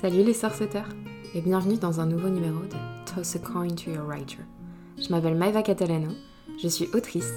Salut 0.00 0.24
les 0.24 0.34
sorceteurs 0.34 0.88
et 1.36 1.40
bienvenue 1.40 1.76
dans 1.76 2.00
un 2.00 2.06
nouveau 2.06 2.28
numéro 2.28 2.58
de 2.58 3.14
Toss 3.14 3.36
a 3.36 3.38
Coin 3.38 3.68
to 3.68 3.92
Your 3.92 4.04
Writer. 4.04 4.40
Je 5.00 5.08
m'appelle 5.08 5.36
Maeva 5.36 5.62
Catalano, 5.62 6.10
je 6.60 6.66
suis 6.66 6.88
autrice 6.94 7.32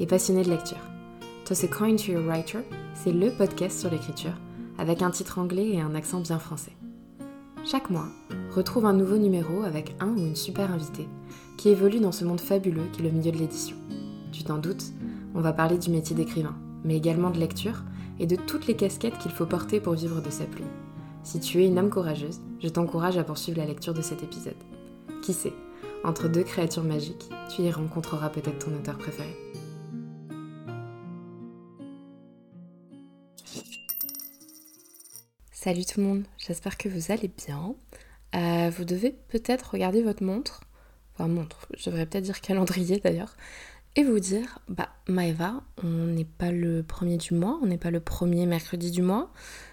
et 0.00 0.06
passionnée 0.06 0.42
de 0.42 0.50
lecture. 0.50 0.76
Toss 1.44 1.62
a 1.62 1.68
Coin 1.68 1.94
to 1.94 2.10
Your 2.10 2.24
Writer, 2.24 2.58
c'est 2.94 3.12
le 3.12 3.30
podcast 3.30 3.78
sur 3.78 3.90
l'écriture 3.90 4.34
avec 4.76 5.02
un 5.02 5.10
titre 5.12 5.38
anglais 5.38 5.68
et 5.68 5.80
un 5.80 5.94
accent 5.94 6.20
bien 6.20 6.40
français. 6.40 6.72
Chaque 7.64 7.90
mois, 7.90 8.08
retrouve 8.56 8.86
un 8.86 8.92
nouveau 8.92 9.16
numéro 9.16 9.62
avec 9.62 9.94
un 10.00 10.08
ou 10.08 10.18
une 10.18 10.36
super 10.36 10.72
invitée 10.72 11.08
qui 11.58 11.68
évolue 11.68 12.00
dans 12.00 12.12
ce 12.12 12.24
monde 12.24 12.40
fabuleux 12.40 12.88
qui 12.92 13.02
est 13.02 13.04
le 13.04 13.16
milieu 13.16 13.30
de 13.30 13.38
l'édition. 13.38 13.76
Tu 14.32 14.42
t'en 14.42 14.58
doutes, 14.58 14.92
on 15.36 15.40
va 15.40 15.52
parler 15.52 15.78
du 15.78 15.90
métier 15.90 16.16
d'écrivain, 16.16 16.56
mais 16.82 16.96
également 16.96 17.30
de 17.30 17.38
lecture 17.38 17.84
et 18.18 18.26
de 18.26 18.36
toutes 18.36 18.66
les 18.66 18.74
casquettes 18.74 19.18
qu'il 19.18 19.30
faut 19.30 19.46
porter 19.46 19.78
pour 19.78 19.94
vivre 19.94 20.20
de 20.20 20.30
sa 20.30 20.44
plume. 20.44 20.66
Si 21.30 21.38
tu 21.38 21.62
es 21.62 21.68
une 21.68 21.78
âme 21.78 21.90
courageuse, 21.90 22.40
je 22.60 22.66
t'encourage 22.66 23.16
à 23.16 23.22
poursuivre 23.22 23.58
la 23.58 23.64
lecture 23.64 23.94
de 23.94 24.02
cet 24.02 24.24
épisode. 24.24 24.56
Qui 25.22 25.32
sait, 25.32 25.52
entre 26.02 26.26
deux 26.26 26.42
créatures 26.42 26.82
magiques, 26.82 27.30
tu 27.54 27.62
y 27.62 27.70
rencontreras 27.70 28.30
peut-être 28.30 28.58
ton 28.58 28.74
auteur 28.74 28.98
préféré. 28.98 29.32
Salut 35.52 35.84
tout 35.84 36.00
le 36.00 36.06
monde, 36.06 36.24
j'espère 36.36 36.76
que 36.76 36.88
vous 36.88 37.12
allez 37.12 37.28
bien. 37.28 37.76
Euh, 38.34 38.70
vous 38.76 38.84
devez 38.84 39.12
peut-être 39.28 39.70
regarder 39.70 40.02
votre 40.02 40.24
montre, 40.24 40.62
enfin 41.14 41.28
montre, 41.28 41.68
je 41.78 41.90
devrais 41.90 42.06
peut-être 42.06 42.24
dire 42.24 42.40
calendrier 42.40 42.98
d'ailleurs, 42.98 43.36
et 43.94 44.02
vous 44.02 44.18
dire, 44.18 44.58
bah 44.68 44.88
Maeva, 45.06 45.62
on 45.84 46.06
n'est 46.06 46.24
pas 46.24 46.50
le 46.50 46.82
premier 46.82 47.18
du 47.18 47.34
mois, 47.34 47.60
on 47.62 47.66
n'est 47.66 47.78
pas 47.78 47.92
le 47.92 48.00
premier 48.00 48.46
mercredi 48.46 48.90
du 48.90 49.02
mois. 49.02 49.30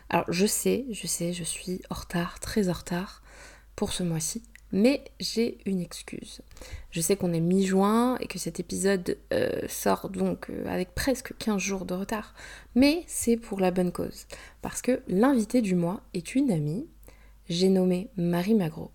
Alors 0.10 0.26
je 0.30 0.46
sais, 0.46 0.86
je 0.92 1.08
sais, 1.08 1.34
je 1.34 1.44
suis 1.44 1.82
en 1.90 1.96
retard, 1.96 2.40
très 2.40 2.70
en 2.70 2.74
retard 2.74 3.22
pour 3.76 3.92
ce 3.92 4.04
mois-ci, 4.04 4.42
mais 4.72 5.04
j'ai 5.20 5.58
une 5.66 5.82
excuse. 5.82 6.42
Je 6.92 7.02
sais 7.02 7.16
qu'on 7.16 7.34
est 7.34 7.42
mi-juin 7.42 8.18
et 8.20 8.28
que 8.28 8.40
cet 8.40 8.60
épisode 8.60 9.18
euh, 9.34 9.50
sort 9.68 10.10
donc 10.10 10.50
euh, 10.50 10.66
avec 10.68 10.96
presque 10.96 11.34
15 11.38 11.62
jours 11.62 11.86
de 11.86 11.94
retard, 11.94 12.34
mais 12.76 13.04
c'est 13.08 13.38
pour 13.38 13.60
la 13.60 13.72
bonne 13.72 13.92
cause. 13.92 14.28
Parce 14.62 14.82
que 14.82 15.02
l'invité 15.08 15.62
du 15.62 15.76
mois 15.76 16.02
est 16.14 16.36
une 16.36 16.52
amie, 16.52 16.88
j'ai 17.50 17.70
nommé 17.70 18.10
Marie 18.16 18.56
Magro, 18.56 18.92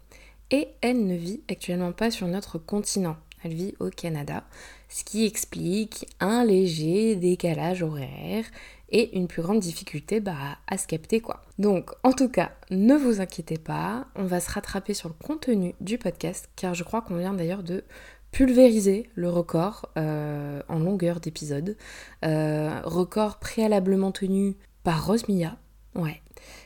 et 0.50 0.69
elle 0.81 1.06
ne 1.06 1.15
vit 1.15 1.42
actuellement 1.50 1.92
pas 1.92 2.11
sur 2.11 2.27
notre 2.27 2.59
continent, 2.59 3.17
elle 3.44 3.55
vit 3.55 3.75
au 3.81 3.91
Canada, 3.91 4.44
ce 4.89 5.05
qui 5.05 5.25
explique 5.25 6.06
un 6.20 6.44
léger 6.44 7.17
décalage 7.17 7.83
horaire 7.83 8.44
et 8.93 9.17
une 9.17 9.27
plus 9.27 9.43
grande 9.43 9.61
difficulté 9.61 10.21
bah, 10.21 10.59
à 10.69 10.79
se 10.79 10.87
capter 10.87 11.21
quoi. 11.21 11.43
Donc 11.59 11.91
en 12.05 12.12
tout 12.12 12.29
cas, 12.29 12.53
ne 12.71 12.95
vous 12.95 13.21
inquiétez 13.21 13.59
pas, 13.59 14.07
on 14.15 14.25
va 14.25 14.39
se 14.39 14.51
rattraper 14.51 14.95
sur 14.95 15.09
le 15.09 15.15
contenu 15.15 15.75
du 15.81 15.99
podcast 15.99 16.49
car 16.55 16.75
je 16.75 16.84
crois 16.84 17.01
qu'on 17.01 17.17
vient 17.17 17.34
d'ailleurs 17.34 17.62
de 17.62 17.83
pulvériser 18.31 19.11
le 19.15 19.29
record 19.29 19.91
euh, 19.97 20.62
en 20.69 20.79
longueur 20.79 21.21
d'épisode. 21.21 21.77
Euh, 22.25 22.81
record 22.84 23.39
préalablement 23.39 24.12
tenu 24.12 24.57
par 24.84 25.06
Rosmia. 25.06 25.56
Ouais. 25.95 26.23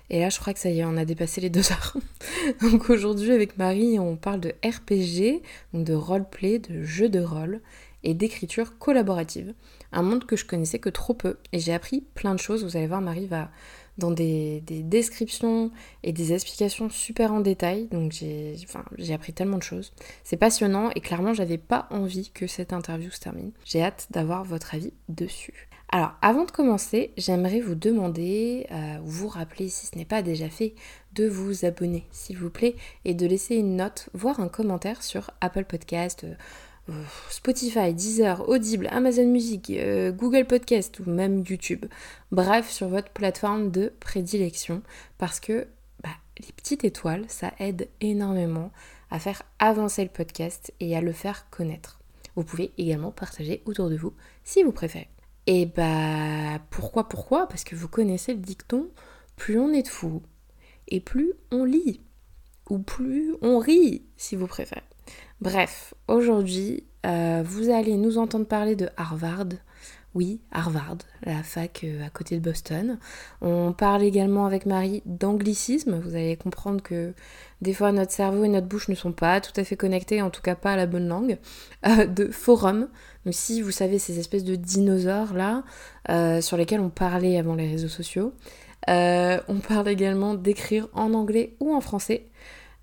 Et 0.08 0.20
là, 0.20 0.28
je 0.30 0.38
crois 0.38 0.54
que 0.54 0.60
ça 0.60 0.70
y 0.70 0.78
est, 0.78 0.84
on 0.84 0.96
a 0.96 1.04
dépassé 1.04 1.40
les 1.40 1.50
deux 1.50 1.72
heures. 1.72 1.96
donc 2.62 2.88
aujourd'hui, 2.90 3.32
avec 3.32 3.58
Marie, 3.58 3.98
on 3.98 4.16
parle 4.16 4.40
de 4.40 4.54
RPG, 4.64 5.42
donc 5.72 5.84
de 5.84 5.94
roleplay, 5.94 6.60
de 6.60 6.82
jeu 6.84 7.08
de 7.08 7.20
rôle 7.20 7.60
et 8.04 8.14
d'écriture 8.14 8.78
collaborative. 8.78 9.52
Un 9.92 10.02
monde 10.02 10.24
que 10.24 10.36
je 10.36 10.44
connaissais 10.44 10.78
que 10.78 10.88
trop 10.88 11.14
peu. 11.14 11.36
Et 11.52 11.58
j'ai 11.58 11.72
appris 11.72 12.04
plein 12.14 12.34
de 12.34 12.40
choses. 12.40 12.64
Vous 12.64 12.76
allez 12.76 12.86
voir, 12.86 13.00
Marie 13.00 13.26
va 13.26 13.50
dans 13.98 14.10
des, 14.10 14.62
descriptions 14.66 15.70
et 16.02 16.12
des 16.12 16.32
explications 16.32 16.90
super 16.90 17.32
en 17.32 17.40
détail. 17.40 17.88
Donc 17.90 18.12
j'ai 18.12 19.14
appris 19.14 19.32
tellement 19.32 19.58
de 19.58 19.62
choses. 19.62 19.92
C'est 20.24 20.36
passionnant 20.36 20.90
et 20.94 21.00
clairement, 21.00 21.34
j'avais 21.34 21.58
pas 21.58 21.86
envie 21.90 22.30
que 22.30 22.46
cette 22.46 22.72
interview 22.72 23.10
se 23.10 23.20
termine. 23.20 23.52
J'ai 23.64 23.82
hâte 23.82 24.08
d'avoir 24.10 24.44
votre 24.44 24.74
avis 24.74 24.92
dessus. 25.08 25.68
Alors, 25.92 26.14
avant 26.20 26.44
de 26.44 26.50
commencer, 26.50 27.12
j'aimerais 27.16 27.60
vous 27.60 27.76
demander, 27.76 28.66
euh, 28.72 28.98
ou 28.98 29.06
vous 29.06 29.28
rappeler 29.28 29.68
si 29.68 29.86
ce 29.86 29.96
n'est 29.96 30.04
pas 30.04 30.20
déjà 30.20 30.48
fait, 30.48 30.74
de 31.14 31.28
vous 31.28 31.64
abonner, 31.64 32.04
s'il 32.10 32.36
vous 32.38 32.50
plaît, 32.50 32.74
et 33.04 33.14
de 33.14 33.24
laisser 33.24 33.54
une 33.54 33.76
note, 33.76 34.08
voire 34.12 34.40
un 34.40 34.48
commentaire 34.48 35.04
sur 35.04 35.30
Apple 35.40 35.64
Podcast, 35.64 36.24
euh, 36.24 36.34
Spotify, 37.30 37.92
Deezer, 37.92 38.48
Audible, 38.48 38.88
Amazon 38.90 39.26
Music, 39.26 39.70
euh, 39.70 40.12
Google 40.12 40.46
Podcast 40.46 41.00
ou 41.00 41.10
même 41.10 41.44
YouTube. 41.48 41.86
Bref, 42.30 42.70
sur 42.70 42.88
votre 42.88 43.10
plateforme 43.10 43.70
de 43.70 43.92
prédilection 44.00 44.82
parce 45.18 45.40
que 45.40 45.66
bah, 46.02 46.10
les 46.38 46.52
petites 46.52 46.84
étoiles, 46.84 47.24
ça 47.28 47.52
aide 47.58 47.88
énormément 48.00 48.70
à 49.10 49.18
faire 49.18 49.42
avancer 49.58 50.02
le 50.02 50.10
podcast 50.10 50.72
et 50.80 50.96
à 50.96 51.00
le 51.00 51.12
faire 51.12 51.48
connaître. 51.50 51.98
Vous 52.36 52.44
pouvez 52.44 52.72
également 52.78 53.10
partager 53.10 53.62
autour 53.64 53.88
de 53.88 53.96
vous 53.96 54.12
si 54.44 54.62
vous 54.62 54.72
préférez. 54.72 55.08
Et 55.46 55.66
bah 55.66 56.58
pourquoi 56.70 57.08
pourquoi? 57.08 57.46
Parce 57.48 57.64
que 57.64 57.76
vous 57.76 57.88
connaissez 57.88 58.34
le 58.34 58.40
dicton 58.40 58.88
plus 59.36 59.58
on 59.58 59.72
est 59.72 59.82
de 59.82 59.88
fou 59.88 60.22
et 60.88 61.00
plus 61.00 61.32
on 61.50 61.64
lit 61.64 62.00
ou 62.68 62.78
plus 62.78 63.34
on 63.42 63.58
rit 63.58 64.04
si 64.16 64.34
vous 64.34 64.46
préférez. 64.46 64.82
Bref, 65.42 65.92
aujourd'hui, 66.08 66.84
euh, 67.04 67.42
vous 67.44 67.68
allez 67.68 67.98
nous 67.98 68.16
entendre 68.16 68.46
parler 68.46 68.74
de 68.74 68.88
Harvard. 68.96 69.48
Oui, 70.14 70.40
Harvard, 70.50 70.96
la 71.24 71.42
fac 71.42 71.82
euh, 71.84 72.06
à 72.06 72.08
côté 72.08 72.36
de 72.36 72.40
Boston. 72.40 72.98
On 73.42 73.74
parle 73.74 74.02
également 74.02 74.46
avec 74.46 74.64
Marie 74.64 75.02
d'anglicisme. 75.04 76.00
Vous 76.00 76.14
allez 76.14 76.38
comprendre 76.38 76.82
que 76.82 77.12
des 77.60 77.74
fois 77.74 77.92
notre 77.92 78.12
cerveau 78.12 78.44
et 78.44 78.48
notre 78.48 78.66
bouche 78.66 78.88
ne 78.88 78.94
sont 78.94 79.12
pas 79.12 79.42
tout 79.42 79.52
à 79.60 79.64
fait 79.64 79.76
connectés, 79.76 80.22
en 80.22 80.30
tout 80.30 80.40
cas 80.40 80.54
pas 80.54 80.72
à 80.72 80.76
la 80.76 80.86
bonne 80.86 81.06
langue. 81.06 81.36
Euh, 81.86 82.06
de 82.06 82.28
forum. 82.28 82.88
Donc 83.26 83.34
si 83.34 83.60
vous 83.60 83.72
savez 83.72 83.98
ces 83.98 84.18
espèces 84.18 84.44
de 84.44 84.56
dinosaures 84.56 85.34
là, 85.34 85.64
sur 86.40 86.56
lesquels 86.56 86.80
on 86.80 86.88
parlait 86.88 87.38
avant 87.38 87.56
les 87.56 87.68
réseaux 87.68 87.88
sociaux. 87.88 88.32
on 88.88 89.60
parle 89.68 89.88
également 89.88 90.34
d'écrire 90.34 90.88
en 90.94 91.12
anglais 91.12 91.56
ou 91.60 91.74
en 91.74 91.82
français 91.82 92.28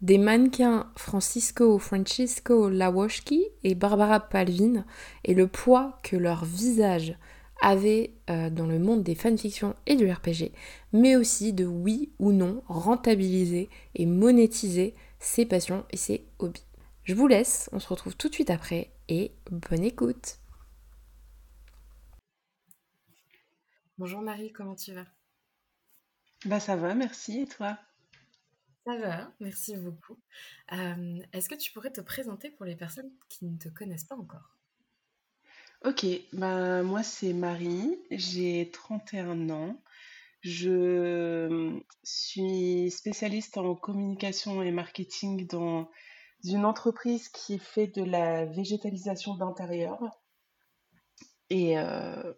des 0.03 0.18
mannequins 0.18 0.91
Francisco 0.97 1.80
Francisco 1.80 2.69
Lawoshki 2.69 3.47
et 3.64 3.74
Barbara 3.74 4.19
Palvin 4.19 4.86
et 5.24 5.34
le 5.34 5.47
poids 5.47 5.97
que 6.03 6.18
leur 6.18 6.44
visage 6.44 7.18
avait 7.62 8.14
euh, 8.30 8.50
dans 8.50 8.68
le 8.68 8.80
monde 8.80 9.03
des 9.03 9.16
fanfictions 9.16 9.75
et 9.86 9.96
du 9.96 10.12
RPG, 10.12 10.52
mais 10.91 11.16
aussi 11.16 11.53
de 11.53 11.66
oui 11.66 12.12
ou 12.19 12.34
non 12.34 12.62
rentabiliser 12.68 13.69
et 13.96 14.06
monétiser 14.06 14.94
ses 15.19 15.46
passions 15.46 15.86
et 15.91 15.97
ses 15.97 16.28
hobbies. 16.40 16.66
Je 17.06 17.16
vous 17.16 17.28
laisse, 17.28 17.70
on 17.72 17.80
se 17.80 17.88
retrouve 17.88 18.18
tout 18.18 18.28
de 18.28 18.34
suite 18.34 18.50
après 18.50 18.91
et 19.08 19.31
bonne 19.52 19.85
écoute. 19.85 20.40
Bonjour 23.97 24.22
Marie, 24.22 24.52
comment 24.52 24.75
tu 24.75 24.91
vas? 24.91 25.06
Bah 26.44 26.59
ça 26.59 26.75
va, 26.75 26.94
merci 26.94 27.40
et 27.40 27.47
toi? 27.47 27.78
Ça 28.85 28.97
va, 28.97 29.31
merci 29.39 29.75
beaucoup. 29.77 30.17
est-ce 30.69 31.49
que 31.49 31.55
tu 31.55 31.71
pourrais 31.71 31.91
te 31.91 32.01
présenter 32.01 32.49
pour 32.51 32.66
les 32.66 32.75
personnes 32.75 33.11
qui 33.29 33.45
ne 33.45 33.57
te 33.57 33.69
connaissent 33.69 34.05
pas 34.05 34.16
encore? 34.16 34.57
Ok, 35.85 36.05
ben 36.31 36.81
moi 36.83 37.03
c'est 37.03 37.33
Marie, 37.33 37.99
j'ai 38.09 38.69
31 38.72 39.49
ans. 39.49 39.81
Je 40.39 41.81
suis 42.03 42.91
spécialiste 42.91 43.57
en 43.57 43.75
communication 43.75 44.61
et 44.61 44.72
marketing 44.72 45.47
dans 45.47 45.89
une 46.43 46.66
entreprise 46.66 47.29
qui 47.29 47.59
fait 47.59 47.88
de 47.88 48.03
la 48.03 48.45
végétalisation 48.45 49.35
d'intérieur. 49.35 49.99
Et 51.49 51.77
euh, 51.77 52.33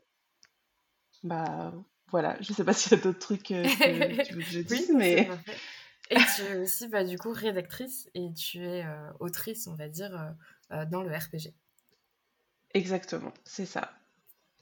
bah 1.23 1.73
voilà, 2.09 2.37
je 2.41 2.53
sais 2.53 2.63
pas 2.63 2.73
s'il 2.73 2.97
y 2.97 2.99
a 2.99 3.03
d'autres 3.03 3.19
trucs 3.19 3.51
euh, 3.51 3.63
que 3.63 4.23
tu 4.23 4.33
veux 4.33 4.41
que 4.41 4.49
je 4.49 4.59
dise, 4.61 4.91
mais 4.95 5.27
et 6.09 6.17
tu 6.35 6.41
es 6.43 6.57
aussi, 6.57 6.87
bah, 6.87 7.03
du 7.03 7.17
coup, 7.17 7.31
rédactrice 7.31 8.09
et 8.13 8.31
tu 8.33 8.63
es 8.63 8.85
euh, 8.85 9.11
autrice, 9.19 9.67
on 9.67 9.75
va 9.75 9.89
dire, 9.89 10.15
euh, 10.15 10.75
euh, 10.75 10.85
dans 10.85 11.01
le 11.01 11.15
RPG. 11.15 11.53
Exactement, 12.73 13.33
c'est 13.43 13.65
ça. 13.65 13.91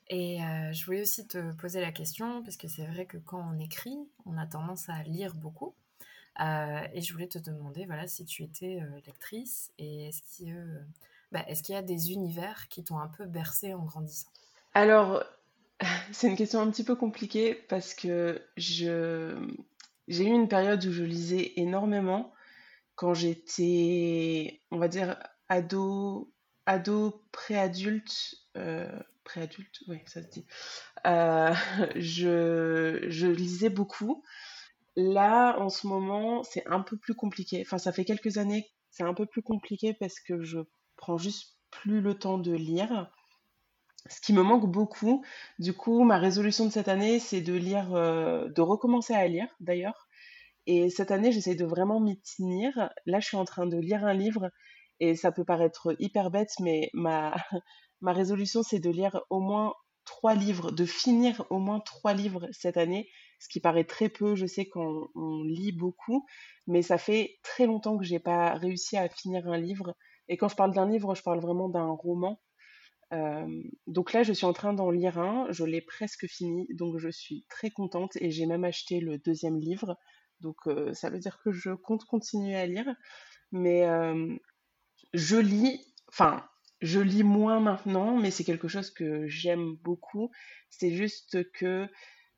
Et 0.10 0.40
je 0.74 0.86
voulais 0.86 1.02
aussi 1.02 1.26
te 1.28 1.54
poser 1.54 1.82
la 1.82 1.92
question, 1.92 2.44
parce 2.44 2.56
que 2.58 2.68
c'est 2.68 2.86
vrai 2.86 3.08
que 3.08 3.18
quand 3.18 3.44
on 3.52 3.58
écrit, 3.58 3.98
on 4.28 4.38
a 4.38 4.46
tendance 4.46 4.88
à 4.90 5.02
lire 5.02 5.34
beaucoup. 5.34 5.74
et 6.40 7.02
je 7.02 7.14
voulais 7.14 7.30
te 7.30 7.40
demander, 7.40 7.86
voilà, 7.88 8.06
si 8.06 8.24
tu 8.26 8.44
étais 8.44 8.82
lectrice 9.08 9.72
et 9.80 10.10
est-ce 10.10 10.22
qu'il 10.22 10.86
bah, 11.32 11.44
est 11.48 11.60
qu'il 11.64 11.74
y 11.74 11.78
a 11.78 11.82
des 11.82 12.12
univers 12.12 12.68
qui 12.68 12.84
t'ont 12.84 13.00
un 13.00 13.08
peu 13.08 13.26
bercé 13.26 13.74
en 13.74 13.86
grandissant? 13.86 14.30
Alors, 14.76 15.24
c'est 16.12 16.28
une 16.28 16.36
question 16.38 16.60
un 16.60 16.70
petit 16.70 16.84
peu 16.84 16.96
compliquée 16.96 17.56
parce 17.56 17.96
que 17.96 18.40
je 18.58 19.36
j'ai 20.08 20.26
eu 20.26 20.32
une 20.32 20.48
période 20.48 20.84
où 20.86 20.92
je 20.92 21.04
lisais 21.04 21.54
énormément 21.58 22.34
quand 22.96 23.14
j'étais, 23.14 24.62
on 24.72 24.78
va 24.78 24.88
dire, 24.88 25.18
ado, 25.50 26.32
ado 26.66 27.24
préadulte, 27.32 28.36
euh, 28.58 28.92
préadulte, 29.24 29.82
oui, 29.88 30.00
ça 30.06 30.22
se 30.22 30.28
dit. 30.30 30.46
Euh, 31.08 31.54
je, 31.96 33.06
je 33.10 33.28
lisais 33.28 33.70
beaucoup. 33.70 34.24
là, 34.96 35.60
en 35.60 35.70
ce 35.70 35.88
moment, 35.88 36.44
c'est 36.44 36.68
un 36.68 36.82
peu 36.82 36.98
plus 36.98 37.16
compliqué. 37.16 37.62
Enfin, 37.66 37.78
ça 37.78 37.92
fait 37.92 38.06
quelques 38.06 38.38
années, 38.38 38.72
c'est 38.92 39.04
un 39.04 39.14
peu 39.14 39.26
plus 39.26 39.44
compliqué 39.44 39.94
parce 39.94 40.20
que 40.20 40.44
je 40.44 40.60
prends 40.98 41.18
juste 41.18 41.58
plus 41.72 42.02
le 42.02 42.16
temps 42.16 42.38
de 42.38 42.54
lire. 42.54 43.12
Ce 44.10 44.20
qui 44.22 44.34
me 44.34 44.44
manque 44.44 44.70
beaucoup. 44.70 45.24
Du 45.60 45.74
coup, 45.74 46.04
ma 46.04 46.18
résolution 46.18 46.66
de 46.66 46.72
cette 46.72 46.88
année, 46.90 47.20
c'est 47.20 47.42
de 47.42 47.54
lire, 47.54 47.94
euh, 47.96 48.50
de 48.50 48.62
recommencer 48.62 49.14
à 49.14 49.28
lire 49.28 49.48
d'ailleurs. 49.60 50.08
Et 50.68 50.90
cette 50.90 51.12
année, 51.12 51.32
j'essaie 51.32 51.56
de 51.56 51.66
vraiment 51.66 52.00
m'y 52.02 52.20
tenir. 52.22 52.92
Là, 53.06 53.20
je 53.20 53.28
suis 53.28 53.38
en 53.38 53.46
train 53.46 53.68
de 53.68 53.78
lire 53.78 54.06
un 54.06 54.14
livre 54.14 54.52
et 55.02 55.16
ça 55.16 55.32
peut 55.32 55.46
paraître 55.46 55.96
hyper 56.00 56.32
bête, 56.32 56.54
mais 56.62 56.90
ma, 56.94 57.36
ma 58.02 58.14
résolution, 58.14 58.64
c'est 58.64 58.80
de 58.80 58.90
lire 58.90 59.22
au 59.30 59.40
moins 59.42 59.74
trois 60.06 60.36
livres, 60.36 60.72
de 60.72 60.86
finir 60.86 61.46
au 61.50 61.60
moins 61.60 61.80
trois 61.82 62.14
livres 62.14 62.48
cette 62.52 62.78
année, 62.78 63.10
ce 63.40 63.48
qui 63.50 63.60
paraît 63.62 63.86
très 63.86 64.10
peu, 64.10 64.36
je 64.36 64.46
sais 64.46 64.68
qu'on 64.68 65.08
on 65.16 65.44
lit 65.44 65.72
beaucoup, 65.74 66.26
mais 66.68 66.82
ça 66.82 66.98
fait 66.98 67.38
très 67.44 67.66
longtemps 67.68 67.98
que 67.98 68.04
j'ai 68.06 68.20
pas 68.20 68.54
réussi 68.56 68.98
à 68.98 69.10
finir 69.10 69.48
un 69.48 69.58
livre. 69.58 69.96
Et 70.30 70.38
quand 70.38 70.50
je 70.50 70.56
parle 70.56 70.74
d'un 70.74 70.88
livre, 70.90 71.16
je 71.16 71.24
parle 71.24 71.40
vraiment 71.42 71.70
d'un 71.70 71.90
roman. 71.90 72.40
Donc 73.88 74.14
là, 74.14 74.24
je 74.24 74.34
suis 74.34 74.46
en 74.46 74.54
train 74.54 74.74
d'en 74.74 74.92
lire 74.92 75.20
un, 75.20 75.48
je 75.52 75.64
l'ai 75.64 75.82
presque 75.82 76.28
fini, 76.28 76.68
donc 76.72 76.98
je 76.98 77.10
suis 77.10 77.46
très 77.50 77.70
contente 77.70 78.16
et 78.18 78.32
j'ai 78.32 78.46
même 78.46 78.64
acheté 78.64 79.00
le 79.00 79.18
deuxième 79.18 79.60
livre. 79.60 79.98
Donc 80.42 80.58
ça 80.94 81.10
veut 81.10 81.20
dire 81.20 81.40
que 81.44 81.52
je 81.52 81.72
compte 81.72 82.06
continuer 82.06 82.56
à 82.56 82.66
lire. 82.66 82.88
Mais 83.52 83.86
je 85.14 85.38
lis, 85.38 85.80
enfin, 86.10 86.44
je 86.82 87.00
lis 87.00 87.24
moins 87.24 87.60
maintenant, 87.60 88.18
mais 88.18 88.32
c'est 88.32 88.44
quelque 88.44 88.68
chose 88.68 88.92
que 88.92 89.28
j'aime 89.28 89.76
beaucoup. 89.84 90.32
C'est 90.70 90.92
juste 90.92 91.52
que 91.52 91.88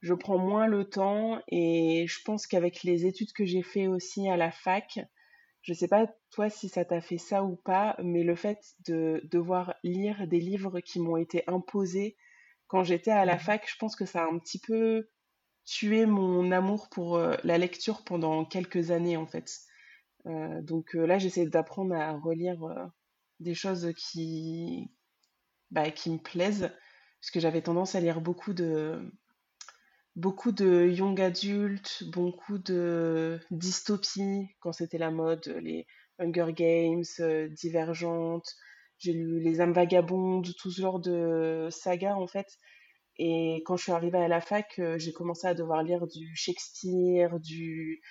je 0.02 0.14
prends 0.14 0.38
moins 0.38 0.68
le 0.68 0.86
temps 0.88 1.42
et 1.48 2.06
je 2.08 2.20
pense 2.26 2.46
qu'avec 2.46 2.84
les 2.84 3.06
études 3.06 3.34
que 3.34 3.46
j'ai 3.46 3.64
fait 3.64 3.88
aussi 3.88 4.30
à 4.30 4.38
la 4.38 4.52
fac, 4.52 5.00
je 5.66 5.74
sais 5.74 5.88
pas 5.88 6.06
toi 6.30 6.50
si 6.50 6.70
ça 6.70 6.86
t'a 6.86 7.02
fait 7.02 7.18
ça 7.18 7.44
ou 7.44 7.56
pas, 7.56 7.96
mais 8.04 8.24
le 8.24 8.36
fait 8.36 8.76
de 8.88 9.20
devoir 9.32 9.74
lire 9.84 10.28
des 10.28 10.40
livres 10.40 10.80
qui 10.80 11.00
m'ont 11.00 11.18
été 11.18 11.44
imposés 11.48 12.16
quand 12.68 12.84
j'étais 12.84 13.12
à 13.12 13.26
la 13.26 13.36
mmh. 13.36 13.40
fac, 13.40 13.68
je 13.68 13.76
pense 13.78 13.96
que 13.96 14.06
ça 14.06 14.24
a 14.24 14.28
un 14.28 14.38
petit 14.38 14.60
peu 14.60 15.10
tué 15.66 16.06
mon 16.06 16.52
amour 16.52 16.88
pour 16.90 17.16
euh, 17.18 17.36
la 17.44 17.58
lecture 17.58 18.04
pendant 18.04 18.46
quelques 18.46 18.92
années 18.92 19.18
en 19.18 19.26
fait. 19.26 19.52
Euh, 20.28 20.62
donc 20.62 20.96
euh, 20.96 21.08
là, 21.08 21.18
j'essaie 21.18 21.48
d'apprendre 21.48 21.96
à 21.96 22.12
relire 22.14 22.92
des 23.40 23.56
choses 23.56 23.92
qui, 23.98 24.92
bah, 25.72 25.90
qui 25.90 26.12
me 26.12 26.20
plaisent, 26.20 26.72
parce 27.22 27.32
que 27.32 27.40
j'avais 27.40 27.64
tendance 27.64 27.96
à 27.96 28.00
lire 28.00 28.22
beaucoup 28.22 28.54
de, 28.54 29.12
beaucoup 30.16 30.52
de 30.52 30.88
young 30.88 31.20
adultes, 31.20 32.04
beaucoup 32.12 32.58
de 32.58 33.40
dystopies 33.52 34.48
quand 34.60 34.72
c'était 34.72 34.98
la 34.98 35.12
mode, 35.12 35.46
les 35.62 35.86
Hunger 36.20 36.54
Games, 36.54 37.04
euh, 37.20 37.50
Divergentes, 37.50 38.56
j'ai 38.98 39.14
lu 39.14 39.40
Les 39.42 39.60
âmes 39.60 39.74
vagabondes, 39.74 40.48
tout 40.58 40.72
ce 40.72 40.82
genre 40.82 41.00
de 41.00 41.68
sagas 41.70 42.16
en 42.16 42.28
fait. 42.28 42.48
Et 43.18 43.62
quand 43.66 43.78
je 43.78 43.84
suis 43.84 43.92
arrivée 43.92 44.20
à 44.20 44.28
la 44.28 44.42
fac, 44.42 44.80
euh, 44.80 44.98
j'ai 44.98 45.14
commencé 45.14 45.48
à 45.48 45.54
devoir 45.54 45.84
lire 45.84 46.08
du 46.08 46.36
Shakespeare, 46.36 47.40
du 47.40 48.02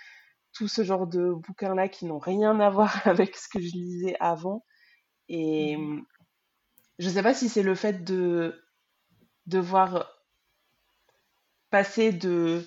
tout 0.53 0.69
ce 0.69 0.83
genre 0.85 1.07
de 1.07 1.33
bouquins-là 1.33 1.89
qui 1.89 2.07
n'ont 2.07 2.19
rien 2.19 2.59
à 2.61 2.71
voir 2.71 2.95
avec 3.07 3.37
ce 3.37 3.49
que 3.49 3.61
je 3.61 3.73
lisais 3.73 4.17
avant. 4.21 4.65
Et 5.29 5.77
mmh. 5.77 6.05
je 6.99 7.09
ne 7.09 7.13
sais 7.15 7.23
pas 7.23 7.35
si 7.35 7.49
c'est 7.49 7.63
le 7.63 7.75
fait 7.75 8.05
de 8.05 8.63
devoir 9.47 10.11
passer 11.75 12.13
de 12.13 12.65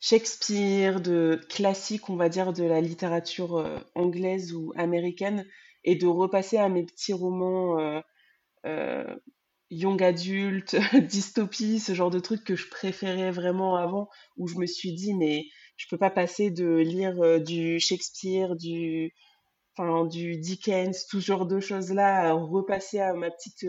Shakespeare, 0.00 1.00
de 1.00 1.40
classique, 1.48 2.10
on 2.10 2.16
va 2.16 2.28
dire, 2.28 2.52
de 2.52 2.62
la 2.62 2.82
littérature 2.82 3.56
euh, 3.56 3.78
anglaise 3.94 4.52
ou 4.52 4.70
américaine, 4.76 5.46
et 5.82 5.96
de 5.96 6.06
repasser 6.06 6.58
à 6.58 6.68
mes 6.68 6.84
petits 6.84 7.14
romans 7.14 7.80
euh, 7.80 8.00
euh, 8.66 9.16
young 9.70 10.02
adulte, 10.02 10.76
dystopie, 11.08 11.80
ce 11.80 11.94
genre 11.94 12.10
de 12.10 12.18
trucs 12.18 12.44
que 12.44 12.54
je 12.54 12.68
préférais 12.68 13.30
vraiment 13.30 13.76
avant, 13.76 14.10
où 14.36 14.46
je 14.46 14.56
me 14.56 14.66
suis 14.66 14.92
dit, 14.92 15.14
mais 15.14 15.46
je 15.78 15.86
peux 15.88 15.96
pas 15.96 16.10
passer 16.10 16.50
de 16.50 16.68
lire 16.76 17.40
du 17.40 17.80
Shakespeare, 17.80 18.56
du, 18.56 19.14
du 20.10 20.36
Dickens, 20.36 21.06
tout 21.06 21.22
ce 21.22 21.26
genre 21.28 21.46
de 21.46 21.60
choses-là, 21.60 22.28
à 22.28 22.32
repasser 22.34 22.98
à 22.98 23.14
ma 23.14 23.30
petite 23.30 23.66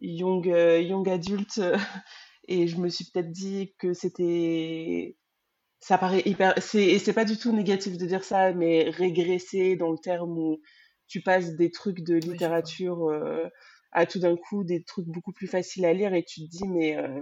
young, 0.00 0.46
young 0.46 1.08
adulte 1.08 1.60
et 2.48 2.66
je 2.66 2.76
me 2.78 2.88
suis 2.88 3.06
peut-être 3.06 3.30
dit 3.30 3.74
que 3.78 3.92
c'était 3.92 5.16
ça 5.80 5.98
paraît 5.98 6.22
hyper 6.24 6.54
c'est 6.58 6.84
et 6.84 6.98
c'est 6.98 7.12
pas 7.12 7.24
du 7.24 7.36
tout 7.36 7.52
négatif 7.52 7.98
de 7.98 8.06
dire 8.06 8.24
ça 8.24 8.52
mais 8.52 8.90
régresser 8.90 9.76
dans 9.76 9.90
le 9.90 9.98
terme 9.98 10.38
où 10.38 10.60
tu 11.08 11.20
passes 11.22 11.56
des 11.56 11.70
trucs 11.70 12.02
de 12.02 12.14
littérature 12.14 13.08
euh, 13.10 13.48
à 13.92 14.06
tout 14.06 14.18
d'un 14.18 14.36
coup 14.36 14.64
des 14.64 14.82
trucs 14.84 15.06
beaucoup 15.06 15.32
plus 15.32 15.46
faciles 15.46 15.84
à 15.84 15.92
lire 15.92 16.14
et 16.14 16.24
tu 16.24 16.40
te 16.42 16.50
dis 16.50 16.68
mais 16.68 16.96
euh, 16.96 17.20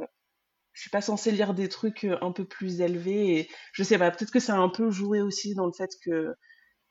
je 0.73 0.83
suis 0.83 0.91
pas 0.91 1.01
censée 1.01 1.33
lire 1.33 1.55
des 1.55 1.69
trucs 1.69 2.05
euh, 2.05 2.19
un 2.23 2.33
peu 2.33 2.45
plus 2.45 2.81
élevés 2.81 3.39
et 3.39 3.49
je 3.73 3.83
sais 3.83 3.99
pas 3.99 4.11
peut-être 4.11 4.31
que 4.33 4.41
ça 4.41 4.55
a 4.55 4.59
un 4.59 4.69
peu 4.69 4.91
joué 4.91 5.21
aussi 5.23 5.55
dans 5.55 5.67
le 5.67 5.73
fait 5.73 5.91
que 6.05 6.35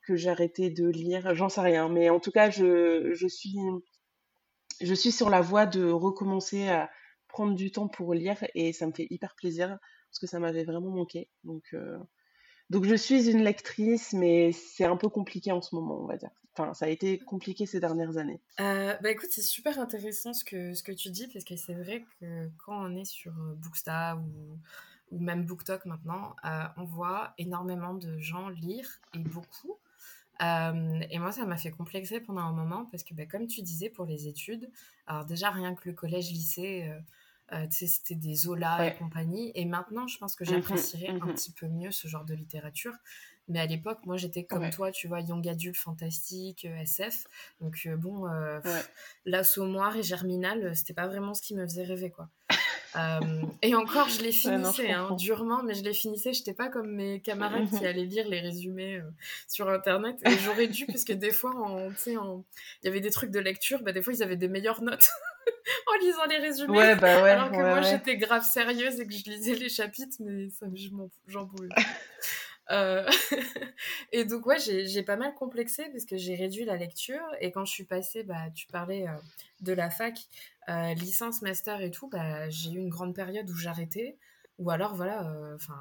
que 0.06 0.28
arrêté 0.28 0.70
de 0.70 0.88
lire 0.88 1.34
j'en 1.34 1.48
sais 1.48 1.60
rien 1.60 1.88
mais 1.88 2.10
en 2.10 2.20
tout 2.20 2.32
cas 2.32 2.50
je 2.50 3.12
je 3.14 3.26
suis 3.28 3.56
je 4.80 4.94
suis 4.94 5.12
sur 5.12 5.30
la 5.30 5.40
voie 5.40 5.66
de 5.66 5.90
recommencer 5.90 6.68
à 6.68 6.90
prendre 7.32 7.54
du 7.54 7.72
temps 7.72 7.88
pour 7.88 8.12
lire 8.14 8.36
et 8.54 8.72
ça 8.72 8.86
me 8.86 8.92
fait 8.92 9.06
hyper 9.10 9.34
plaisir 9.34 9.78
parce 10.10 10.18
que 10.20 10.26
ça 10.26 10.38
m'avait 10.38 10.64
vraiment 10.64 10.90
manqué. 10.90 11.28
Donc, 11.42 11.64
euh, 11.72 11.98
donc 12.68 12.84
je 12.84 12.94
suis 12.94 13.30
une 13.30 13.42
lectrice, 13.42 14.12
mais 14.12 14.52
c'est 14.52 14.84
un 14.84 14.98
peu 14.98 15.08
compliqué 15.08 15.50
en 15.50 15.62
ce 15.62 15.74
moment, 15.74 15.98
on 16.02 16.06
va 16.06 16.18
dire. 16.18 16.30
Enfin, 16.54 16.74
ça 16.74 16.84
a 16.84 16.88
été 16.88 17.18
compliqué 17.18 17.64
ces 17.64 17.80
dernières 17.80 18.18
années. 18.18 18.42
Euh, 18.60 18.94
bah 19.02 19.10
écoute, 19.10 19.30
c'est 19.30 19.40
super 19.40 19.78
intéressant 19.78 20.34
ce 20.34 20.44
que, 20.44 20.74
ce 20.74 20.82
que 20.82 20.92
tu 20.92 21.08
dis 21.10 21.26
parce 21.28 21.46
que 21.46 21.56
c'est 21.56 21.72
vrai 21.72 22.04
que 22.20 22.50
quand 22.58 22.78
on 22.78 22.94
est 22.94 23.06
sur 23.06 23.32
euh, 23.32 23.54
Booksta 23.54 24.16
ou, 24.16 24.58
ou 25.10 25.18
même 25.18 25.46
BookTok 25.46 25.86
maintenant, 25.86 26.36
on 26.76 26.84
voit 26.84 27.32
énormément 27.38 27.94
de 27.94 28.18
gens 28.18 28.50
lire 28.50 28.86
et 29.14 29.18
beaucoup. 29.18 29.78
et 30.40 31.18
moi, 31.18 31.32
ça 31.32 31.46
m'a 31.46 31.56
fait 31.56 31.70
complexer 31.70 32.20
pendant 32.20 32.42
un 32.42 32.52
moment 32.52 32.84
parce 32.90 33.02
que, 33.02 33.14
bah, 33.14 33.24
comme 33.24 33.46
tu 33.46 33.62
disais, 33.62 33.88
pour 33.88 34.04
les 34.04 34.28
études, 34.28 34.70
alors 35.06 35.24
déjà, 35.24 35.50
rien 35.50 35.74
que 35.74 35.88
le 35.88 35.94
collège-lycée, 35.94 36.90
c'était 37.70 38.14
des 38.14 38.34
Zola 38.34 38.86
et 38.86 38.94
compagnie. 38.94 39.52
Et 39.54 39.64
maintenant, 39.64 40.06
je 40.06 40.18
pense 40.18 40.36
que 40.36 40.44
mmh 40.44 40.46
j'apprécierais 40.46 41.08
un 41.08 41.14
mmh 41.14 41.34
petit 41.34 41.52
peu 41.52 41.66
mieux 41.68 41.90
ce 41.90 42.08
genre 42.08 42.24
de 42.24 42.34
littérature. 42.34 42.94
Mais 43.48 43.60
à 43.60 43.66
l'époque, 43.66 43.98
moi, 44.06 44.16
j'étais 44.16 44.44
comme 44.44 44.70
toi, 44.70 44.92
tu 44.92 45.08
vois, 45.08 45.20
young 45.20 45.46
adulte, 45.48 45.76
fantastique, 45.76 46.64
euh, 46.64 46.82
SF. 46.82 47.24
Donc, 47.60 47.80
euh, 47.86 47.96
bon, 47.96 48.26
l'assommoir 49.24 49.96
et 49.96 50.02
Germinal, 50.02 50.74
c'était 50.76 50.94
pas 50.94 51.08
vraiment 51.08 51.34
ce 51.34 51.42
qui 51.42 51.54
me 51.54 51.66
faisait 51.66 51.84
rêver, 51.84 52.10
quoi. 52.10 52.28
et 53.62 53.74
encore, 53.74 54.08
je 54.08 54.22
les 54.22 54.32
finissais 54.32 54.92
hein, 54.92 55.16
durement, 55.16 55.62
mais 55.62 55.74
je 55.74 55.82
les 55.82 55.94
finissais. 55.94 56.32
J'étais 56.32 56.54
pas 56.54 56.68
comme 56.68 56.92
mes 56.92 57.20
camarades 57.20 57.68
qui 57.68 57.84
allaient 57.84 58.04
lire 58.04 58.28
les 58.28 58.40
résumés 58.40 59.02
sur 59.48 59.68
Internet. 59.68 60.16
Et 60.24 60.38
j'aurais 60.38 60.68
dû, 60.68 60.86
parce 60.86 61.04
que 61.04 61.12
des 61.12 61.32
fois, 61.32 61.52
il 62.06 62.18
en... 62.18 62.44
y 62.84 62.88
avait 62.88 63.00
des 63.00 63.10
trucs 63.10 63.30
de 63.30 63.40
lecture, 63.40 63.82
bah, 63.82 63.92
des 63.92 64.02
fois, 64.02 64.12
ils 64.12 64.22
avaient 64.22 64.36
des 64.36 64.48
meilleures 64.48 64.82
notes. 64.82 65.08
en 65.86 66.04
lisant 66.04 66.24
les 66.26 66.38
résumés. 66.38 66.94
Bah 66.96 67.24
alors 67.24 67.50
que 67.50 67.56
moi, 67.56 67.82
j'étais 67.82 68.16
grave 68.16 68.44
sérieuse 68.44 69.00
et 69.00 69.06
que 69.06 69.12
je 69.12 69.24
lisais 69.24 69.54
les 69.54 69.68
chapitres, 69.68 70.16
mais 70.20 70.48
ça, 70.50 70.66
j'en 71.26 71.46
pouvais 71.46 71.68
euh, 72.70 73.08
et 74.12 74.24
donc, 74.24 74.46
ouais, 74.46 74.58
j'ai 74.58 75.02
pas 75.02 75.16
mal 75.16 75.34
complexé 75.34 75.88
parce 75.90 76.04
que 76.04 76.16
j'ai 76.16 76.34
réduit 76.34 76.64
la 76.64 76.76
lecture. 76.76 77.24
Et 77.40 77.52
quand 77.52 77.64
je 77.64 77.72
suis 77.72 77.84
passée, 77.84 78.22
bah, 78.22 78.50
tu 78.54 78.66
parlais 78.66 79.06
euh, 79.08 79.12
de 79.60 79.72
la 79.72 79.90
fac, 79.90 80.18
euh, 80.68 80.94
licence, 80.94 81.42
master 81.42 81.80
et 81.80 81.90
tout, 81.90 82.08
bah, 82.08 82.48
j'ai 82.48 82.70
eu 82.70 82.78
une 82.78 82.90
grande 82.90 83.14
période 83.14 83.48
où 83.50 83.56
j'arrêtais. 83.56 84.16
Ou 84.58 84.70
alors, 84.70 84.94
voilà, 84.94 85.34
enfin, 85.54 85.80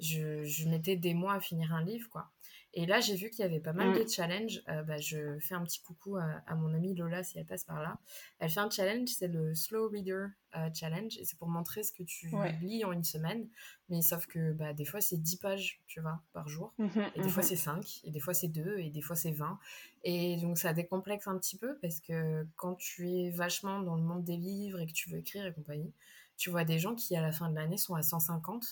je, 0.00 0.42
je 0.42 0.68
mettais 0.68 0.96
des 0.96 1.14
mois 1.14 1.34
à 1.34 1.40
finir 1.40 1.72
un 1.74 1.84
livre, 1.84 2.08
quoi. 2.10 2.30
Et 2.74 2.86
là, 2.86 3.00
j'ai 3.00 3.16
vu 3.16 3.28
qu'il 3.28 3.40
y 3.40 3.44
avait 3.44 3.60
pas 3.60 3.72
mal 3.72 3.90
mm. 3.90 4.02
de 4.02 4.08
challenges. 4.08 4.62
Euh, 4.68 4.82
bah, 4.82 4.96
je 4.96 5.38
fais 5.40 5.54
un 5.54 5.62
petit 5.62 5.80
coucou 5.82 6.16
à, 6.16 6.54
mon 6.54 6.72
amie 6.72 6.94
Lola 6.94 7.22
si 7.22 7.38
elle 7.38 7.44
passe 7.44 7.64
par 7.64 7.82
là. 7.82 7.98
Elle 8.38 8.50
fait 8.50 8.60
un 8.60 8.70
challenge, 8.70 9.08
c'est 9.08 9.28
le 9.28 9.54
Slow 9.54 9.88
Reader 9.88 10.26
euh, 10.56 10.68
Challenge. 10.72 11.16
Et 11.18 11.24
c'est 11.24 11.38
pour 11.38 11.48
montrer 11.48 11.82
ce 11.82 11.92
que 11.92 12.02
tu 12.02 12.32
lis 12.62 12.84
en 12.84 12.92
une 12.92 13.04
semaine. 13.04 13.46
Mais 13.90 14.00
sauf 14.00 14.26
que 14.26 14.52
bah, 14.52 14.72
des 14.72 14.86
fois, 14.86 15.02
c'est 15.02 15.18
10 15.18 15.36
pages, 15.36 15.82
tu 15.86 16.00
vois, 16.00 16.22
par 16.32 16.48
jour. 16.48 16.72
Mm-hmm, 16.78 17.10
et 17.16 17.20
des 17.20 17.28
fois, 17.28 17.42
c'est 17.42 17.56
5. 17.56 18.00
Et 18.04 18.10
des 18.10 18.20
fois, 18.20 18.32
c'est 18.32 18.48
2. 18.48 18.78
Et 18.78 18.88
des 18.88 19.02
fois, 19.02 19.16
c'est 19.16 19.32
20. 19.32 19.58
Et 20.04 20.36
donc, 20.38 20.56
ça 20.56 20.72
décomplexe 20.72 21.28
un 21.28 21.36
petit 21.36 21.58
peu 21.58 21.78
parce 21.82 22.00
que 22.00 22.46
quand 22.56 22.76
tu 22.76 23.10
es 23.10 23.30
vachement 23.30 23.80
dans 23.80 23.96
le 23.96 24.02
monde 24.02 24.24
des 24.24 24.36
livres 24.36 24.80
et 24.80 24.86
que 24.86 24.92
tu 24.92 25.10
veux 25.10 25.18
écrire 25.18 25.44
et 25.44 25.52
compagnie, 25.52 25.92
tu 26.38 26.48
vois 26.48 26.64
des 26.64 26.78
gens 26.78 26.94
qui, 26.94 27.14
à 27.16 27.20
la 27.20 27.32
fin 27.32 27.50
de 27.50 27.54
l'année, 27.54 27.76
sont 27.76 27.94
à 27.94 28.02
150. 28.02 28.64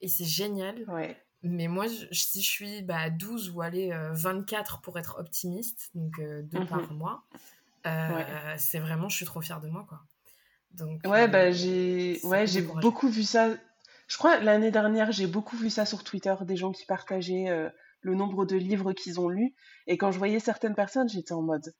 Et 0.00 0.06
c'est 0.06 0.24
génial. 0.24 0.84
Ouais. 0.88 1.16
Mais 1.42 1.68
moi, 1.68 1.86
si 1.88 2.42
je 2.42 2.48
suis 2.48 2.82
bah, 2.82 2.98
à 2.98 3.10
12 3.10 3.50
ou 3.50 3.62
aller 3.62 3.92
24 4.12 4.74
euh, 4.74 4.78
pour 4.82 4.98
être 4.98 5.16
optimiste, 5.18 5.90
donc 5.94 6.18
euh, 6.18 6.42
deux 6.42 6.64
par 6.66 6.92
mmh 6.92 6.96
mois, 6.96 7.24
euh, 7.86 8.54
c'est 8.58 8.78
vraiment, 8.78 9.08
je 9.08 9.16
suis 9.16 9.26
trop 9.26 9.40
fière 9.40 9.60
de 9.60 9.68
moi, 9.68 9.86
quoi. 9.88 10.00
Donc, 10.72 11.00
ouais, 11.06 11.28
bah, 11.28 11.50
j'ai 11.50 12.20
ouais, 12.24 12.46
beaucoup 12.80 13.08
vu 13.08 13.22
ça. 13.22 13.54
Je 14.06 14.16
crois 14.16 14.38
l'année 14.38 14.70
dernière, 14.70 15.12
j'ai 15.12 15.26
beaucoup 15.26 15.56
vu 15.56 15.70
ça 15.70 15.84
sur 15.84 16.04
Twitter, 16.04 16.34
des 16.42 16.56
gens 16.56 16.72
qui 16.72 16.86
partageaient 16.86 17.48
euh, 17.48 17.68
le 18.00 18.14
nombre 18.14 18.44
de 18.44 18.56
livres 18.56 18.92
qu'ils 18.92 19.20
ont 19.20 19.28
lus. 19.28 19.54
Et 19.86 19.96
quand 19.96 20.12
je 20.12 20.18
voyais 20.18 20.40
certaines 20.40 20.74
personnes, 20.74 21.08
j'étais 21.08 21.32
en 21.32 21.42
mode 21.42 21.74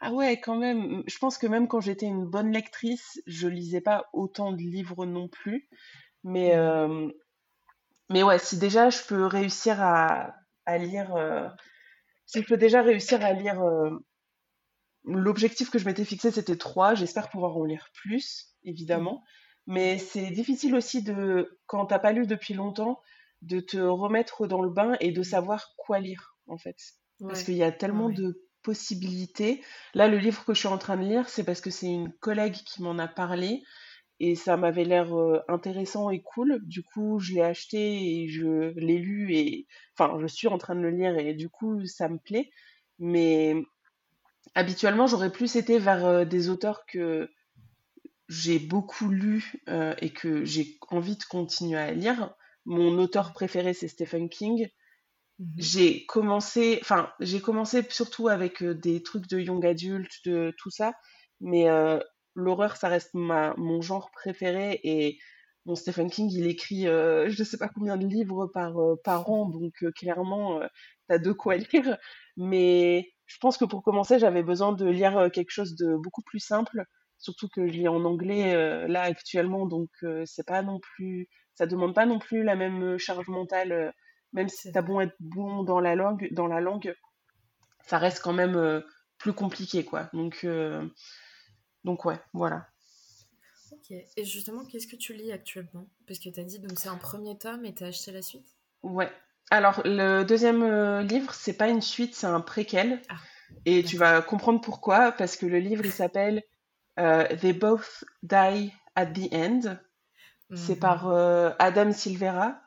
Ah 0.00 0.12
ouais, 0.12 0.40
quand 0.40 0.56
même. 0.56 1.02
Je 1.06 1.18
pense 1.18 1.38
que 1.38 1.46
même 1.46 1.68
quand 1.68 1.80
j'étais 1.80 2.06
une 2.06 2.26
bonne 2.26 2.52
lectrice, 2.52 3.20
je 3.26 3.48
lisais 3.48 3.80
pas 3.80 4.08
autant 4.12 4.52
de 4.52 4.58
livres 4.58 5.06
non 5.06 5.28
plus. 5.28 5.68
Mais, 6.22 6.54
euh, 6.54 7.08
mais 8.10 8.22
ouais, 8.22 8.38
si 8.38 8.58
déjà 8.58 8.90
je 8.90 9.02
peux 9.06 9.26
réussir 9.26 9.80
à, 9.82 10.34
à 10.66 10.78
lire. 10.78 11.14
euh, 11.16 11.48
si 12.26 12.42
je 12.42 12.46
peux 12.46 12.56
déjà 12.56 12.82
réussir 12.82 13.24
à 13.24 13.32
lire. 13.32 13.60
euh, 13.62 13.90
L'objectif 15.06 15.70
que 15.70 15.78
je 15.78 15.84
m'étais 15.84 16.04
fixé, 16.04 16.30
c'était 16.30 16.56
trois. 16.56 16.94
J'espère 16.94 17.28
pouvoir 17.28 17.56
en 17.56 17.64
lire 17.64 17.90
plus, 17.92 18.54
évidemment. 18.64 19.22
Mais 19.66 19.98
c'est 19.98 20.30
difficile 20.30 20.74
aussi 20.74 21.02
de, 21.02 21.58
quand 21.66 21.86
t'as 21.86 21.98
pas 21.98 22.12
lu 22.12 22.26
depuis 22.26 22.54
longtemps, 22.54 23.00
de 23.42 23.60
te 23.60 23.76
remettre 23.76 24.46
dans 24.46 24.62
le 24.62 24.70
bain 24.70 24.96
et 25.00 25.12
de 25.12 25.22
savoir 25.22 25.74
quoi 25.76 26.00
lire, 26.00 26.36
en 26.46 26.56
fait. 26.56 26.76
Parce 27.20 27.42
qu'il 27.42 27.54
y 27.54 27.62
a 27.62 27.72
tellement 27.72 28.06
ouais. 28.06 28.14
de 28.14 28.46
possibilités. 28.62 29.62
Là, 29.92 30.08
le 30.08 30.16
livre 30.16 30.44
que 30.46 30.54
je 30.54 30.60
suis 30.60 30.68
en 30.68 30.78
train 30.78 30.96
de 30.96 31.04
lire, 31.04 31.28
c'est 31.28 31.44
parce 31.44 31.60
que 31.60 31.70
c'est 31.70 31.86
une 31.92 32.12
collègue 32.12 32.56
qui 32.64 32.82
m'en 32.82 32.98
a 32.98 33.06
parlé 33.08 33.62
et 34.20 34.34
ça 34.34 34.56
m'avait 34.56 34.84
l'air 34.84 35.14
euh, 35.16 35.40
intéressant 35.48 36.10
et 36.10 36.22
cool. 36.22 36.60
Du 36.66 36.82
coup, 36.82 37.18
je 37.18 37.34
l'ai 37.34 37.42
acheté 37.42 38.22
et 38.22 38.28
je 38.28 38.72
l'ai 38.78 38.98
lu 38.98 39.34
et, 39.34 39.66
enfin, 39.96 40.18
je 40.20 40.26
suis 40.26 40.48
en 40.48 40.58
train 40.58 40.74
de 40.74 40.80
le 40.80 40.90
lire 40.90 41.18
et 41.18 41.34
du 41.34 41.48
coup, 41.48 41.84
ça 41.86 42.08
me 42.08 42.18
plaît. 42.18 42.50
Mais 42.98 43.56
habituellement, 44.54 45.06
j'aurais 45.06 45.32
plus 45.32 45.56
été 45.56 45.78
vers 45.78 46.04
euh, 46.04 46.24
des 46.24 46.48
auteurs 46.48 46.86
que 46.86 47.28
j'ai 48.28 48.58
beaucoup 48.58 49.08
lu 49.08 49.54
euh, 49.68 49.94
et 50.00 50.10
que 50.10 50.44
j'ai 50.44 50.78
envie 50.88 51.16
de 51.16 51.24
continuer 51.24 51.78
à 51.78 51.92
lire. 51.92 52.34
Mon 52.64 52.98
auteur 52.98 53.32
préféré, 53.32 53.74
c'est 53.74 53.88
Stephen 53.88 54.28
King. 54.28 54.68
Mhm. 55.38 55.46
J'ai 55.58 56.06
commencé, 56.06 56.78
enfin, 56.82 57.10
j'ai 57.20 57.40
commencé 57.40 57.84
surtout 57.90 58.28
avec 58.28 58.62
des 58.62 59.02
trucs 59.02 59.28
de 59.28 59.40
young 59.40 59.66
adult, 59.66 60.08
de 60.24 60.54
tout 60.56 60.70
ça, 60.70 60.94
mais 61.40 61.68
euh, 61.68 61.98
l'horreur, 62.34 62.76
ça 62.76 62.88
reste 62.88 63.14
ma, 63.14 63.54
mon 63.56 63.80
genre 63.80 64.10
préféré 64.10 64.80
et 64.84 65.18
bon, 65.66 65.74
Stephen 65.74 66.10
King, 66.10 66.30
il 66.30 66.46
écrit 66.46 66.86
euh, 66.88 67.28
je 67.30 67.40
ne 67.40 67.44
sais 67.44 67.58
pas 67.58 67.68
combien 67.68 67.96
de 67.96 68.06
livres 68.06 68.46
par, 68.46 68.78
euh, 68.78 68.96
par 69.04 69.28
an, 69.30 69.48
donc 69.48 69.82
euh, 69.82 69.90
clairement, 69.92 70.60
euh, 70.60 70.66
t'as 71.08 71.18
de 71.18 71.32
quoi 71.32 71.56
lire. 71.56 71.96
Mais 72.36 73.12
je 73.26 73.38
pense 73.38 73.56
que 73.56 73.64
pour 73.64 73.82
commencer, 73.82 74.18
j'avais 74.18 74.42
besoin 74.42 74.72
de 74.72 74.86
lire 74.86 75.30
quelque 75.32 75.50
chose 75.50 75.76
de 75.76 75.96
beaucoup 75.96 76.22
plus 76.22 76.40
simple, 76.40 76.84
surtout 77.18 77.48
que 77.48 77.66
je 77.66 77.72
lis 77.72 77.88
en 77.88 78.04
anglais 78.04 78.86
là 78.88 79.02
actuellement, 79.02 79.66
donc 79.66 79.88
c'est 80.26 80.46
pas 80.46 80.62
non 80.62 80.78
plus, 80.80 81.28
ça 81.54 81.66
demande 81.66 81.94
pas 81.94 82.06
non 82.06 82.18
plus 82.18 82.42
la 82.42 82.56
même 82.56 82.98
charge 82.98 83.28
mentale. 83.28 83.94
même 84.32 84.48
si 84.48 84.56
C'est 84.58 84.72
t'as 84.72 84.82
bon 84.82 85.00
être 85.00 85.14
bon 85.20 85.62
dans 85.62 85.80
la 85.80 85.94
langue, 85.94 86.28
dans 86.32 86.48
la 86.48 86.60
langue, 86.60 86.94
ça 87.86 87.98
reste 87.98 88.20
quand 88.20 88.32
même 88.34 88.82
plus 89.18 89.32
compliqué, 89.32 89.84
quoi. 89.84 90.10
Donc, 90.12 90.44
donc 91.84 92.04
ouais, 92.04 92.20
voilà. 92.32 92.66
Ok. 93.72 93.90
Et 94.16 94.24
justement, 94.24 94.64
qu'est-ce 94.64 94.86
que 94.86 94.96
tu 94.96 95.14
lis 95.14 95.32
actuellement? 95.32 95.86
Parce 96.06 96.18
que 96.18 96.28
t'as 96.30 96.42
dit 96.44 96.58
donc 96.58 96.78
c'est 96.78 96.88
un 96.88 96.96
premier 96.96 97.36
tome 97.38 97.64
et 97.64 97.74
t'as 97.74 97.86
acheté 97.88 98.12
la 98.12 98.22
suite? 98.22 98.46
Ouais. 98.82 99.10
Alors, 99.50 99.82
le 99.84 100.22
deuxième 100.24 100.62
euh, 100.62 101.02
livre, 101.02 101.34
c'est 101.34 101.56
pas 101.56 101.68
une 101.68 101.82
suite, 101.82 102.14
c'est 102.14 102.26
un 102.26 102.40
préquel. 102.40 103.02
Ah, 103.08 103.16
Et 103.66 103.82
tu 103.84 103.96
vas 103.96 104.22
comprendre 104.22 104.60
pourquoi, 104.60 105.12
parce 105.12 105.36
que 105.36 105.46
le 105.46 105.58
livre, 105.58 105.84
il 105.84 105.92
s'appelle 105.92 106.42
euh, 106.98 107.26
They 107.40 107.52
Both 107.52 108.04
Die 108.22 108.72
at 108.94 109.06
the 109.06 109.32
End. 109.32 109.76
C'est 110.54 110.76
par 110.76 111.06
Mhm. 111.06 111.12
euh, 111.14 111.50
Adam 111.58 111.92
Silvera. 111.92 112.60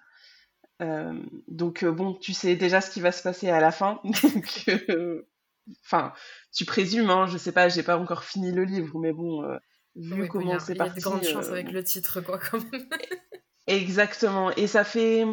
Euh, 0.82 1.20
donc, 1.48 1.86
bon, 1.86 2.14
tu 2.14 2.34
sais 2.34 2.56
déjà 2.56 2.82
ce 2.82 2.92
qui 2.92 3.02
va 3.02 3.12
se 3.12 3.24
passer 3.24 3.50
à 3.50 3.60
la 3.60 3.72
fin. 3.72 4.00
Donc, 4.24 4.66
enfin, 5.84 6.14
tu 6.54 6.66
présumes, 6.66 7.10
hein, 7.10 7.28
je 7.28 7.38
sais 7.38 7.52
pas, 7.52 7.70
j'ai 7.70 7.84
pas 7.84 7.98
encore 7.98 8.24
fini 8.24 8.52
le 8.52 8.64
livre, 8.64 8.98
mais 9.00 9.14
bon, 9.14 9.44
euh, 9.44 9.58
vu 9.96 10.24
Oui, 10.24 10.28
comment 10.28 10.60
c'est 10.60 10.74
il 10.74 10.78
y 10.78 10.82
a 10.82 10.90
de 10.90 11.00
grandes 11.00 11.20
parti, 11.20 11.32
chances 11.32 11.48
euh, 11.48 11.54
avec 11.54 11.72
le 11.72 11.84
titre, 11.84 12.22
quoi, 12.22 12.40
quand 12.40 12.60
même. 12.72 12.88
exactement. 13.68 14.52
Et 14.52 14.68
ça 14.68 14.84
fait, 14.84 15.26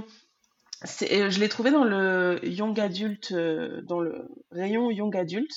je 0.83 1.38
l'ai 1.38 1.49
trouvé 1.49 1.71
dans 1.71 1.85
le 1.85 2.41
young 2.43 2.79
adult, 2.79 3.33
euh, 3.33 3.83
dans 3.83 4.00
le 4.00 4.29
rayon 4.50 4.91
young 4.91 5.17
adult. 5.17 5.50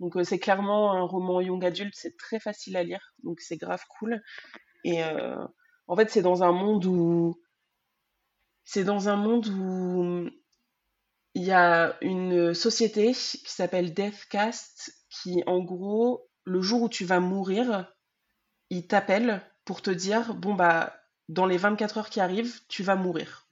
Donc 0.00 0.14
c'est 0.22 0.38
clairement 0.38 0.92
un 0.92 1.02
roman 1.02 1.40
young 1.40 1.64
adult, 1.64 1.92
c'est 1.96 2.16
très 2.16 2.38
facile 2.38 2.76
à 2.76 2.84
lire, 2.84 3.14
donc 3.24 3.40
c'est 3.40 3.56
grave 3.56 3.82
cool. 3.98 4.22
Et 4.84 5.02
en 5.88 5.96
fait, 5.96 6.08
c'est 6.08 6.22
dans 6.22 6.44
un 6.44 6.52
monde 6.52 6.86
où, 6.86 7.40
c'est 8.62 8.84
dans 8.84 9.08
un 9.08 9.16
monde 9.16 9.48
où 9.48 10.30
il 11.38 11.44
y 11.44 11.52
a 11.52 11.96
une 12.00 12.52
société 12.52 13.12
qui 13.12 13.52
s'appelle 13.52 13.94
Deathcast, 13.94 14.92
qui 15.08 15.44
en 15.46 15.60
gros, 15.60 16.28
le 16.42 16.60
jour 16.60 16.82
où 16.82 16.88
tu 16.88 17.04
vas 17.04 17.20
mourir, 17.20 17.94
ils 18.70 18.88
t'appellent 18.88 19.40
pour 19.64 19.80
te 19.80 19.92
dire, 19.92 20.34
bon 20.34 20.54
bah, 20.54 20.96
dans 21.28 21.46
les 21.46 21.56
24 21.56 21.98
heures 21.98 22.10
qui 22.10 22.18
arrivent, 22.18 22.58
tu 22.66 22.82
vas 22.82 22.96
mourir. 22.96 23.46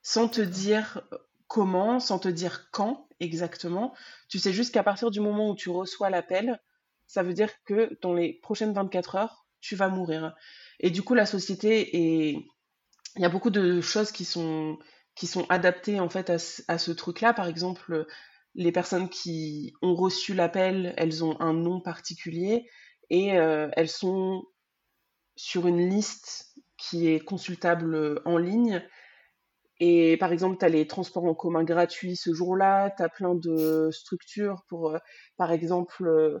Sans 0.00 0.26
te 0.26 0.40
dire 0.40 1.02
comment, 1.48 2.00
sans 2.00 2.18
te 2.18 2.28
dire 2.28 2.70
quand 2.70 3.06
exactement. 3.20 3.92
Tu 4.30 4.38
sais 4.38 4.54
juste 4.54 4.72
qu'à 4.72 4.82
partir 4.82 5.10
du 5.10 5.20
moment 5.20 5.50
où 5.50 5.54
tu 5.54 5.68
reçois 5.68 6.08
l'appel, 6.08 6.58
ça 7.06 7.22
veut 7.22 7.34
dire 7.34 7.50
que 7.66 7.98
dans 8.00 8.14
les 8.14 8.32
prochaines 8.32 8.72
24 8.72 9.16
heures, 9.16 9.46
tu 9.60 9.76
vas 9.76 9.88
mourir. 9.88 10.34
Et 10.80 10.88
du 10.88 11.02
coup, 11.02 11.12
la 11.12 11.26
société 11.26 12.30
est... 12.30 12.38
Il 13.16 13.20
y 13.20 13.26
a 13.26 13.28
beaucoup 13.28 13.50
de 13.50 13.82
choses 13.82 14.12
qui 14.12 14.24
sont, 14.24 14.78
qui 15.14 15.26
sont 15.26 15.46
adaptées 15.50 16.00
en 16.00 16.08
fait 16.08 16.30
à, 16.30 16.38
ce- 16.38 16.62
à 16.68 16.78
ce 16.78 16.92
truc-là. 16.92 17.32
Par 17.34 17.48
exemple, 17.48 18.06
les 18.54 18.72
personnes 18.72 19.08
qui 19.08 19.72
ont 19.82 19.94
reçu 19.94 20.34
l'appel, 20.34 20.94
elles 20.96 21.24
ont 21.24 21.40
un 21.40 21.52
nom 21.54 21.80
particulier 21.80 22.66
et 23.10 23.38
euh, 23.38 23.68
elles 23.76 23.88
sont 23.88 24.44
sur 25.36 25.66
une 25.66 25.88
liste 25.90 26.54
qui 26.78 27.08
est 27.08 27.20
consultable 27.20 28.20
en 28.24 28.38
ligne. 28.38 28.82
Et 29.80 30.16
par 30.18 30.32
exemple, 30.32 30.58
tu 30.58 30.64
as 30.64 30.68
les 30.68 30.86
transports 30.86 31.24
en 31.24 31.34
commun 31.34 31.64
gratuits 31.64 32.16
ce 32.16 32.32
jour-là, 32.32 32.90
tu 32.96 33.02
as 33.02 33.08
plein 33.08 33.34
de 33.34 33.88
structures 33.90 34.62
pour, 34.68 34.90
euh, 34.94 34.98
par 35.36 35.50
exemple, 35.52 36.06
euh, 36.06 36.38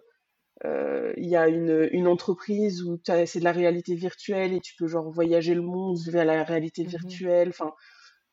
euh, 0.66 1.12
il 1.18 1.28
y 1.28 1.36
a 1.36 1.48
une, 1.48 1.88
une 1.92 2.08
entreprise 2.08 2.82
où 2.84 3.00
c'est 3.04 3.38
de 3.40 3.44
la 3.44 3.52
réalité 3.52 3.94
virtuelle 3.96 4.52
et 4.54 4.60
tu 4.60 4.74
peux 4.78 4.88
genre 4.88 5.10
voyager 5.10 5.54
le 5.54 5.62
monde 5.62 5.98
via 6.08 6.24
la 6.24 6.44
réalité 6.44 6.84
Mhm. 6.84 6.86
virtuelle. 6.86 7.50
Enfin, 7.50 7.74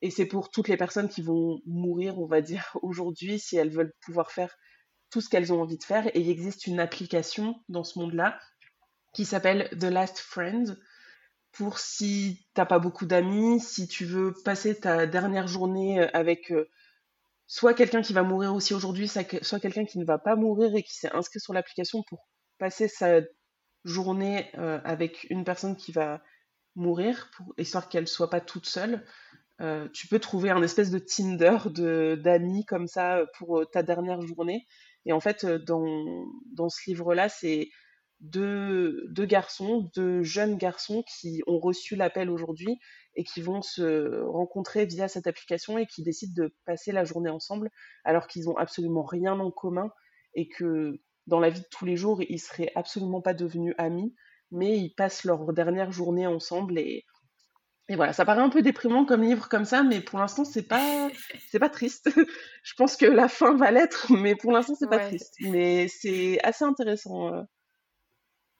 et 0.02 0.12
c'est 0.12 0.26
pour 0.26 0.52
toutes 0.52 0.68
les 0.70 0.78
personnes 0.78 1.10
qui 1.10 1.22
vont 1.22 1.62
mourir, 1.66 2.20
on 2.20 2.26
va 2.28 2.42
dire, 2.42 2.78
aujourd'hui, 2.84 3.40
si 3.40 3.58
elles 3.58 3.72
veulent 3.72 3.94
pouvoir 4.02 4.32
faire 4.32 4.56
tout 5.12 5.22
ce 5.22 5.30
qu'elles 5.30 5.54
ont 5.54 5.62
envie 5.62 5.78
de 5.78 5.84
faire. 5.84 6.08
Et 6.16 6.22
il 6.22 6.30
existe 6.30 6.68
une 6.68 6.80
application 6.80 7.56
dans 7.70 7.84
ce 7.84 8.00
monde-là 8.00 8.40
qui 9.14 9.26
s'appelle 9.26 9.70
The 9.80 9.86
Last 9.86 10.20
Friend 10.20 10.78
pour 11.52 11.80
si 11.80 12.48
t'as 12.54 12.66
pas 12.66 12.80
beaucoup 12.80 13.06
d'amis, 13.06 13.60
si 13.60 13.88
tu 13.88 14.06
veux 14.06 14.34
passer 14.46 14.80
ta 14.80 15.08
dernière 15.08 15.48
journée 15.48 16.02
euh, 16.02 16.10
avec 16.14 16.52
euh, 16.52 16.70
soit 17.48 17.74
quelqu'un 17.74 18.02
qui 18.02 18.14
va 18.14 18.24
mourir 18.24 18.54
aussi 18.54 18.74
aujourd'hui, 18.74 19.08
soit 19.08 19.24
que- 19.24 19.44
soit 19.44 19.60
quelqu'un 19.60 19.86
qui 19.86 20.00
ne 20.00 20.06
va 20.06 20.18
pas 20.20 20.36
mourir 20.36 20.76
et 20.76 20.84
qui 20.84 20.96
s'est 20.96 21.14
inscrit 21.16 21.40
sur 21.40 21.54
l'application 21.54 22.04
pour 22.10 22.28
passer 22.60 22.88
sa 22.88 23.22
journée 23.86 24.52
euh, 24.58 24.80
avec 24.84 25.28
une 25.30 25.44
personne 25.46 25.76
qui 25.76 25.92
va 25.92 26.22
mourir, 26.76 27.32
pour, 27.36 27.54
histoire 27.58 27.90
qu'elle 27.90 28.08
soit 28.08 28.30
pas 28.30 28.42
toute 28.42 28.68
seule. 28.68 29.06
Euh, 29.62 29.88
tu 29.94 30.08
peux 30.08 30.20
trouver 30.20 30.50
un 30.50 30.62
espèce 30.62 30.90
de 30.90 31.00
Tinder 31.00 31.58
de 31.66 32.16
d'amis 32.22 32.66
comme 32.66 32.88
ça 32.88 33.18
euh, 33.18 33.26
pour 33.38 33.60
euh, 33.60 33.66
ta 33.66 33.84
dernière 33.84 34.22
journée. 34.22 34.66
Et 35.06 35.14
en 35.14 35.20
fait, 35.20 35.46
dans, 35.46 36.26
dans 36.54 36.70
ce 36.70 36.90
livre-là, 36.90 37.30
c'est 37.30 37.70
deux, 38.22 39.08
deux 39.10 39.26
garçons, 39.26 39.90
deux 39.96 40.24
jeunes 40.24 40.58
garçons 40.58 41.04
qui 41.04 41.42
ont 41.48 41.60
reçu 41.60 41.96
l'appel 41.96 42.30
aujourd'hui 42.30 42.80
et 43.16 43.24
qui 43.24 43.42
vont 43.42 43.62
se 43.62 44.22
rencontrer 44.24 44.86
via 44.86 45.08
cette 45.08 45.28
application 45.28 45.78
et 45.78 45.86
qui 45.86 46.04
décident 46.04 46.44
de 46.44 46.54
passer 46.66 46.92
la 46.92 47.06
journée 47.06 47.30
ensemble 47.30 47.70
alors 48.04 48.28
qu'ils 48.28 48.50
ont 48.50 48.58
absolument 48.58 49.04
rien 49.04 49.40
en 49.40 49.52
commun 49.52 49.90
et 50.36 50.50
que 50.50 51.00
dans 51.28 51.40
la 51.40 51.50
vie 51.50 51.62
de 51.62 51.66
tous 51.72 51.86
les 51.86 51.96
jours, 51.96 52.22
ils 52.22 52.40
seraient 52.40 52.72
absolument 52.76 53.22
pas 53.22 53.34
devenus 53.34 53.76
amis, 53.78 54.14
mais 54.52 54.78
ils 54.78 54.94
passent 54.94 55.24
leur 55.24 55.54
dernière 55.54 55.92
journée 55.92 56.28
ensemble 56.28 56.78
et 56.78 57.06
et 57.90 57.96
voilà, 57.96 58.14
ça 58.14 58.24
paraît 58.26 58.42
un 58.42 58.50
peu 58.50 58.62
déprimant 58.62 59.06
comme 59.06 59.24
livre 59.24 59.50
comme 59.50 59.66
ça, 59.66 59.84
mais 59.84 60.02
pour 60.02 60.20
l'instant, 60.20 60.46
c'est 60.46 60.68
pas, 60.68 61.10
c'est 61.48 61.60
pas 61.60 61.70
triste. 61.70 62.10
Je 62.64 62.74
pense 62.76 62.96
que 62.98 63.06
la 63.06 63.28
fin 63.28 63.56
va 63.56 63.72
l'être, 63.72 64.12
mais 64.14 64.36
pour 64.36 64.52
l'instant, 64.54 64.76
c'est 64.76 64.90
pas 64.90 65.00
Ouais. 65.00 65.00
triste. 65.00 65.36
Mais 65.40 65.88
c'est 65.90 66.40
assez 66.44 66.64
intéressant. 66.66 67.32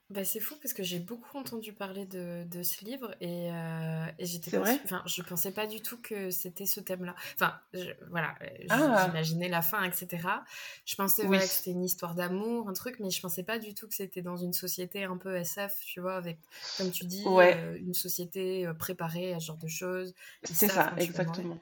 Bah, 0.10 0.24
c'est 0.24 0.40
fou 0.40 0.56
parce 0.60 0.74
que 0.74 0.82
j'ai 0.82 0.98
beaucoup 1.00 1.38
entendu 1.38 1.72
parler 1.72 2.08
de, 2.08 2.44
de 2.50 2.64
ce 2.64 2.84
livre 2.84 3.14
et, 3.22 3.52
euh, 3.54 4.06
et 4.18 4.26
j'étais 4.26 4.50
pas, 4.50 4.64
enfin, 4.84 5.04
je 5.06 5.22
pensais 5.22 5.52
pas 5.52 5.68
du 5.68 5.82
tout 5.84 6.02
que 6.02 6.32
c'était 6.32 6.66
ce 6.66 6.80
thème-là. 6.80 7.14
Enfin, 7.36 7.60
je- 7.74 7.92
voilà, 8.10 8.36
euh, 8.42 8.48
Ah, 8.70 8.96
j'imaginais 8.96 9.50
la 9.50 9.62
fin, 9.62 9.84
etc. 9.84 10.44
Je 10.84 10.96
pensais 10.96 11.28
oui. 11.28 11.28
voilà, 11.28 11.48
que 11.48 11.54
c'était 11.54 11.70
une 11.72 11.84
histoire 11.84 12.16
d'amour, 12.16 12.68
un 12.68 12.74
truc, 12.74 13.00
mais 13.00 13.12
je 13.12 13.22
pensais 13.22 13.44
pas 13.44 13.60
du 13.60 13.76
tout 13.76 13.88
que 13.88 13.94
c'était 13.94 14.24
dans 14.24 14.36
une 14.38 14.54
société 14.54 15.04
un 15.04 15.18
peu 15.18 15.36
SF, 15.36 15.76
tu 15.86 16.00
vois, 16.02 16.16
avec, 16.16 16.40
comme 16.76 16.90
tu 16.90 17.06
dis, 17.06 17.36
Ouais, 17.36 17.56
euh, 17.56 17.78
une 17.80 17.94
société 17.94 18.68
préparée 18.80 19.34
à 19.36 19.40
ce 19.40 19.46
genre 19.46 19.58
de 19.58 19.68
choses. 19.68 20.16
C'est 20.52 20.70
ça, 20.70 20.94
mourir. 21.26 21.48
exactement. 21.48 21.62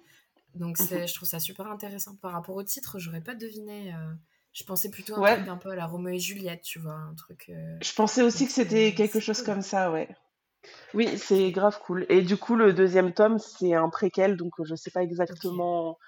Donc 0.56 0.78
Mhm. 0.80 1.04
je 1.08 1.14
trouve 1.16 1.28
ça 1.30 1.40
super 1.40 1.68
intéressant. 1.68 2.16
Par 2.18 2.32
rapport 2.34 2.56
au 2.56 2.64
titre, 2.64 3.00
j'aurais 3.00 3.22
pas 3.22 3.36
deviné. 3.36 3.94
euh, 3.94 4.14
je 4.58 4.64
pensais 4.64 4.90
plutôt 4.90 5.16
un 5.16 5.36
truc 5.36 5.48
un 5.48 5.58
peu 5.58 5.70
à 5.70 5.76
la 5.76 5.86
Roméo 5.86 6.16
et 6.16 6.20
Juliette, 6.20 6.64
tu 6.64 6.80
vois, 6.80 6.94
un 6.96 7.14
truc. 7.14 7.46
euh, 7.50 7.78
je 7.84 7.94
pensais 7.94 8.24
aussi 8.24 8.46
donc 8.46 8.48
que 8.48 8.54
c'était 8.56 8.94
quelque 8.96 9.20
chose 9.20 9.38
cool. 9.38 9.46
comme 9.46 9.62
ça, 9.62 9.92
ouais. 9.92 10.10
Oui, 10.96 11.16
c'est 11.20 11.52
grave 11.52 11.80
cool. 11.86 12.08
Et 12.10 12.24
du 12.24 12.38
coup, 12.38 12.56
le 12.56 12.74
deuxième 12.74 13.14
tome, 13.14 13.38
c'est 13.38 13.76
un 13.76 13.90
préquel, 13.90 14.36
donc 14.36 14.54
je 14.64 14.74
sais 14.74 14.90
pas 14.90 15.04
exactement, 15.04 16.00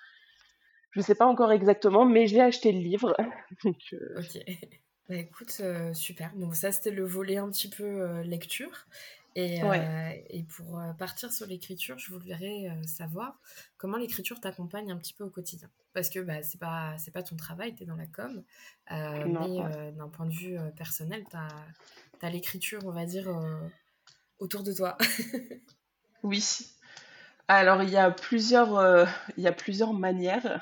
je 0.91 1.01
sais 1.01 1.13
pas 1.13 1.27
encore 1.27 1.51
exactement, 1.51 2.05
mais 2.05 2.25
j'ai 2.25 2.41
acheté 2.41 2.71
le 2.71 2.79
livre. 2.79 3.15
Donc, 3.63 3.77
euh, 3.93 4.19
ok. 4.19 4.43
Bah 5.09 5.15
écoute, 5.15 5.57
euh, 5.61 5.91
super. 5.95 6.31
Donc 6.35 6.55
ça, 6.55 6.71
c'était 6.71 6.91
le 6.91 7.03
volet 7.03 7.37
un 7.37 7.49
petit 7.49 7.67
peu 7.67 7.83
euh, 7.83 8.21
lecture. 8.23 8.85
Et, 9.35 9.63
ouais. 9.63 9.79
euh, 9.79 10.11
et 10.29 10.43
pour 10.43 10.79
euh, 10.79 10.93
partir 10.93 11.31
sur 11.33 11.47
l'écriture, 11.47 11.97
je 11.97 12.11
voudrais 12.11 12.69
euh, 12.69 12.83
savoir 12.85 13.39
comment 13.77 13.97
l'écriture 13.97 14.39
t'accompagne 14.39 14.91
un 14.91 14.97
petit 14.97 15.13
peu 15.13 15.23
au 15.23 15.29
quotidien. 15.31 15.69
Parce 15.93 16.09
que 16.09 16.19
bah, 16.19 16.43
c'est 16.43 16.59
pas, 16.59 16.97
c'est 16.97 17.11
pas 17.11 17.23
ton 17.23 17.35
travail, 17.35 17.75
tu 17.75 17.83
es 17.83 17.85
dans 17.85 17.95
la 17.95 18.05
com, 18.05 18.43
euh, 18.91 19.25
Non, 19.25 19.47
mais 19.47 19.59
ouais. 19.59 19.75
euh, 19.75 19.91
d'un 19.91 20.07
point 20.07 20.25
de 20.25 20.33
vue 20.33 20.57
euh, 20.57 20.69
personnel, 20.71 21.23
tu 21.29 21.35
as, 22.25 22.29
l'écriture, 22.29 22.81
on 22.85 22.91
va 22.91 23.05
dire, 23.05 23.27
autour 24.39 24.63
de 24.63 24.73
toi. 24.73 24.97
Oui. 26.21 26.43
Alors, 27.47 27.81
il 27.81 27.89
y 27.89 27.95
a 27.95 28.11
plusieurs, 28.11 29.07
il 29.37 29.43
y 29.43 29.47
a 29.47 29.53
plusieurs 29.53 29.93
manières. 29.93 30.61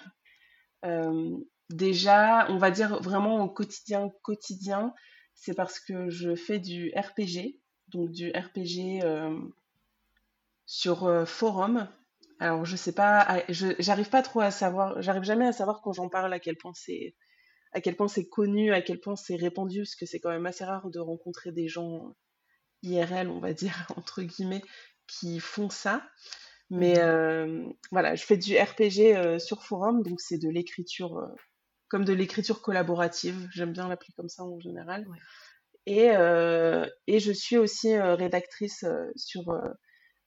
Déjà, 1.69 2.49
on 2.49 2.57
va 2.57 2.71
dire 2.71 3.01
vraiment 3.01 3.43
au 3.43 3.49
quotidien, 3.49 4.09
quotidien, 4.21 4.93
c'est 5.33 5.53
parce 5.53 5.79
que 5.79 6.09
je 6.09 6.35
fais 6.35 6.59
du 6.59 6.91
RPG, 6.95 7.59
donc 7.89 8.11
du 8.11 8.31
RPG 8.31 9.03
euh, 9.03 9.37
sur 10.65 11.05
euh, 11.05 11.25
forum. 11.25 11.89
Alors, 12.39 12.65
je 12.65 12.75
sais 12.75 12.93
pas, 12.93 13.19
à- 13.21 13.51
je, 13.51 13.67
j'arrive 13.79 14.09
pas 14.09 14.21
trop 14.21 14.41
à 14.41 14.51
savoir, 14.51 15.01
j'arrive 15.01 15.23
jamais 15.23 15.47
à 15.47 15.51
savoir 15.53 15.81
quand 15.81 15.93
j'en 15.93 16.09
parle 16.09 16.33
à 16.33 16.39
quel 16.39 16.55
point 16.57 16.73
c'est, 16.75 17.15
à 17.73 17.81
quel 17.81 17.95
point 17.95 18.07
c'est 18.07 18.27
connu, 18.29 18.73
à 18.73 18.81
quel 18.81 18.99
point 18.99 19.15
c'est 19.15 19.35
répandu, 19.37 19.81
parce 19.81 19.95
que 19.95 20.05
c'est 20.07 20.19
quand 20.19 20.31
même 20.31 20.45
assez 20.47 20.65
rare 20.65 20.89
de 20.89 20.99
rencontrer 20.99 21.51
des 21.51 21.67
gens 21.67 22.15
IRL, 22.83 23.29
on 23.29 23.39
va 23.39 23.53
dire, 23.53 23.87
entre 23.97 24.23
guillemets, 24.23 24.63
qui 25.07 25.39
font 25.39 25.69
ça. 25.69 26.03
Mais 26.71 26.95
Mhm. 26.95 27.03
euh, 27.03 27.69
voilà, 27.91 28.15
je 28.15 28.25
fais 28.25 28.37
du 28.37 28.57
RPG 28.57 29.15
euh, 29.17 29.39
sur 29.39 29.63
forum, 29.63 30.03
donc 30.03 30.21
c'est 30.21 30.37
de 30.39 30.49
l'écriture, 30.49 31.17
euh, 31.19 31.27
comme 31.89 32.05
de 32.05 32.13
l'écriture 32.13 32.61
collaborative. 32.61 33.49
J'aime 33.53 33.73
bien 33.73 33.87
l'appeler 33.89 34.13
comme 34.17 34.29
ça 34.29 34.43
en 34.43 34.59
général. 34.59 35.07
Ouais. 35.07 35.17
Et, 35.87 36.07
et 37.07 37.19
je 37.19 37.31
suis 37.31 37.57
aussi 37.57 37.97
rédactrice 37.97 38.85
sur 39.15 39.45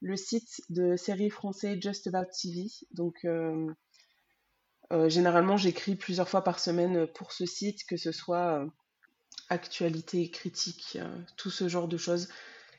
le 0.01 0.17
site 0.17 0.61
de 0.69 0.95
série 0.95 1.29
français 1.29 1.79
Just 1.79 2.07
About 2.07 2.29
TV. 2.31 2.67
Donc 2.91 3.23
euh, 3.23 3.67
euh, 4.91 5.09
généralement, 5.09 5.57
j'écris 5.57 5.95
plusieurs 5.95 6.27
fois 6.27 6.43
par 6.43 6.59
semaine 6.59 7.07
pour 7.07 7.31
ce 7.31 7.45
site, 7.45 7.85
que 7.85 7.97
ce 7.97 8.11
soit 8.11 8.59
euh, 8.59 8.67
actualité, 9.49 10.29
critique, 10.29 10.97
tout 11.37 11.51
ce 11.51 11.67
genre 11.67 11.87
de 11.87 11.97
choses. 11.97 12.29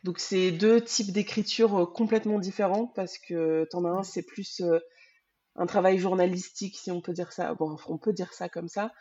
Donc 0.04 0.18
c'est 0.18 0.50
deux 0.50 0.80
types 0.80 1.12
d'écriture 1.12 1.92
complètement 1.94 2.40
différents 2.40 2.88
parce 2.88 3.18
que 3.18 3.66
t'en 3.70 3.84
as 3.84 3.90
un, 3.90 4.02
c'est 4.02 4.24
plus 4.24 4.60
un 5.54 5.66
travail 5.66 5.98
journalistique, 5.98 6.76
si 6.76 6.90
on 6.90 7.00
peut 7.00 7.12
dire 7.12 7.32
ça. 7.32 7.54
Bon, 7.54 7.76
on 7.86 7.98
peut 7.98 8.12
dire 8.12 8.32
ça 8.32 8.48
comme 8.48 8.68
ça. 8.68 8.92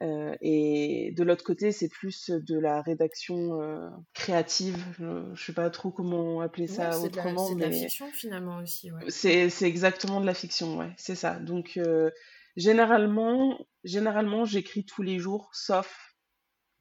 Euh, 0.00 0.36
et 0.40 1.12
de 1.16 1.24
l'autre 1.24 1.44
côté, 1.44 1.72
c'est 1.72 1.88
plus 1.88 2.30
de 2.30 2.56
la 2.58 2.82
rédaction 2.82 3.60
euh, 3.60 3.88
créative. 4.14 4.76
Je, 4.98 5.24
je 5.34 5.44
sais 5.44 5.52
pas 5.52 5.70
trop 5.70 5.90
comment 5.90 6.40
appeler 6.40 6.68
ça 6.68 7.00
autrement, 7.00 7.48
c'est 7.48 7.54
de 7.56 7.60
la 7.60 7.72
fiction 7.72 8.06
finalement 8.12 8.58
aussi, 8.58 8.92
ouais. 8.92 9.10
c'est 9.10 9.50
exactement 9.62 10.20
de 10.20 10.26
la 10.26 10.34
fiction, 10.34 10.78
ouais, 10.78 10.92
c'est 10.96 11.16
ça. 11.16 11.40
Donc 11.40 11.76
euh, 11.76 12.10
généralement, 12.56 13.58
généralement, 13.82 14.44
j'écris 14.44 14.84
tous 14.84 15.02
les 15.02 15.18
jours, 15.18 15.50
sauf 15.52 16.14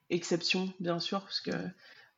exception, 0.10 0.72
bien 0.80 1.00
sûr, 1.00 1.22
parce 1.22 1.42
que 1.42 1.52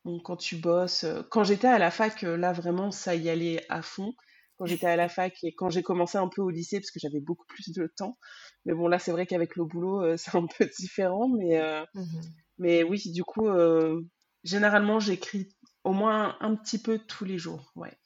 bon, 0.03 0.19
quand 0.19 0.37
tu 0.37 0.57
bosses, 0.57 1.05
euh, 1.05 1.21
quand 1.29 1.43
j'étais 1.43 1.67
à 1.67 1.79
la 1.79 1.91
fac, 1.91 2.23
euh, 2.23 2.37
là 2.37 2.51
vraiment, 2.51 2.91
ça 2.91 3.15
y 3.15 3.29
allait 3.29 3.65
à 3.69 3.81
fond. 3.81 4.13
Quand 4.59 4.65
j'étais 4.67 4.87
à 4.87 4.97
la 4.97 5.09
fac 5.09 5.43
et 5.43 5.55
quand 5.55 5.69
j'ai 5.69 5.83
commencé 5.83 6.17
un 6.19 6.27
peu 6.27 6.41
au 6.43 6.49
lycée, 6.51 6.79
parce 6.81 6.91
que 6.91 6.99
j'avais 6.99 7.21
beaucoup 7.21 7.45
plus 7.47 7.71
de 7.71 7.87
temps. 7.87 8.19
Mais 8.65 8.73
bon, 8.73 8.87
là, 8.89 8.99
c'est 8.99 9.11
vrai 9.11 9.25
qu'avec 9.25 9.55
le 9.55 9.65
boulot, 9.65 10.03
euh, 10.03 10.17
c'est 10.17 10.35
un 10.35 10.45
peu 10.47 10.69
différent. 10.79 11.29
Mais, 11.29 11.59
euh, 11.61 11.85
Mhm. 11.95 12.21
mais 12.57 12.83
oui, 12.83 13.01
du 13.11 13.23
coup, 13.23 13.47
euh, 13.47 14.01
généralement, 14.43 14.99
j'écris 14.99 15.49
au 15.85 15.93
moins 15.93 16.37
un 16.41 16.55
petit 16.55 16.77
peu 16.81 16.99
tous 16.99 17.25
les 17.25 17.37
jours. 17.37 17.71
Ouais. 17.75 17.97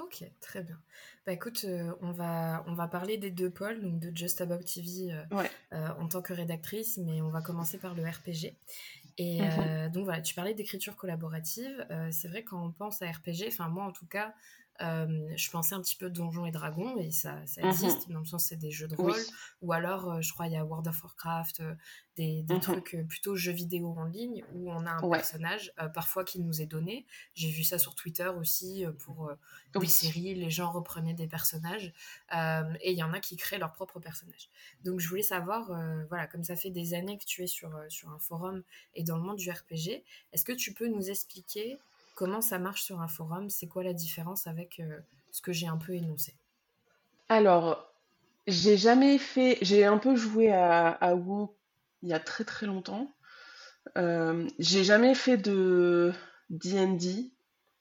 Ok, 0.00 0.22
très 0.40 0.62
bien. 0.62 0.80
Bah 1.26 1.32
écoute, 1.32 1.66
on 2.00 2.12
va, 2.12 2.62
on 2.68 2.74
va 2.74 2.86
parler 2.86 3.18
des 3.18 3.32
deux 3.32 3.50
pôles, 3.50 3.80
donc 3.80 3.98
de 3.98 4.16
Just 4.16 4.40
About 4.40 4.58
TV 4.62 5.12
Ouais. 5.32 5.50
en 5.72 6.06
tant 6.06 6.22
que 6.22 6.32
rédactrice, 6.32 6.98
mais 6.98 7.20
on 7.20 7.30
va 7.30 7.42
commencer 7.42 7.78
par 7.78 7.94
le 7.94 8.04
RPG. 8.04 8.56
Et 9.18 9.40
Mhm. 9.40 9.90
donc 9.90 10.04
voilà, 10.04 10.22
tu 10.22 10.36
parlais 10.36 10.54
d'écriture 10.54 10.94
collaborative. 10.94 11.84
C'est 12.12 12.28
vrai 12.28 12.44
quand 12.44 12.64
on 12.64 12.70
pense 12.70 13.02
à 13.02 13.10
RPG, 13.10 13.48
enfin 13.48 13.68
moi 13.68 13.84
en 13.86 13.92
tout 13.92 14.06
cas, 14.06 14.34
je 14.80 15.50
pensais 15.50 15.74
un 15.74 15.80
petit 15.80 15.96
peu 15.96 16.10
Donjons 16.10 16.46
et 16.46 16.50
Dragons, 16.52 16.96
et 16.98 17.10
ça, 17.10 17.44
ça 17.46 17.62
Mhm. 17.62 17.70
existe, 17.70 18.10
dans 18.10 18.20
le 18.20 18.24
sens 18.24 18.44
c'est 18.44 18.56
des 18.56 18.70
jeux 18.70 18.88
de 18.88 18.94
Oui. 18.96 19.12
rôle, 19.12 19.22
ou 19.62 19.72
alors 19.72 20.10
euh, 20.12 20.20
je 20.20 20.32
crois 20.32 20.46
il 20.46 20.52
y 20.52 20.56
a 20.56 20.64
World 20.64 20.86
of 20.88 21.02
Warcraft, 21.02 21.60
euh, 21.60 21.74
des, 22.16 22.44
Mhm. 22.48 22.60
trucs 22.60 22.94
euh, 22.94 23.04
plutôt 23.04 23.36
jeux 23.36 23.52
vidéo 23.52 23.94
en 23.96 24.04
ligne, 24.04 24.44
où 24.54 24.70
on 24.72 24.86
a 24.86 24.90
un 24.90 25.02
Ouais. 25.02 25.18
personnage, 25.18 25.72
euh, 25.80 25.88
parfois 25.88 26.24
qui 26.24 26.40
nous 26.40 26.60
est 26.60 26.66
donné. 26.66 27.06
J'ai 27.34 27.50
vu 27.50 27.62
ça 27.64 27.78
sur 27.78 27.94
Twitter 27.94 28.28
aussi, 28.28 28.84
euh, 28.84 28.92
pour 28.92 29.28
euh, 29.28 29.34
des 29.74 29.80
Oui. 29.80 29.88
séries, 29.88 30.34
les 30.34 30.50
gens 30.50 30.70
reprenaient 30.70 31.14
des 31.14 31.28
personnages, 31.28 31.92
euh, 32.34 32.62
et 32.80 32.92
il 32.92 32.98
y 32.98 33.02
en 33.02 33.12
a 33.12 33.20
qui 33.20 33.36
créent 33.36 33.58
leur 33.58 33.72
propre 33.72 34.00
personnage. 34.00 34.48
Donc 34.84 34.98
je 35.00 35.08
voulais 35.08 35.22
savoir, 35.22 35.70
euh, 35.70 36.04
voilà, 36.08 36.26
comme 36.26 36.44
ça 36.44 36.56
fait 36.56 36.70
des 36.70 36.94
années 36.94 37.18
que 37.18 37.24
tu 37.24 37.42
es 37.42 37.46
sur, 37.46 37.74
euh, 37.76 37.88
sur 37.88 38.10
un 38.10 38.18
forum 38.18 38.62
et 38.94 39.02
dans 39.04 39.16
le 39.16 39.22
monde 39.22 39.36
du 39.36 39.50
RPG, 39.50 40.02
est-ce 40.32 40.44
que 40.44 40.52
tu 40.52 40.72
peux 40.72 40.88
nous 40.88 41.10
expliquer 41.10 41.78
comment 42.18 42.40
ça 42.40 42.58
marche 42.58 42.82
sur 42.82 43.00
un 43.00 43.06
forum 43.06 43.48
C'est 43.48 43.68
quoi 43.68 43.84
la 43.84 43.92
différence 43.92 44.48
avec 44.48 44.80
euh, 44.80 44.98
ce 45.30 45.40
que 45.40 45.52
j'ai 45.52 45.68
un 45.68 45.76
peu 45.76 45.94
énoncé? 45.94 46.34
Alors, 47.28 47.94
j'ai 48.48 48.76
jamais 48.76 49.18
fait. 49.18 49.58
J'ai 49.62 49.84
un 49.84 49.98
peu 49.98 50.16
joué 50.16 50.50
à, 50.50 50.88
à 50.88 51.14
WoW 51.14 51.56
il 52.02 52.08
y 52.08 52.12
a 52.12 52.18
très 52.18 52.42
très 52.42 52.66
longtemps. 52.66 53.14
Euh, 53.96 54.48
j'ai 54.58 54.82
jamais 54.82 55.14
fait 55.14 55.36
de 55.36 56.12
D&D. 56.50 57.30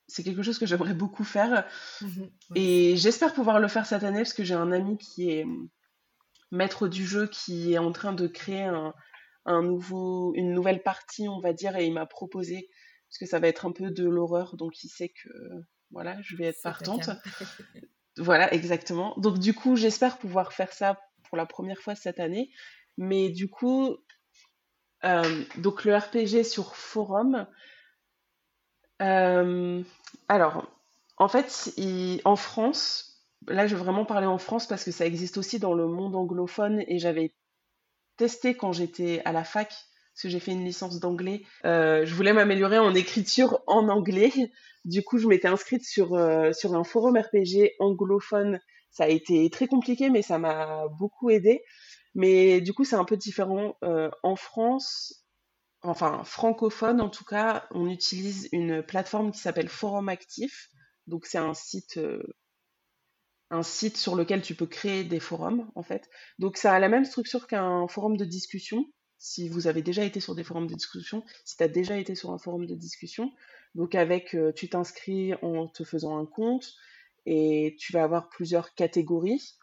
C'est 0.08 0.24
quelque 0.24 0.44
chose 0.44 0.60
que 0.60 0.68
j'aimerais 0.68 0.94
beaucoup 0.94 1.24
faire. 1.24 1.66
Mhm. 2.02 2.30
Et 2.54 2.96
j'espère 2.96 3.34
pouvoir 3.34 3.60
le 3.60 3.68
faire 3.68 3.88
cette 3.88 4.04
année 4.04 4.20
parce 4.20 4.34
que 4.34 4.44
j'ai 4.44 4.54
un 4.54 4.72
ami 4.72 5.00
qui 5.00 5.32
est 5.32 5.48
maître 6.52 6.88
du 6.88 7.08
jeu 7.08 7.26
qui 7.26 7.74
est 7.74 7.80
en 7.80 7.92
train 7.92 8.14
de 8.14 8.28
créer 8.28 8.66
un, 8.66 8.94
un 9.48 9.64
nouveau, 9.64 10.34
une 10.36 10.54
nouvelle 10.54 10.84
partie, 10.84 11.28
on 11.28 11.40
va 11.40 11.54
dire, 11.54 11.76
et 11.76 11.88
il 11.88 11.94
m'a 11.94 12.06
proposé, 12.06 12.70
parce 13.10 13.18
que 13.20 13.26
ça 13.26 13.40
va 13.40 13.48
être 13.48 13.66
un 13.66 13.72
peu 13.72 13.92
de 13.92 14.08
l'horreur, 14.08 14.56
donc 14.58 14.84
il 14.84 14.90
sait 14.90 15.10
que 15.10 15.30
voilà, 15.92 16.18
je 16.22 16.36
vais 16.36 16.46
être 16.46 16.62
partante. 16.62 17.10
Voilà, 18.20 18.52
exactement. 18.54 19.14
Donc 19.18 19.38
du 19.38 19.54
coup, 19.54 19.76
j'espère 19.76 20.18
pouvoir 20.18 20.52
faire 20.52 20.74
ça 20.74 21.00
pour 21.30 21.38
la 21.38 21.46
première 21.46 21.78
fois 21.80 21.94
cette 21.94 22.20
année. 22.20 22.50
Mais 22.98 23.30
du 23.30 23.48
coup, 23.48 23.96
euh, 25.06 25.44
donc 25.58 25.86
le 25.86 25.96
RPG 25.96 26.44
sur 26.44 26.76
forum, 26.76 27.46
euh, 29.02 29.84
alors, 30.28 30.68
en 31.18 31.28
fait, 31.28 31.72
il- 31.78 32.22
en 32.26 32.36
France, 32.36 33.24
là 33.48 33.68
je 33.68 33.76
vais 33.76 33.84
vraiment 33.84 34.06
parler 34.06 34.28
en 34.28 34.38
France 34.40 34.68
parce 34.68 34.84
que 34.84 34.92
ça 34.92 35.06
existe 35.06 35.38
aussi 35.38 35.60
dans 35.60 35.74
le 35.74 35.88
monde 35.88 36.16
anglophone 36.16 36.84
et 36.88 36.98
j'avais 37.00 37.36
testé 38.18 38.56
quand 38.58 38.72
j'étais 38.72 39.22
à 39.26 39.32
la 39.32 39.44
fac, 39.44 39.74
parce 40.18 40.24
que 40.24 40.30
j'ai 40.30 40.40
fait 40.40 40.54
une 40.54 40.66
licence 40.66 41.00
d'anglais. 41.00 41.44
Euh, 41.64 42.04
je 42.04 42.16
voulais 42.16 42.34
m'améliorer 42.34 42.80
en 42.80 42.96
écriture 42.96 43.62
en 43.68 43.88
anglais. 43.88 44.32
Du 44.86 45.04
coup, 45.04 45.18
je 45.18 45.28
m'étais 45.28 45.50
inscrite 45.50 45.84
sur, 45.84 46.16
euh, 46.16 46.54
sur 46.54 46.74
un 46.74 46.86
forum 46.86 47.18
RPG 47.18 47.74
anglophone. 47.80 48.62
Ça 48.90 49.04
a 49.04 49.10
été 49.10 49.50
très 49.50 49.68
compliqué, 49.68 50.10
mais 50.10 50.22
ça 50.22 50.40
m'a 50.40 50.88
beaucoup 50.98 51.30
aidé. 51.30 51.62
Mais 52.16 52.62
du 52.62 52.74
coup, 52.74 52.86
c'est 52.86 52.96
un 52.96 53.04
peu 53.04 53.18
différent. 53.18 53.76
Euh, 53.84 54.10
en 54.24 54.38
France, 54.38 55.26
enfin 55.82 56.24
francophone 56.24 57.02
en 57.02 57.10
tout 57.10 57.26
cas, 57.26 57.68
on 57.72 57.90
utilise 57.90 58.48
une 58.54 58.82
plateforme 58.82 59.32
qui 59.32 59.40
s'appelle 59.40 59.68
Forum 59.68 60.08
Actif. 60.08 60.70
Donc 61.06 61.26
c'est 61.26 61.38
un 61.38 61.54
site, 61.54 62.00
un 63.50 63.64
site 63.64 63.98
sur 63.98 64.16
lequel 64.16 64.42
tu 64.42 64.56
peux 64.56 64.68
créer 64.68 65.04
des 65.04 65.20
forums 65.20 65.70
en 65.76 65.84
fait. 65.84 66.10
Donc 66.40 66.56
ça 66.56 66.72
a 66.74 66.80
la 66.80 66.88
même 66.90 67.06
structure 67.06 67.46
qu'un 67.46 67.88
forum 67.90 68.16
de 68.16 68.26
discussion. 68.26 68.86
Si 69.18 69.50
vous 69.50 69.68
avez 69.68 69.82
déjà 69.82 70.04
été 70.04 70.20
sur 70.20 70.36
des 70.36 70.44
forums 70.44 70.68
de 70.68 70.76
discussion, 70.76 71.24
si 71.44 71.58
tu 71.58 71.64
as 71.64 71.68
déjà 71.68 71.98
été 71.98 72.16
sur 72.16 72.32
un 72.32 72.38
forum 72.38 72.66
de 72.66 72.76
discussion. 72.76 73.32
Donc 73.76 73.96
avec, 73.96 74.36
euh, 74.36 74.52
tu 74.54 74.70
t'inscris 74.70 75.34
en 75.42 75.68
te 75.68 75.84
faisant 75.84 76.18
un 76.18 76.26
compte 76.26 76.74
et 77.26 77.76
tu 77.80 77.94
vas 77.94 78.04
avoir 78.04 78.30
plusieurs 78.30 78.74
catégories. 78.74 79.58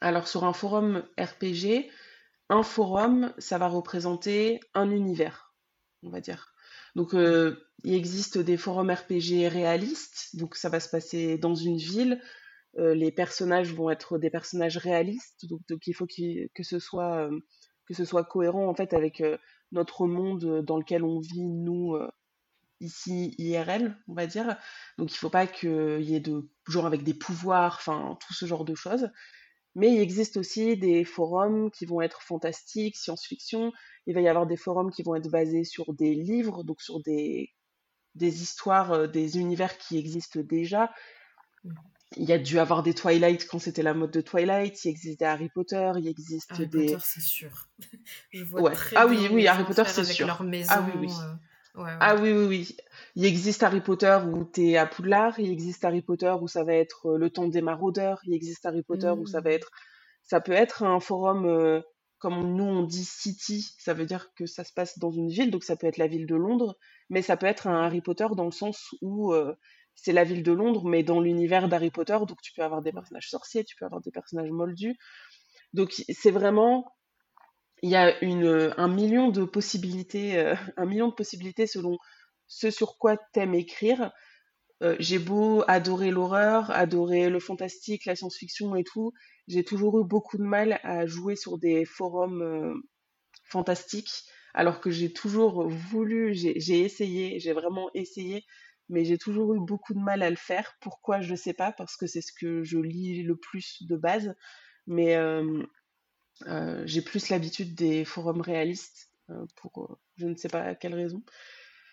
Alors 0.00 0.28
sur 0.28 0.44
un 0.44 0.52
forum 0.52 1.04
RPG, 1.18 1.90
un 2.48 2.62
forum, 2.62 3.32
ça 3.38 3.58
va 3.58 3.68
représenter 3.68 4.60
un 4.74 4.90
univers, 4.90 5.54
on 6.02 6.10
va 6.10 6.20
dire. 6.20 6.54
Donc 6.96 7.14
euh, 7.14 7.56
il 7.84 7.94
existe 7.94 8.38
des 8.38 8.56
forums 8.56 8.90
RPG 8.90 9.48
réalistes, 9.48 10.36
donc 10.36 10.56
ça 10.56 10.68
va 10.68 10.80
se 10.80 10.88
passer 10.88 11.38
dans 11.38 11.54
une 11.54 11.76
ville. 11.76 12.20
Euh, 12.78 12.94
les 12.94 13.10
personnages 13.10 13.72
vont 13.74 13.90
être 13.90 14.18
des 14.18 14.30
personnages 14.30 14.76
réalistes, 14.76 15.46
donc, 15.46 15.86
il 15.86 15.94
faut 15.94 16.06
que 16.06 16.62
ce 16.62 16.78
soit 16.78 17.28
que 17.90 17.96
ce 17.96 18.04
soit 18.04 18.22
cohérent 18.22 18.68
en 18.68 18.74
fait 18.74 18.94
avec 18.94 19.20
euh, 19.20 19.36
notre 19.72 20.06
monde 20.06 20.64
dans 20.64 20.78
lequel 20.78 21.02
on 21.02 21.18
vit 21.18 21.42
nous 21.42 21.96
euh, 21.96 22.08
ici 22.78 23.34
IRL, 23.38 23.96
on 24.06 24.14
va 24.14 24.28
dire. 24.28 24.56
Donc 24.96 25.10
il 25.10 25.14
ne 25.14 25.18
faut 25.18 25.28
pas 25.28 25.48
qu'il 25.48 26.00
y 26.02 26.14
ait 26.14 26.20
de 26.20 26.48
genre 26.68 26.86
avec 26.86 27.02
des 27.02 27.14
pouvoirs, 27.14 27.74
enfin 27.80 28.16
tout 28.24 28.32
ce 28.32 28.46
genre 28.46 28.64
de 28.64 28.76
choses. 28.76 29.10
Mais 29.74 29.92
il 29.92 29.98
existe 30.00 30.36
aussi 30.36 30.76
des 30.76 31.04
forums 31.04 31.72
qui 31.72 31.84
vont 31.84 32.00
être 32.00 32.22
fantastiques, 32.22 32.96
science-fiction. 32.96 33.72
Il 34.06 34.14
va 34.14 34.20
y 34.20 34.28
avoir 34.28 34.46
des 34.46 34.56
forums 34.56 34.92
qui 34.92 35.02
vont 35.02 35.16
être 35.16 35.28
basés 35.28 35.64
sur 35.64 35.92
des 35.92 36.14
livres, 36.14 36.62
donc 36.62 36.80
sur 36.82 37.02
des, 37.02 37.50
des 38.14 38.40
histoires, 38.40 38.92
euh, 38.92 39.06
des 39.08 39.38
univers 39.38 39.78
qui 39.78 39.98
existent 39.98 40.40
déjà. 40.40 40.92
Il 42.16 42.24
y 42.28 42.32
a 42.32 42.38
dû 42.38 42.58
avoir 42.58 42.82
des 42.82 42.94
Twilight 42.94 43.46
quand 43.46 43.60
c'était 43.60 43.82
la 43.84 43.94
mode 43.94 44.10
de 44.10 44.20
Twilight, 44.20 44.84
il 44.84 44.88
existe 44.88 45.20
des 45.20 45.26
Harry 45.26 45.48
Potter, 45.48 45.92
il 45.98 46.08
existe 46.08 46.50
Harry 46.50 46.66
des. 46.66 46.86
Potter, 46.86 47.04
c'est 47.04 47.20
sûr. 47.22 47.68
Je 48.32 48.44
vois 48.44 48.72
très 48.72 48.96
ah 48.96 49.06
bien 49.06 49.20
oui, 49.20 49.28
oui, 49.32 49.46
Harry 49.46 49.64
Potter, 49.64 49.84
c'est 49.86 50.04
sûr. 50.04 50.26
Leur 50.26 50.42
maison, 50.42 50.70
ah 50.74 50.86
oui, 50.86 50.92
oui. 51.08 51.12
Euh... 51.22 51.34
Ouais, 51.76 51.84
ouais. 51.84 51.96
Ah 52.00 52.16
oui, 52.16 52.32
oui, 52.32 52.46
oui. 52.46 52.76
Il 53.14 53.24
existe 53.24 53.62
Harry 53.62 53.80
Potter 53.80 54.18
où 54.26 54.44
t'es 54.44 54.76
à 54.76 54.86
Poudlard, 54.86 55.38
il 55.38 55.50
existe 55.52 55.84
Harry 55.84 56.02
Potter 56.02 56.34
où 56.40 56.48
ça 56.48 56.64
va 56.64 56.74
être 56.74 57.10
euh, 57.10 57.18
le 57.18 57.30
temps 57.30 57.46
des 57.48 57.62
maraudeurs, 57.62 58.20
il 58.24 58.34
existe 58.34 58.66
Harry 58.66 58.82
Potter 58.82 59.10
où 59.10 59.26
ça 59.26 59.40
va 59.40 59.50
Mmh. 59.50 59.52
être. 59.52 59.70
Ça 60.22 60.40
peut 60.40 60.52
être 60.52 60.82
un 60.82 61.00
forum, 61.00 61.46
euh, 61.46 61.80
comme 62.18 62.54
nous 62.56 62.64
on 62.64 62.82
dit 62.84 63.04
city, 63.04 63.68
ça 63.78 63.94
veut 63.94 64.06
dire 64.06 64.32
que 64.36 64.46
ça 64.46 64.64
se 64.64 64.72
passe 64.72 64.98
dans 64.98 65.10
une 65.12 65.28
ville, 65.28 65.50
donc 65.50 65.64
ça 65.64 65.76
peut 65.76 65.86
être 65.86 65.96
la 65.98 66.08
ville 66.08 66.26
de 66.26 66.34
Londres, 66.36 66.76
mais 67.08 67.22
ça 67.22 67.36
peut 67.36 67.46
être 67.46 67.66
un 67.68 67.82
Harry 67.84 68.00
Potter 68.02 68.26
dans 68.36 68.44
le 68.46 68.50
sens 68.52 68.94
où 69.02 69.32
euh, 69.32 69.54
c'est 70.02 70.12
la 70.12 70.24
ville 70.24 70.42
de 70.42 70.52
Londres, 70.52 70.86
mais 70.88 71.02
dans 71.02 71.20
l'univers 71.20 71.68
d'Harry 71.68 71.90
Potter, 71.90 72.18
donc 72.26 72.40
tu 72.42 72.52
peux 72.54 72.62
avoir 72.62 72.80
des 72.80 72.92
personnages 72.92 73.28
sorciers, 73.28 73.64
tu 73.64 73.76
peux 73.76 73.84
avoir 73.84 74.00
des 74.00 74.10
personnages 74.10 74.50
moldus. 74.50 74.96
Donc 75.74 75.92
c'est 76.08 76.30
vraiment, 76.30 76.92
il 77.82 77.90
y 77.90 77.96
a 77.96 78.22
une, 78.24 78.72
un 78.76 78.88
million 78.88 79.28
de 79.28 79.44
possibilités, 79.44 80.38
euh, 80.38 80.54
un 80.76 80.86
million 80.86 81.08
de 81.08 81.14
possibilités 81.14 81.66
selon 81.66 81.98
ce 82.46 82.70
sur 82.70 82.96
quoi 82.96 83.18
t'aimes 83.32 83.54
écrire. 83.54 84.10
Euh, 84.82 84.96
j'ai 84.98 85.18
beau 85.18 85.62
adorer 85.68 86.10
l'horreur, 86.10 86.70
adorer 86.70 87.28
le 87.28 87.38
fantastique, 87.38 88.06
la 88.06 88.16
science-fiction 88.16 88.74
et 88.76 88.84
tout, 88.84 89.12
j'ai 89.48 89.64
toujours 89.64 90.00
eu 90.00 90.04
beaucoup 90.04 90.38
de 90.38 90.42
mal 90.42 90.80
à 90.82 91.04
jouer 91.04 91.36
sur 91.36 91.58
des 91.58 91.84
forums 91.84 92.40
euh, 92.42 92.74
fantastiques, 93.44 94.24
alors 94.54 94.80
que 94.80 94.90
j'ai 94.90 95.12
toujours 95.12 95.68
voulu, 95.68 96.34
j'ai 96.34 96.80
essayé, 96.80 97.38
j'ai 97.38 97.52
vraiment 97.52 97.90
essayé, 97.92 98.44
mais 98.90 99.04
j'ai 99.04 99.18
toujours 99.18 99.54
eu 99.54 99.60
beaucoup 99.60 99.94
de 99.94 100.00
mal 100.00 100.22
à 100.22 100.30
le 100.30 100.36
faire. 100.36 100.74
Pourquoi, 100.80 101.20
je 101.20 101.34
sais 101.34 101.54
pas, 101.54 101.72
parce 101.72 101.96
que 101.96 102.06
c'est 102.06 102.20
ce 102.20 102.32
que 102.32 102.62
je 102.62 102.78
lis 102.78 103.22
le 103.22 103.36
plus 103.36 103.82
de 103.82 103.96
base, 103.96 104.34
mais 104.86 105.16
euh, 105.16 105.62
euh, 106.46 106.82
j'ai 106.86 107.00
plus 107.00 107.28
l'habitude 107.30 107.74
des 107.74 108.04
forums 108.04 108.40
réalistes, 108.40 109.10
euh, 109.30 109.46
pour 109.56 109.98
je 110.16 110.26
ne 110.26 110.34
sais 110.34 110.48
pas 110.48 110.62
à 110.62 110.74
quelle 110.74 110.94
raison. 110.94 111.22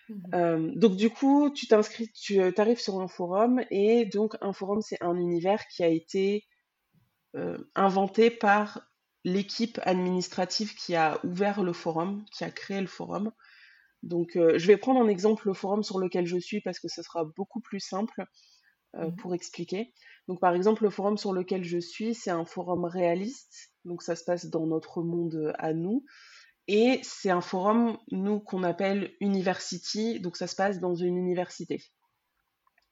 Mmh. 0.09 0.75
Donc 0.75 0.95
du 0.95 1.09
coup, 1.09 1.49
tu 1.49 1.67
t'inscris, 1.67 2.09
tu 2.13 2.39
arrives 2.41 2.79
sur 2.79 2.99
un 3.01 3.09
forum 3.09 3.61
et 3.71 4.05
donc 4.05 4.35
un 4.39 4.53
forum 4.53 4.81
c'est 4.81 5.01
un 5.03 5.17
univers 5.17 5.67
qui 5.67 5.83
a 5.83 5.89
été 5.89 6.47
inventé 7.75 8.31
par 8.31 8.87
l'équipe 9.25 9.79
administrative 9.83 10.73
qui 10.75 10.95
a 10.95 11.19
ouvert 11.25 11.61
le 11.61 11.73
forum, 11.73 12.23
qui 12.31 12.45
a 12.45 12.49
créé 12.49 12.79
le 12.79 12.87
forum. 12.87 13.31
Donc 14.03 14.35
euh, 14.35 14.57
je 14.57 14.67
vais 14.67 14.77
prendre 14.77 14.99
en 14.99 15.07
exemple 15.07 15.47
le 15.47 15.53
forum 15.53 15.83
sur 15.83 15.99
lequel 15.99 16.25
je 16.25 16.37
suis 16.37 16.61
parce 16.61 16.79
que 16.79 16.87
ce 16.87 17.01
sera 17.01 17.25
beaucoup 17.35 17.59
plus 17.59 17.79
simple 17.79 18.25
euh, 18.95 19.07
Mmh. 19.07 19.15
pour 19.17 19.35
expliquer. 19.35 19.93
Donc 20.27 20.39
par 20.39 20.55
exemple 20.55 20.83
le 20.83 20.89
forum 20.89 21.17
sur 21.17 21.33
lequel 21.33 21.63
je 21.63 21.77
suis, 21.77 22.15
c'est 22.15 22.31
un 22.31 22.45
forum 22.45 22.85
réaliste, 22.85 23.73
donc 23.85 24.01
ça 24.01 24.15
se 24.15 24.23
passe 24.23 24.45
dans 24.45 24.65
notre 24.65 25.03
monde 25.03 25.53
à 25.59 25.73
nous. 25.73 26.05
Et 26.67 26.99
c'est 27.03 27.29
un 27.29 27.41
forum, 27.41 27.97
nous, 28.11 28.39
qu'on 28.39 28.63
appelle 28.63 29.13
University, 29.21 30.19
donc 30.19 30.35
ça 30.35 30.47
se 30.47 30.55
passe 30.55 30.79
dans 30.79 30.95
une 30.95 31.17
université. 31.17 31.83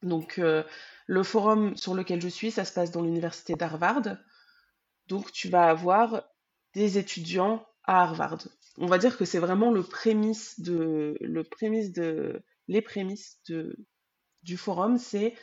Donc 0.01 0.37
euh, 0.37 0.63
le 1.07 1.23
forum 1.23 1.75
sur 1.75 1.95
lequel 1.95 2.21
je 2.21 2.29
suis, 2.29 2.51
ça 2.51 2.65
se 2.65 2.73
passe 2.73 2.91
dans 2.91 3.01
l'université 3.01 3.55
d'Harvard. 3.55 4.17
Donc 5.07 5.31
tu 5.31 5.49
vas 5.49 5.69
avoir 5.69 6.23
des 6.73 6.97
étudiants 6.97 7.65
à 7.83 8.03
Harvard. 8.03 8.47
On 8.77 8.87
va 8.87 8.97
dire 8.97 9.17
que 9.17 9.25
c'est 9.25 9.39
vraiment 9.39 9.71
le 9.71 9.83
prémisse 9.83 10.59
de, 10.59 11.17
les 12.67 12.81
prémices 12.81 13.41
du 14.43 14.57
forum, 14.57 14.97
c'est 14.97 15.35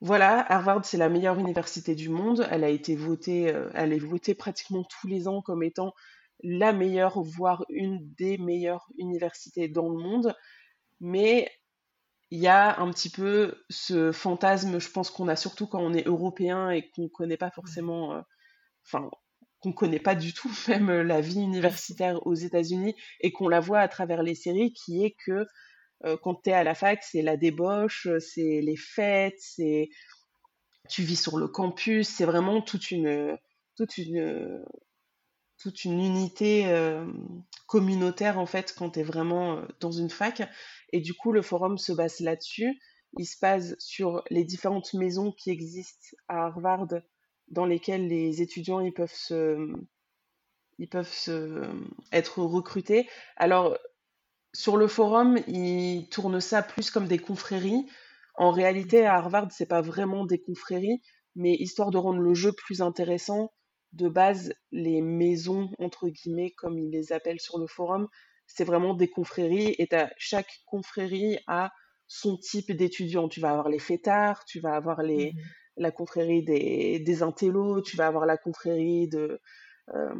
voilà, 0.00 0.44
Harvard, 0.52 0.84
c'est 0.84 0.98
la 0.98 1.08
meilleure 1.08 1.38
université 1.38 1.94
du 1.94 2.10
monde. 2.10 2.46
Elle 2.50 2.64
a 2.64 2.68
été 2.68 2.94
votée, 2.96 3.52
euh, 3.54 3.70
elle 3.74 3.92
est 3.92 3.98
votée 3.98 4.34
pratiquement 4.34 4.84
tous 4.84 5.06
les 5.06 5.26
ans 5.26 5.40
comme 5.40 5.62
étant 5.62 5.94
la 6.42 6.72
meilleure, 6.72 7.20
voire 7.22 7.64
une 7.70 7.98
des 8.14 8.36
meilleures 8.38 8.88
universités 8.98 9.68
dans 9.68 9.88
le 9.88 9.98
monde. 9.98 10.34
Mais 11.00 11.50
il 12.30 12.40
y 12.40 12.48
a 12.48 12.78
un 12.80 12.90
petit 12.90 13.10
peu 13.10 13.54
ce 13.70 14.12
fantasme, 14.12 14.78
je 14.80 14.90
pense 14.90 15.10
qu'on 15.10 15.28
a 15.28 15.36
surtout 15.36 15.66
quand 15.66 15.80
on 15.80 15.94
est 15.94 16.06
européen 16.06 16.70
et 16.70 16.90
qu'on 16.90 17.04
ne 17.04 17.08
connaît 17.08 17.36
pas 17.36 17.50
forcément, 17.50 18.14
euh, 18.14 18.20
qu'on 19.60 19.70
ne 19.70 19.74
connaît 19.74 20.00
pas 20.00 20.14
du 20.14 20.32
tout 20.32 20.50
même 20.68 20.90
euh, 20.90 21.02
la 21.02 21.20
vie 21.20 21.40
universitaire 21.40 22.26
aux 22.26 22.34
États-Unis 22.34 22.94
et 23.20 23.32
qu'on 23.32 23.48
la 23.48 23.60
voit 23.60 23.80
à 23.80 23.88
travers 23.88 24.22
les 24.22 24.34
séries, 24.34 24.72
qui 24.72 25.04
est 25.04 25.16
que 25.24 25.46
euh, 26.04 26.16
quand 26.22 26.42
tu 26.42 26.50
es 26.50 26.52
à 26.52 26.64
la 26.64 26.74
fac, 26.74 27.02
c'est 27.02 27.22
la 27.22 27.36
débauche, 27.36 28.06
euh, 28.06 28.20
c'est 28.20 28.60
les 28.60 28.76
fêtes, 28.76 29.38
c'est 29.38 29.88
tu 30.88 31.02
vis 31.02 31.20
sur 31.20 31.38
le 31.38 31.48
campus, 31.48 32.08
c'est 32.08 32.26
vraiment 32.26 32.62
toute 32.62 32.92
une, 32.92 33.36
toute 33.76 33.98
une, 33.98 34.64
toute 35.58 35.84
une 35.84 36.00
unité 36.00 36.72
communautaire 37.66 38.38
en 38.38 38.46
fait 38.46 38.72
quand 38.72 38.90
tu 38.90 39.00
es 39.00 39.02
vraiment 39.02 39.62
dans 39.80 39.90
une 39.90 40.10
fac. 40.10 40.48
Et 40.92 41.00
du 41.00 41.12
coup, 41.12 41.32
le 41.32 41.42
forum 41.42 41.76
se 41.76 41.90
base 41.90 42.20
là-dessus. 42.20 42.80
Il 43.18 43.26
se 43.26 43.36
base 43.40 43.74
sur 43.80 44.22
les 44.30 44.44
différentes 44.44 44.94
maisons 44.94 45.32
qui 45.32 45.50
existent 45.50 46.16
à 46.28 46.44
Harvard 46.44 46.86
dans 47.48 47.66
lesquelles 47.66 48.08
les 48.08 48.42
étudiants 48.42 48.80
ils 48.80 48.92
peuvent 48.92 49.12
ils 50.78 50.88
peuvent 50.88 51.90
être 52.12 52.42
recrutés. 52.42 53.08
Alors, 53.36 53.78
sur 54.54 54.76
le 54.76 54.88
forum, 54.88 55.38
ils 55.48 56.08
tournent 56.10 56.40
ça 56.40 56.62
plus 56.62 56.90
comme 56.90 57.08
des 57.08 57.18
confréries. 57.18 57.86
En 58.36 58.50
réalité, 58.52 59.06
à 59.06 59.16
Harvard, 59.16 59.48
c'est 59.52 59.66
pas 59.66 59.82
vraiment 59.82 60.26
des 60.26 60.40
confréries, 60.42 61.00
mais 61.36 61.54
histoire 61.54 61.90
de 61.90 61.98
rendre 61.98 62.20
le 62.20 62.34
jeu 62.34 62.52
plus 62.52 62.82
intéressant, 62.82 63.52
de 63.92 64.08
base, 64.08 64.54
les 64.72 65.02
maisons, 65.02 65.70
entre 65.78 66.08
guillemets, 66.08 66.52
comme 66.52 66.78
ils 66.78 66.90
les 66.90 67.12
appellent 67.12 67.40
sur 67.40 67.58
le 67.58 67.66
forum, 67.66 68.08
c'est 68.46 68.64
vraiment 68.64 68.94
des 68.94 69.08
confréries 69.08 69.74
et 69.78 69.88
t'as- 69.88 70.10
chaque 70.18 70.60
confrérie 70.66 71.38
a 71.46 71.72
son 72.08 72.36
type 72.38 72.72
d'étudiants. 72.72 73.28
Tu 73.28 73.40
vas 73.40 73.50
avoir 73.52 73.68
les 73.68 73.78
fêtards, 73.80 74.44
tu 74.46 74.60
vas 74.60 74.74
avoir 74.76 75.02
les, 75.02 75.34
Mmh. 75.34 75.40
La 75.76 75.90
confrérie 75.90 76.42
des, 76.42 76.98
des 77.00 77.22
intellos, 77.22 77.82
tu 77.82 77.96
vas 77.96 78.06
avoir 78.06 78.26
la 78.26 78.36
confrérie 78.36 79.08
de, 79.08 79.40
euh, 79.94 80.14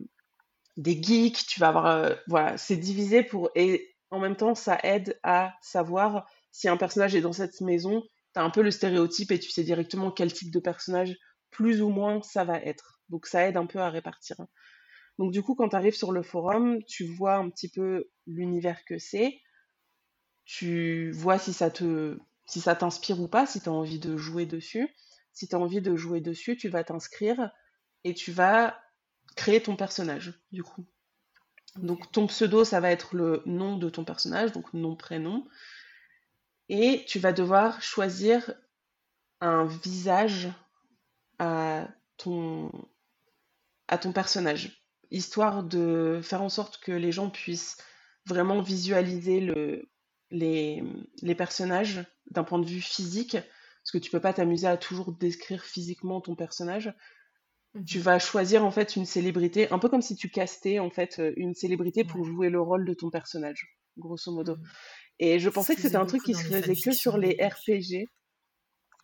des 0.77 1.03
geeks, 1.03 1.47
tu 1.47 1.61
vas 1.61 1.69
avoir, 1.69 1.87
euh, 1.87 2.15
voilà, 2.29 2.59
c'est 2.59 2.77
divisé 2.77 3.23
pour, 3.23 3.51
et 3.55 3.95
en 4.11 4.19
même 4.19 4.37
temps, 4.37 4.55
ça 4.55 4.79
aide 4.83 5.19
à 5.23 5.55
savoir 5.63 6.29
si 6.53 6.69
un 6.69 6.77
personnage 6.77 7.15
est 7.15 7.21
dans 7.21 7.33
cette 7.33 7.61
maison, 7.61 8.03
tu 8.35 8.41
as 8.41 8.45
un 8.45 8.51
peu 8.51 8.63
le 8.63 8.71
stéréotype 8.71 9.33
et 9.33 9.39
tu 9.39 9.51
sais 9.51 9.65
directement 9.65 10.11
quel 10.11 10.33
type 10.33 10.51
de 10.53 10.61
personnage, 10.61 11.17
plus 11.51 11.83
ou 11.83 11.89
moins, 11.89 12.23
ça 12.23 12.45
va 12.45 12.59
être. 12.61 13.01
Donc 13.09 13.27
ça 13.27 13.47
aide 13.49 13.57
un 13.57 13.67
peu 13.67 13.79
à 13.81 13.91
répartir. 13.91 14.37
Donc 15.19 15.33
du 15.33 15.43
coup, 15.43 15.55
quand 15.55 15.71
tu 15.71 15.77
arrives 15.77 15.95
sur 15.97 16.13
le 16.13 16.23
forum, 16.23 16.83
tu 16.85 17.05
vois 17.07 17.37
un 17.37 17.49
petit 17.51 17.69
peu 17.71 18.11
l'univers 18.27 18.85
que 18.85 18.99
c'est, 18.99 19.41
tu 20.45 21.11
vois 21.13 21.39
si 21.39 21.53
ça 21.53 21.71
te, 21.71 22.19
si 22.47 22.61
ça 22.61 22.75
t'inspire 22.77 23.21
ou 23.21 23.29
pas, 23.29 23.47
si 23.47 23.61
tu 23.61 23.69
as 23.69 23.73
envie 23.73 23.99
de 23.99 24.17
jouer 24.17 24.47
dessus. 24.47 24.89
Si 25.37 25.47
tu 25.47 25.55
as 25.55 25.59
envie 25.59 25.83
de 25.83 25.95
jouer 25.97 26.23
dessus, 26.23 26.57
tu 26.57 26.71
vas 26.71 26.83
t'inscrire 26.83 27.51
et 28.05 28.15
tu 28.15 28.33
vas 28.33 28.81
créer 29.37 29.63
ton 29.63 29.77
personnage, 29.77 30.33
du 30.51 30.63
coup. 30.63 30.87
Donc 31.77 32.11
ton 32.11 32.27
pseudo, 32.27 32.65
ça 32.65 32.81
va 32.81 32.91
être 32.91 33.15
le 33.15 33.43
nom 33.45 33.77
de 33.77 33.91
ton 33.91 34.03
personnage, 34.03 34.53
donc 34.53 34.73
nom, 34.73 34.97
prénom. 34.97 35.47
Et 36.71 37.05
tu 37.07 37.19
vas 37.19 37.35
devoir 37.35 37.83
choisir 37.83 38.55
un 39.43 39.67
visage 39.67 40.49
à 41.39 41.87
ton, 42.17 42.73
à 43.89 43.99
ton 43.99 44.13
personnage. 44.15 44.83
histoire 45.11 45.65
de 45.65 46.19
faire 46.23 46.41
en 46.41 46.49
sorte 46.49 46.79
que 46.79 46.93
les 46.93 47.13
gens 47.13 47.29
puissent 47.29 47.77
vraiment 48.25 48.63
visualiser 48.63 49.41
le, 49.41 49.91
les, 50.31 50.83
les 51.21 51.35
personnages 51.35 52.07
d'un 52.31 52.43
point 52.43 52.59
de 52.59 52.65
vue 52.65 52.81
physique, 52.81 53.37
parce 53.87 53.93
que 53.93 53.99
tu 53.99 54.11
peux 54.11 54.21
pas 54.21 54.33
t'amuser 54.33 54.67
à 54.67 54.77
toujours 54.77 55.13
décrire 55.13 55.65
physiquement 55.65 56.21
ton 56.21 56.35
personnage. 56.35 56.93
Tu 57.87 57.99
mhm. 57.99 58.05
vas 58.05 58.19
choisir 58.19 58.65
en 58.65 58.73
fait 58.73 58.97
une 58.97 59.07
célébrité, 59.07 59.71
un 59.71 59.79
peu 59.79 59.89
comme 59.89 60.03
si 60.03 60.17
tu 60.17 60.29
castais 60.29 60.81
en 60.81 60.91
fait 60.91 61.23
une 61.37 61.55
célébrité 61.55 62.03
pour 62.03 62.25
jouer 62.25 62.51
le 62.51 62.61
rôle 62.61 62.85
de 62.85 62.95
ton 62.95 63.11
personnage, 63.11 63.79
grosso 63.97 64.33
modo. 64.33 64.57
Mhm. 64.57 64.65
Et 65.21 65.39
je 65.39 65.49
pensais 65.49 65.77
que 65.77 65.83
c'était 65.83 65.97
un 65.97 66.05
truc 66.05 66.25
qui 66.25 66.35
se 66.35 66.43
faisait 66.43 66.75
que 66.75 66.91
sur 66.91 67.17
les 67.17 67.37
RPG. 67.41 68.09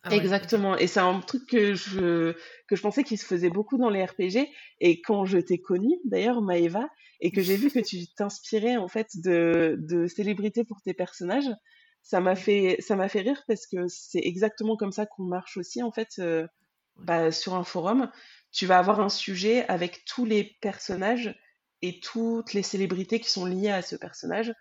Ah 0.03 0.13
Exactement. 0.13 0.77
Et 0.77 0.87
c'est 0.87 0.99
un 0.99 1.21
truc 1.21 1.47
que 1.47 1.75
je, 1.75 2.33
que 2.67 2.75
je 2.75 2.81
pensais 2.81 3.05
qu'il 3.05 3.17
se 3.17 3.25
faisait 3.25 3.49
beaucoup 3.49 3.77
dans 3.77 3.89
les 3.89 4.03
RPG. 4.03 4.49
Et 4.81 5.01
quand 5.01 5.23
je 5.23 5.37
t'ai 5.37 5.59
connue, 5.59 5.95
d'ailleurs, 6.03 6.41
Maeva, 6.41 6.89
et 7.21 7.31
que 7.31 7.41
j'ai 7.41 7.55
vu 7.55 7.71
que 7.71 7.79
tu 7.79 8.05
t'inspirais, 8.17 8.75
en 8.75 8.89
fait, 8.89 9.07
de, 9.15 9.77
de 9.79 10.07
célébrités 10.07 10.65
pour 10.65 10.81
tes 10.81 10.93
personnages, 10.93 11.49
ça 12.03 12.19
m'a 12.19 12.35
fait, 12.35 12.75
ça 12.79 12.95
m'a 12.95 13.07
fait 13.07 13.21
rire 13.21 13.41
parce 13.47 13.65
que 13.65 13.87
c'est 13.87 14.19
exactement 14.19 14.75
comme 14.75 14.91
ça 14.91 15.05
qu'on 15.05 15.23
marche 15.23 15.57
aussi, 15.57 15.81
en 15.81 15.91
fait, 15.91 16.09
euh, 16.19 16.45
bah, 16.97 17.31
sur 17.31 17.55
un 17.55 17.63
forum. 17.63 18.11
Tu 18.51 18.65
vas 18.65 18.77
avoir 18.77 18.99
un 18.99 19.09
sujet 19.09 19.65
avec 19.67 20.03
tous 20.05 20.25
les 20.25 20.57
personnages 20.61 21.35
et 21.81 21.99
toutes 22.01 22.53
les 22.53 22.61
célébrités 22.61 23.19
qui 23.19 23.31
sont 23.31 23.45
liées 23.45 23.71
à 23.71 23.81
ce 23.81 23.95
personnage. 23.95 24.53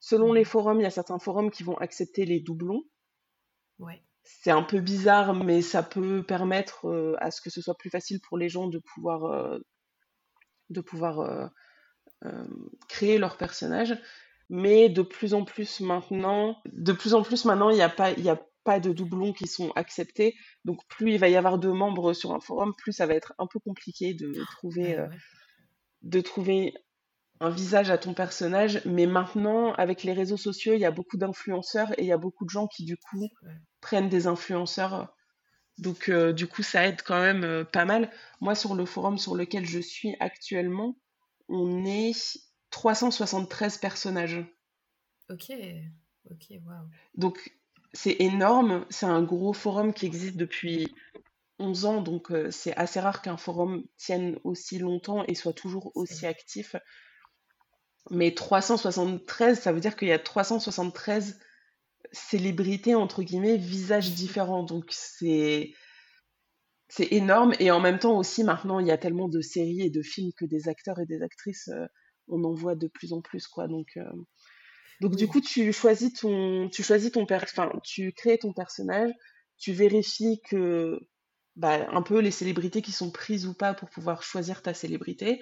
Selon 0.00 0.32
les 0.32 0.44
forums, 0.44 0.80
il 0.80 0.84
y 0.84 0.86
a 0.86 0.90
certains 0.90 1.18
forums 1.18 1.50
qui 1.50 1.62
vont 1.62 1.76
accepter 1.78 2.24
les 2.26 2.40
doublons. 2.40 2.84
Ouais 3.78 4.02
c'est 4.24 4.52
un 4.52 4.62
peu 4.62 4.78
bizarre, 4.78 5.34
mais 5.34 5.62
ça 5.62 5.82
peut 5.82 6.22
permettre 6.22 6.86
euh, 6.86 7.16
à 7.18 7.32
ce 7.32 7.40
que 7.40 7.50
ce 7.50 7.60
soit 7.60 7.76
plus 7.76 7.90
facile 7.90 8.20
pour 8.20 8.38
les 8.38 8.48
gens 8.48 8.68
de 8.68 8.78
pouvoir, 8.78 9.24
euh, 9.24 9.58
de 10.70 10.80
pouvoir 10.80 11.50
créer 12.88 13.18
leur 13.18 13.36
personnage. 13.36 13.98
Mais 14.54 14.90
de 14.90 15.00
plus 15.00 15.32
en 15.32 15.44
plus 15.44 15.80
maintenant, 15.80 16.60
de 16.66 16.92
plus 16.92 17.14
en 17.14 17.22
plus 17.22 17.46
maintenant, 17.46 17.70
il 17.70 17.76
n'y 17.76 17.82
a 17.82 17.88
pas, 17.88 18.10
il 18.12 18.28
a 18.28 18.38
pas 18.64 18.80
de 18.80 18.92
doublons 18.92 19.32
qui 19.32 19.46
sont 19.46 19.70
acceptés. 19.76 20.36
Donc 20.66 20.86
plus 20.88 21.12
il 21.12 21.18
va 21.18 21.30
y 21.30 21.36
avoir 21.36 21.58
de 21.58 21.70
membres 21.70 22.12
sur 22.12 22.32
un 22.32 22.40
forum, 22.40 22.74
plus 22.76 22.92
ça 22.92 23.06
va 23.06 23.14
être 23.14 23.32
un 23.38 23.46
peu 23.46 23.58
compliqué 23.60 24.12
de 24.12 24.30
trouver, 24.58 24.98
de 26.02 26.20
trouver 26.20 26.74
un 27.40 27.48
visage 27.48 27.90
à 27.90 27.96
ton 27.96 28.14
personnage. 28.14 28.82
Mais 28.84 29.06
maintenant, 29.06 29.72
avec 29.72 30.04
les 30.04 30.12
réseaux 30.12 30.36
sociaux, 30.36 30.74
il 30.74 30.80
y 30.80 30.84
a 30.84 30.90
beaucoup 30.90 31.16
d'influenceurs 31.16 31.90
et 31.98 32.02
il 32.02 32.06
y 32.06 32.12
a 32.12 32.18
beaucoup 32.18 32.44
de 32.44 32.50
gens 32.50 32.68
qui, 32.68 32.84
du 32.84 32.96
coup, 32.96 33.28
prennent 33.80 34.08
des 34.08 34.26
influenceurs. 34.26 35.14
Donc, 35.78 36.08
euh, 36.08 36.32
du 36.32 36.46
coup, 36.46 36.62
ça 36.62 36.86
aide 36.86 37.00
quand 37.02 37.20
même 37.20 37.44
euh, 37.44 37.64
pas 37.64 37.86
mal. 37.86 38.10
Moi, 38.40 38.54
sur 38.54 38.74
le 38.74 38.84
forum 38.84 39.16
sur 39.16 39.34
lequel 39.34 39.64
je 39.64 39.80
suis 39.80 40.14
actuellement, 40.20 40.96
on 41.48 41.84
est 41.86 42.12
373 42.72 43.78
personnages. 43.78 44.44
Ok, 45.30 45.52
ok, 46.30 46.58
waouh. 46.66 46.88
Donc, 47.14 47.56
c'est 47.92 48.16
énorme. 48.18 48.84
C'est 48.90 49.06
un 49.06 49.22
gros 49.22 49.52
forum 49.52 49.94
qui 49.94 50.06
existe 50.06 50.36
depuis 50.36 50.92
11 51.60 51.84
ans. 51.84 52.02
Donc, 52.02 52.32
euh, 52.32 52.50
c'est 52.50 52.76
assez 52.76 52.98
rare 52.98 53.22
qu'un 53.22 53.36
forum 53.36 53.84
tienne 53.96 54.38
aussi 54.42 54.80
longtemps 54.80 55.24
et 55.28 55.36
soit 55.36 55.52
toujours 55.52 55.92
aussi 55.94 56.26
actif. 56.26 56.74
Mais 58.10 58.34
373, 58.34 59.60
ça 59.60 59.72
veut 59.72 59.80
dire 59.80 59.94
qu'il 59.94 60.08
y 60.08 60.12
a 60.12 60.18
373 60.18 61.38
célébrités, 62.10 62.94
entre 62.94 63.22
guillemets, 63.22 63.56
visages 63.56 64.12
différents. 64.12 64.64
Donc 64.64 64.86
c'est 64.90 65.72
c'est 66.88 67.12
énorme. 67.12 67.54
Et 67.58 67.70
en 67.70 67.80
même 67.80 67.98
temps 67.98 68.18
aussi, 68.18 68.44
maintenant, 68.44 68.78
il 68.78 68.86
y 68.86 68.90
a 68.90 68.98
tellement 68.98 69.28
de 69.28 69.40
séries 69.40 69.82
et 69.82 69.90
de 69.90 70.02
films 70.02 70.32
que 70.36 70.44
des 70.44 70.68
acteurs 70.68 70.98
et 70.98 71.06
des 71.06 71.22
actrices, 71.22 71.68
euh, 71.68 71.86
on 72.32 72.44
en 72.44 72.52
voit 72.52 72.74
de 72.74 72.88
plus 72.88 73.12
en 73.12 73.20
plus, 73.20 73.46
quoi. 73.46 73.68
Donc, 73.68 73.96
euh, 73.96 74.12
donc 75.00 75.16
du 75.16 75.28
coup, 75.28 75.40
tu 75.40 75.72
choisis 75.72 76.12
ton, 76.14 76.68
tu 76.68 76.82
choisis 76.82 77.12
ton 77.12 77.26
enfin, 77.30 77.72
tu 77.84 78.12
crées 78.12 78.38
ton 78.38 78.52
personnage, 78.52 79.12
tu 79.58 79.72
vérifies 79.72 80.40
que, 80.48 81.00
bah, 81.56 81.86
un 81.90 82.02
peu 82.02 82.20
les 82.20 82.30
célébrités 82.30 82.82
qui 82.82 82.92
sont 82.92 83.10
prises 83.10 83.46
ou 83.46 83.54
pas 83.54 83.74
pour 83.74 83.90
pouvoir 83.90 84.22
choisir 84.22 84.62
ta 84.62 84.74
célébrité. 84.74 85.40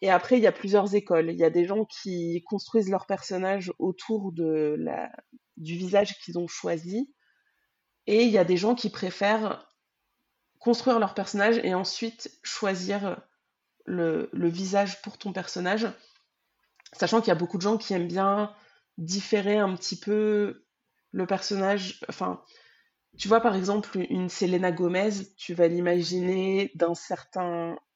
Et 0.00 0.10
après, 0.10 0.36
il 0.36 0.42
y 0.42 0.46
a 0.46 0.52
plusieurs 0.52 0.94
écoles. 0.94 1.30
Il 1.30 1.38
y 1.38 1.44
a 1.44 1.50
des 1.50 1.64
gens 1.64 1.84
qui 1.84 2.42
construisent 2.46 2.90
leur 2.90 3.06
personnage 3.06 3.72
autour 3.78 4.32
de 4.32 4.76
la, 4.78 5.10
du 5.56 5.76
visage 5.76 6.18
qu'ils 6.20 6.38
ont 6.38 6.48
choisi. 6.48 7.12
Et 8.06 8.24
il 8.24 8.30
y 8.30 8.38
a 8.38 8.44
des 8.44 8.56
gens 8.56 8.74
qui 8.74 8.90
préfèrent 8.90 9.66
construire 10.58 10.98
leur 10.98 11.14
personnage 11.14 11.58
et 11.62 11.74
ensuite 11.74 12.30
choisir 12.42 13.22
le, 13.84 14.28
visage 14.48 15.02
pour 15.02 15.18
ton 15.18 15.32
personnage. 15.32 15.88
Sachant 16.92 17.20
qu'il 17.20 17.28
y 17.28 17.32
a 17.32 17.36
beaucoup 17.36 17.56
de 17.56 17.62
gens 17.62 17.76
qui 17.76 17.92
aiment 17.92 18.08
bien 18.08 18.54
différer 18.98 19.58
un 19.58 19.74
petit 19.74 19.98
peu 19.98 20.66
le 21.12 21.26
personnage. 21.26 22.04
Enfin, 22.08 22.42
tu 23.18 23.28
vois, 23.28 23.40
par 23.40 23.56
exemple, 23.56 23.98
une 24.10 24.28
Selena 24.28 24.72
Gomez, 24.72 25.10
tu 25.36 25.54
vas 25.54 25.68
l'imaginer 25.68 26.72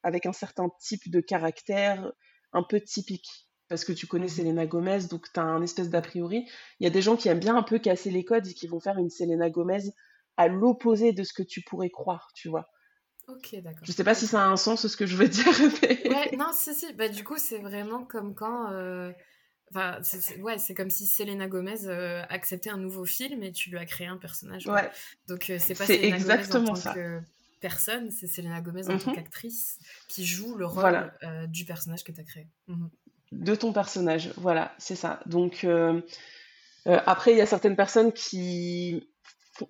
avec 0.03 0.27
un 0.27 0.33
certain 0.33 0.71
type 0.81 1.11
de 1.11 1.21
caractère 1.21 2.13
un 2.53 2.63
peu 2.63 2.81
typique. 2.81 3.49
Parce 3.69 3.85
que 3.85 3.93
tu 3.93 4.07
connais 4.07 4.29
Selena 4.29 4.67
Gomez, 4.67 5.01
donc 5.11 5.31
tu 5.33 5.39
as 5.39 5.45
un 5.45 5.63
espèce 5.63 5.91
d'a 5.91 6.01
priori. 6.01 6.49
Il 6.81 6.85
y 6.85 6.87
a 6.87 6.91
des 6.91 7.03
gens 7.03 7.17
qui 7.17 7.29
aiment 7.29 7.39
bien 7.39 7.57
un 7.57 7.63
peu 7.63 7.79
casser 7.79 8.11
les 8.11 8.25
codes 8.25 8.47
et 8.47 8.55
qui 8.55 8.67
vont 8.67 8.81
faire 8.81 8.99
une 8.99 9.11
Selena 9.11 9.51
Gomez 9.51 9.93
à 10.39 10.49
l'opposé 10.49 11.13
de 11.13 11.23
ce 11.23 11.35
que 11.35 11.43
tu 11.43 11.63
pourrais 11.63 11.91
croire, 11.91 12.31
tu 12.35 12.49
vois. 12.49 12.71
Ok, 13.29 13.55
d'accord. 13.63 13.83
Je 13.83 13.93
sais 13.93 14.05
pas 14.05 14.15
si 14.15 14.27
ça 14.27 14.43
a 14.43 14.47
un 14.47 14.57
sens 14.57 14.87
ce 14.87 14.97
que 14.97 15.07
je 15.07 15.17
veux 15.17 15.29
dire. 15.29 15.47
Ouais, 15.83 16.35
non, 16.37 16.51
si, 16.55 16.75
si. 16.75 16.93
Bah, 16.95 17.09
du 17.09 17.25
coup, 17.25 17.37
c'est 17.37 17.59
vraiment 17.59 18.05
comme 18.05 18.35
quand. 18.35 18.73
Euh, 18.73 19.13
Enfin, 19.71 19.99
c'est, 20.01 20.41
ouais, 20.41 20.57
c'est 20.57 20.73
comme 20.73 20.89
si 20.89 21.07
Selena 21.07 21.47
Gomez 21.47 21.85
euh, 21.89 22.23
acceptait 22.31 22.71
un 22.71 22.79
nouveau 22.79 23.05
film 23.05 23.43
et 23.43 23.53
tu 23.53 23.69
lui 23.69 23.77
as 23.77 23.85
créé 23.85 24.07
un 24.07 24.17
personnage. 24.17 24.67
Ouais. 24.67 24.91
Donc 25.27 25.51
euh, 25.51 25.59
c'est 25.61 25.75
pas 25.75 25.85
Selena 25.85 26.17
exactement 26.17 26.73
Gomez 26.73 26.81
en 26.81 26.83
tant 26.83 26.95
que 26.95 27.21
personne, 27.61 28.11
c'est 28.11 28.29
Selena 28.29 28.63
Gomez 28.63 28.89
en 28.89 28.97
tant 28.97 29.11
mhm. 29.11 29.17
qu'actrice 29.17 29.79
qui 30.09 30.25
joue 30.25 30.55
le 30.55 30.65
rôle 30.65 31.13
du 31.49 31.67
personnage 31.67 32.03
que 32.03 32.13
tu 32.13 32.21
as 32.23 32.25
créé. 32.25 32.47
Mhm. 32.69 32.89
De 33.33 33.55
ton 33.55 33.75
personnage, 33.75 34.33
voilà, 34.39 34.75
c'est 34.79 34.97
ça. 34.97 35.21
Donc 35.27 35.67
après, 36.87 37.33
il 37.33 37.37
y 37.37 37.43
a 37.43 37.47
certaines 37.47 37.77
personnes 37.77 38.15
qui 38.15 39.07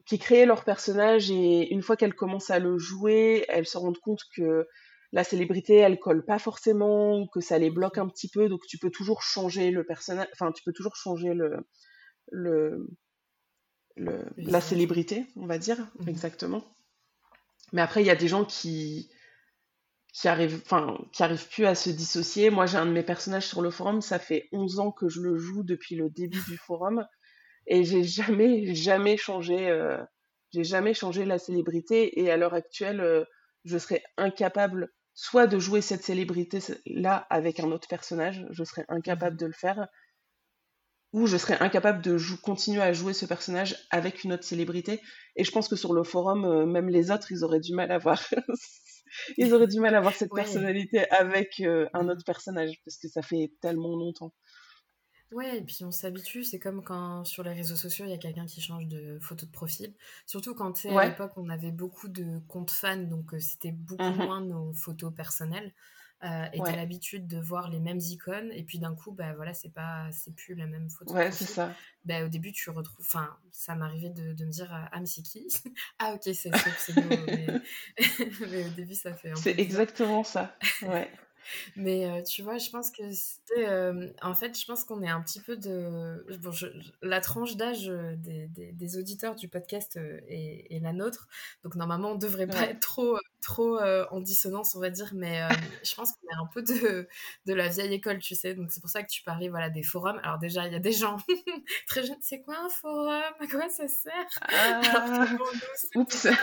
qui 0.07 0.18
créent 0.18 0.46
leur 0.46 0.64
personnage 0.64 1.31
et 1.31 1.72
une 1.72 1.83
fois 1.83 1.96
qu'elles 1.96 2.14
commencent 2.14 2.51
à 2.51 2.59
le 2.59 2.79
jouer, 2.79 3.44
elles 3.48 3.66
se 3.66 3.79
rendent 3.79 3.98
compte 3.98 4.22
que 4.37 4.66
la 5.12 5.24
célébrité, 5.24 5.77
elle 5.77 5.98
colle 5.98 6.24
pas 6.24 6.38
forcément, 6.38 7.27
que 7.29 7.40
ça 7.40 7.59
les 7.59 7.70
bloque 7.70 7.98
un 7.98 8.09
petit 8.09 8.29
peu, 8.29 8.48
donc 8.48 8.61
tu 8.66 8.79
peux 8.79 8.90
toujours 8.90 9.22
changer 9.22 9.70
le 9.70 9.85
personnage, 9.85 10.29
enfin 10.33 10.53
tu 10.53 10.62
peux 10.62 10.72
toujours 10.72 10.96
changer 10.96 11.33
le, 11.33 11.66
le, 12.31 12.87
la 14.37 14.61
célébrité, 14.61 15.27
on 15.37 15.46
va 15.46 15.59
dire, 15.59 15.79
mhm. 16.01 16.09
exactement. 16.09 16.62
Mais 17.72 17.83
après, 17.83 18.03
il 18.03 18.07
y 18.07 18.11
a 18.11 18.16
des 18.16 18.29
gens 18.29 18.44
qui 18.44 19.11
qui 20.12 20.27
arrivent, 20.27 20.61
enfin, 20.64 20.98
qui 21.12 21.22
arrivent 21.22 21.48
plus 21.48 21.66
à 21.66 21.74
se 21.74 21.90
dissocier. 21.90 22.51
Moi, 22.51 22.66
j'ai 22.66 22.79
un 22.79 22.87
de 22.87 22.90
mes 22.90 23.03
personnages 23.03 23.46
sur 23.46 23.62
le 23.62 23.70
forum, 23.70 24.01
ça 24.01 24.18
fait 24.18 24.48
11 24.53 24.81
ans 24.81 24.90
que 24.90 25.09
je 25.09 25.20
le 25.20 25.37
joue 25.37 25.62
depuis 25.62 25.94
le 25.94 26.11
début 26.11 26.42
du 26.48 26.57
forum, 26.57 27.07
et 27.68 27.85
j'ai 27.85 28.02
jamais, 28.02 28.74
jamais 28.74 29.16
changé, 29.16 29.68
euh, 29.68 29.98
j'ai 30.52 30.64
jamais 30.64 30.94
changé 30.94 31.24
la 31.24 31.38
célébrité, 31.38 32.20
et 32.20 32.31
à 32.31 32.37
l'heure 32.37 32.54
actuelle, 32.54 33.00
euh, 33.00 33.24
je 33.64 33.78
serais 33.78 34.02
incapable 34.16 34.90
soit 35.14 35.46
de 35.46 35.59
jouer 35.59 35.81
cette 35.81 36.04
célébrité-là 36.04 37.26
avec 37.28 37.61
un 37.61 37.70
autre 37.72 37.88
personnage, 37.88 38.46
je 38.50 38.64
serais 38.64 38.85
incapable 38.88 39.35
mhm. 39.35 39.40
de 39.40 39.46
le 39.46 39.52
faire, 39.52 39.88
ou 41.12 41.26
je 41.26 41.37
serais 41.37 41.61
incapable 41.61 42.02
de 42.02 42.16
continuer 42.42 42.83
à 42.83 42.92
jouer 42.92 43.12
ce 43.12 43.26
personnage 43.26 43.76
avec 43.90 44.24
une 44.24 44.33
autre 44.35 44.44
célébrité. 44.44 45.00
Et 45.37 45.44
je 45.44 45.50
pense 45.50 45.68
que 45.68 45.76
sur 45.76 45.94
le 45.94 46.04
forum, 46.04 46.44
euh, 46.44 46.66
même 46.66 46.88
les 46.88 47.11
autres, 47.11 47.33
ils 47.33 47.44
auraient 47.44 47.61
du 47.61 47.74
mal 47.74 47.90
à 47.90 47.98
voir. 47.98 48.22
ils 49.38 49.54
auraient 49.54 49.66
du 49.66 49.81
mal 49.81 49.94
à 49.94 50.00
voir 50.00 50.14
cette 50.14 50.33
personnalité 50.33 51.09
avec 51.11 51.61
euh, 51.61 51.88
un 51.94 52.09
autre 52.09 52.24
personnage, 52.24 52.76
parce 52.85 52.98
que 52.98 53.09
ça 53.09 53.22
fait 53.22 53.52
tellement 53.61 53.96
longtemps. 53.96 54.33
Ouais, 55.30 55.58
et 55.58 55.60
puis 55.60 55.84
on 55.84 55.90
s'habitue, 55.90 56.42
c'est 56.42 56.58
comme 56.58 56.82
quand 56.82 57.24
sur 57.24 57.42
les 57.42 57.52
réseaux 57.52 57.76
sociaux, 57.76 58.06
il 58.06 58.10
y 58.10 58.14
a 58.14 58.18
quelqu'un 58.18 58.46
qui 58.46 58.60
change 58.60 58.86
de 58.86 59.18
photo 59.20 59.44
de 59.44 59.50
profil. 59.50 59.92
Surtout 60.26 60.54
quand, 60.54 60.72
tu 60.72 60.82
sais, 60.82 60.96
à 60.96 61.06
l'époque, 61.06 61.32
on 61.36 61.48
avait 61.50 61.70
beaucoup 61.70 62.08
de 62.08 62.38
comptes 62.48 62.70
fans, 62.70 62.96
donc 62.96 63.34
euh, 63.34 63.40
c'était 63.40 63.72
beaucoup 63.72 64.02
mmh 64.02 64.16
moins 64.16 64.40
nos 64.40 64.72
photos 64.72 65.12
personnelles. 65.14 65.72
Euh, 66.24 66.46
et 66.52 66.58
t'as 66.58 66.74
l'habitude 66.74 67.28
de 67.28 67.38
voir 67.38 67.70
les 67.70 67.78
mêmes 67.78 68.00
icônes, 68.00 68.50
et 68.52 68.64
puis 68.64 68.80
d'un 68.80 68.94
coup, 68.94 69.12
bah 69.12 69.34
voilà, 69.34 69.54
c'est 69.54 69.72
pas, 69.72 70.08
c'est 70.10 70.34
plus 70.34 70.56
la 70.56 70.66
même 70.66 70.90
photo. 70.90 71.14
Ouais, 71.14 71.30
c'est 71.30 71.44
ça. 71.44 71.72
Bah, 72.04 72.24
au 72.24 72.28
début, 72.28 72.50
tu 72.50 72.70
retrouves, 72.70 73.06
enfin, 73.06 73.36
ça 73.52 73.76
m'arrivait 73.76 74.10
de, 74.10 74.32
de 74.32 74.44
me 74.44 74.50
dire, 74.50 74.68
ah, 74.72 74.98
mais 74.98 75.06
c'est 75.06 75.22
qui? 75.22 75.46
Ah, 76.00 76.14
ok, 76.14 76.22
c'est 76.24 76.34
ce 76.34 76.70
pseudo, 76.70 77.08
mais... 77.26 77.46
mais 78.50 78.66
au 78.66 78.70
début, 78.70 78.94
ça 78.94 79.14
fait 79.14 79.30
un 79.30 79.36
C'est 79.36 79.58
exactement 79.60 80.24
ça, 80.24 80.56
ouais. 80.82 81.08
Mais 81.76 82.22
tu 82.24 82.42
vois, 82.42 82.58
je 82.58 82.70
pense 82.70 82.90
que 82.90 83.11
c'était. 83.11 83.68
en 84.22 84.34
fait, 84.34 84.58
je 84.58 84.66
pense 84.66 84.84
qu'on 84.84 85.02
est 85.02 85.08
un 85.08 85.20
petit 85.22 85.40
peu 85.40 85.56
de. 85.56 86.26
Bon, 86.40 86.50
la 87.02 87.20
tranche 87.20 87.56
d'âge 87.56 87.87
des, 88.16 88.48
des, 88.48 88.98
auditeurs 88.98 89.34
du 89.34 89.48
podcast 89.48 89.98
est, 90.28 90.82
la 90.82 90.92
nôtre. 90.92 91.28
Donc, 91.64 91.74
normalement, 91.76 92.12
on 92.12 92.16
devrait 92.16 92.46
pas 92.46 92.68
être 92.70 92.80
trop 92.80 93.18
trop 93.40 93.79
euh, 93.79 94.07
en 94.11 94.20
dissonance, 94.20 94.74
on 94.74 94.81
va 94.81 94.90
dire, 94.90 95.11
mais 95.14 95.42
euh, 95.42 95.48
je 95.85 95.94
pense 95.94 96.12
qu'on 96.12 96.29
est 96.29 96.40
un 96.40 96.46
peu 96.46 96.62
de, 96.62 97.09
de, 97.46 97.55
la 97.55 97.68
vieille 97.68 97.94
école, 97.94 98.18
tu 98.18 98.35
sais. 98.35 98.55
Donc 98.55 98.70
c'est 98.70 98.81
pour 98.81 98.90
ça 98.90 99.03
que 99.03 99.09
tu 99.09 99.22
parlais 99.22 99.48
voilà, 99.48 99.70
des 99.70 99.83
forums. 99.83 100.20
Alors 100.22 100.38
déjà, 100.38 100.66
il 100.66 100.72
y 100.72 100.77
a 100.77 100.81
des 100.81 100.92
gens 100.92 101.16
très 101.87 102.05
jeunes, 102.05 102.18
c'est 102.20 102.40
quoi 102.40 102.57
un 102.59 102.68
forum? 102.68 103.22
À 103.38 103.46
quoi 103.46 103.68
ça 103.68 103.88
sert? 103.88 104.12
Ah, 104.42 104.81
Alors 104.83 105.53
nous, 105.94 106.01
oups 106.01 106.27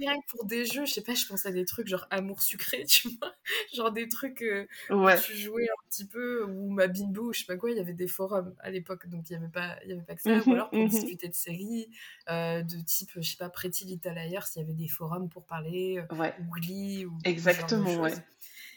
rien 0.00 0.20
que 0.20 0.26
pour 0.28 0.44
des 0.44 0.64
jeux, 0.64 0.86
je 0.86 0.92
sais 0.92 1.02
pas, 1.02 1.14
je 1.14 1.26
pense 1.26 1.46
à 1.46 1.50
des 1.50 1.64
trucs 1.64 1.86
genre 1.86 2.06
amour 2.10 2.42
sucré, 2.42 2.84
tu 2.84 3.08
vois 3.20 3.34
Genre 3.74 3.92
des 3.92 4.08
trucs 4.08 4.42
euh, 4.42 4.66
ouais. 4.90 5.16
où 5.16 5.22
tu 5.22 5.36
jouais 5.36 5.64
un 5.64 5.88
petit 5.88 6.06
peu, 6.06 6.44
ou 6.44 6.70
ma 6.70 6.88
bimbo, 6.88 7.32
je 7.32 7.40
sais 7.40 7.46
pas 7.46 7.56
quoi, 7.56 7.70
il 7.70 7.76
y 7.76 7.80
avait 7.80 7.92
des 7.92 8.08
forums 8.08 8.54
à 8.60 8.70
l'époque, 8.70 9.08
donc 9.08 9.30
il 9.30 9.34
y 9.34 9.36
avait 9.36 9.48
pas, 9.48 9.76
il 9.84 9.90
y 9.90 9.92
avait 9.92 10.02
pas 10.02 10.14
que 10.14 10.22
ça. 10.22 10.36
ou 10.46 10.52
alors 10.52 10.70
pour 10.70 10.78
mhm. 10.78 10.88
discuter 10.88 11.28
de 11.28 11.34
séries, 11.34 11.88
de 12.28 12.84
type, 12.84 13.10
je 13.16 13.30
sais 13.30 13.36
pas, 13.36 13.48
Pretty 13.48 13.84
Little 13.84 14.14
Liars, 14.14 14.46
il 14.56 14.60
y 14.60 14.62
avait 14.62 14.74
des 14.74 14.88
forums 14.88 15.03
pour 15.30 15.44
parler, 15.44 15.98
euh, 15.98 16.16
ouais. 16.16 16.34
ou 16.40 16.50
Glee, 16.52 17.06
ou 17.06 17.18
Exactement, 17.24 17.94
ouais. 17.96 18.14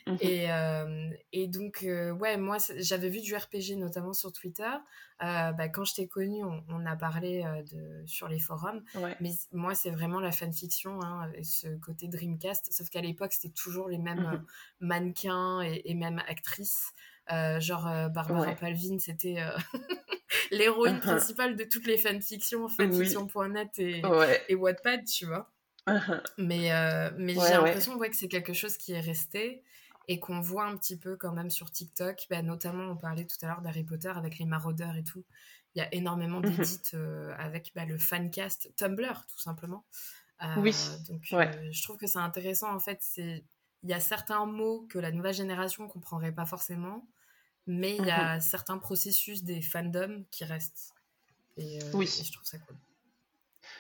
Mmh 0.06 0.16
et, 0.22 0.50
euh, 0.50 1.10
et, 1.34 1.48
donc, 1.48 1.84
euh, 1.84 2.12
ouais, 2.12 2.38
moi, 2.38 2.58
j'avais 2.78 3.10
vu 3.10 3.20
du 3.20 3.36
RPG 3.36 3.76
notamment 3.76 4.14
sur 4.14 4.32
Twitter. 4.32 4.70
bah, 5.20 5.68
quand 5.68 5.84
je 5.84 5.96
t'ai 5.96 6.08
connue, 6.08 6.44
on, 6.70 6.86
a 6.86 6.96
parlé 6.96 7.44
de, 7.70 8.04
sur 8.06 8.30
les 8.30 8.40
forums. 8.40 8.82
Mais 9.20 9.32
moi, 9.52 9.76
c'est 9.76 9.90
vraiment 9.90 10.22
la 10.22 10.32
fanfiction, 10.32 11.02
hein, 11.02 11.30
ce 11.44 11.68
côté 11.80 12.08
Dreamcast. 12.08 12.72
Sauf 12.72 12.90
qu'à 12.90 13.02
l'époque, 13.02 13.34
c'était 13.34 13.54
toujours 13.54 13.90
les 13.90 13.98
mêmes 13.98 14.22
mmh 14.22 14.46
mannequins 14.80 15.62
et, 15.62 15.82
et, 15.84 15.94
mêmes 15.94 16.22
actrices. 16.30 16.94
genre, 17.60 18.10
Barbara 18.10 18.54
Palvin, 18.54 19.00
c'était 19.00 19.40
l'héroïne 20.52 20.98
mmh 20.98 21.02
principale 21.02 21.56
de 21.58 21.66
toutes 21.66 21.86
les 21.86 21.98
fanfictions, 21.98 22.70
fanfiction.net 22.70 23.80
et, 23.80 24.02
et 24.48 24.56
Wattpad, 24.56 25.04
tu 25.04 25.26
vois. 25.26 25.52
Mais 26.38 26.72
euh, 26.72 27.12
mais 27.18 27.34
j'ai 27.34 27.54
l'impression 27.54 27.98
que 27.98 28.16
c'est 28.16 28.28
quelque 28.28 28.54
chose 28.54 28.78
qui 28.78 28.94
est 28.94 29.00
resté 29.00 29.64
et 30.08 30.20
qu'on 30.20 30.40
voit 30.40 30.66
un 30.66 30.78
petit 30.78 30.98
peu 30.98 31.16
quand 31.16 31.34
même 31.34 31.50
sur 31.50 31.72
TikTok. 31.72 32.28
Bah, 32.30 32.42
notamment, 32.42 32.92
on 32.92 32.96
parlait 32.96 33.26
tout 33.26 33.38
à 33.42 33.48
l'heure 33.48 33.62
d'Harry 33.62 33.84
Potter 33.84 34.10
avec 34.10 34.40
les 34.40 34.46
maraudeurs 34.46 34.96
et 34.96 35.04
tout. 35.04 35.26
Il 35.76 35.80
y 35.80 35.82
a 35.82 35.94
énormément 35.94 36.40
mmh 36.40 36.50
d'édits 36.50 36.82
euh, 36.94 37.36
avec 37.38 37.72
bah, 37.76 37.86
le 37.86 37.98
fancast 37.98 38.72
Tumblr, 38.78 39.26
tout 39.28 39.40
simplement. 39.40 39.86
Euh, 40.44 40.56
oui. 40.58 40.74
Donc, 41.10 41.24
je 41.24 41.84
trouve 41.84 41.98
que 41.98 42.08
c'est 42.08 42.20
intéressant. 42.20 42.74
En 42.74 42.80
fait, 42.80 43.04
il 43.18 43.44
y 43.84 43.94
a 43.94 44.00
certains 44.00 44.46
mots 44.46 44.86
que 44.90 45.00
la 45.00 45.12
nouvelle 45.12 45.34
génération 45.34 45.84
ne 45.84 45.90
comprendrait 45.90 46.32
pas 46.32 46.46
forcément, 46.46 47.08
mais 47.66 47.98
il 47.98 48.06
y 48.06 48.12
a 48.12 48.38
mmh 48.38 48.42
certains 48.42 48.78
processus 48.78 49.44
des 49.44 49.62
fandoms 49.62 50.26
qui 50.32 50.46
restent. 50.46 50.94
Et, 51.58 51.80
oui. 51.94 52.06
et 52.06 52.24
je 52.24 52.32
trouve 52.32 52.46
ça 52.46 52.60
cool. 52.60 52.78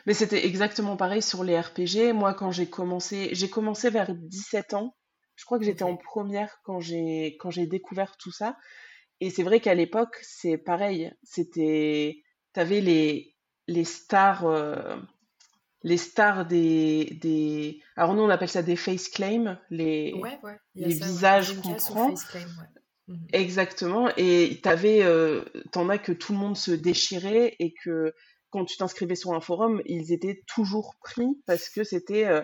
Mais 0.05 0.13
c'était 0.13 0.45
exactement 0.45 0.97
pareil 0.97 1.21
sur 1.21 1.43
les 1.43 1.59
RPG. 1.59 2.13
Moi, 2.13 2.33
quand 2.33 2.51
j'ai 2.51 2.69
commencé, 2.69 3.29
j'ai 3.33 3.49
commencé 3.49 3.89
vers 3.89 4.13
17 4.13 4.73
ans. 4.73 4.95
Je 5.35 5.45
crois 5.45 5.59
que 5.59 5.65
j'étais 5.65 5.83
en 5.83 5.97
première 5.97 6.59
quand 6.63 6.79
j'ai 6.79 7.37
quand 7.39 7.51
j'ai 7.51 7.67
découvert 7.67 8.17
tout 8.17 8.31
ça. 8.31 8.57
Et 9.19 9.29
c'est 9.29 9.43
vrai 9.43 9.59
qu'à 9.59 9.73
l'époque, 9.73 10.17
c'est 10.21 10.57
pareil. 10.57 11.11
C'était, 11.23 12.23
t'avais 12.53 12.81
les 12.81 13.35
les 13.67 13.83
stars, 13.83 14.45
euh, 14.45 14.95
les 15.83 15.97
stars 15.97 16.45
des 16.45 17.17
des. 17.21 17.81
Alors 17.95 18.13
nous, 18.13 18.23
on 18.23 18.29
appelle 18.29 18.49
ça 18.49 18.63
des 18.63 18.75
face 18.75 19.09
claims, 19.09 19.59
les 19.69 20.13
les 20.75 20.93
visages 20.93 21.59
qu'on 21.61 21.73
prend. 21.75 22.13
Mhm. 23.07 23.27
Exactement. 23.31 24.09
Et 24.17 24.59
t'avais, 24.61 25.01
euh, 25.01 25.43
t'en 25.71 25.89
as 25.89 25.97
que 25.97 26.11
tout 26.11 26.33
le 26.33 26.39
monde 26.39 26.57
se 26.57 26.71
déchirait 26.71 27.55
et 27.59 27.73
que 27.83 28.13
quand 28.49 28.65
tu 28.65 28.77
t'inscrivais 28.77 29.15
sur 29.15 29.33
un 29.33 29.41
forum, 29.41 29.81
ils 29.85 30.11
étaient 30.11 30.43
toujours 30.47 30.95
pris 31.01 31.27
parce 31.45 31.69
que 31.69 31.83
c'était 31.83 32.25
euh, 32.25 32.41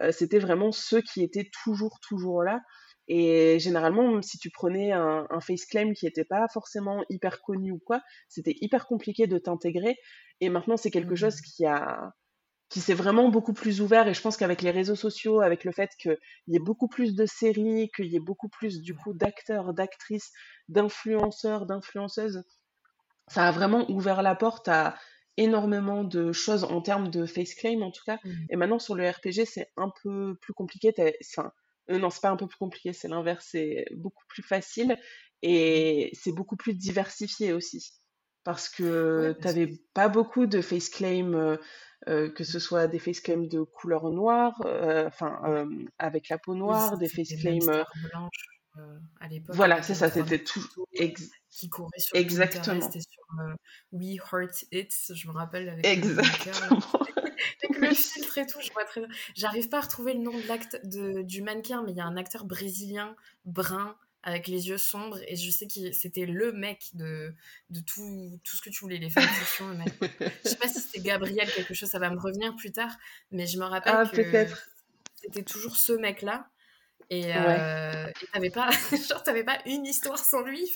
euh, 0.00 0.12
c'était 0.12 0.38
vraiment 0.38 0.72
ceux 0.72 1.00
qui 1.00 1.22
étaient 1.22 1.48
toujours 1.62 1.98
toujours 2.00 2.42
là. 2.42 2.60
Et 3.06 3.58
généralement, 3.58 4.22
si 4.22 4.38
tu 4.38 4.50
prenais 4.50 4.92
un, 4.92 5.26
un 5.28 5.40
face 5.40 5.66
claim 5.66 5.92
qui 5.92 6.06
n'était 6.06 6.24
pas 6.24 6.46
forcément 6.52 7.04
hyper 7.10 7.42
connu 7.42 7.70
ou 7.70 7.78
quoi, 7.78 8.00
c'était 8.28 8.56
hyper 8.60 8.86
compliqué 8.86 9.26
de 9.26 9.38
t'intégrer. 9.38 9.96
Et 10.40 10.48
maintenant, 10.48 10.76
c'est 10.76 10.90
quelque 10.90 11.14
chose 11.14 11.36
mmh. 11.36 11.44
qui 11.44 11.66
a 11.66 12.14
qui 12.70 12.80
s'est 12.80 12.94
vraiment 12.94 13.28
beaucoup 13.28 13.52
plus 13.52 13.80
ouvert. 13.80 14.08
Et 14.08 14.14
je 14.14 14.20
pense 14.20 14.36
qu'avec 14.36 14.62
les 14.62 14.70
réseaux 14.70 14.96
sociaux, 14.96 15.40
avec 15.40 15.64
le 15.64 15.70
fait 15.70 15.90
qu'il 15.98 16.18
y 16.48 16.56
ait 16.56 16.60
beaucoup 16.60 16.88
plus 16.88 17.14
de 17.14 17.26
séries, 17.26 17.90
qu'il 17.94 18.06
y 18.06 18.16
ait 18.16 18.20
beaucoup 18.20 18.48
plus 18.48 18.80
du 18.80 18.96
coup 18.96 19.14
d'acteurs, 19.14 19.74
d'actrices, 19.74 20.32
d'influenceurs, 20.68 21.66
d'influenceuses, 21.66 22.42
ça 23.28 23.46
a 23.46 23.52
vraiment 23.52 23.88
ouvert 23.90 24.22
la 24.22 24.34
porte 24.34 24.68
à 24.68 24.96
énormément 25.36 26.04
de 26.04 26.32
choses 26.32 26.64
en 26.64 26.80
termes 26.80 27.08
de 27.08 27.26
face 27.26 27.54
claim 27.54 27.82
en 27.82 27.90
tout 27.90 28.04
cas. 28.04 28.18
Mmh. 28.24 28.30
Et 28.50 28.56
maintenant 28.56 28.78
sur 28.78 28.94
le 28.94 29.08
RPG, 29.08 29.44
c'est 29.46 29.70
un 29.76 29.90
peu 30.02 30.36
plus 30.40 30.54
compliqué. 30.54 30.92
Euh, 31.90 31.98
non, 31.98 32.10
c'est 32.10 32.22
pas 32.22 32.30
un 32.30 32.36
peu 32.36 32.46
plus 32.46 32.58
compliqué, 32.58 32.92
c'est 32.92 33.08
l'inverse, 33.08 33.48
c'est 33.50 33.86
beaucoup 33.92 34.24
plus 34.28 34.42
facile 34.42 34.96
et 35.42 36.10
c'est 36.14 36.32
beaucoup 36.32 36.56
plus 36.56 36.74
diversifié 36.74 37.52
aussi. 37.52 37.92
Parce 38.44 38.68
que 38.68 39.36
t'avais 39.40 39.80
pas 39.94 40.08
beaucoup 40.08 40.46
de 40.46 40.60
face 40.60 40.90
claim, 40.90 41.32
euh, 41.32 41.56
euh, 42.08 42.30
que 42.30 42.44
ce 42.44 42.58
soit 42.58 42.86
des 42.86 42.98
face 42.98 43.20
claims 43.20 43.48
de 43.48 43.62
couleur 43.62 44.10
noire, 44.10 44.60
enfin 45.06 45.66
avec 45.98 46.28
la 46.28 46.38
peau 46.38 46.54
noire, 46.54 46.98
des 46.98 47.08
face 47.08 47.34
claims 47.40 47.84
à 49.20 49.28
l'époque. 49.28 49.56
Voilà, 49.56 49.82
c'est 49.82 49.94
ça, 49.94 50.10
c'était 50.10 50.42
tout. 50.42 50.64
Qui 51.50 51.68
courait 51.68 51.98
sur 51.98 52.16
Exactement. 52.16 52.80
C'était 52.80 53.00
sur 53.00 53.22
We 53.92 54.16
Heart 54.16 54.64
It, 54.72 54.92
je 55.14 55.28
me 55.28 55.32
rappelle. 55.32 55.68
Avec 55.68 55.86
Exactement. 55.86 56.80
avec 57.62 57.78
le 57.78 57.94
filtre 57.94 58.38
et 58.38 58.46
tout, 58.46 58.60
je 58.60 58.72
vois 58.72 58.84
très 58.84 59.02
J'arrive 59.36 59.68
pas 59.68 59.78
à 59.78 59.82
retrouver 59.82 60.14
le 60.14 60.20
nom 60.20 60.36
de 60.36 60.46
l'acte 60.48 60.80
du 60.84 61.42
mannequin, 61.42 61.82
mais 61.84 61.92
il 61.92 61.96
y 61.96 62.00
a 62.00 62.06
un 62.06 62.16
acteur 62.16 62.44
brésilien 62.44 63.14
brun 63.44 63.96
avec 64.24 64.48
les 64.48 64.68
yeux 64.68 64.78
sombres 64.78 65.18
et 65.28 65.36
je 65.36 65.50
sais 65.50 65.66
que 65.66 65.92
c'était 65.92 66.24
le 66.24 66.50
mec 66.50 66.90
de, 66.94 67.34
de 67.68 67.80
tout, 67.80 68.40
tout 68.42 68.56
ce 68.56 68.62
que 68.62 68.70
tu 68.70 68.80
voulais, 68.80 68.96
les 68.96 69.10
fanfictions. 69.10 69.78
je 70.44 70.48
sais 70.48 70.56
pas 70.56 70.66
si 70.66 70.80
c'était 70.80 71.00
Gabriel 71.00 71.50
quelque 71.52 71.74
chose, 71.74 71.90
ça 71.90 71.98
va 71.98 72.08
me 72.08 72.18
revenir 72.18 72.56
plus 72.56 72.72
tard, 72.72 72.96
mais 73.30 73.46
je 73.46 73.58
me 73.58 73.64
rappelle 73.64 73.94
ah, 73.94 74.06
que 74.06 74.46
c'était 75.16 75.42
toujours 75.42 75.76
ce 75.76 75.92
mec-là 75.92 76.48
et 77.10 77.34
euh, 77.34 78.06
t'avais 78.32 78.50
pas, 78.50 78.70
genre 79.08 79.22
t'avais 79.22 79.44
pas 79.44 79.58
une 79.66 79.86
histoire 79.86 80.18
sans 80.18 80.42
lui. 80.42 80.72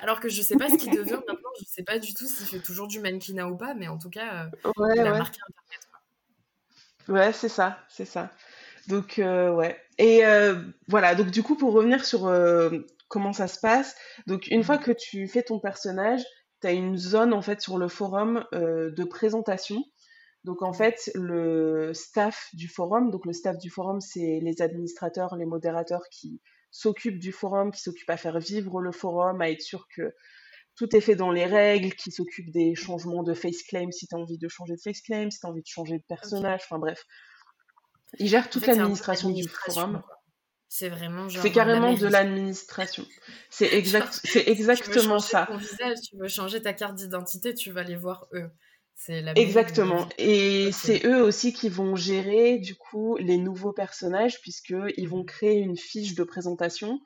Alors 0.00 0.20
que 0.20 0.28
je 0.28 0.42
sais 0.42 0.56
pas 0.56 0.68
ce 0.68 0.76
qu'il 0.76 0.90
devient 0.90 1.10
maintenant. 1.28 1.50
Je 1.60 1.64
sais 1.66 1.82
pas 1.82 1.98
du 1.98 2.14
tout 2.14 2.26
s'il 2.26 2.46
fait 2.46 2.60
toujours 2.60 2.88
du 2.88 3.00
mannequinat 3.00 3.48
ou 3.48 3.56
pas, 3.56 3.74
mais 3.74 3.88
en 3.88 3.98
tout 3.98 4.10
cas, 4.10 4.48
euh, 4.66 4.72
il 4.94 5.00
a 5.00 5.10
marqué 5.10 5.38
Internet. 5.48 5.88
Ouais, 7.08 7.32
c'est 7.32 7.48
ça, 7.48 7.78
c'est 7.88 8.04
ça. 8.04 8.30
Donc 8.88 9.18
euh, 9.18 9.50
ouais. 9.50 9.80
Et 9.98 10.22
voilà. 10.88 11.14
Donc 11.14 11.30
du 11.30 11.42
coup, 11.42 11.56
pour 11.56 11.72
revenir 11.72 12.04
sur 12.04 12.32
comment 13.08 13.32
ça 13.32 13.48
se 13.48 13.60
passe. 13.60 13.96
Donc 14.26 14.46
une 14.48 14.64
fois 14.64 14.76
mmh. 14.76 14.82
que 14.82 14.92
tu 14.92 15.28
fais 15.28 15.42
ton 15.42 15.58
personnage, 15.58 16.22
tu 16.60 16.66
as 16.68 16.72
une 16.72 16.96
zone 16.96 17.32
en 17.32 17.42
fait 17.42 17.60
sur 17.60 17.78
le 17.78 17.88
forum 17.88 18.44
de 18.52 19.04
présentation 19.04 19.84
donc 20.44 20.62
en 20.62 20.72
fait, 20.72 21.10
le 21.14 21.92
staff 21.94 22.48
du 22.52 22.68
forum, 22.68 23.10
donc 23.10 23.26
le 23.26 23.32
staff 23.32 23.58
du 23.58 23.70
forum, 23.70 24.00
c'est 24.00 24.40
les 24.42 24.60
administrateurs, 24.60 25.36
les 25.36 25.46
modérateurs 25.46 26.02
qui 26.10 26.40
s'occupent 26.70 27.20
du 27.20 27.32
forum, 27.32 27.70
qui 27.70 27.80
s'occupent 27.80 28.10
à 28.10 28.16
faire 28.16 28.38
vivre 28.40 28.80
le 28.80 28.90
forum, 28.90 29.40
à 29.40 29.50
être 29.50 29.60
sûr 29.60 29.86
que 29.94 30.14
tout 30.74 30.96
est 30.96 31.00
fait 31.00 31.14
dans 31.14 31.30
les 31.30 31.44
règles, 31.44 31.94
qui 31.94 32.10
s'occupent 32.10 32.50
des 32.50 32.74
changements 32.74 33.22
de 33.22 33.34
face 33.34 33.62
claim 33.62 33.90
si 33.92 34.08
tu 34.08 34.14
as 34.14 34.18
envie 34.18 34.38
de 34.38 34.48
changer 34.48 34.74
de 34.74 34.80
face 34.80 35.00
claim, 35.02 35.30
si 35.30 35.38
tu 35.38 35.46
as 35.46 35.50
envie 35.50 35.62
de 35.62 35.66
changer 35.66 35.98
de 35.98 36.04
personnage, 36.08 36.62
enfin 36.64 36.78
bref. 36.78 37.04
Ils 38.18 38.28
gèrent 38.28 38.50
toute 38.50 38.66
l'administration 38.66 39.30
du 39.30 39.46
forum. 39.46 40.02
C'est 40.68 40.88
vraiment 40.88 41.28
genre. 41.28 41.42
C'est 41.42 41.52
carrément 41.52 41.92
de 41.92 42.06
l'administration. 42.06 43.06
C'est 43.50 43.66
exact, 43.74 44.20
c'est 44.24 44.48
exactement 44.48 45.18
ça. 45.18 45.44
Ton 45.46 45.58
visage, 45.58 45.98
tu 46.08 46.16
veux 46.16 46.28
changer 46.28 46.62
ta 46.62 46.72
carte 46.72 46.94
d'identité, 46.94 47.54
tu 47.54 47.70
vas 47.70 47.82
les 47.82 47.96
voir 47.96 48.26
eux. 48.32 48.50
Exactement. 49.36 50.08
Et 50.18 50.70
c'est 50.72 51.04
eux 51.06 51.22
aussi 51.22 51.52
qui 51.52 51.68
vont 51.68 51.96
gérer 51.96 52.58
du 52.58 52.74
coup 52.74 53.16
les 53.16 53.36
nouveaux 53.36 53.72
personnages 53.72 54.40
puisqu'ils 54.40 55.08
vont 55.08 55.24
créer 55.24 55.58
une 55.58 55.76
fiche 55.76 56.14
de 56.14 56.24
présentation 56.24 57.00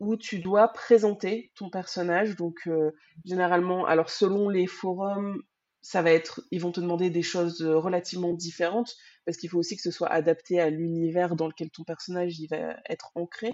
où 0.00 0.16
tu 0.16 0.38
dois 0.38 0.68
présenter 0.68 1.52
ton 1.54 1.70
personnage. 1.70 2.36
Donc 2.36 2.60
euh, 2.66 2.92
généralement, 3.24 3.86
alors 3.86 4.10
selon 4.10 4.48
les 4.48 4.66
forums, 4.66 5.42
ça 5.80 6.02
va 6.02 6.10
être, 6.10 6.42
ils 6.50 6.60
vont 6.60 6.72
te 6.72 6.80
demander 6.80 7.10
des 7.10 7.22
choses 7.22 7.62
relativement 7.62 8.32
différentes 8.32 8.94
parce 9.28 9.36
qu'il 9.36 9.50
faut 9.50 9.58
aussi 9.58 9.76
que 9.76 9.82
ce 9.82 9.90
soit 9.90 10.08
adapté 10.10 10.58
à 10.58 10.70
l'univers 10.70 11.36
dans 11.36 11.48
lequel 11.48 11.68
ton 11.68 11.84
personnage 11.84 12.40
va 12.48 12.76
être 12.88 13.10
ancré. 13.14 13.52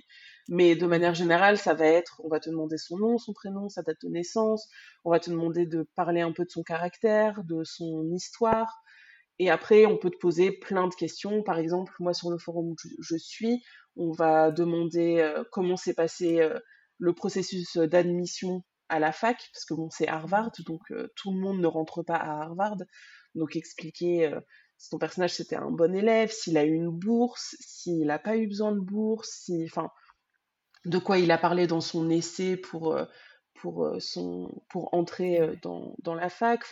Mais 0.48 0.76
de 0.76 0.86
manière 0.86 1.14
générale, 1.14 1.58
ça 1.58 1.74
va 1.74 1.86
être, 1.86 2.20
on 2.22 2.28
va 2.28 2.38
te 2.38 2.48
demander 2.48 2.78
son 2.78 2.96
nom, 2.96 3.18
son 3.18 3.32
prénom, 3.32 3.68
sa 3.68 3.82
date 3.82 3.96
de 4.04 4.08
naissance, 4.08 4.68
on 5.04 5.10
va 5.10 5.18
te 5.18 5.30
demander 5.30 5.66
de 5.66 5.84
parler 5.96 6.20
un 6.20 6.30
peu 6.30 6.44
de 6.44 6.50
son 6.50 6.62
caractère, 6.62 7.42
de 7.42 7.64
son 7.64 8.08
histoire. 8.12 8.84
Et 9.40 9.50
après, 9.50 9.84
on 9.84 9.98
peut 9.98 10.10
te 10.10 10.16
poser 10.16 10.52
plein 10.52 10.86
de 10.86 10.94
questions. 10.94 11.42
Par 11.42 11.58
exemple, 11.58 11.92
moi, 11.98 12.14
sur 12.14 12.30
le 12.30 12.38
forum 12.38 12.68
où 12.68 12.76
je 13.00 13.16
suis, 13.16 13.60
on 13.96 14.12
va 14.12 14.52
demander 14.52 15.18
euh, 15.18 15.42
comment 15.50 15.76
s'est 15.76 15.94
passé 15.94 16.40
euh, 16.40 16.56
le 16.98 17.14
processus 17.14 17.78
d'admission 17.78 18.62
à 18.88 19.00
la 19.00 19.10
fac, 19.10 19.38
parce 19.52 19.64
que 19.64 19.74
bon, 19.74 19.90
c'est 19.90 20.06
Harvard, 20.06 20.52
donc 20.66 20.82
euh, 20.92 21.08
tout 21.16 21.32
le 21.32 21.40
monde 21.40 21.58
ne 21.58 21.66
rentre 21.66 22.04
pas 22.04 22.14
à 22.14 22.42
Harvard. 22.42 22.76
Donc 23.34 23.56
expliquer 23.56 24.32
si 24.84 24.90
ton 24.90 24.98
personnage 24.98 25.32
c'était 25.32 25.56
un 25.56 25.70
bon 25.70 25.94
élève, 25.94 26.30
s'il 26.30 26.58
a 26.58 26.64
eu 26.64 26.74
une 26.74 26.90
bourse, 26.90 27.56
s'il 27.60 28.04
n'a 28.04 28.18
pas 28.18 28.36
eu 28.36 28.46
besoin 28.46 28.72
de 28.72 28.80
bourse, 28.80 29.30
si, 29.30 29.64
enfin, 29.64 29.88
de 30.84 30.98
quoi 30.98 31.16
il 31.16 31.30
a 31.30 31.38
parlé 31.38 31.66
dans 31.66 31.80
son 31.80 32.10
essai 32.10 32.58
pour, 32.58 32.92
euh, 32.92 33.06
euh, 33.64 33.98
entrer 34.92 35.40
euh, 35.40 35.56
dans, 35.62 36.14
la 36.14 36.28
fac, 36.28 36.64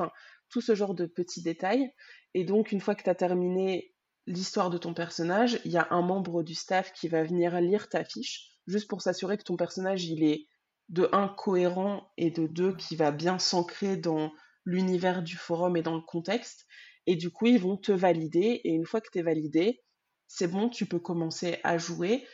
tout 0.51 0.61
ce 0.61 0.75
genre 0.75 0.95
de 0.95 1.07
petits 1.07 1.43
détails. 1.43 1.91
Et 2.35 2.45
donc, 2.45 2.71
une 2.71 2.83
fois 2.83 2.95
que 2.95 3.03
tu 3.03 3.09
as 3.09 3.15
terminé 3.15 3.95
l'histoire 4.27 4.69
de 4.69 4.77
ton 4.77 4.93
personnage, 4.93 5.59
il 5.65 5.73
y 5.73 5.79
a 5.79 5.89
un 5.91 6.03
membre 6.03 6.43
du 6.43 6.55
staff 6.55 6.93
qui 6.93 7.09
va 7.09 7.25
venir 7.25 7.59
lire 7.63 7.89
ta 7.89 8.05
fiche, 8.05 8.51
juste 8.67 8.89
pour 8.89 9.01
s'assurer 9.01 9.39
que 9.39 9.45
ton 9.45 9.57
personnage, 9.57 10.05
il 10.05 10.23
est 10.23 10.49
de 10.91 11.09
un 11.13 11.29
cohérent 11.29 12.13
et 12.19 12.31
de 12.31 12.47
deux 12.47 12.77
qui 12.77 12.95
va 12.95 13.11
bien 13.11 13.39
s'ancrer 13.39 13.97
dans 13.97 14.31
l'univers 14.67 15.23
du 15.23 15.37
forum 15.37 15.79
et 15.79 15.83
dans 15.83 15.95
le 15.95 16.03
contexte. 16.03 16.67
Et 17.07 17.17
du 17.17 17.31
coup, 17.31 17.47
ils 17.47 17.61
vont 17.61 17.77
te 17.77 17.93
valider. 17.93 18.61
Et 18.65 18.71
une 18.71 18.87
fois 18.87 19.01
que 19.01 19.11
tu 19.11 19.19
es 19.19 19.23
validé, 19.23 19.83
c'est 20.29 20.49
bon, 20.49 20.69
tu 20.69 20.87
peux 20.87 20.99
commencer 20.99 21.59
à 21.65 21.79
jouer. 21.79 22.27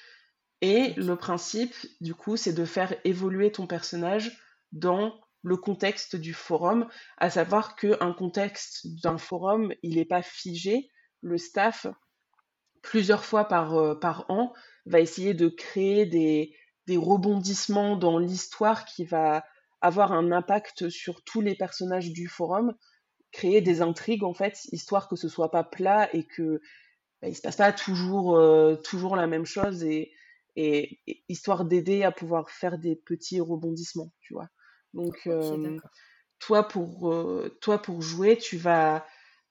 Et 0.60 0.94
le 0.96 1.16
principe, 1.16 1.74
du 2.00 2.14
coup, 2.14 2.36
c'est 2.36 2.52
de 2.52 2.64
faire 2.64 2.94
évoluer 3.04 3.52
ton 3.52 3.66
personnage 3.66 4.36
dans 4.72 5.18
le 5.42 5.56
contexte 5.56 6.16
du 6.16 6.34
forum, 6.34 6.88
à 7.16 7.30
savoir 7.30 7.76
qu'un 7.76 8.12
contexte 8.12 8.86
d'un 9.02 9.18
forum, 9.18 9.72
il 9.82 9.96
n'est 9.96 10.04
pas 10.04 10.22
figé. 10.22 10.90
Le 11.20 11.38
staff, 11.38 11.86
plusieurs 12.82 13.24
fois 13.24 13.44
par, 13.44 13.74
euh, 13.76 13.94
par 13.94 14.26
an, 14.30 14.52
va 14.86 15.00
essayer 15.00 15.34
de 15.34 15.48
créer 15.48 16.06
des, 16.06 16.54
des 16.86 16.96
rebondissements 16.96 17.96
dans 17.96 18.18
l'histoire 18.18 18.84
qui 18.84 19.04
va 19.04 19.44
avoir 19.80 20.12
un 20.12 20.32
impact 20.32 20.88
sur 20.88 21.22
tous 21.22 21.40
les 21.40 21.54
personnages 21.54 22.10
du 22.10 22.26
forum, 22.26 22.74
créer 23.32 23.60
des 23.60 23.82
intrigues 23.82 24.24
en 24.24 24.34
fait, 24.34 24.66
histoire 24.72 25.08
que 25.08 25.16
ce 25.16 25.28
soit 25.28 25.50
pas 25.50 25.64
plat 25.64 26.08
et 26.14 26.24
que 26.24 26.60
bah, 27.20 27.28
il 27.28 27.36
se 27.36 27.42
passe 27.42 27.56
pas 27.56 27.72
toujours, 27.72 28.36
euh, 28.36 28.76
toujours 28.76 29.16
la 29.16 29.26
même 29.26 29.46
chose 29.46 29.84
et, 29.84 30.12
et, 30.56 31.00
histoire 31.28 31.64
d'aider 31.64 32.02
à 32.04 32.12
pouvoir 32.12 32.50
faire 32.50 32.78
des 32.78 32.96
petits 32.96 33.40
rebondissements, 33.40 34.12
tu 34.20 34.34
vois. 34.34 34.48
Donc, 34.94 35.28
toi, 36.38 36.66
pour, 36.66 37.14
toi, 37.60 37.82
pour 37.82 38.00
jouer, 38.00 38.38
tu 38.38 38.56
vas 38.56 39.04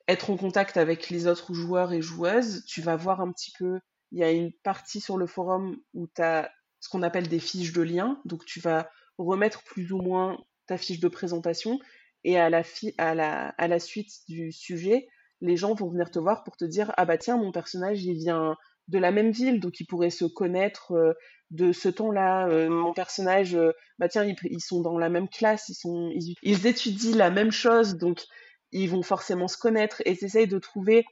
être 0.07 0.29
en 0.29 0.37
contact 0.37 0.77
avec 0.77 1.09
les 1.09 1.27
autres 1.27 1.53
joueurs 1.53 1.93
et 1.93 2.01
joueuses, 2.01 2.63
tu 2.65 2.81
vas 2.81 2.95
voir 2.95 3.21
un 3.21 3.31
petit 3.31 3.51
peu, 3.57 3.79
il 4.11 4.19
y 4.19 4.23
a 4.23 4.31
une 4.31 4.53
partie 4.63 5.01
sur 5.01 5.17
le 5.17 5.27
forum 5.27 5.77
où 5.93 6.07
tu 6.07 6.21
as 6.21 6.49
ce 6.79 6.89
qu'on 6.89 7.03
appelle 7.03 7.27
des 7.27 7.39
fiches 7.39 7.73
de 7.73 7.81
lien. 7.81 8.21
Donc 8.25 8.45
tu 8.45 8.59
vas 8.59 8.89
remettre 9.17 9.63
plus 9.63 9.91
ou 9.91 9.97
moins 9.97 10.37
ta 10.67 10.77
fiche 10.77 10.99
de 10.99 11.07
présentation 11.07 11.79
et 12.23 12.37
à 12.37 12.49
la, 12.49 13.79
suite 13.79 14.11
du 14.27 14.51
sujet, 14.51 15.07
les 15.41 15.57
gens 15.57 15.73
vont 15.73 15.89
venir 15.89 16.11
te 16.11 16.19
voir 16.19 16.43
pour 16.43 16.57
te 16.57 16.65
dire 16.65 16.91
ah 16.97 17.05
bah 17.05 17.17
tiens 17.17 17.37
mon 17.37 17.51
personnage 17.51 18.03
il 18.03 18.15
vient 18.15 18.55
de 18.87 18.97
la 18.97 19.11
même 19.11 19.31
ville 19.31 19.59
donc 19.59 19.79
il 19.79 19.85
pourrait 19.85 20.09
se 20.09 20.25
connaître 20.25 20.93
euh, 20.93 21.13
de 21.51 21.71
ce 21.71 21.89
temps-là. 21.89 22.47
Euh, 22.47 22.69
mon 22.69 22.93
personnage 22.93 23.55
euh, 23.55 23.71
bah 23.99 24.09
tiens 24.09 24.25
ils, 24.25 24.61
sont 24.61 24.81
dans 24.81 24.97
la 24.97 25.09
même 25.09 25.29
classe 25.29 25.69
ils 25.69 26.35
ils, 26.41 26.67
étudient 26.67 27.15
la 27.15 27.29
même 27.29 27.51
chose 27.51 27.97
donc 27.97 28.25
ils 28.71 28.89
vont 28.89 29.03
forcément 29.03 29.47
se 29.47 29.57
connaître. 29.57 30.01
Et 30.05 30.11
essayent 30.11 30.47
de 30.47 30.59
trouver 30.59 31.05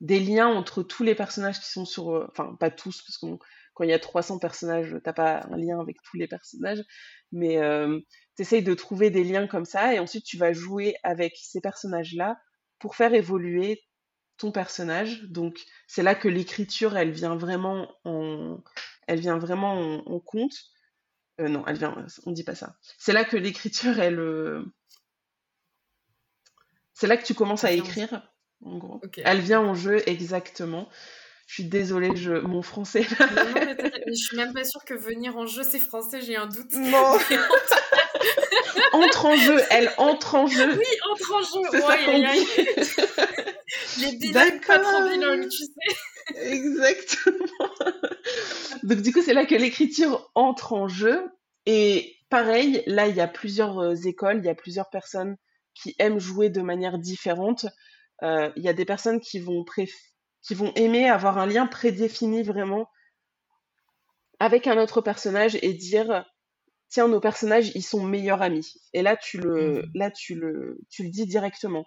des 0.00 0.20
liens 0.20 0.48
entre 0.48 0.82
tous 0.82 1.02
les 1.02 1.14
personnages 1.14 1.60
qui 1.60 1.70
sont 1.70 1.84
sur 1.84 2.26
enfin 2.30 2.54
pas 2.60 2.70
tous 2.70 3.02
parce 3.02 3.18
qu'on 3.18 3.38
quand 3.80 3.84
il 3.84 3.90
y 3.90 3.94
a 3.94 3.98
300 3.98 4.38
personnages, 4.40 4.94
t'as 5.02 5.14
pas 5.14 5.46
un 5.50 5.56
lien 5.56 5.80
avec 5.80 5.96
tous 6.02 6.18
les 6.18 6.28
personnages, 6.28 6.84
mais 7.32 7.56
euh, 7.56 7.98
tu 8.36 8.42
essayes 8.42 8.62
de 8.62 8.74
trouver 8.74 9.08
des 9.08 9.24
liens 9.24 9.46
comme 9.46 9.64
ça, 9.64 9.94
et 9.94 9.98
ensuite 9.98 10.22
tu 10.22 10.36
vas 10.36 10.52
jouer 10.52 10.96
avec 11.02 11.34
ces 11.40 11.62
personnages-là 11.62 12.38
pour 12.78 12.94
faire 12.94 13.14
évoluer 13.14 13.82
ton 14.36 14.52
personnage. 14.52 15.22
Donc 15.30 15.58
c'est 15.86 16.02
là 16.02 16.14
que 16.14 16.28
l'écriture, 16.28 16.94
elle 16.98 17.10
vient 17.10 17.36
vraiment 17.36 17.90
en, 18.04 18.62
elle 19.06 19.20
vient 19.20 19.38
vraiment 19.38 19.72
en, 20.06 20.20
compte. 20.20 20.58
Euh, 21.40 21.48
non, 21.48 21.64
elle 21.66 21.78
vient, 21.78 22.04
on 22.26 22.32
dit 22.32 22.44
pas 22.44 22.54
ça. 22.54 22.76
C'est 22.98 23.14
là 23.14 23.24
que 23.24 23.38
l'écriture, 23.38 23.98
elle, 23.98 24.20
euh, 24.20 24.62
c'est 26.92 27.06
là 27.06 27.16
que 27.16 27.24
tu 27.24 27.32
commences 27.32 27.64
à 27.64 27.72
écrire. 27.72 28.30
En 28.62 28.76
gros. 28.76 29.00
Elle 29.24 29.40
vient 29.40 29.62
en 29.62 29.74
jeu 29.74 30.06
exactement. 30.06 30.86
Je 31.50 31.54
suis 31.54 31.64
désolée, 31.64 32.14
je... 32.14 32.30
mon 32.30 32.62
français. 32.62 33.02
je 33.02 34.12
suis 34.14 34.36
même 34.36 34.52
pas 34.52 34.62
sûre 34.62 34.84
que 34.84 34.94
venir 34.94 35.36
en 35.36 35.46
jeu, 35.46 35.64
c'est 35.64 35.80
français, 35.80 36.20
j'ai 36.20 36.36
un 36.36 36.46
doute. 36.46 36.72
Non 36.74 37.18
Entre 38.92 39.26
en 39.26 39.34
jeu, 39.34 39.60
elle 39.70 39.92
entre 39.96 40.36
en 40.36 40.46
jeu. 40.46 40.78
Oui, 40.78 40.84
entre 41.10 41.34
en 41.34 41.42
jeu. 41.42 41.68
C'est 41.72 41.80
ça 41.80 41.98
qu'on 42.04 42.18
dit. 42.20 42.46
Les 44.00 44.16
bilingues 44.16 44.64
pas 44.64 44.78
trop 44.78 45.08
bilingues, 45.08 45.48
tu 45.48 45.64
sais. 45.64 46.52
Exactement. 46.52 47.74
Donc 48.84 49.02
du 49.02 49.12
coup, 49.12 49.20
c'est 49.20 49.34
là 49.34 49.44
que 49.44 49.56
l'écriture 49.56 50.30
entre 50.36 50.72
en 50.72 50.86
jeu. 50.86 51.20
Et 51.66 52.14
pareil, 52.28 52.84
là, 52.86 53.08
il 53.08 53.16
y 53.16 53.20
a 53.20 53.26
plusieurs 53.26 53.80
euh, 53.80 53.96
écoles, 54.04 54.38
il 54.38 54.46
y 54.46 54.50
a 54.50 54.54
plusieurs 54.54 54.88
personnes 54.88 55.36
qui 55.74 55.96
aiment 55.98 56.20
jouer 56.20 56.48
de 56.48 56.62
manière 56.62 56.96
différente. 56.96 57.66
Euh, 58.22 58.52
il 58.54 58.62
y 58.62 58.68
a 58.68 58.72
des 58.72 58.84
personnes 58.84 59.18
qui 59.18 59.40
vont 59.40 59.64
préférer 59.64 60.09
qui 60.42 60.54
vont 60.54 60.72
aimer 60.74 61.08
avoir 61.08 61.38
un 61.38 61.46
lien 61.46 61.66
prédéfini 61.66 62.42
vraiment 62.42 62.88
avec 64.38 64.66
un 64.66 64.78
autre 64.78 65.00
personnage 65.00 65.58
et 65.62 65.74
dire 65.74 66.24
tiens 66.88 67.08
nos 67.08 67.20
personnages 67.20 67.72
ils 67.74 67.82
sont 67.82 68.02
meilleurs 68.02 68.42
amis. 68.42 68.74
Et 68.92 69.02
là 69.02 69.16
tu 69.16 69.38
le 69.38 69.82
mmh. 69.82 69.90
là 69.94 70.10
tu 70.10 70.34
le 70.34 70.78
tu 70.90 71.04
le 71.04 71.10
dis 71.10 71.26
directement. 71.26 71.84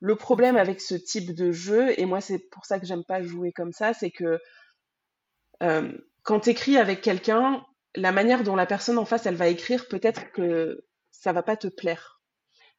Le 0.00 0.16
problème 0.16 0.56
avec 0.56 0.80
ce 0.80 0.94
type 0.94 1.34
de 1.34 1.52
jeu 1.52 1.98
et 1.98 2.04
moi 2.04 2.20
c'est 2.20 2.40
pour 2.50 2.66
ça 2.66 2.78
que 2.78 2.86
j'aime 2.86 3.04
pas 3.04 3.22
jouer 3.22 3.52
comme 3.52 3.72
ça 3.72 3.94
c'est 3.94 4.10
que 4.10 4.38
euh, 5.62 5.92
quand 6.22 6.40
tu 6.40 6.50
écris 6.50 6.76
avec 6.76 7.00
quelqu'un 7.00 7.64
la 7.94 8.12
manière 8.12 8.42
dont 8.42 8.56
la 8.56 8.66
personne 8.66 8.98
en 8.98 9.04
face 9.04 9.24
elle 9.26 9.36
va 9.36 9.48
écrire 9.48 9.86
peut-être 9.88 10.32
que 10.32 10.84
ça 11.10 11.32
va 11.32 11.42
pas 11.42 11.56
te 11.56 11.68
plaire 11.68 12.13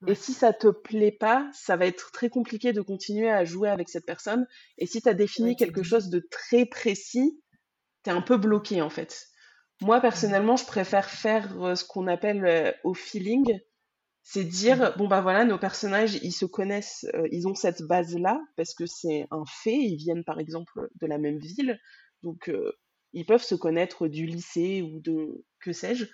et 0.07 0.15
si 0.15 0.33
ça 0.33 0.53
te 0.53 0.67
plaît 0.67 1.11
pas, 1.11 1.49
ça 1.53 1.77
va 1.77 1.85
être 1.85 2.11
très 2.11 2.29
compliqué 2.29 2.73
de 2.73 2.81
continuer 2.81 3.29
à 3.29 3.45
jouer 3.45 3.69
avec 3.69 3.89
cette 3.89 4.05
personne. 4.05 4.45
Et 4.77 4.85
si 4.85 5.01
tu 5.01 5.09
as 5.09 5.13
défini 5.13 5.55
quelque 5.55 5.83
chose 5.83 6.09
de 6.09 6.19
très 6.29 6.65
précis, 6.65 7.41
tu 8.03 8.09
es 8.09 8.13
un 8.13 8.21
peu 8.21 8.37
bloqué 8.37 8.81
en 8.81 8.89
fait. 8.89 9.27
Moi, 9.81 9.99
personnellement, 9.99 10.55
je 10.55 10.65
préfère 10.65 11.09
faire 11.09 11.61
euh, 11.61 11.75
ce 11.75 11.83
qu'on 11.85 12.07
appelle 12.07 12.45
euh, 12.45 12.71
au 12.83 12.93
feeling. 12.93 13.59
C'est 14.23 14.43
dire, 14.43 14.77
mmh. 14.77 14.97
bon 14.97 15.07
bah 15.07 15.21
voilà, 15.21 15.45
nos 15.45 15.59
personnages, 15.59 16.15
ils 16.23 16.31
se 16.31 16.45
connaissent, 16.45 17.05
euh, 17.13 17.27
ils 17.31 17.47
ont 17.47 17.53
cette 17.53 17.83
base-là, 17.83 18.39
parce 18.57 18.73
que 18.73 18.85
c'est 18.87 19.27
un 19.29 19.43
fait, 19.63 19.75
ils 19.75 19.97
viennent 19.97 20.23
par 20.23 20.39
exemple 20.39 20.87
de 20.99 21.05
la 21.05 21.19
même 21.19 21.37
ville, 21.37 21.79
donc 22.23 22.51
ils 23.13 23.25
peuvent 23.25 23.43
se 23.43 23.53
connaître 23.53 24.07
du 24.07 24.25
lycée 24.25 24.81
ou 24.81 24.99
de 24.99 25.45
que 25.59 25.73
sais-je. 25.73 26.05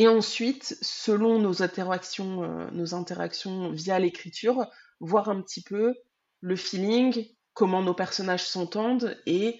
Et 0.00 0.08
ensuite, 0.08 0.78
selon 0.80 1.38
nos 1.38 1.62
interactions, 1.62 2.42
euh, 2.42 2.70
nos 2.70 2.94
interactions 2.94 3.70
via 3.70 3.98
l'écriture, 3.98 4.66
voir 4.98 5.28
un 5.28 5.42
petit 5.42 5.62
peu 5.62 5.94
le 6.40 6.56
feeling, 6.56 7.26
comment 7.52 7.82
nos 7.82 7.92
personnages 7.92 8.46
s'entendent 8.46 9.18
et 9.26 9.58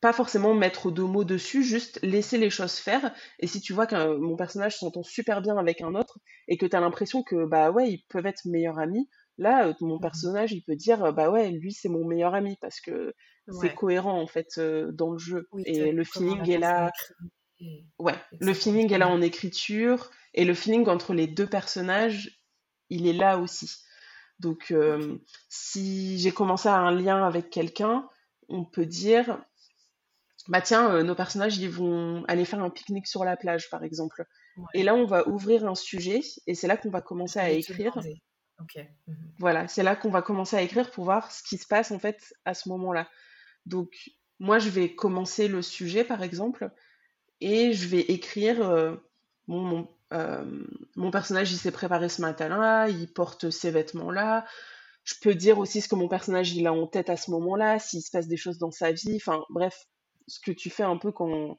pas 0.00 0.12
forcément 0.12 0.52
mettre 0.52 0.90
deux 0.90 1.04
mots 1.04 1.22
dessus, 1.22 1.62
juste 1.62 2.00
laisser 2.02 2.38
les 2.38 2.50
choses 2.50 2.74
faire. 2.74 3.14
Et 3.38 3.46
si 3.46 3.60
tu 3.60 3.72
vois 3.72 3.86
que 3.86 4.16
mon 4.16 4.34
personnage 4.34 4.78
s'entend 4.78 5.04
super 5.04 5.40
bien 5.42 5.56
avec 5.56 5.80
un 5.80 5.94
autre 5.94 6.18
et 6.48 6.56
que 6.56 6.66
tu 6.66 6.74
as 6.74 6.80
l'impression 6.80 7.22
que 7.22 7.46
bah 7.46 7.70
ouais, 7.70 7.88
ils 7.88 8.04
peuvent 8.08 8.26
être 8.26 8.46
meilleurs 8.46 8.80
amis, 8.80 9.08
là, 9.38 9.68
euh, 9.68 9.74
mon 9.80 9.98
mmh 9.98 10.00
personnage, 10.00 10.52
il 10.54 10.64
peut 10.64 10.74
dire 10.74 11.12
bah 11.12 11.30
ouais, 11.30 11.52
lui 11.52 11.72
c'est 11.72 11.88
mon 11.88 12.04
meilleur 12.04 12.34
ami 12.34 12.58
parce 12.60 12.80
que 12.80 13.14
c'est 13.60 13.76
cohérent 13.76 14.20
en 14.20 14.26
fait 14.26 14.48
euh, 14.58 14.90
dans 14.90 15.12
le 15.12 15.18
jeu. 15.18 15.48
et 15.66 15.92
le 15.92 16.02
feeling 16.02 16.50
est 16.50 16.58
là. 16.58 16.90
Ouais, 17.98 18.14
le 18.40 18.52
feeling 18.52 18.92
est 18.92 18.98
là 18.98 19.08
en 19.08 19.22
écriture 19.22 20.10
et 20.34 20.44
le 20.44 20.54
feeling 20.54 20.86
entre 20.88 21.14
les 21.14 21.26
deux 21.26 21.46
personnages, 21.46 22.42
il 22.90 23.06
est 23.06 23.12
là 23.12 23.38
aussi. 23.38 23.70
Donc, 24.38 24.70
euh, 24.70 25.18
si 25.48 26.18
j'ai 26.18 26.32
commencé 26.32 26.68
à 26.68 26.76
un 26.76 26.92
lien 26.92 27.24
avec 27.24 27.48
quelqu'un, 27.50 28.08
on 28.48 28.64
peut 28.64 28.84
dire, 28.84 29.42
bah 30.48 30.60
tiens, 30.60 30.90
euh, 30.92 31.02
nos 31.02 31.14
personnages, 31.14 31.56
ils 31.56 31.70
vont 31.70 32.24
aller 32.28 32.44
faire 32.44 32.62
un 32.62 32.70
pique-nique 32.70 33.06
sur 33.06 33.24
la 33.24 33.36
plage, 33.36 33.70
par 33.70 33.82
exemple. 33.82 34.26
Et 34.74 34.82
là, 34.82 34.94
on 34.94 35.06
va 35.06 35.26
ouvrir 35.28 35.66
un 35.66 35.74
sujet 35.74 36.20
et 36.46 36.54
c'est 36.54 36.66
là 36.66 36.76
qu'on 36.76 36.90
va 36.90 37.00
commencer 37.00 37.38
à 37.38 37.50
écrire. 37.50 37.96
Mmh 37.96 39.12
voilà, 39.38 39.68
c'est 39.68 39.82
là 39.82 39.96
qu'on 39.96 40.08
va 40.08 40.22
commencer 40.22 40.56
à 40.56 40.62
écrire 40.62 40.90
pour 40.90 41.04
voir 41.04 41.30
ce 41.30 41.42
qui 41.42 41.58
se 41.58 41.66
passe 41.66 41.90
en 41.90 41.98
fait 41.98 42.34
à 42.46 42.54
ce 42.54 42.70
moment-là. 42.70 43.06
Donc, 43.66 43.90
moi, 44.38 44.58
je 44.58 44.70
vais 44.70 44.94
commencer 44.94 45.46
le 45.48 45.60
sujet, 45.60 46.04
par 46.04 46.22
exemple, 46.22 46.70
et 47.40 47.72
je 47.72 47.88
vais 47.88 48.00
écrire 48.00 48.62
euh, 48.68 48.96
mon, 49.46 49.88
euh, 50.12 50.64
mon, 50.96 51.10
personnage 51.10 51.52
il 51.52 51.58
s'est 51.58 51.70
préparé 51.70 52.08
ce 52.08 52.22
matin-là, 52.22 52.88
il 52.88 53.12
porte 53.12 53.50
ces 53.50 53.70
vêtements-là. 53.70 54.46
Je 55.04 55.14
peux 55.20 55.34
dire 55.34 55.58
aussi 55.58 55.80
ce 55.80 55.88
que 55.88 55.94
mon 55.94 56.08
personnage 56.08 56.52
il 56.54 56.66
a 56.66 56.72
en 56.72 56.86
tête 56.86 57.10
à 57.10 57.16
ce 57.16 57.30
moment-là, 57.30 57.78
s'il 57.78 58.02
se 58.02 58.10
passe 58.10 58.26
des 58.26 58.36
choses 58.36 58.58
dans 58.58 58.72
sa 58.72 58.92
vie. 58.92 59.16
Enfin 59.16 59.44
bref, 59.50 59.86
ce 60.26 60.40
que 60.40 60.50
tu 60.50 60.70
fais 60.70 60.82
un 60.82 60.96
peu 60.96 61.12
quand 61.12 61.58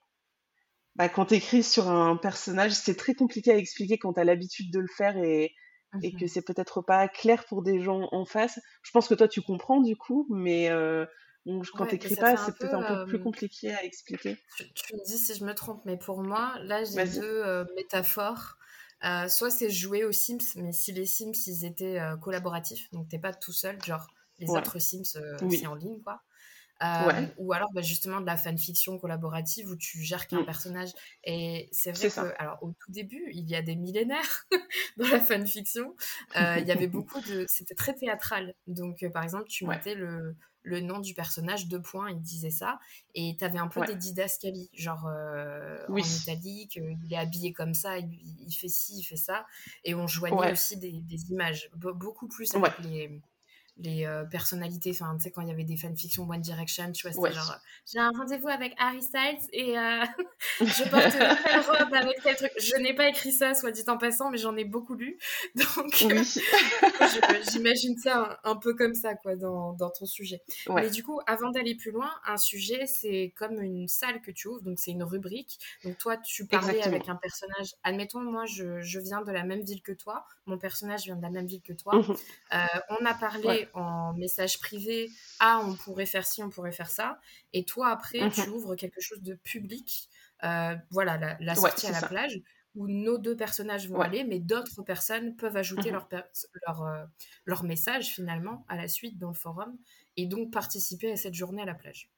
bah, 0.95 1.09
quand 1.09 1.27
tu 1.27 1.35
écris 1.35 1.63
sur 1.63 1.89
un 1.89 2.17
personnage, 2.17 2.73
c'est 2.73 2.95
très 2.95 3.13
compliqué 3.13 3.51
à 3.51 3.57
expliquer 3.57 3.97
quand 3.97 4.13
tu 4.13 4.19
as 4.19 4.23
l'habitude 4.23 4.71
de 4.71 4.79
le 4.79 4.87
faire 4.87 5.15
et, 5.17 5.53
et 6.01 6.11
Mmh 6.11 6.19
que 6.19 6.27
c'est 6.27 6.41
peut-être 6.41 6.81
pas 6.81 7.07
clair 7.07 7.45
pour 7.45 7.63
des 7.63 7.79
gens 7.81 8.07
en 8.11 8.25
face. 8.25 8.59
Je 8.83 8.91
pense 8.91 9.07
que 9.07 9.13
toi 9.13 9.27
tu 9.27 9.41
comprends 9.41 9.81
du 9.81 9.95
coup, 9.95 10.27
mais 10.29 10.69
euh, 10.69 11.05
bon, 11.47 11.61
quand 11.75 11.85
Ouais, 11.85 11.87
t'écris 11.87 12.15
pas, 12.17 12.37
c'est 12.37 12.51
peu. 12.59 12.67
peut-être 12.67 12.73
un 12.75 12.83
peu 12.83 12.97
plus 12.97 13.19
compliqué 13.19 13.73
à 13.73 13.83
expliquer. 13.83 14.37
tu, 14.55 14.71
tu 14.73 14.95
me 14.95 15.03
dis 15.05 15.17
si 15.17 15.35
je 15.35 15.45
me 15.45 15.53
trompe, 15.53 15.83
mais 15.85 15.97
pour 15.97 16.21
moi, 16.23 16.55
là, 16.61 16.83
j'ai 16.83 17.03
deux 17.03 17.65
métaphores. 17.75 18.57
Euh, 19.03 19.27
soit 19.29 19.51
c'est 19.51 19.69
jouer 19.69 20.03
aux 20.05 20.11
Sims, 20.11 20.39
mais 20.55 20.71
si 20.73 20.91
les 20.91 21.05
Sims, 21.05 21.31
ils 21.45 21.65
étaient 21.65 21.99
euh, 21.99 22.17
collaboratifs, 22.17 22.89
donc 22.91 23.07
t'es 23.09 23.19
pas 23.19 23.31
tout 23.33 23.51
seul, 23.53 23.79
genre 23.83 24.07
les 24.39 24.47
Ouais. 24.47 24.55
autres 24.55 24.79
Sims, 24.79 25.03
euh, 25.17 25.37
Oui. 25.41 25.49
c'est 25.49 25.67
en 25.67 25.75
ligne, 25.75 26.01
quoi. 26.01 26.21
Ouais. 26.99 27.37
ou 27.37 27.53
alors 27.53 27.71
bah, 27.73 27.81
justement 27.81 28.21
de 28.21 28.25
la 28.27 28.37
fanfiction 28.37 28.99
collaborative 28.99 29.69
où 29.69 29.75
tu 29.75 30.01
gères 30.03 30.27
qu'un 30.27 30.41
Mm. 30.41 30.43
personnage. 30.43 30.91
Et 31.23 31.69
c'est 31.71 31.91
vrai 31.91 32.11
que, 32.11 32.25
ça. 32.25 32.33
alors 32.39 32.57
au 32.61 32.71
tout 32.71 32.91
début, 32.91 33.29
il 33.33 33.49
y 33.49 33.55
a 33.55 33.61
des 33.63 33.75
millénaires 33.75 34.45
dans 34.97 35.07
la 35.07 35.19
fanfiction, 35.19 35.95
il 36.35 36.65
y 36.67 36.71
avait 36.71 36.87
beaucoup 36.87 37.21
de... 37.21 37.45
C'était 37.47 37.75
très 37.75 37.95
théâtral. 37.95 38.53
Donc 38.67 39.05
par 39.13 39.23
exemple, 39.23 39.47
tu 39.47 39.65
Ouais. 39.65 39.77
mettais 39.77 39.95
le, 39.95 40.35
le 40.67 40.81
nom 40.81 40.99
du 40.99 41.13
personnage, 41.13 41.67
deux 41.67 41.81
points, 41.81 42.09
il 42.11 42.21
disait 42.21 42.49
ça, 42.51 42.79
et 43.15 43.35
t'avais 43.39 43.57
un 43.57 43.67
peu 43.69 43.79
Ouais. 43.79 43.87
des 43.87 43.95
didascalies, 43.95 44.69
genre 44.73 45.07
euh, 45.07 45.83
en 45.87 45.93
Oui. 45.93 46.03
italique, 46.21 46.77
euh, 46.77 46.93
il 47.05 47.13
est 47.13 47.17
habillé 47.17 47.53
comme 47.53 47.73
ça, 47.73 47.97
il, 47.97 48.09
il 48.45 48.51
fait 48.53 48.67
ci, 48.67 48.99
il 48.99 49.03
fait 49.03 49.15
ça, 49.15 49.45
et 49.85 49.95
on 49.95 50.07
joignait 50.07 50.35
Ouais. 50.37 50.51
aussi 50.51 50.75
des, 50.77 50.91
des 50.91 51.31
images, 51.31 51.69
Be- 51.77 51.93
beaucoup 51.97 52.27
plus 52.27 52.51
Ouais. 52.53 52.65
avec 52.67 52.79
les 52.79 53.21
les 53.79 54.05
euh, 54.05 54.25
personnalités, 54.25 54.91
enfin, 54.91 55.15
tu 55.17 55.23
sais, 55.23 55.31
quand 55.31 55.41
il 55.41 55.49
y 55.49 55.51
avait 55.51 55.63
des 55.63 55.77
fanfictions 55.77 56.27
One 56.29 56.41
Direction, 56.41 56.91
tu 56.91 57.03
vois, 57.03 57.11
c'était 57.11 57.21
Ouais. 57.21 57.31
genre, 57.31 57.55
j'ai 57.91 57.99
un 57.99 58.09
rendez-vous 58.11 58.47
avec 58.47 58.73
Harry 58.79 59.01
Styles 59.03 59.37
et 59.53 59.77
euh, 59.77 60.03
je 60.61 60.89
porte 60.89 61.11
telle 61.11 61.59
robe 61.61 61.93
avec 61.93 62.21
tel 62.23 62.35
truc. 62.35 62.51
Je 62.59 62.75
n'ai 62.81 62.93
pas 62.95 63.07
écrit 63.09 63.31
ça, 63.31 63.53
soit 63.53 63.71
dit 63.71 63.83
en 63.87 63.97
passant, 63.97 64.31
mais 64.31 64.37
j'en 64.37 64.55
ai 64.57 64.65
beaucoup 64.65 64.95
lu. 64.95 65.17
Donc, 65.55 66.01
euh, 66.11 66.23
Oui. 66.81 67.41
j'imagine 67.51 67.97
ça 67.97 68.39
un, 68.43 68.51
un 68.51 68.55
peu 68.55 68.73
comme 68.73 68.93
ça, 68.95 69.15
quoi, 69.15 69.35
dans, 69.35 69.73
dans 69.73 69.89
ton 69.89 70.05
sujet. 70.05 70.41
Mais 70.67 70.73
Ouais. 70.73 70.89
du 70.89 71.03
coup, 71.03 71.19
avant 71.27 71.49
d'aller 71.51 71.75
plus 71.75 71.91
loin, 71.91 72.09
un 72.25 72.37
sujet, 72.37 72.85
c'est 72.87 73.33
comme 73.35 73.61
une 73.61 73.87
salle 73.87 74.21
que 74.21 74.31
tu 74.31 74.47
ouvres, 74.47 74.61
donc 74.61 74.79
c'est 74.79 74.91
une 74.91 75.03
rubrique. 75.03 75.59
Donc 75.83 75.97
toi, 75.97 76.17
tu 76.17 76.45
parlais 76.47 76.69
Exactement. 76.77 76.95
avec 76.95 77.09
un 77.09 77.15
personnage. 77.15 77.75
Admettons, 77.83 78.21
moi, 78.21 78.45
je, 78.45 78.81
je 78.81 78.99
viens 78.99 79.21
de 79.21 79.31
la 79.31 79.43
même 79.43 79.61
ville 79.61 79.81
que 79.81 79.91
toi. 79.91 80.25
Mon 80.45 80.57
personnage 80.57 81.03
vient 81.03 81.15
de 81.15 81.21
la 81.21 81.29
même 81.29 81.45
ville 81.47 81.61
que 81.61 81.73
toi. 81.73 81.93
Euh, 82.53 82.57
on 82.89 83.05
a 83.05 83.13
parlé 83.13 83.47
Ouais. 83.47 83.66
En 83.73 84.13
message 84.13 84.59
privé, 84.59 85.09
ah, 85.39 85.61
on 85.65 85.75
pourrait 85.75 86.05
faire 86.05 86.25
ci, 86.25 86.43
on 86.43 86.49
pourrait 86.49 86.71
faire 86.71 86.89
ça. 86.89 87.19
Et 87.53 87.65
toi, 87.65 87.89
après, 87.89 88.29
Mhm. 88.29 88.31
tu 88.31 88.49
ouvres 88.49 88.75
quelque 88.75 89.01
chose 89.01 89.21
de 89.21 89.35
public. 89.35 90.09
Euh, 90.43 90.75
voilà, 90.91 91.17
la, 91.17 91.37
la 91.39 91.55
Ouais, 91.55 91.71
sortie 91.71 91.87
à 91.87 91.91
la 91.91 92.01
ça. 92.01 92.07
plage, 92.07 92.39
où 92.75 92.87
nos 92.87 93.17
deux 93.17 93.35
personnages 93.35 93.87
vont 93.89 93.99
Ouais. 93.99 94.07
aller, 94.07 94.23
mais 94.23 94.39
d'autres 94.39 94.83
personnes 94.83 95.35
peuvent 95.35 95.57
ajouter 95.57 95.89
Mhm. 95.89 95.97
leur, 96.67 96.83
euh, 96.83 97.05
leur 97.45 97.63
message, 97.63 98.09
finalement, 98.13 98.65
à 98.69 98.75
la 98.77 98.87
suite 98.87 99.17
dans 99.17 99.29
le 99.29 99.33
forum, 99.35 99.77
et 100.15 100.27
donc 100.27 100.51
participer 100.53 101.11
à 101.11 101.15
cette 101.17 101.33
journée 101.33 101.61
à 101.63 101.65
la 101.65 101.75
plage. 101.75 102.11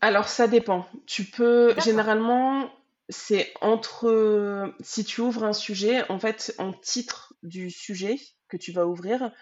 Alors 0.00 0.28
ça 0.28 0.48
dépend. 0.48 0.86
Tu 1.06 1.24
peux 1.24 1.74
généralement 1.78 2.70
c'est 3.08 3.52
entre 3.60 4.72
si 4.80 5.04
tu 5.04 5.20
ouvres 5.20 5.44
un 5.44 5.52
sujet, 5.52 6.08
en 6.10 6.18
fait, 6.20 6.54
en 6.58 6.72
titre 6.72 7.34
du 7.42 7.70
sujet 7.70 8.18
que 8.48 8.56
tu 8.56 8.70
vas 8.72 8.86
ouvrir, 8.86 9.32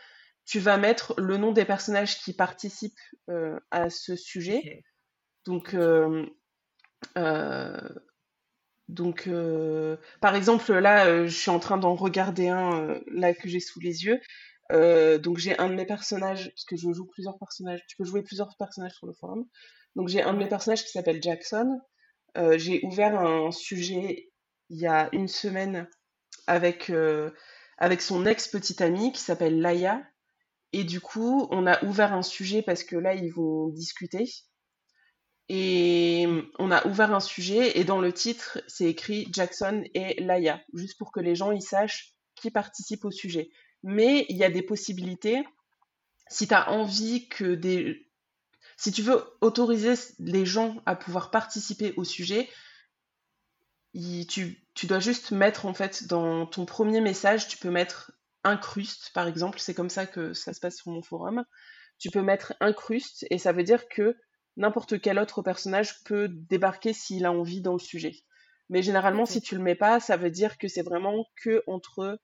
tu 0.49 0.61
vas 0.61 0.78
mettre 0.78 1.14
le 1.18 1.36
nom 1.36 1.53
des 1.53 1.66
personnages 1.66 2.18
qui 2.20 2.32
participent 2.32 2.99
euh, 3.28 3.61
à 3.70 3.90
ce 3.90 4.16
sujet. 4.16 4.82
Donc 5.44 5.74
euh, 5.74 6.26
euh, 7.18 7.88
donc 8.88 9.28
par 10.22 10.34
exemple 10.34 10.72
là, 10.72 11.26
je 11.26 11.36
suis 11.36 11.51
en 11.51 11.59
train 11.59 11.76
d'en 11.76 11.94
regarder 11.94 12.49
un 12.49 12.99
là 13.09 13.34
que 13.34 13.46
j'ai 13.46 13.61
sous 13.61 13.78
les 13.80 14.07
yeux. 14.07 14.20
Donc 14.70 15.36
j'ai 15.36 15.59
un 15.59 15.68
de 15.68 15.74
mes 15.74 15.84
personnages 15.84 16.49
parce 16.49 16.64
que 16.64 16.76
je 16.76 16.90
joue 16.94 17.07
plusieurs 17.07 17.38
personnages. 17.38 17.82
Tu 17.86 17.96
peux 17.99 18.05
jouer 18.05 18.22
plusieurs 18.22 18.57
personnages 18.59 18.94
sur 18.94 19.07
le 19.07 19.12
forum. 19.12 19.44
Donc 19.96 20.09
j'ai 20.09 20.22
un 20.22 20.32
de 20.32 20.38
mes 20.38 20.49
personnages 20.49 20.82
qui 20.82 20.92
s'appelle 20.92 21.22
Jackson. 21.22 21.78
J'ai 22.57 22.80
ouvert 22.84 23.20
un 23.20 23.51
sujet 23.51 24.30
il 24.70 24.80
y 24.80 24.86
a 24.86 25.11
une 25.12 25.28
semaine 25.28 25.86
avec, 26.46 26.90
avec 27.76 28.01
son 28.01 28.24
ex-petite 28.24 28.80
amie 28.80 29.12
qui 29.12 29.20
s'appelle 29.20 29.61
Laïa. 29.61 30.03
Et 30.73 30.85
du 30.85 31.01
coup, 31.01 31.49
on 31.51 31.66
a 31.66 31.83
ouvert 31.85 32.12
un 32.12 32.23
sujet 32.23 32.62
parce 32.62 32.85
que 32.85 32.97
là, 32.97 33.14
ils 33.14 33.33
vont 33.33 33.69
discuter. 33.69 34.31
Et 35.49 36.27
on 36.59 36.71
a 36.71 36.87
ouvert 36.87 37.14
un 37.14 37.21
sujet 37.21 37.79
et 37.79 37.85
dans 37.85 38.01
le 38.01 38.12
titre, 38.12 38.61
c'est 38.66 38.85
écrit 38.85 39.29
Jackson 39.33 39.83
et 39.95 40.23
Laïa, 40.23 40.61
juste 40.75 40.99
pour 40.99 41.11
que 41.11 41.21
les 41.21 41.35
gens 41.35 41.53
ils 41.53 41.62
sachent 41.62 42.14
qui 42.35 42.51
participe 42.51 43.07
au 43.07 43.11
sujet. 43.11 43.49
Mais 43.83 44.27
il 44.29 44.37
y 44.37 44.45
a 44.45 44.51
des 44.51 44.62
possibilités. 44.62 45.43
Si 46.29 46.47
tu 46.47 46.55
as 46.55 46.71
envie 46.71 47.29
que 47.29 47.55
des, 47.55 48.09
si 48.77 48.93
tu 48.93 49.01
veux 49.01 49.25
autoriser 49.41 49.95
les 50.19 50.45
gens 50.45 50.77
à 50.85 50.97
pouvoir 50.97 51.31
participer 51.31 51.95
au 51.97 52.05
sujet, 52.05 52.49
tu, 54.29 54.62
tu 54.75 54.87
dois 54.87 55.01
juste 55.01 55.33
mettre 55.33 55.64
en 55.64 55.73
fait 55.73 56.07
dans 56.07 56.47
ton 56.47 56.66
premier 56.66 57.01
message, 57.01 57.49
tu 57.49 57.57
peux 57.57 57.71
mettre 57.71 58.12
incruste 58.45 59.11
par 59.14 59.26
exemple, 59.28 59.59
c'est 59.59 59.74
comme 59.74 59.91
ça 59.91 60.07
que 60.07 60.32
ça 60.34 60.53
se 60.53 60.61
passe 60.61 60.76
sur 60.76 60.91
mon 60.91 61.03
forum. 61.03 61.45
Tu 61.99 62.11
peux 62.11 62.22
mettre 62.22 62.55
incruste 62.61 63.26
et 63.30 63.39
ça 63.39 63.53
veut 63.53 63.64
dire 63.64 63.89
que 63.89 64.16
n'importe 64.57 65.01
quel 65.01 65.18
autre 65.18 65.43
personnage 65.43 66.03
peut 66.05 66.28
débarquer 66.28 66.93
s'il 66.93 67.26
a 67.26 67.32
envie 67.32 67.61
dans 67.61 67.72
le 67.72 67.78
sujet. 67.78 68.14
Mais 68.68 68.82
généralement, 68.82 69.26
si 69.26 69.41
tu 69.41 69.57
le 69.57 69.62
mets 69.62 69.74
pas, 69.74 70.01
ça 70.01 70.16
veut 70.16 70.30
dire 70.30 70.59
que 70.59 70.68
c'est 70.68 70.82
vraiment 70.82 71.24
que 71.43 71.62
entre 71.66 72.20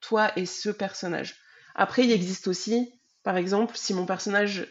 toi 0.00 0.30
et 0.38 0.46
ce 0.46 0.68
personnage. 0.70 1.36
Après, 1.74 2.04
il 2.04 2.12
existe 2.12 2.48
aussi, 2.48 3.00
par 3.22 3.36
exemple, 3.36 3.76
si 3.76 3.94
mon 3.94 4.06
personnage 4.06 4.66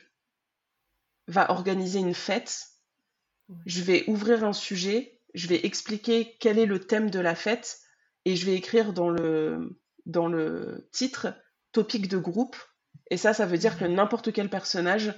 va 1.27 1.51
organiser 1.51 1.99
une 1.99 2.13
fête, 2.13 2.67
Ouais. 3.47 3.57
je 3.67 3.81
vais 3.83 4.09
ouvrir 4.09 4.43
un 4.43 4.53
sujet, 4.53 5.21
je 5.35 5.47
vais 5.47 5.65
expliquer 5.65 6.35
quel 6.39 6.57
est 6.57 6.65
le 6.65 6.79
thème 6.79 7.11
de 7.11 7.19
la 7.19 7.35
fête 7.35 7.79
et 8.25 8.35
je 8.35 8.45
vais 8.45 8.55
écrire 8.55 8.91
dans 8.91 9.09
le, 9.09 9.79
dans 10.05 10.27
le 10.27 10.89
titre 10.91 11.33
topic 11.71 12.07
de 12.07 12.17
groupe. 12.17 12.55
Et 13.11 13.17
ça, 13.17 13.33
ça 13.33 13.45
veut 13.45 13.57
dire 13.57 13.77
que 13.77 13.85
n'importe 13.85 14.31
quel 14.31 14.49
personnage 14.49 15.13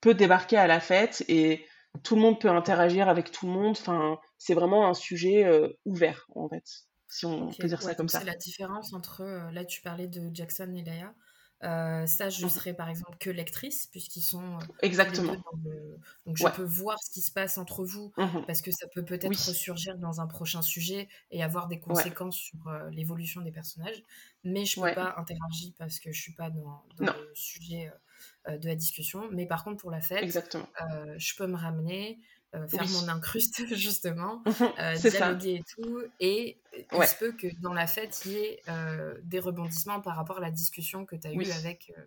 peut 0.00 0.14
débarquer 0.14 0.56
à 0.56 0.66
la 0.66 0.80
fête 0.80 1.24
et 1.28 1.64
tout 2.02 2.14
le 2.14 2.22
monde 2.22 2.40
peut 2.40 2.50
interagir 2.50 3.08
avec 3.08 3.30
tout 3.30 3.46
le 3.46 3.52
monde. 3.52 3.76
Enfin, 3.78 4.18
c'est 4.38 4.54
vraiment 4.54 4.88
un 4.88 4.94
sujet 4.94 5.44
euh, 5.44 5.68
ouvert, 5.84 6.26
en 6.34 6.48
fait, 6.48 6.64
si 7.08 7.26
on 7.26 7.50
peut 7.50 7.68
dire 7.68 7.82
ça 7.82 7.94
comme 7.94 8.08
ça. 8.08 8.20
c'est 8.20 8.26
la 8.26 8.36
différence 8.36 8.92
entre, 8.92 9.22
euh, 9.22 9.50
là 9.52 9.64
tu 9.64 9.80
parlais 9.82 10.06
de 10.06 10.30
Jackson 10.32 10.72
et 10.74 10.82
Leia, 10.82 11.14
Euh, 11.64 12.06
ça 12.06 12.30
je 12.30 12.44
Mhm. 12.44 12.50
serais 12.50 12.72
par 12.72 12.88
exemple 12.88 13.18
que 13.18 13.30
lectrice 13.30 13.88
puisqu'ils 13.88 14.22
sont 14.22 14.58
euh, 14.58 14.60
Exactement. 14.80 15.34
le... 15.64 15.98
Donc 16.24 16.36
je 16.36 16.44
Ouais. 16.44 16.52
peux 16.52 16.62
voir 16.62 16.96
ce 17.02 17.10
qui 17.10 17.20
se 17.20 17.32
passe 17.32 17.58
entre 17.58 17.84
vous 17.84 18.12
Mhm. 18.16 18.44
parce 18.46 18.60
que 18.62 18.70
ça 18.70 18.86
peut 18.94 19.04
peut-être 19.04 19.26
Oui. 19.26 19.36
ressurgir 19.44 19.98
dans 19.98 20.20
un 20.20 20.28
prochain 20.28 20.62
sujet 20.62 21.08
et 21.32 21.42
avoir 21.42 21.66
des 21.66 21.76
Ouais. 21.76 21.82
conséquences 21.82 22.36
sur 22.36 22.68
euh, 22.68 22.88
l'évolution 22.90 23.40
des 23.40 23.50
personnages. 23.50 24.04
Mais 24.44 24.66
je 24.66 24.76
peux 24.76 24.82
Ouais. 24.82 24.94
pas 24.94 25.14
interagir 25.16 25.72
parce 25.78 25.98
que 25.98 26.12
je 26.12 26.20
suis 26.20 26.34
pas 26.34 26.50
dans, 26.50 26.84
le 27.00 27.32
sujet 27.34 27.90
euh, 28.48 28.56
de 28.56 28.68
la 28.68 28.76
discussion. 28.76 29.28
Mais 29.32 29.46
par 29.46 29.64
contre 29.64 29.78
pour 29.78 29.90
la 29.90 30.00
fête, 30.00 30.22
Exactement. 30.22 30.68
je 31.16 31.34
peux 31.36 31.48
me 31.48 31.56
ramener, 31.56 32.20
faire 32.68 32.84
Oui. 32.84 32.92
mon 32.92 33.08
incruste 33.08 33.66
justement, 33.74 34.42
euh, 34.80 34.94
ça. 34.96 35.10
dialoguer 35.10 35.54
et 35.56 35.64
tout. 35.74 36.02
Et 36.20 36.58
il 36.92 36.98
Ouais. 36.98 37.06
se 37.06 37.16
peut 37.16 37.32
que 37.32 37.48
dans 37.60 37.72
la 37.74 37.86
fête, 37.86 38.22
il 38.24 38.32
y 38.32 38.36
ait 38.36 38.62
euh, 38.68 39.14
des 39.22 39.40
rebondissements 39.40 40.00
par 40.00 40.16
rapport 40.16 40.38
à 40.38 40.40
la 40.40 40.50
discussion 40.50 41.04
que 41.06 41.16
tu 41.16 41.26
as 41.28 41.32
Oui. 41.32 41.46
eue 41.46 41.52
avec. 41.52 41.92
euh, 41.96 42.02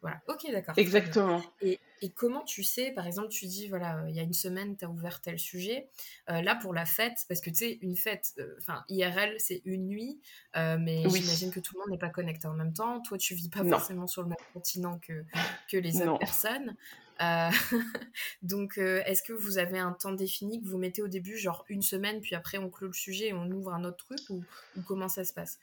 Voilà, 0.00 0.20
ok, 0.28 0.46
d'accord. 0.52 0.74
Exactement. 0.76 1.42
Et, 1.60 1.80
et 2.02 2.10
comment 2.10 2.44
tu 2.44 2.62
sais, 2.62 2.92
par 2.92 3.04
exemple, 3.08 3.30
tu 3.30 3.46
dis, 3.46 3.66
voilà, 3.68 3.98
euh, 4.04 4.08
il 4.08 4.14
y 4.14 4.20
a 4.20 4.22
une 4.22 4.32
semaine, 4.32 4.76
tu 4.76 4.84
as 4.84 4.88
ouvert 4.88 5.20
tel 5.20 5.40
sujet. 5.40 5.88
Euh, 6.30 6.40
là, 6.40 6.54
pour 6.54 6.72
la 6.72 6.86
fête, 6.86 7.18
parce 7.28 7.40
que 7.40 7.50
tu 7.50 7.56
sais, 7.56 7.78
une 7.82 7.96
fête, 7.96 8.32
euh, 8.38 8.54
enfin, 8.60 8.84
IRL, 8.88 9.34
c'est 9.38 9.60
une 9.64 9.88
nuit, 9.88 10.20
euh, 10.56 10.78
mais 10.78 11.04
Oui. 11.08 11.20
j'imagine 11.20 11.50
que 11.50 11.58
tout 11.58 11.74
le 11.74 11.80
monde 11.80 11.90
n'est 11.90 11.98
pas 11.98 12.10
connecté 12.10 12.46
en 12.46 12.54
même 12.54 12.72
temps. 12.72 13.00
Toi, 13.02 13.18
tu 13.18 13.34
vis 13.34 13.48
pas 13.48 13.64
Non. 13.64 13.70
forcément 13.70 14.06
sur 14.06 14.22
le 14.22 14.28
même 14.28 14.36
continent 14.52 15.00
que, 15.00 15.24
que 15.68 15.76
les 15.76 15.96
autres 15.96 16.06
Non. 16.06 16.18
personnes. 16.18 16.76
Euh, 17.20 17.50
donc, 18.42 18.78
euh, 18.78 19.02
est-ce 19.06 19.22
que 19.22 19.32
vous 19.32 19.58
avez 19.58 19.78
un 19.78 19.92
temps 19.92 20.12
défini 20.12 20.60
que 20.60 20.66
vous 20.68 20.78
mettez 20.78 21.02
au 21.02 21.08
début, 21.08 21.36
genre 21.36 21.64
une 21.68 21.82
semaine, 21.82 22.20
puis 22.20 22.34
après 22.34 22.58
on 22.58 22.70
clôt 22.70 22.88
le 22.88 22.92
sujet 22.92 23.28
et 23.28 23.32
on 23.32 23.50
ouvre 23.50 23.72
un 23.72 23.84
autre 23.84 23.96
truc, 23.96 24.20
ou, 24.30 24.42
ou 24.76 24.82
comment 24.86 25.08
ça 25.08 25.24
se 25.24 25.32
passe? 25.32 25.58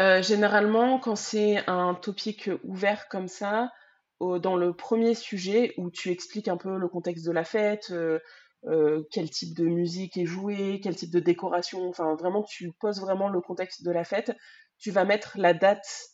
Euh, 0.00 0.22
généralement, 0.22 0.98
quand 0.98 1.16
c'est 1.16 1.68
un 1.68 1.94
topic 1.94 2.50
ouvert 2.64 3.08
comme 3.08 3.28
ça, 3.28 3.70
dans 4.20 4.54
le 4.54 4.72
premier 4.72 5.16
sujet 5.16 5.74
où 5.78 5.90
tu 5.90 6.10
expliques 6.10 6.46
un 6.46 6.56
peu 6.56 6.78
le 6.78 6.86
contexte 6.86 7.26
de 7.26 7.32
la 7.32 7.42
fête, 7.42 7.92
quel 9.10 9.30
type 9.30 9.56
de 9.56 9.64
musique 9.64 10.16
est 10.16 10.26
joué, 10.26 10.80
quel 10.80 10.94
type 10.94 11.10
de 11.10 11.18
décoration, 11.18 11.88
enfin 11.88 12.14
vraiment 12.14 12.44
tu 12.44 12.70
poses 12.78 13.00
vraiment 13.00 13.28
le 13.28 13.40
contexte 13.40 13.82
de 13.82 13.90
la 13.90 14.04
fête, 14.04 14.32
tu 14.78 14.92
vas 14.92 15.04
mettre 15.04 15.32
la 15.38 15.54
date 15.54 16.12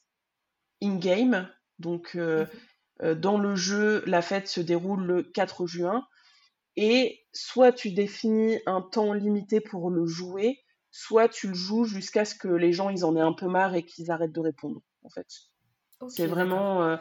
in-game. 0.83 1.49
Donc 1.79 2.17
euh, 2.17 2.45
Mhm. 2.45 2.61
Dans 3.03 3.39
le 3.39 3.55
jeu, 3.55 4.03
la 4.07 4.23
fête 4.23 4.49
se 4.49 4.61
déroule 4.61 5.05
le 5.05 5.23
4 5.23 5.67
juin. 5.67 6.07
Et 6.77 7.25
soit 7.33 7.73
tu 7.73 7.91
définis 7.91 8.61
un 8.67 8.81
temps 8.81 9.13
limité 9.13 9.61
pour 9.61 9.91
le 9.91 10.07
jouer, 10.07 10.61
soit 10.91 11.29
tu 11.29 11.49
le 11.49 11.55
joues 11.55 11.85
jusqu'à 11.85 12.25
ce 12.25 12.35
que 12.35 12.49
les 12.49 12.73
gens 12.73 12.89
ils 12.89 13.05
en 13.05 13.17
aient 13.17 13.21
un 13.21 13.33
peu 13.33 13.47
marre 13.47 13.75
et 13.75 13.85
qu'ils 13.85 14.11
arrêtent 14.11 14.33
de 14.33 14.41
répondre, 14.41 14.81
en 15.03 15.11
fait. 15.11 15.27
c'est 16.09 16.27
vraiment. 16.27 16.85
Euh, 16.85 16.97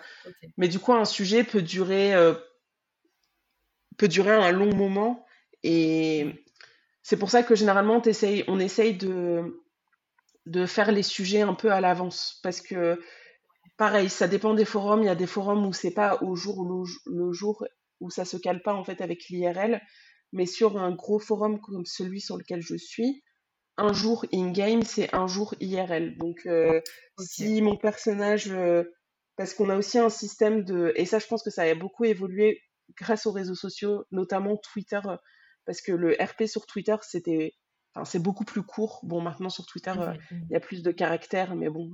mais 0.58 0.68
du 0.68 0.80
coup, 0.80 0.94
un 0.94 1.06
sujet 1.06 1.44
peut 1.44 1.62
durer, 1.62 2.16
euh, 2.16 2.34
peut 3.98 4.08
durer 4.08 4.34
un 4.34 4.52
long 4.52 4.74
moment 4.76 5.26
et 5.64 6.44
c'est 7.04 7.18
pour 7.18 7.30
ça 7.30 7.44
que 7.44 7.56
généralement, 7.56 8.02
on 8.48 8.60
essaye 8.60 8.94
de, 8.96 9.64
de 10.46 10.66
faire 10.66 10.92
les 10.92 11.04
sujets 11.04 11.42
un 11.42 11.54
peu 11.54 11.72
à 11.72 11.82
l'avance 11.82 12.40
parce 12.44 12.62
que 12.62 13.00
pareil, 13.78 14.10
ça 14.10 14.28
dépend 14.28 14.54
des 14.54 14.66
forums. 14.66 15.04
Il 15.04 15.06
y 15.06 15.10
a 15.10 15.16
des 15.16 15.28
forums 15.28 15.66
où 15.66 15.74
c'est 15.74 15.92
pas 15.94 16.18
au 16.22 16.36
jour 16.36 16.66
le, 17.06 17.32
jour 17.32 17.66
où 18.00 18.10
ça 18.10 18.26
se 18.26 18.38
cale 18.38 18.62
pas 18.62 18.74
en 18.74 18.84
fait 18.84 19.02
avec 19.02 19.30
l'IRL, 19.30 19.82
mais 20.34 20.46
sur 20.46 20.78
un 20.78 20.92
gros 20.92 21.20
forum 21.20 21.60
comme 21.62 21.86
celui 21.86 22.22
sur 22.22 22.38
lequel 22.38 22.62
je 22.62 22.76
suis, 22.76 23.24
un 23.78 23.94
jour 23.94 24.26
in-game, 24.34 24.82
c'est 24.82 25.14
un 25.14 25.28
jour 25.28 25.54
IRL. 25.60 26.18
Donc, 26.18 26.46
euh, 26.46 26.82
si 27.20 27.62
mon 27.62 27.78
personnage. 27.78 28.52
Euh, 28.52 28.84
parce 29.36 29.54
qu'on 29.54 29.70
a 29.70 29.78
aussi 29.78 30.00
un 30.00 30.10
système 30.10 30.64
de. 30.64 30.94
Et 30.96 31.06
ça, 31.06 31.20
je 31.20 31.28
pense 31.28 31.44
que 31.44 31.52
ça 31.52 31.62
a 31.62 31.76
beaucoup 31.76 32.06
évolué 32.06 32.64
grâce 32.98 33.28
aux 33.28 33.32
réseaux 33.32 33.56
sociaux, 33.56 34.04
notamment 34.12 34.58
Twitter. 34.58 35.00
Parce 35.66 35.82
que 35.82 35.92
le 35.92 36.18
RP 36.20 36.46
sur 36.46 36.66
Twitter, 36.66 36.96
c'était. 37.04 37.54
Enfin, 37.98 38.06
c'est 38.06 38.20
beaucoup 38.20 38.46
plus 38.46 38.62
court. 38.62 39.00
Bon, 39.04 39.22
maintenant 39.22 39.50
sur 39.50 39.66
Twitter, 39.66 39.94
euh, 39.98 40.14
il 40.32 40.52
y 40.52 40.56
a 40.56 40.60
plus 40.60 40.84
de 40.84 40.92
caractères, 40.92 41.56
mais 41.56 41.70
bon, 41.70 41.90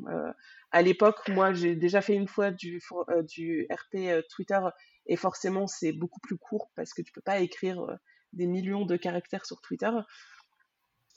à 0.72 0.82
l'époque, 0.82 1.30
moi, 1.30 1.54
j'ai 1.54 1.76
déjà 1.76 2.02
fait 2.02 2.14
une 2.14 2.28
fois 2.28 2.52
du, 2.52 2.82
du 3.24 3.68
RP 3.72 4.26
Twitter, 4.30 4.60
et 5.06 5.16
forcément, 5.16 5.68
c'est 5.68 5.94
beaucoup 5.94 6.20
plus 6.20 6.38
court 6.38 6.72
parce 6.76 6.94
que 6.94 7.02
tu 7.02 7.12
peux 7.14 7.22
pas 7.22 7.40
écrire 7.40 7.86
des 8.34 8.48
millions 8.48 8.86
de 8.86 8.98
caractères 8.98 9.46
sur 9.46 9.62
Twitter. 9.62 9.92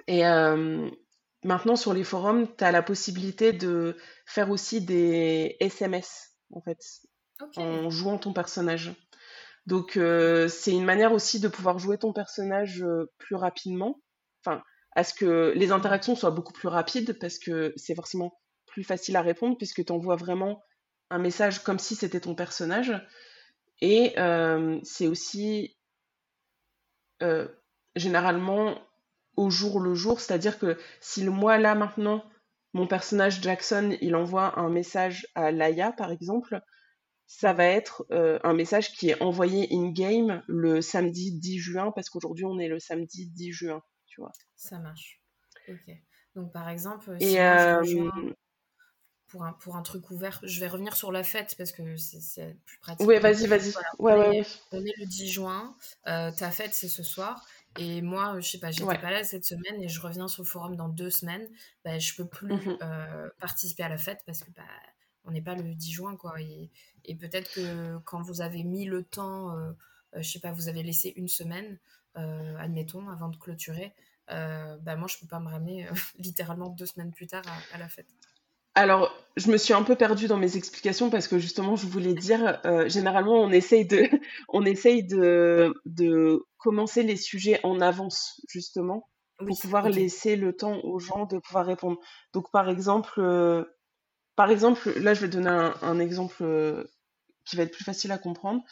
Et 0.06 0.26
euh, 0.26 0.88
maintenant, 1.44 1.76
sur 1.76 1.94
les 1.94 2.04
forums, 2.04 2.54
tu 2.56 2.64
as 2.64 2.72
la 2.72 2.82
possibilité 2.82 3.52
de 3.52 3.96
faire 4.26 4.50
aussi 4.50 4.84
des 4.84 5.56
SMS, 5.60 6.34
en 6.52 6.60
fait, 6.60 6.78
en 7.56 7.90
jouant 7.90 8.18
ton 8.18 8.32
personnage. 8.32 8.94
Donc, 9.66 9.96
euh, 9.96 10.48
c'est 10.48 10.72
une 10.72 10.84
manière 10.84 11.12
aussi 11.12 11.40
de 11.40 11.48
pouvoir 11.48 11.78
jouer 11.78 11.98
ton 11.98 12.12
personnage 12.12 12.82
euh, 12.82 13.10
plus 13.18 13.34
rapidement. 13.34 14.00
Enfin, 14.44 14.62
à 14.96 15.04
ce 15.04 15.14
que 15.14 15.52
les 15.54 15.70
interactions 15.70 16.16
soient 16.16 16.32
beaucoup 16.32 16.52
plus 16.52 16.68
rapides, 16.68 17.18
parce 17.20 17.38
que 17.38 17.72
c'est 17.76 17.94
forcément 17.94 18.36
plus 18.66 18.82
facile 18.82 19.16
à 19.16 19.22
répondre, 19.22 19.56
puisque 19.56 19.84
tu 19.84 19.92
envoies 19.92 20.16
vraiment 20.16 20.62
un 21.10 21.18
message 21.18 21.62
comme 21.62 21.78
si 21.78 21.94
c'était 21.94 22.20
ton 22.20 22.34
personnage. 22.34 22.92
Et 23.80 24.14
c'est 24.82 25.06
aussi 25.06 25.76
généralement 27.94 28.78
au 29.36 29.50
jour 29.50 29.80
le 29.80 29.94
jour, 29.94 30.20
c'est-à-dire 30.20 30.58
que 30.58 30.78
si 31.00 31.22
le 31.22 31.30
mois 31.30 31.58
là 31.58 31.74
maintenant, 31.74 32.24
mon 32.72 32.86
personnage 32.86 33.40
Jackson, 33.42 33.96
il 34.00 34.16
envoie 34.16 34.58
un 34.58 34.68
message 34.68 35.26
à 35.34 35.50
Laia 35.50 35.92
par 35.92 36.10
exemple, 36.10 36.60
ça 37.26 37.52
va 37.52 37.64
être 37.64 38.06
euh, 38.12 38.38
un 38.44 38.54
message 38.54 38.92
qui 38.92 39.10
est 39.10 39.20
envoyé 39.20 39.68
in-game 39.72 40.42
le 40.46 40.80
samedi 40.80 41.32
10 41.32 41.58
juin, 41.58 41.92
parce 41.92 42.08
qu'aujourd'hui 42.08 42.44
on 42.44 42.58
est 42.58 42.68
le 42.68 42.78
samedi 42.78 43.26
10 43.26 43.52
juin, 43.52 43.82
tu 44.06 44.20
vois. 44.20 44.32
Ça 44.56 44.78
marche. 44.78 45.20
Ok. 45.68 45.96
Donc 46.34 46.52
par 46.52 46.68
exemple, 46.68 47.16
si 47.20 47.38
euh, 47.38 47.82
pour, 49.28 49.44
un, 49.44 49.52
pour 49.54 49.76
un 49.76 49.82
truc 49.82 50.10
ouvert, 50.10 50.40
je 50.42 50.60
vais 50.60 50.68
revenir 50.68 50.96
sur 50.96 51.12
la 51.12 51.22
fête 51.22 51.54
parce 51.56 51.72
que 51.72 51.96
c'est 51.96 52.56
plus 52.64 52.78
pratique. 52.78 53.06
Oui, 53.06 53.18
vas-y, 53.18 53.46
vas-y. 53.46 53.68
ouais, 53.98 54.12
on, 54.12 54.30
ouais, 54.30 54.46
on, 54.72 54.84
est 54.84 54.98
le 54.98 55.06
10 55.06 55.28
juin, 55.28 55.76
euh, 56.06 56.30
ta 56.32 56.50
fête 56.50 56.74
c'est 56.74 56.88
ce 56.88 57.02
soir. 57.02 57.46
Et 57.78 58.00
moi, 58.02 58.40
je 58.40 58.48
sais 58.48 58.58
pas, 58.58 58.70
j'étais 58.70 58.98
pas 58.98 59.10
là 59.10 59.24
cette 59.24 59.44
semaine 59.44 59.82
et 59.82 59.88
je 59.88 60.00
reviens 60.00 60.28
sur 60.28 60.42
le 60.42 60.48
forum 60.48 60.76
dans 60.76 60.88
deux 60.88 61.10
semaines. 61.10 61.46
Bah, 61.84 61.98
je 61.98 62.14
peux 62.14 62.26
plus 62.26 62.54
mmh 62.54 62.78
euh, 62.82 63.28
participer 63.38 63.82
à 63.82 63.88
la 63.88 63.98
fête 63.98 64.22
parce 64.26 64.42
que 64.42 64.50
bah, 64.52 64.62
on 65.24 65.30
n'est 65.30 65.42
pas 65.42 65.54
le 65.54 65.74
10 65.74 65.92
juin, 65.92 66.16
quoi. 66.16 66.40
Et, 66.40 66.70
et 67.04 67.14
peut-être 67.14 67.52
que 67.52 67.98
quand 68.04 68.22
vous 68.22 68.40
avez 68.40 68.64
mis 68.64 68.86
le 68.86 69.02
temps, 69.02 69.56
euh, 69.56 69.72
euh, 70.14 70.22
je 70.22 70.30
sais 70.30 70.40
pas, 70.40 70.52
vous 70.52 70.68
avez 70.68 70.82
laissé 70.82 71.12
une 71.16 71.28
semaine, 71.28 71.78
admettons, 72.14 73.10
avant 73.10 73.28
de 73.28 73.36
clôturer, 73.36 73.92
bah, 74.28 74.96
moi, 74.96 75.08
je 75.08 75.18
peux 75.18 75.26
pas 75.26 75.40
me 75.40 75.48
ramener 75.48 75.86
littéralement 76.18 76.68
deux 76.68 76.86
semaines 76.86 77.12
plus 77.12 77.26
tard 77.26 77.44
à 77.72 77.78
la 77.78 77.88
fête. 77.88 78.08
Alors, 78.76 79.10
je 79.38 79.50
me 79.50 79.56
suis 79.56 79.72
un 79.72 79.82
peu 79.82 79.96
perdue 79.96 80.28
dans 80.28 80.36
mes 80.36 80.58
explications 80.58 81.08
parce 81.08 81.28
que 81.28 81.38
justement, 81.38 81.76
je 81.76 81.86
voulais 81.86 82.12
dire, 82.12 82.60
euh, 82.66 82.86
généralement, 82.90 83.40
on 83.40 83.50
essaye 83.50 83.86
de, 83.86 84.02
on 84.50 84.66
essaye 84.66 85.02
de, 85.02 85.72
de 85.86 86.44
commencer 86.58 87.02
les 87.02 87.16
sujets 87.16 87.58
en 87.62 87.80
avance, 87.80 88.38
justement, 88.50 89.08
pour 89.38 89.58
pouvoir 89.58 89.88
laisser 89.88 90.36
le 90.36 90.54
temps 90.54 90.78
aux 90.84 90.98
gens 90.98 91.24
de 91.24 91.38
pouvoir 91.38 91.64
répondre. 91.64 91.98
Donc, 92.34 92.50
par 92.52 92.68
exemple, 92.68 93.14
euh, 93.16 93.64
par 94.36 94.50
exemple, 94.50 94.92
là, 95.00 95.14
je 95.14 95.22
vais 95.22 95.28
donner 95.28 95.70
un, 95.80 95.98
exemple 95.98 96.36
euh, 96.42 96.84
qui 97.46 97.56
va 97.56 97.62
être 97.62 97.72
plus 97.72 97.84
facile 97.84 98.12
à 98.12 98.18
comprendre. 98.18 98.62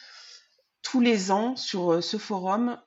Tous 0.83 1.01
les 1.01 1.31
ans, 1.31 1.55
sur 1.55 2.03
ce 2.03 2.17
forum, 2.17 2.79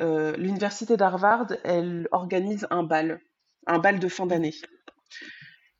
l'université 0.00 0.96
d'Harvard, 0.96 1.46
elle 1.64 2.08
organise 2.12 2.66
un 2.70 2.82
bal, 2.82 3.20
un 3.66 3.78
bal 3.78 3.98
de 3.98 4.08
fin 4.08 4.26
d'année. 4.26 4.54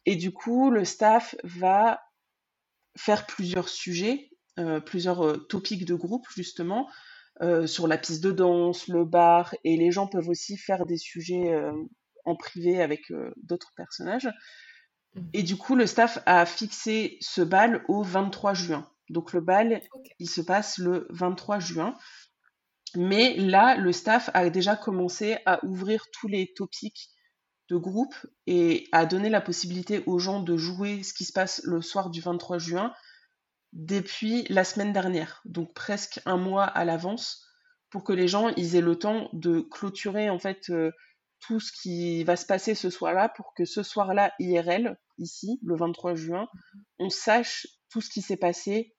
Et 0.06 0.16
du 0.16 0.32
coup, 0.32 0.70
le 0.70 0.84
staff 0.84 1.34
va 1.42 2.00
faire 2.96 3.26
plusieurs 3.26 3.68
sujets, 3.68 4.30
euh, 4.58 4.80
plusieurs 4.80 5.24
euh, 5.24 5.36
topics 5.36 5.84
de 5.84 5.94
groupe, 5.94 6.26
justement, 6.34 6.88
euh, 7.42 7.66
sur 7.66 7.86
la 7.86 7.98
piste 7.98 8.22
de 8.22 8.30
danse, 8.30 8.88
le 8.88 9.04
bar, 9.04 9.54
et 9.64 9.76
les 9.76 9.90
gens 9.90 10.06
peuvent 10.06 10.28
aussi 10.28 10.56
faire 10.56 10.86
des 10.86 10.96
sujets 10.96 11.54
en 12.24 12.36
privé 12.36 12.80
avec 12.80 13.12
d'autres 13.36 13.72
personnages. 13.76 14.30
Et 15.32 15.42
du 15.42 15.56
coup, 15.56 15.74
le 15.74 15.86
staff 15.86 16.18
a 16.26 16.46
fixé 16.46 17.18
ce 17.20 17.42
bal 17.42 17.84
au 17.88 18.02
23 18.02 18.54
juin. 18.54 18.88
Donc 19.08 19.32
le 19.32 19.40
bal, 19.40 19.80
il 20.18 20.28
se 20.28 20.40
passe 20.40 20.78
le 20.78 21.06
23 21.10 21.58
juin. 21.58 21.94
Mais 22.96 23.36
là, 23.36 23.76
le 23.76 23.92
staff 23.92 24.30
a 24.34 24.48
déjà 24.50 24.76
commencé 24.76 25.38
à 25.46 25.64
ouvrir 25.64 26.06
tous 26.12 26.28
les 26.28 26.52
topics 26.54 27.10
de 27.68 27.76
groupe 27.76 28.14
et 28.46 28.88
à 28.92 29.06
donner 29.06 29.28
la 29.28 29.40
possibilité 29.40 30.02
aux 30.06 30.18
gens 30.18 30.40
de 30.40 30.56
jouer 30.56 31.02
ce 31.02 31.12
qui 31.12 31.24
se 31.24 31.32
passe 31.32 31.60
le 31.64 31.82
soir 31.82 32.10
du 32.10 32.20
23 32.20 32.58
juin 32.58 32.92
depuis 33.72 34.44
la 34.48 34.64
semaine 34.64 34.92
dernière, 34.92 35.42
donc 35.44 35.74
presque 35.74 36.20
un 36.24 36.36
mois 36.36 36.64
à 36.64 36.84
l'avance, 36.84 37.44
pour 37.90 38.04
que 38.04 38.12
les 38.12 38.28
gens 38.28 38.48
aient 38.48 38.80
le 38.80 38.96
temps 38.96 39.28
de 39.32 39.60
clôturer 39.60 40.30
en 40.30 40.38
fait 40.38 40.70
euh, 40.70 40.90
tout 41.40 41.60
ce 41.60 41.72
qui 41.72 42.24
va 42.24 42.36
se 42.36 42.46
passer 42.46 42.74
ce 42.74 42.88
soir-là, 42.88 43.28
pour 43.28 43.52
que 43.54 43.64
ce 43.64 43.82
soir-là 43.82 44.32
IRL 44.38 44.96
ici, 45.18 45.58
le 45.62 45.76
23 45.76 46.14
juin, 46.14 46.48
on 46.98 47.10
sache 47.10 47.66
tout 47.90 48.00
ce 48.00 48.10
qui 48.10 48.22
s'est 48.22 48.36
passé 48.36 48.94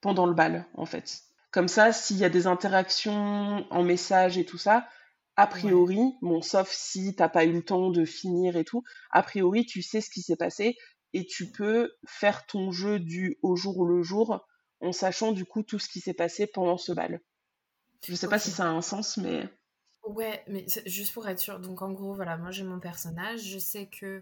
pendant 0.00 0.26
le 0.26 0.34
bal 0.34 0.66
en 0.74 0.86
fait. 0.86 1.29
Comme 1.50 1.68
ça, 1.68 1.92
s'il 1.92 2.18
y 2.18 2.24
a 2.24 2.28
des 2.28 2.46
interactions 2.46 3.66
en 3.70 3.82
message 3.82 4.38
et 4.38 4.44
tout 4.44 4.58
ça, 4.58 4.88
a 5.36 5.46
priori, 5.46 6.00
bon, 6.22 6.42
sauf 6.42 6.70
si 6.70 7.14
t'as 7.14 7.28
pas 7.28 7.44
eu 7.44 7.52
le 7.52 7.64
temps 7.64 7.90
de 7.90 8.04
finir 8.04 8.56
et 8.56 8.64
tout, 8.64 8.82
a 9.10 9.22
priori, 9.22 9.64
tu 9.64 9.82
sais 9.82 10.00
ce 10.00 10.10
qui 10.10 10.22
s'est 10.22 10.36
passé 10.36 10.76
et 11.12 11.26
tu 11.26 11.50
peux 11.50 11.92
faire 12.06 12.46
ton 12.46 12.70
jeu 12.70 13.00
du 13.00 13.38
au 13.42 13.56
jour 13.56 13.84
le 13.84 14.02
jour 14.02 14.46
en 14.80 14.92
sachant 14.92 15.32
du 15.32 15.44
coup 15.44 15.62
tout 15.62 15.78
ce 15.78 15.88
qui 15.88 16.00
s'est 16.00 16.14
passé 16.14 16.46
pendant 16.46 16.78
ce 16.78 16.92
bal. 16.92 17.20
Je 18.06 18.14
sais 18.14 18.28
pas 18.28 18.38
si 18.38 18.50
ça 18.50 18.64
a 18.64 18.68
un 18.68 18.82
sens, 18.82 19.16
mais. 19.16 19.48
Ouais, 20.10 20.42
mais 20.48 20.66
juste 20.86 21.12
pour 21.14 21.28
être 21.28 21.38
sûr, 21.38 21.60
donc 21.60 21.82
en 21.82 21.92
gros, 21.92 22.12
voilà, 22.14 22.36
moi 22.36 22.50
j'ai 22.50 22.64
mon 22.64 22.80
personnage, 22.80 23.42
je 23.42 23.58
sais 23.58 23.86
que 23.86 24.20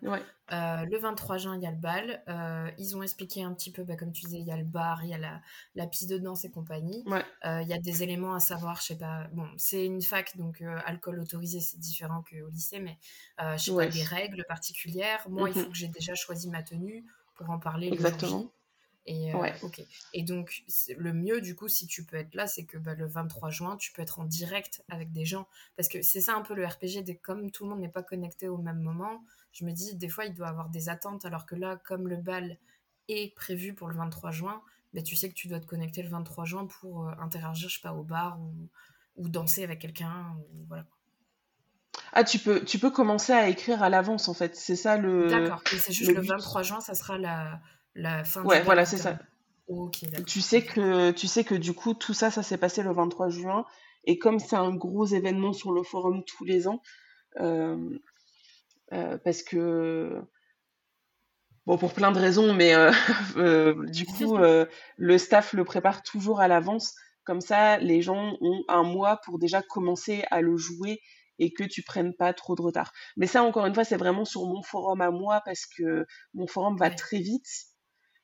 euh, 0.53 0.84
le 0.84 0.99
23 0.99 1.39
juin, 1.39 1.57
il 1.57 1.62
y 1.62 1.66
a 1.66 1.70
le 1.70 1.78
bal, 1.78 2.22
euh, 2.28 2.70
ils 2.76 2.95
ont 2.97 3.03
expliqué 3.03 3.43
un 3.43 3.55
petit 3.55 3.72
peu, 3.72 3.84
bah, 3.84 3.97
comme 3.97 4.12
tu 4.12 4.26
disais, 4.26 4.39
il 4.39 4.47
y 4.47 4.53
a 4.53 4.57
le 4.57 4.64
bar, 4.64 5.03
il 5.05 5.11
y 5.11 5.14
a 5.14 5.18
la, 5.18 5.41
la 5.74 5.86
piste 5.86 6.11
de 6.11 6.18
danse 6.18 6.45
et 6.45 6.51
compagnie, 6.51 7.05
euh, 7.47 7.62
il 7.62 7.68
y 7.68 7.72
a 7.72 7.78
des 7.78 8.03
éléments 8.03 8.34
à 8.34 8.41
savoir, 8.41 8.80
je 8.80 8.86
sais 8.89 8.99
pas, 8.99 9.28
bon, 9.32 9.49
c'est 9.57 9.86
une 9.86 10.03
fac, 10.03 10.36
donc 10.36 10.62
alcool 10.84 11.20
autorisé, 11.20 11.61
c'est 11.61 11.78
différent 11.78 12.22
qu'au 12.28 12.49
lycée, 12.51 12.80
mais 12.80 12.99
je 13.39 13.57
sais 13.57 13.74
pas, 13.74 13.86
des 13.86 14.05
règles 14.05 14.45
particulières, 14.47 15.26
moi, 15.28 15.49
il 15.49 15.57
mmh 15.57 15.64
faut 15.64 15.70
que 15.70 15.76
j'ai 15.76 15.89
déjà 15.89 16.14
choisi 16.14 16.51
ma 16.51 16.62
tenue 16.62 17.05
pour 17.34 17.49
en 17.51 17.59
parler 17.59 17.89
Exactement. 17.89 18.53
Et, 19.09 19.35
euh. 19.35 19.49
Et 20.13 20.23
donc, 20.23 20.65
le 20.97 21.15
mieux, 21.15 21.41
du 21.41 21.57
coup, 21.57 21.67
si 21.67 21.87
tu 21.87 22.05
peux 22.05 22.19
être 22.19 22.35
là, 22.35 22.47
c'est 22.47 22.67
que 22.67 22.77
bah, 22.77 22.95
le 22.95 23.07
23 23.07 23.49
juin, 23.49 23.79
tu 23.79 23.91
peux 23.93 24.03
être 24.03 24.21
en 24.21 24.25
direct 24.25 24.85
avec 24.91 25.13
des 25.13 25.25
gens. 25.25 25.49
Parce 25.77 25.89
que 25.89 26.03
c'est 26.03 26.21
ça 26.21 26.35
un 26.35 26.43
peu 26.43 26.55
le 26.55 26.67
RPG, 26.67 27.19
comme 27.23 27.51
tout 27.51 27.65
le 27.65 27.71
monde 27.71 27.81
n'est 27.81 27.89
pas 27.89 28.03
connecté 28.03 28.49
au 28.49 28.59
même 28.59 28.81
moment, 28.81 29.25
je 29.53 29.65
me 29.65 29.73
dis, 29.73 29.97
des 29.97 30.11
fois, 30.11 30.27
il 30.27 30.35
doit 30.35 30.49
avoir 30.49 30.69
des 30.69 30.91
attentes, 30.91 31.25
alors 31.25 31.47
que 31.47 31.55
là, 31.55 31.81
comme 31.87 32.07
le 32.07 32.19
bal 32.19 32.59
est 33.09 33.35
prévu 33.35 33.73
pour 33.73 33.89
le 33.89 33.97
23 33.97 34.31
juin, 34.31 34.61
bah, 34.93 35.01
tu 35.01 35.17
sais 35.17 35.31
que 35.31 35.35
tu 35.35 35.49
dois 35.49 35.61
te 35.61 35.67
connecter 35.67 36.03
le 36.03 36.11
23 36.11 36.45
juin 36.45 36.67
pour 36.67 37.09
euh, 37.09 37.13
interagir, 37.19 37.71
je 37.71 37.77
sais 37.77 37.83
pas, 37.83 37.95
au 37.95 38.03
bar 38.03 38.39
ou, 38.39 38.53
ou 39.17 39.31
danser 39.31 39.65
avec 39.65 39.79
quelqu'un. 39.79 40.37
Voilà. 40.69 40.85
Ah, 42.13 42.25
tu 42.25 42.39
peux, 42.39 42.63
tu 42.63 42.79
peux 42.79 42.91
commencer 42.91 43.33
à 43.33 43.49
écrire 43.49 43.83
à 43.83 43.89
l'avance, 43.89 44.29
en 44.29 44.35
fait. 44.35 44.55
C'est 44.55 44.77
ça 44.77 44.99
le. 44.99 45.29
D'accord. 45.29 45.63
Et 45.73 45.79
c'est 45.79 45.93
juste 45.93 46.11
le, 46.11 46.21
le 46.21 46.27
23 46.27 46.63
juin, 46.63 46.81
ça 46.81 46.95
sera 46.95 47.17
la 47.17 47.63
la 47.99 48.24
fin 48.24 48.42
ouais, 48.44 48.62
voilà, 48.62 48.84
c'est 48.84 48.96
ça. 48.96 49.18
tu 50.26 50.40
sais 50.40 50.64
que 50.64 51.11
tu 51.11 51.26
sais 51.26 51.44
que 51.44 51.55
du 51.55 51.74
coup 51.74 51.94
tout 51.94 52.14
ça 52.14 52.30
ça 52.30 52.42
s'est 52.42 52.57
passé 52.59 52.82
le 52.82 52.92
23 52.92 53.28
juin 53.28 53.64
et 54.05 54.18
comme 54.18 54.38
c'est 54.38 54.57
un 54.57 54.74
gros 54.74 55.07
événement 55.07 55.53
sur 55.53 55.72
le 55.72 55.82
forum 55.82 56.22
tous 56.24 56.44
les 56.44 56.68
ans 56.68 56.80
euh, 57.40 57.76
parce 58.90 59.42
que 59.42 60.22
Bon, 61.66 61.76
pour 61.76 61.92
plein 61.92 62.12
de 62.12 62.18
raisons, 62.18 62.55
mais 62.55 62.72
du 63.92 64.07
coup, 64.07 64.38
le 64.38 65.18
staff 65.18 65.53
le 65.53 65.64
prépare 65.64 66.03
toujours 66.03 66.40
à 66.40 66.49
l'avance. 66.49 66.94
Comme 67.24 67.42
ça, 67.42 67.76
les 67.76 68.01
gens 68.01 68.38
ont 68.40 68.64
un 68.68 68.84
mois 68.84 69.18
pour 69.22 69.38
déjà 69.38 69.61
commencer 69.61 70.24
à 70.30 70.40
le 70.40 70.57
jouer 70.57 71.03
et 71.38 71.53
que 71.53 71.64
tu 71.64 71.82
prennes 71.82 72.14
pas 72.14 72.32
trop 72.32 72.55
de 72.55 72.62
retard. 72.62 72.92
Mais 73.16 73.26
ça, 73.26 73.42
encore 73.42 73.66
une 73.66 73.74
fois, 73.74 73.84
c'est 73.84 73.96
vraiment 73.96 74.24
sur 74.24 74.46
mon 74.46 74.62
forum 74.62 75.01
à 75.01 75.11
moi 75.11 75.42
parce 75.44 75.66
que 75.66 76.07
mon 76.34 76.46
forum 76.46 76.76
va 76.76 76.90
très 76.90 77.18
vite. 77.18 77.46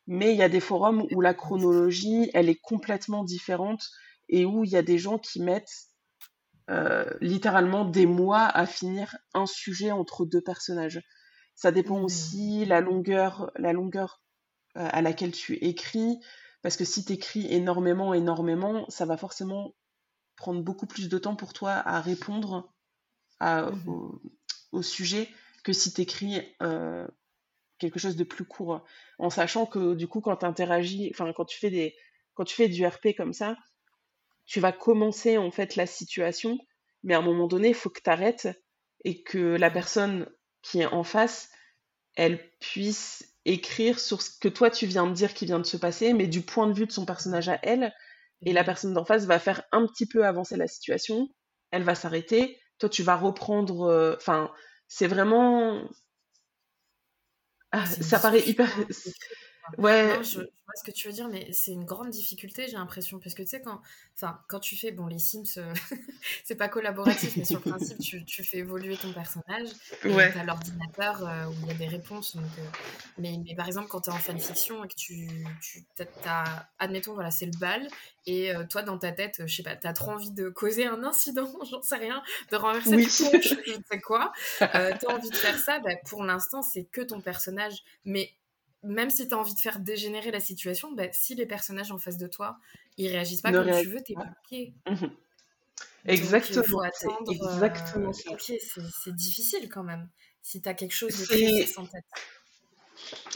Mais 0.06 0.32
il 0.32 0.36
y 0.36 0.42
a 0.42 0.48
des 0.48 0.60
forums 0.60 1.06
où 1.12 1.20
la 1.20 1.34
chronologie, 1.34 2.30
elle 2.34 2.48
est 2.48 2.60
complètement 2.60 3.24
différente 3.24 3.88
et 4.28 4.44
où 4.44 4.64
il 4.64 4.70
y 4.70 4.76
a 4.76 4.82
des 4.82 4.98
gens 4.98 5.18
qui 5.18 5.40
mettent 5.40 5.88
euh, 6.70 7.10
littéralement 7.20 7.84
des 7.84 8.06
mois 8.06 8.44
à 8.44 8.66
finir 8.66 9.16
un 9.32 9.46
sujet 9.46 9.90
entre 9.90 10.24
deux 10.24 10.40
personnages. 10.42 11.00
Ça 11.54 11.72
dépend 11.72 12.00
mmh. 12.00 12.04
aussi 12.04 12.64
la 12.66 12.80
longueur, 12.80 13.50
la 13.56 13.72
longueur 13.72 14.20
euh, 14.76 14.88
à 14.90 15.02
laquelle 15.02 15.32
tu 15.32 15.54
écris, 15.54 16.18
parce 16.62 16.76
que 16.76 16.84
si 16.84 17.04
tu 17.04 17.12
écris 17.12 17.46
énormément, 17.52 18.12
énormément, 18.12 18.86
ça 18.88 19.04
va 19.06 19.16
forcément 19.16 19.74
prendre 20.36 20.62
beaucoup 20.62 20.86
plus 20.86 21.08
de 21.08 21.18
temps 21.18 21.36
pour 21.36 21.52
toi 21.52 21.72
à 21.72 22.00
répondre 22.00 22.74
Mmh 23.40 24.18
au, 24.72 24.82
sujet 24.82 25.28
que 25.62 25.72
si 25.72 25.92
tu 25.92 26.00
écris 26.00 26.42
euh, 26.60 27.06
quelque 27.90 28.00
chose 28.00 28.16
de 28.16 28.24
plus 28.24 28.44
court. 28.44 28.84
En 29.18 29.30
sachant 29.30 29.66
que 29.66 29.94
du 29.94 30.08
coup, 30.08 30.20
quand 30.20 30.36
tu 30.36 30.46
interagis, 30.46 31.10
enfin, 31.12 31.32
quand 31.32 31.44
tu 31.44 31.58
fais 31.58 31.70
des, 31.70 31.94
quand 32.34 32.44
tu 32.44 32.54
fais 32.54 32.68
du 32.68 32.86
RP 32.86 33.08
comme 33.16 33.32
ça, 33.32 33.56
tu 34.46 34.60
vas 34.60 34.72
commencer 34.72 35.38
en 35.38 35.50
fait 35.50 35.76
la 35.76 35.86
situation, 35.86 36.58
mais 37.02 37.14
à 37.14 37.18
un 37.18 37.22
moment 37.22 37.46
donné, 37.46 37.68
il 37.68 37.74
faut 37.74 37.90
que 37.90 38.00
tu 38.02 38.10
arrêtes 38.10 38.48
et 39.04 39.22
que 39.22 39.38
la 39.38 39.70
personne 39.70 40.28
qui 40.62 40.80
est 40.80 40.86
en 40.86 41.04
face, 41.04 41.50
elle 42.16 42.40
puisse 42.60 43.34
écrire 43.44 44.00
sur 44.00 44.22
ce 44.22 44.30
que 44.38 44.48
toi 44.48 44.70
tu 44.70 44.86
viens 44.86 45.06
de 45.06 45.12
dire 45.12 45.34
qui 45.34 45.46
vient 45.46 45.58
de 45.58 45.66
se 45.66 45.76
passer, 45.76 46.12
mais 46.14 46.26
du 46.26 46.40
point 46.40 46.66
de 46.66 46.72
vue 46.72 46.86
de 46.86 46.92
son 46.92 47.04
personnage 47.04 47.48
à 47.48 47.58
elle. 47.62 47.92
Et 48.46 48.52
la 48.52 48.62
mmh 48.62 48.66
personne 48.66 48.94
d'en 48.94 49.04
face 49.04 49.24
va 49.26 49.38
faire 49.38 49.62
un 49.72 49.86
petit 49.86 50.06
peu 50.06 50.26
avancer 50.26 50.56
la 50.56 50.66
situation, 50.66 51.28
elle 51.70 51.82
va 51.82 51.94
s'arrêter, 51.94 52.58
toi 52.78 52.88
tu 52.88 53.02
vas 53.02 53.16
reprendre. 53.16 53.82
Euh, 53.82 54.14
enfin, 54.16 54.50
c'est 54.88 55.06
vraiment. 55.06 55.88
Ah, 57.76 57.84
ça 57.86 58.20
paraît 58.20 58.48
hyper. 58.48 58.68
Ouais. 59.78 60.22
je, 60.22 60.40
vois 60.40 60.74
ce 60.76 60.84
que 60.84 60.90
tu 60.90 61.08
veux 61.08 61.12
dire, 61.12 61.28
mais 61.28 61.52
c'est 61.52 61.72
une 61.72 61.84
grande 61.84 62.10
difficulté, 62.10 62.66
j'ai 62.66 62.76
l'impression. 62.76 63.18
Parce 63.18 63.34
que 63.34 63.42
tu 63.42 63.48
sais, 63.48 63.60
quand, 63.60 63.80
enfin, 64.16 64.40
quand 64.48 64.60
tu 64.60 64.76
fais, 64.76 64.92
bon, 64.92 65.06
les 65.06 65.18
Sims, 65.18 65.58
euh, 65.58 65.74
c'est 66.44 66.54
pas 66.54 66.68
collaboratif, 66.68 67.36
mais 67.36 67.44
sur 67.44 67.60
le 67.64 67.70
principe, 67.70 67.98
tu, 67.98 68.24
tu 68.24 68.44
fais 68.44 68.58
évoluer 68.58 68.96
ton 68.96 69.12
personnage. 69.12 69.68
Ouais. 70.04 70.32
tu 70.32 70.38
as 70.38 70.44
l'ordinateur 70.44 71.26
euh, 71.26 71.46
où 71.46 71.54
il 71.62 71.68
y 71.68 71.70
a 71.70 71.74
des 71.74 71.88
réponses. 71.88 72.36
Donc, 72.36 72.44
euh, 72.58 72.62
mais, 73.18 73.38
mais, 73.44 73.54
par 73.54 73.66
exemple, 73.66 73.88
quand 73.88 74.02
tu 74.02 74.10
es 74.10 74.12
en 74.12 74.18
fanfiction 74.18 74.84
et 74.84 74.88
que 74.88 74.94
tu. 74.94 75.28
tu 75.60 75.84
as, 76.26 76.68
admettons, 76.78 77.14
voilà, 77.14 77.30
c'est 77.30 77.46
le 77.46 77.58
bal. 77.58 77.88
Et 78.26 78.52
toi, 78.70 78.82
dans 78.82 78.96
ta 78.96 79.12
tête, 79.12 79.42
je 79.46 79.54
sais 79.54 79.62
pas, 79.62 79.76
tu 79.76 79.86
as 79.86 79.92
trop 79.92 80.12
envie 80.12 80.30
de 80.30 80.48
causer 80.48 80.86
un 80.86 81.04
incident, 81.04 81.52
j'en 81.70 81.82
sais 81.82 81.96
rien, 81.96 82.22
de 82.50 82.56
renverser 82.56 82.96
oui. 82.96 83.04
le 83.04 83.10
je 83.42 83.54
ne 83.78 83.82
sais 83.90 84.00
quoi. 84.00 84.32
tu 84.58 84.64
as 84.64 85.10
envie 85.10 85.28
de 85.28 85.36
faire 85.36 85.58
ça, 85.58 85.78
bah, 85.80 85.90
pour 86.08 86.24
l'instant, 86.24 86.62
c'est 86.62 86.84
que 86.84 87.02
ton 87.02 87.20
personnage. 87.20 87.84
Mais 88.06 88.32
même 88.84 89.10
si 89.10 89.26
tu 89.26 89.34
as 89.34 89.38
envie 89.38 89.54
de 89.54 89.60
faire 89.60 89.80
dégénérer 89.80 90.30
la 90.30 90.40
situation, 90.40 90.92
bah, 90.92 91.04
si 91.12 91.34
les 91.34 91.46
personnages 91.46 91.92
en 91.92 91.98
face 91.98 92.16
de 92.16 92.26
toi, 92.26 92.58
ils 92.96 93.08
réagissent 93.08 93.42
pas 93.42 93.52
comme 93.52 93.70
tu 93.80 93.88
veux, 93.88 94.02
t'es 94.02 94.14
bloqué. 94.14 94.74
Mmh 94.86 95.06
Exactement. 96.06 96.82
Exactement. 97.30 98.12
c'est 98.12 99.14
difficile 99.14 99.68
quand 99.70 99.82
même. 99.84 100.08
Si 100.42 100.60
tu 100.60 100.68
as 100.68 100.74
quelque 100.74 100.92
chose 100.92 101.18
de 101.18 101.24
très 101.24 101.78
en 101.78 101.86
tête. 101.86 102.04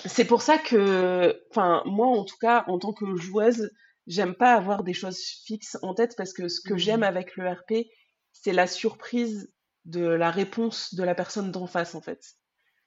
C'est 0.04 0.26
pour 0.26 0.42
ça 0.42 0.58
que, 0.58 1.42
enfin, 1.50 1.82
moi 1.86 2.06
en 2.06 2.24
tout 2.24 2.36
cas, 2.36 2.64
en 2.68 2.78
tant 2.78 2.92
que 2.92 3.16
joueuse, 3.16 3.70
j'aime 4.06 4.34
pas 4.34 4.54
avoir 4.54 4.84
des 4.84 4.92
choses 4.92 5.18
fixes 5.46 5.78
en 5.82 5.94
tête 5.94 6.14
parce 6.16 6.32
que 6.32 6.48
ce 6.48 6.60
que 6.60 6.76
j'aime 6.76 7.00
mmh. 7.00 7.04
avec 7.04 7.36
le 7.36 7.50
RP, 7.50 7.88
c'est 8.32 8.52
la 8.52 8.66
surprise 8.66 9.50
de 9.86 10.04
la 10.04 10.30
réponse 10.30 10.94
de 10.94 11.02
la 11.02 11.14
personne 11.14 11.50
d'en 11.50 11.66
face 11.66 11.94
en 11.94 12.02
fait. 12.02 12.36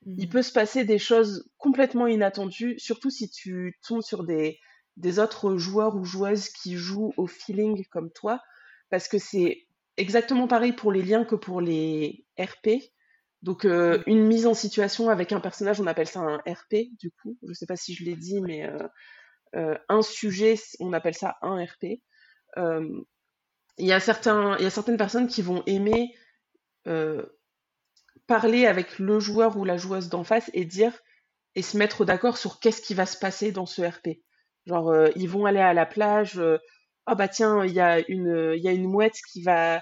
Il 0.05 0.27
mmh. 0.27 0.29
peut 0.29 0.41
se 0.41 0.51
passer 0.51 0.83
des 0.83 0.97
choses 0.97 1.49
complètement 1.57 2.07
inattendues, 2.07 2.75
surtout 2.79 3.09
si 3.09 3.29
tu 3.29 3.77
tombes 3.85 4.01
sur 4.01 4.23
des, 4.23 4.59
des 4.97 5.19
autres 5.19 5.57
joueurs 5.57 5.95
ou 5.95 6.03
joueuses 6.03 6.49
qui 6.49 6.75
jouent 6.75 7.13
au 7.17 7.27
feeling 7.27 7.85
comme 7.91 8.11
toi, 8.11 8.41
parce 8.89 9.07
que 9.07 9.19
c'est 9.19 9.67
exactement 9.97 10.47
pareil 10.47 10.73
pour 10.73 10.91
les 10.91 11.03
liens 11.03 11.23
que 11.23 11.35
pour 11.35 11.61
les 11.61 12.25
RP. 12.39 12.69
Donc 13.43 13.65
euh, 13.65 13.99
mmh. 13.99 14.03
une 14.07 14.27
mise 14.27 14.47
en 14.47 14.53
situation 14.53 15.09
avec 15.09 15.31
un 15.31 15.39
personnage, 15.39 15.79
on 15.79 15.87
appelle 15.87 16.07
ça 16.07 16.19
un 16.19 16.37
RP 16.37 16.95
du 16.99 17.11
coup. 17.11 17.37
Je 17.47 17.53
sais 17.53 17.67
pas 17.67 17.75
si 17.75 17.93
je 17.93 18.03
l'ai 18.03 18.15
dit, 18.15 18.41
mais 18.41 18.67
euh, 18.67 18.87
euh, 19.55 19.77
un 19.89 20.01
sujet, 20.01 20.55
on 20.79 20.93
appelle 20.93 21.15
ça 21.15 21.37
un 21.41 21.63
RP. 21.63 22.01
Il 23.77 23.87
y 23.87 23.93
a 23.93 23.99
certains, 23.99 24.57
il 24.57 24.63
y 24.63 24.67
a 24.67 24.71
certaines 24.71 24.97
personnes 24.97 25.27
qui 25.27 25.41
vont 25.41 25.63
aimer 25.65 26.15
parler 28.31 28.65
avec 28.65 28.97
le 28.97 29.19
joueur 29.19 29.57
ou 29.57 29.65
la 29.65 29.75
joueuse 29.75 30.07
d'en 30.07 30.23
face 30.23 30.49
et 30.53 30.63
dire 30.63 30.97
et 31.55 31.61
se 31.61 31.77
mettre 31.77 32.05
d'accord 32.05 32.37
sur 32.37 32.61
qu'est-ce 32.61 32.81
qui 32.81 32.93
va 32.93 33.05
se 33.05 33.17
passer 33.17 33.51
dans 33.51 33.65
ce 33.65 33.81
RP. 33.81 34.21
Genre, 34.67 34.89
euh, 34.89 35.09
ils 35.17 35.27
vont 35.27 35.45
aller 35.45 35.59
à 35.59 35.73
la 35.73 35.85
plage. 35.85 36.39
Euh, 36.39 36.57
ah 37.05 37.15
bah 37.15 37.27
tiens, 37.27 37.65
il 37.65 37.73
y 37.73 37.81
a 37.81 37.99
une, 38.07 38.53
il 38.55 38.63
y 38.63 38.69
a 38.69 38.71
une 38.71 38.87
mouette 38.87 39.17
qui 39.33 39.43
va, 39.43 39.81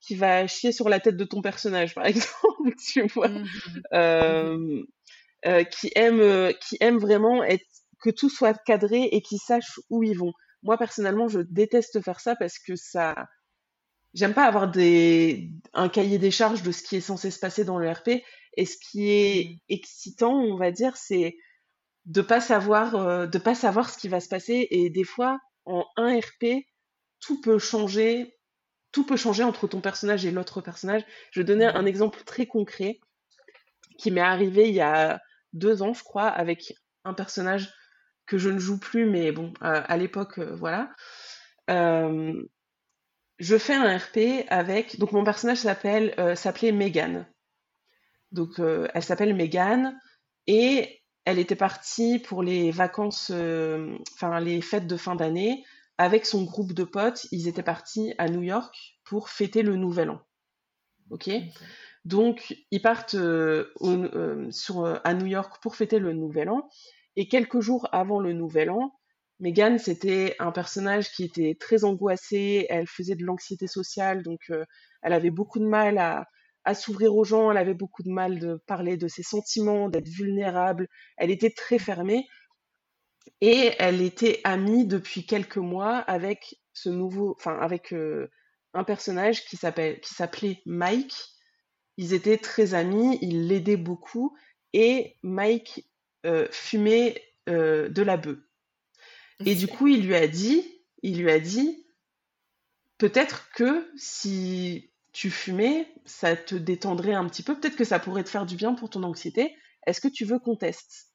qui 0.00 0.14
va 0.14 0.46
chier 0.46 0.70
sur 0.70 0.88
la 0.88 1.00
tête 1.00 1.16
de 1.16 1.24
ton 1.24 1.42
personnage, 1.42 1.92
par 1.96 2.06
exemple, 2.12 2.72
tu 2.86 3.04
vois, 3.08 3.28
mmh 3.28 4.84
euh, 5.46 5.62
qui 5.62 5.92
aime, 5.94 6.52
qui 6.60 6.76
aime 6.80 6.98
vraiment 6.98 7.44
être, 7.44 7.64
que 8.00 8.10
tout 8.10 8.28
soit 8.28 8.58
cadré 8.64 9.04
et 9.12 9.22
qui 9.22 9.38
sache 9.38 9.78
où 9.88 10.02
ils 10.02 10.18
vont. 10.18 10.32
Moi 10.64 10.76
personnellement, 10.76 11.28
je 11.28 11.38
déteste 11.40 12.00
faire 12.00 12.18
ça 12.18 12.34
parce 12.34 12.58
que 12.58 12.74
ça, 12.74 13.14
j'aime 14.14 14.34
pas 14.34 14.44
avoir 14.44 14.70
des, 14.70 15.50
un 15.74 15.88
cahier 15.88 16.18
des 16.18 16.30
charges 16.30 16.62
de 16.62 16.72
ce 16.72 16.82
qui 16.82 16.96
est 16.96 17.00
censé 17.00 17.30
se 17.30 17.38
passer 17.38 17.64
dans 17.64 17.78
le 17.78 17.90
RP. 17.90 18.22
Et 18.56 18.66
ce 18.66 18.76
qui 18.78 19.10
est 19.10 19.44
mmh. 19.44 19.58
excitant, 19.68 20.34
on 20.34 20.56
va 20.56 20.70
dire, 20.70 20.96
c'est 20.96 21.36
de 22.06 22.22
pas 22.22 22.40
savoir, 22.40 22.96
euh, 22.96 23.26
de 23.26 23.38
pas 23.38 23.54
savoir 23.54 23.90
ce 23.90 23.98
qui 23.98 24.08
va 24.08 24.20
se 24.20 24.28
passer. 24.28 24.66
Et 24.70 24.90
des 24.90 25.04
fois, 25.04 25.38
en 25.64 25.86
un 25.96 26.18
RP, 26.18 26.64
tout 27.20 27.40
peut 27.40 27.58
changer. 27.58 28.34
Tout 28.90 29.04
peut 29.04 29.16
changer 29.16 29.44
entre 29.44 29.68
ton 29.68 29.80
personnage 29.80 30.24
et 30.24 30.30
l'autre 30.30 30.60
personnage. 30.60 31.04
Je 31.30 31.40
vais 31.40 31.44
donner 31.44 31.66
un 31.66 31.82
mmh. 31.82 31.88
exemple 31.88 32.22
très 32.24 32.46
concret 32.46 33.00
qui 33.98 34.10
m'est 34.10 34.20
arrivé 34.20 34.68
il 34.68 34.74
y 34.74 34.80
a 34.80 35.20
deux 35.52 35.82
ans, 35.82 35.92
je 35.92 36.02
crois, 36.02 36.28
avec 36.28 36.72
un 37.04 37.14
personnage 37.14 37.72
que 38.26 38.38
je 38.38 38.50
ne 38.50 38.58
joue 38.58 38.78
plus, 38.78 39.06
mais 39.06 39.32
bon, 39.32 39.52
à 39.60 39.96
l'époque, 39.96 40.38
euh, 40.38 40.54
voilà. 40.54 40.90
Euh, 41.70 42.34
je 43.38 43.56
fais 43.56 43.74
un 43.74 43.96
RP 43.96 44.44
avec. 44.48 44.98
Donc, 44.98 45.12
mon 45.12 45.24
personnage 45.24 45.58
s'appelle, 45.58 46.14
euh, 46.18 46.34
s'appelait 46.34 46.72
Megan. 46.72 47.26
Donc, 48.32 48.58
euh, 48.58 48.88
elle 48.94 49.02
s'appelle 49.02 49.34
Megan 49.34 49.98
et 50.46 51.02
elle 51.24 51.38
était 51.38 51.56
partie 51.56 52.18
pour 52.18 52.42
les 52.42 52.70
vacances, 52.70 53.30
euh, 53.32 53.96
enfin, 54.14 54.40
les 54.40 54.60
fêtes 54.60 54.86
de 54.86 54.96
fin 54.96 55.14
d'année 55.14 55.64
avec 55.98 56.26
son 56.26 56.44
groupe 56.44 56.72
de 56.72 56.84
potes. 56.84 57.26
Ils 57.32 57.48
étaient 57.48 57.62
partis 57.62 58.14
à 58.18 58.28
New 58.28 58.42
York 58.42 58.98
pour 59.04 59.28
fêter 59.28 59.62
le 59.62 59.76
Nouvel 59.76 60.10
An. 60.10 60.20
Ok? 61.10 61.30
Donc, 62.04 62.56
ils 62.70 62.82
partent 62.82 63.16
sur, 64.50 65.00
à 65.04 65.14
New 65.14 65.26
York 65.26 65.60
pour 65.62 65.76
fêter 65.76 65.98
le 65.98 66.12
Nouvel 66.12 66.48
An. 66.48 66.68
Et 67.16 67.28
quelques 67.28 67.60
jours 67.60 67.88
avant 67.92 68.20
le 68.20 68.32
Nouvel 68.32 68.70
An, 68.70 68.98
Megan, 69.40 69.78
c'était 69.78 70.34
un 70.40 70.50
personnage 70.50 71.12
qui 71.12 71.22
était 71.24 71.56
très 71.58 71.84
angoissé, 71.84 72.66
elle 72.70 72.88
faisait 72.88 73.14
de 73.14 73.24
l'anxiété 73.24 73.68
sociale, 73.68 74.22
donc 74.24 74.40
euh, 74.50 74.64
elle 75.02 75.12
avait 75.12 75.30
beaucoup 75.30 75.60
de 75.60 75.66
mal 75.66 75.98
à, 75.98 76.26
s'ouvrir 76.74 77.14
aux 77.14 77.24
gens, 77.24 77.50
elle 77.50 77.56
avait 77.56 77.72
beaucoup 77.72 78.02
de 78.02 78.10
mal 78.10 78.40
de 78.40 78.60
parler 78.66 78.98
de 78.98 79.08
ses 79.08 79.22
sentiments, 79.22 79.88
d'être 79.88 80.08
vulnérable, 80.08 80.88
elle 81.16 81.30
était 81.30 81.50
très 81.50 81.78
fermée. 81.78 82.26
Et 83.40 83.72
elle 83.78 84.02
était 84.02 84.40
amie 84.44 84.86
depuis 84.86 85.24
quelques 85.24 85.56
mois 85.56 85.96
avec 85.96 86.56
ce 86.74 86.90
nouveau, 86.90 87.34
enfin 87.38 87.56
avec 87.58 87.94
euh, 87.94 88.30
un 88.74 88.84
personnage 88.84 89.46
qui 89.46 89.56
s'appelait 89.56 90.62
Mike. 90.66 91.14
Ils 91.96 92.12
étaient 92.12 92.36
très 92.36 92.74
amis, 92.74 93.18
il 93.22 93.46
l'aidait 93.48 93.76
beaucoup 93.78 94.36
et 94.74 95.16
Mike 95.22 95.88
euh, 96.26 96.48
fumait 96.50 97.22
de 97.46 98.02
la 98.02 98.18
bœuf. 98.18 98.47
Et 99.44 99.54
du 99.54 99.68
coup, 99.68 99.86
il 99.86 100.06
lui 100.06 100.14
a 100.14 100.26
dit, 100.28 101.86
peut-être 102.98 103.50
que 103.54 103.90
si 103.96 104.90
tu 105.12 105.30
fumais, 105.30 105.88
ça 106.04 106.36
te 106.36 106.54
détendrait 106.54 107.14
un 107.14 107.26
petit 107.26 107.42
peu, 107.42 107.58
peut-être 107.58 107.76
que 107.76 107.84
ça 107.84 107.98
pourrait 107.98 108.24
te 108.24 108.28
faire 108.28 108.46
du 108.46 108.56
bien 108.56 108.74
pour 108.74 108.90
ton 108.90 109.02
anxiété. 109.02 109.56
Est-ce 109.86 110.00
que 110.00 110.08
tu 110.08 110.24
veux 110.24 110.38
qu'on 110.38 110.56
teste? 110.56 111.12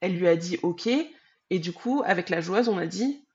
Elle 0.00 0.16
lui 0.16 0.28
a 0.28 0.36
dit 0.36 0.58
OK. 0.62 0.88
Et 1.50 1.58
du 1.58 1.72
coup, 1.72 2.02
avec 2.04 2.30
la 2.30 2.40
joueuse, 2.40 2.68
on 2.68 2.78
a 2.78 2.86
dit, 2.86 3.26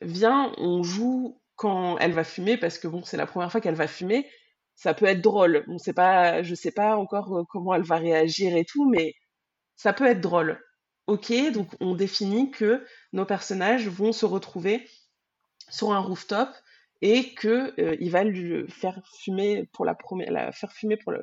viens, 0.00 0.52
on 0.58 0.82
joue 0.82 1.40
quand 1.56 1.98
elle 1.98 2.12
va 2.12 2.24
fumer, 2.24 2.56
parce 2.56 2.78
que 2.78 2.88
c'est 3.04 3.16
la 3.16 3.26
première 3.26 3.50
fois 3.50 3.60
qu'elle 3.60 3.74
va 3.74 3.88
fumer. 3.88 4.28
ça 4.74 4.94
peut 4.94 5.06
être 5.06 5.20
drôle. 5.20 5.64
On 5.68 5.78
sait 5.78 5.92
pas, 5.92 6.42
je 6.42 6.54
sais 6.54 6.72
pas 6.72 6.96
encore 6.96 7.46
comment 7.48 7.74
elle 7.74 7.82
va 7.82 7.96
réagir 7.96 8.56
et 8.56 8.64
tout, 8.64 8.88
mais 8.88 9.14
ça 9.76 9.92
peut 9.92 10.06
être 10.06 10.20
drôle. 10.20 10.60
Ok, 11.06 11.32
donc 11.52 11.68
on 11.80 11.94
définit 11.94 12.50
que 12.50 12.84
nos 13.12 13.26
personnages 13.26 13.88
vont 13.88 14.12
se 14.12 14.24
retrouver 14.24 14.88
sur 15.68 15.92
un 15.92 15.98
rooftop 15.98 16.48
et 17.02 17.34
que 17.34 17.74
il 18.00 18.10
va 18.10 18.24
lui 18.24 18.66
faire 18.70 19.02
fumer 19.20 19.68
pour 19.72 19.84
la 19.84 19.94
première, 19.94 20.32
la 20.32 20.52
faire 20.52 20.72
fumer 20.72 20.96
pour 20.96 21.12
le, 21.12 21.20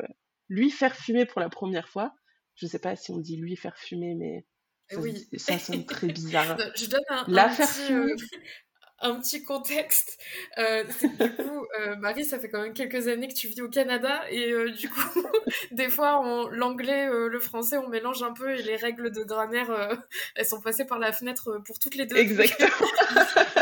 lui 0.49 0.69
faire 0.69 0.95
fumer 0.95 1.25
pour 1.25 1.41
la 1.41 1.49
première 1.49 1.88
fois. 1.88 2.13
Je 2.55 2.67
sais 2.67 2.79
pas 2.79 2.95
si 2.95 3.11
on 3.11 3.17
dit 3.17 3.38
lui 3.38 3.55
faire 3.55 3.77
fumer, 3.77 4.13
mais 4.13 4.45
ça, 4.89 4.99
oui. 4.99 5.27
ça 5.38 5.57
sonne 5.57 5.86
très 5.86 6.07
bizarre. 6.13 6.57
Je 6.75 6.86
donne 6.88 7.01
un, 7.09 7.25
la 7.27 7.49
faire 7.49 7.69
fumer 7.69 8.13
un 9.02 9.16
petit 9.16 9.43
contexte. 9.43 10.20
Euh, 10.58 10.84
du 10.84 11.32
coup, 11.36 11.66
euh, 11.80 11.95
Marie, 11.97 12.26
ça 12.26 12.39
fait 12.39 12.49
quand 12.49 12.62
même 12.62 12.74
quelques 12.74 13.08
années 13.08 13.28
que 13.28 13.34
tu 13.34 13.47
vis 13.47 13.62
au 13.62 13.70
Canada 13.70 14.22
et 14.30 14.52
euh, 14.52 14.72
du 14.72 14.89
coup, 14.89 15.24
des 15.72 15.89
fois, 15.89 16.22
l'anglais, 16.52 17.08
le 17.10 17.39
français, 17.39 17.78
on 17.78 17.89
mélange 17.89 18.24
un 18.24 18.34
peu 18.34 18.52
et 18.52 18.62
les 18.62 18.76
règles 18.76 19.12
de 19.12 19.24
grammaire, 19.24 19.99
elles 20.36 20.45
sont 20.45 20.62
passées 20.62 20.86
par 20.86 20.99
la 20.99 21.12
fenêtre 21.12 21.62
pour 21.66 21.80
toutes 21.80 21.95
les 21.95 22.06
deux. 22.06 22.18
Exactement. 22.18 22.70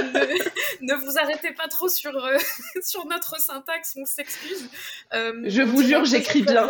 ne, 0.81 0.95
vous 0.95 1.17
arrêtez 1.17 1.51
pas 1.53 1.67
trop 1.67 1.87
sur, 1.87 2.11
sur 2.83 3.05
notre 3.05 3.39
syntaxe, 3.39 3.95
on 3.97 4.05
s'excuse. 4.05 4.69
Je 5.11 5.61
vous 5.61 5.83
jure, 5.83 6.05
j'écris 6.05 6.41
bien. 6.41 6.69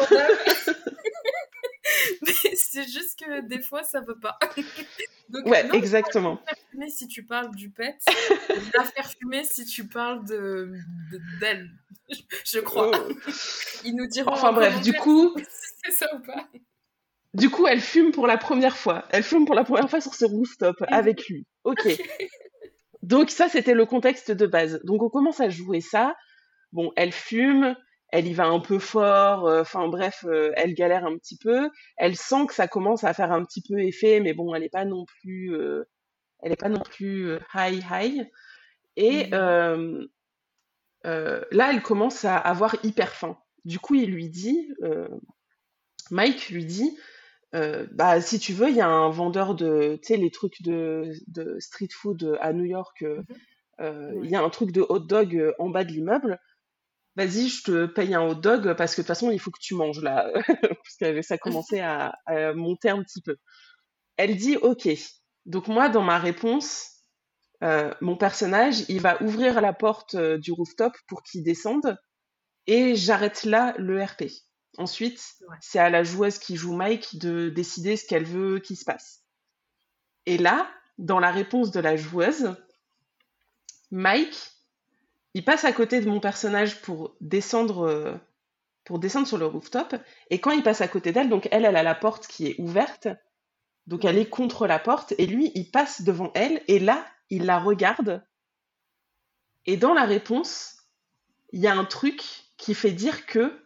Mais 2.21 2.55
c'est 2.55 2.87
juste 2.87 3.19
que 3.19 3.41
des 3.41 3.61
fois, 3.61 3.83
ça 3.83 4.01
veut 4.01 4.19
pas. 4.19 4.37
Donc, 5.29 5.45
ouais, 5.45 5.67
exactement. 5.73 6.41
La 6.47 6.55
fumer 6.71 6.89
si 6.89 7.07
tu 7.07 7.23
parles 7.23 7.53
du 7.55 7.69
pet, 7.69 7.97
la 8.75 8.83
faire 8.83 9.11
fumer 9.11 9.43
si 9.43 9.65
tu 9.65 9.87
parles 9.87 10.25
de 10.25 10.71
d'elle, 11.39 11.69
je 12.45 12.59
crois. 12.59 12.91
Oh. 12.93 13.13
Ils 13.83 13.95
nous 13.95 14.07
diront. 14.07 14.31
Enfin 14.31 14.51
bref, 14.51 14.81
du 14.81 14.93
coup. 14.93 15.35
C'est 15.83 15.91
ça 15.91 16.07
ou 16.15 16.19
pas 16.19 16.47
Du 17.33 17.49
coup, 17.49 17.67
elle 17.67 17.81
fume 17.81 18.11
pour 18.11 18.27
la 18.27 18.37
première 18.37 18.77
fois. 18.77 19.05
Elle 19.09 19.23
fume 19.23 19.45
pour 19.45 19.55
la 19.55 19.63
première 19.63 19.89
fois 19.89 20.01
sur 20.01 20.13
ce 20.13 20.25
rooftop 20.25 20.79
mhm. 20.81 20.87
avec 20.89 21.27
lui. 21.27 21.45
Ok. 21.63 21.87
Donc 23.03 23.29
ça, 23.29 23.49
c'était 23.49 23.73
le 23.73 23.85
contexte 23.85 24.31
de 24.31 24.45
base. 24.45 24.81
Donc 24.83 25.01
on 25.03 25.09
commence 25.09 25.39
à 25.39 25.49
jouer 25.49 25.81
ça. 25.81 26.15
Bon, 26.71 26.91
elle 26.95 27.11
fume, 27.11 27.75
elle 28.11 28.27
y 28.27 28.33
va 28.33 28.47
un 28.47 28.59
peu 28.59 28.79
fort, 28.79 29.47
euh, 29.47 29.61
enfin 29.61 29.87
bref, 29.87 30.25
euh, 30.27 30.51
elle 30.55 30.73
galère 30.73 31.05
un 31.05 31.17
petit 31.17 31.37
peu. 31.37 31.69
Elle 31.97 32.15
sent 32.15 32.47
que 32.47 32.53
ça 32.53 32.67
commence 32.67 33.03
à 33.03 33.13
faire 33.13 33.31
un 33.31 33.43
petit 33.45 33.61
peu 33.61 33.79
effet, 33.79 34.19
mais 34.19 34.33
bon, 34.33 34.53
elle 34.55 34.63
n'est 34.63 34.69
pas 34.69 34.85
non 34.85 35.05
plus, 35.05 35.53
euh, 35.55 35.87
elle 36.41 36.51
est 36.51 36.59
pas 36.59 36.69
non 36.69 36.81
plus 36.81 37.37
high 37.53 37.83
high. 37.91 38.27
Et 38.95 39.27
mmh. 39.27 40.07
là, 41.03 41.71
elle 41.71 41.81
commence 41.81 42.25
à 42.25 42.37
avoir 42.37 42.75
hyper 42.83 43.13
faim. 43.13 43.37
Du 43.65 43.79
coup, 43.79 43.95
il 43.95 44.11
lui 44.11 44.29
dit, 44.29 44.67
Mike 46.11 46.49
lui 46.49 46.65
dit, 46.65 46.97
bah 47.53 48.19
si 48.21 48.39
tu 48.39 48.53
veux, 48.53 48.69
il 48.69 48.75
y 48.75 48.81
a 48.81 48.89
un 48.89 49.09
vendeur 49.09 49.55
de, 49.55 49.99
tu 50.01 50.07
sais, 50.07 50.17
les 50.17 50.31
trucs 50.31 50.61
de, 50.63 51.13
de, 51.27 51.57
street 51.59 51.89
food 51.91 52.37
à 52.41 52.51
New 52.53 52.65
York. 52.65 53.05
Mmh. 53.79 54.23
Il 54.23 54.29
y 54.29 54.35
a 54.35 54.41
un 54.41 54.49
truc 54.49 54.71
de 54.71 54.85
hot 54.89 54.99
dog 54.99 55.53
en 55.59 55.69
bas 55.69 55.85
de 55.85 55.91
l'immeuble 55.91 56.39
vas-y, 57.15 57.49
je 57.49 57.63
te 57.63 57.85
paye 57.85 58.13
un 58.13 58.21
hot 58.21 58.35
dog 58.35 58.73
parce 58.75 58.95
que 58.95 59.01
de 59.01 59.03
toute 59.03 59.07
façon, 59.07 59.31
il 59.31 59.39
faut 59.39 59.51
que 59.51 59.59
tu 59.61 59.75
manges 59.75 60.01
là. 60.01 60.29
parce 60.61 60.95
que 60.99 61.21
ça 61.21 61.37
commençait 61.37 61.81
à, 61.81 62.13
à, 62.25 62.53
monter 62.53 62.89
un 62.89 63.01
petit 63.03 63.21
peu. 63.21 63.37
Elle 64.17 64.35
dit 64.35 64.57
OK. 64.57 64.87
Donc 65.45 65.67
moi, 65.67 65.89
dans 65.89 66.03
ma 66.03 66.19
réponse, 66.19 66.99
euh, 67.63 67.93
mon 68.01 68.15
personnage, 68.15 68.85
il 68.87 69.01
va 69.01 69.21
ouvrir 69.21 69.61
la 69.61 69.73
porte 69.73 70.15
euh, 70.15 70.37
du 70.37 70.51
rooftop 70.51 70.93
pour 71.07 71.23
qu'il 71.23 71.43
descende 71.43 71.97
et 72.67 72.95
j'arrête 72.95 73.43
là 73.43 73.73
le 73.77 74.01
RP. 74.03 74.25
Ensuite, 74.77 75.21
c'est 75.59 75.79
à 75.79 75.89
la 75.89 76.03
joueuse 76.03 76.37
qui 76.37 76.55
joue 76.55 76.73
Mike 76.73 77.17
de 77.17 77.49
décider 77.49 77.97
ce 77.97 78.05
qu'elle 78.05 78.25
veut 78.25 78.59
qu'il 78.59 78.77
se 78.77 78.85
passe. 78.85 79.23
Et 80.25 80.37
là, 80.37 80.69
dans 80.97 81.19
la 81.19 81.31
réponse 81.31 81.71
de 81.71 81.79
la 81.79 81.97
joueuse, 81.97 82.55
Mike, 83.91 84.51
il 85.33 85.45
passe 85.45 85.63
à 85.63 85.71
côté 85.71 86.01
de 86.01 86.09
mon 86.09 86.19
personnage 86.19 86.81
pour 86.81 87.15
descendre, 87.21 87.87
euh, 87.87 88.13
pour 88.83 88.99
descendre 88.99 89.27
sur 89.27 89.37
le 89.37 89.45
rooftop. 89.45 89.95
Et 90.29 90.39
quand 90.39 90.51
il 90.51 90.63
passe 90.63 90.81
à 90.81 90.87
côté 90.87 91.11
d'elle, 91.11 91.29
donc 91.29 91.47
elle, 91.51 91.65
elle 91.65 91.75
a 91.75 91.83
la 91.83 91.95
porte 91.95 92.27
qui 92.27 92.47
est 92.47 92.55
ouverte. 92.59 93.07
Donc 93.87 94.05
elle 94.05 94.17
est 94.17 94.29
contre 94.29 94.67
la 94.67 94.79
porte. 94.79 95.13
Et 95.17 95.25
lui, 95.25 95.51
il 95.55 95.69
passe 95.69 96.01
devant 96.01 96.31
elle. 96.33 96.63
Et 96.67 96.79
là, 96.79 97.05
il 97.29 97.45
la 97.45 97.59
regarde. 97.59 98.23
Et 99.65 99.77
dans 99.77 99.93
la 99.93 100.05
réponse, 100.05 100.77
il 101.51 101.61
y 101.61 101.67
a 101.67 101.75
un 101.75 101.85
truc 101.85 102.23
qui 102.57 102.73
fait 102.73 102.91
dire 102.91 103.25
que 103.25 103.65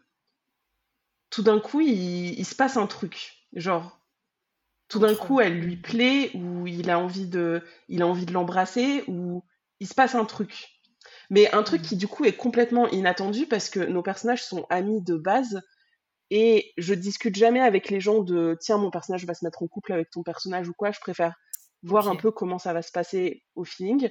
tout 1.29 1.43
d'un 1.43 1.59
coup, 1.59 1.81
il, 1.81 2.37
il, 2.37 2.45
se 2.45 2.55
passe 2.55 2.77
un 2.77 2.87
truc. 2.87 3.47
Genre, 3.53 3.99
tout 4.87 4.99
d'un 4.99 5.15
coup, 5.15 5.39
elle 5.39 5.59
lui 5.59 5.77
plaît, 5.77 6.29
ou 6.35 6.67
il 6.67 6.89
a 6.91 6.99
envie 6.99 7.27
de, 7.27 7.63
il 7.87 8.01
a 8.03 8.07
envie 8.07 8.25
de 8.25 8.33
l'embrasser, 8.33 9.03
ou 9.07 9.43
il 9.79 9.87
se 9.87 9.95
passe 9.95 10.13
un 10.13 10.25
truc. 10.25 10.73
Mais 11.29 11.53
un 11.53 11.63
truc 11.63 11.81
qui 11.81 11.95
du 11.95 12.07
coup 12.07 12.25
est 12.25 12.35
complètement 12.35 12.87
inattendu 12.89 13.45
parce 13.47 13.69
que 13.69 13.79
nos 13.79 14.03
personnages 14.03 14.43
sont 14.43 14.65
amis 14.69 15.01
de 15.01 15.15
base 15.15 15.61
et 16.29 16.73
je 16.77 16.93
discute 16.93 17.35
jamais 17.35 17.59
avec 17.59 17.89
les 17.89 17.99
gens 17.99 18.21
de 18.21 18.57
tiens 18.59 18.77
mon 18.77 18.91
personnage 18.91 19.25
va 19.25 19.33
se 19.33 19.45
mettre 19.45 19.61
en 19.61 19.67
couple 19.67 19.93
avec 19.93 20.09
ton 20.09 20.23
personnage 20.23 20.67
ou 20.67 20.73
quoi. 20.73 20.91
Je 20.91 20.99
préfère 20.99 21.35
voir 21.83 22.07
un 22.07 22.15
peu 22.15 22.31
comment 22.31 22.59
ça 22.59 22.73
va 22.73 22.81
se 22.81 22.91
passer 22.91 23.43
au 23.55 23.63
feeling. 23.63 24.09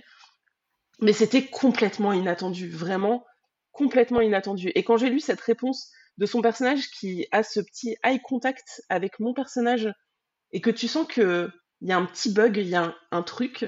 Mais 1.01 1.13
c'était 1.13 1.47
complètement 1.47 2.13
inattendu, 2.13 2.71
vraiment 2.71 3.25
complètement 3.73 4.21
inattendu. 4.21 4.71
Et 4.75 4.85
quand 4.85 4.99
j'ai 4.99 5.11
lu 5.11 5.21
cette 5.21 5.41
réponse 5.41 5.91
de 6.19 6.27
son 6.27 6.43
personnage 6.43 6.91
qui 6.91 7.27
a 7.33 7.43
ce 7.43 7.61
petit 7.61 7.97
eye 8.05 8.21
contact 8.23 8.83
avec 8.89 9.19
mon 9.19 9.33
personnage 9.33 9.93
et 10.53 10.61
que 10.61 10.71
tu 10.71 10.87
sens 10.89 11.07
que 11.07 11.51
il 11.81 11.89
y 11.89 11.93
a 11.93 11.97
un 11.97 12.07
petit 12.07 12.33
bug, 12.33 12.59
il 12.59 12.69
y 12.69 12.77
a 12.77 12.95
un 13.11 13.23
truc, 13.23 13.67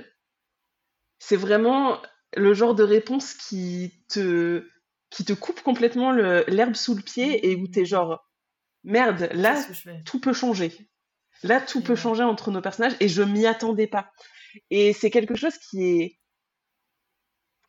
c'est 1.19 1.37
vraiment 1.37 2.01
le 2.37 2.55
genre 2.55 2.75
de 2.75 2.83
réponse 2.83 3.35
qui 3.35 3.93
te, 4.09 4.69
qui 5.11 5.25
te 5.25 5.33
coupe 5.33 5.63
complètement 5.63 6.13
l'herbe 6.13 6.75
sous 6.75 6.95
le 6.95 7.03
pied 7.03 7.49
et 7.49 7.57
où 7.57 7.69
t'es 7.69 7.85
genre, 7.85 8.29
merde, 8.83 9.29
là, 9.33 9.65
tout 10.05 10.21
peut 10.21 10.33
changer. 10.33 10.77
Là, 11.43 11.61
tout 11.61 11.83
peut 11.83 11.97
changer 11.97 12.23
entre 12.23 12.51
nos 12.51 12.61
personnages 12.61 12.97
et 13.01 13.09
je 13.09 13.23
m'y 13.23 13.47
attendais 13.47 13.87
pas. 13.87 14.11
Et 14.71 14.93
c'est 14.93 15.11
quelque 15.11 15.35
chose 15.35 15.57
qui 15.59 15.85
est. 15.85 16.19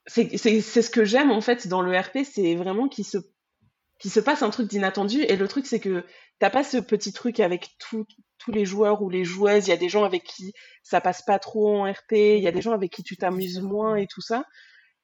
C'est 0.07 0.37
ce 0.37 0.89
que 0.89 1.03
j'aime 1.03 1.31
en 1.31 1.41
fait 1.41 1.67
dans 1.67 1.81
le 1.81 1.97
RP, 1.97 2.19
c'est 2.23 2.55
vraiment 2.55 2.87
qu'il 2.87 3.05
se, 3.05 4.19
passe 4.19 4.43
un 4.43 4.51
truc 4.51 4.69
d'inattendu. 4.69 5.21
Et 5.23 5.35
le 5.35 5.47
truc, 5.47 5.65
c'est 5.65 5.79
que 5.79 6.05
t'as 6.39 6.51
pas 6.51 6.63
ce 6.63 6.77
petit 6.77 7.11
truc 7.11 7.39
avec 7.39 7.75
tous 8.37 8.51
les 8.51 8.65
joueurs 8.65 9.01
ou 9.01 9.09
les 9.09 9.23
joueuses. 9.23 9.67
Il 9.67 9.69
y 9.69 9.73
a 9.73 9.77
des 9.77 9.89
gens 9.89 10.03
avec 10.03 10.23
qui 10.23 10.53
ça 10.83 11.01
passe 11.01 11.21
pas 11.21 11.39
trop 11.39 11.77
en 11.77 11.91
RP. 11.91 12.13
Il 12.13 12.43
y 12.43 12.47
a 12.47 12.51
des 12.51 12.61
gens 12.61 12.73
avec 12.73 12.91
qui 12.91 13.03
tu 13.03 13.17
t'amuses 13.17 13.61
moins 13.61 13.95
et 13.95 14.07
tout 14.07 14.21
ça. 14.21 14.45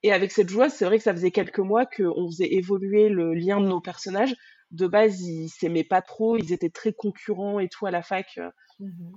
Et 0.03 0.11
avec 0.11 0.31
cette 0.31 0.49
joueuse, 0.49 0.71
c'est 0.71 0.85
vrai 0.85 0.97
que 0.97 1.03
ça 1.03 1.13
faisait 1.13 1.31
quelques 1.31 1.59
mois 1.59 1.85
qu'on 1.85 2.27
faisait 2.29 2.53
évoluer 2.53 3.09
le 3.09 3.33
lien 3.33 3.59
de 3.61 3.67
nos 3.67 3.81
personnages. 3.81 4.35
De 4.71 4.87
base, 4.87 5.21
ils 5.21 5.49
s'aimaient 5.49 5.83
pas 5.83 6.01
trop. 6.01 6.37
Ils 6.37 6.53
étaient 6.53 6.69
très 6.69 6.93
concurrents 6.93 7.59
et 7.59 7.69
tout 7.69 7.85
à 7.85 7.91
la 7.91 8.01
fac. 8.01 8.39
Mmh 8.79 9.11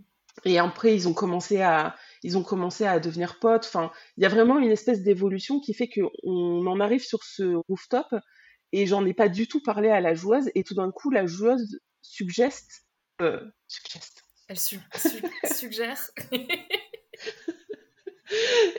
et 0.44 0.58
après, 0.58 0.94
ils 0.94 1.08
ont 1.08 1.14
commencé 1.14 1.60
à, 1.60 1.94
ils 2.22 2.36
ont 2.36 2.42
commencé 2.42 2.84
à 2.84 2.98
devenir 2.98 3.38
potes. 3.38 3.66
Enfin, 3.66 3.92
il 4.16 4.22
y 4.22 4.26
a 4.26 4.28
vraiment 4.28 4.58
une 4.58 4.70
espèce 4.70 5.02
d'évolution 5.02 5.60
qui 5.60 5.74
fait 5.74 5.88
qu'on 5.88 6.66
en 6.66 6.80
arrive 6.80 7.04
sur 7.04 7.22
ce 7.22 7.54
rooftop 7.68 8.06
et 8.72 8.86
j'en 8.86 9.06
ai 9.06 9.14
pas 9.14 9.28
du 9.28 9.46
tout 9.46 9.62
parlé 9.62 9.90
à 9.90 10.00
la 10.00 10.14
joueuse 10.14 10.50
et 10.54 10.64
tout 10.64 10.74
d'un 10.74 10.90
coup 10.90 11.10
la 11.10 11.26
joueuse 11.26 11.78
suggeste 12.02 12.83
euh, 13.20 13.40
elle 14.48 14.58
suggère 14.58 16.10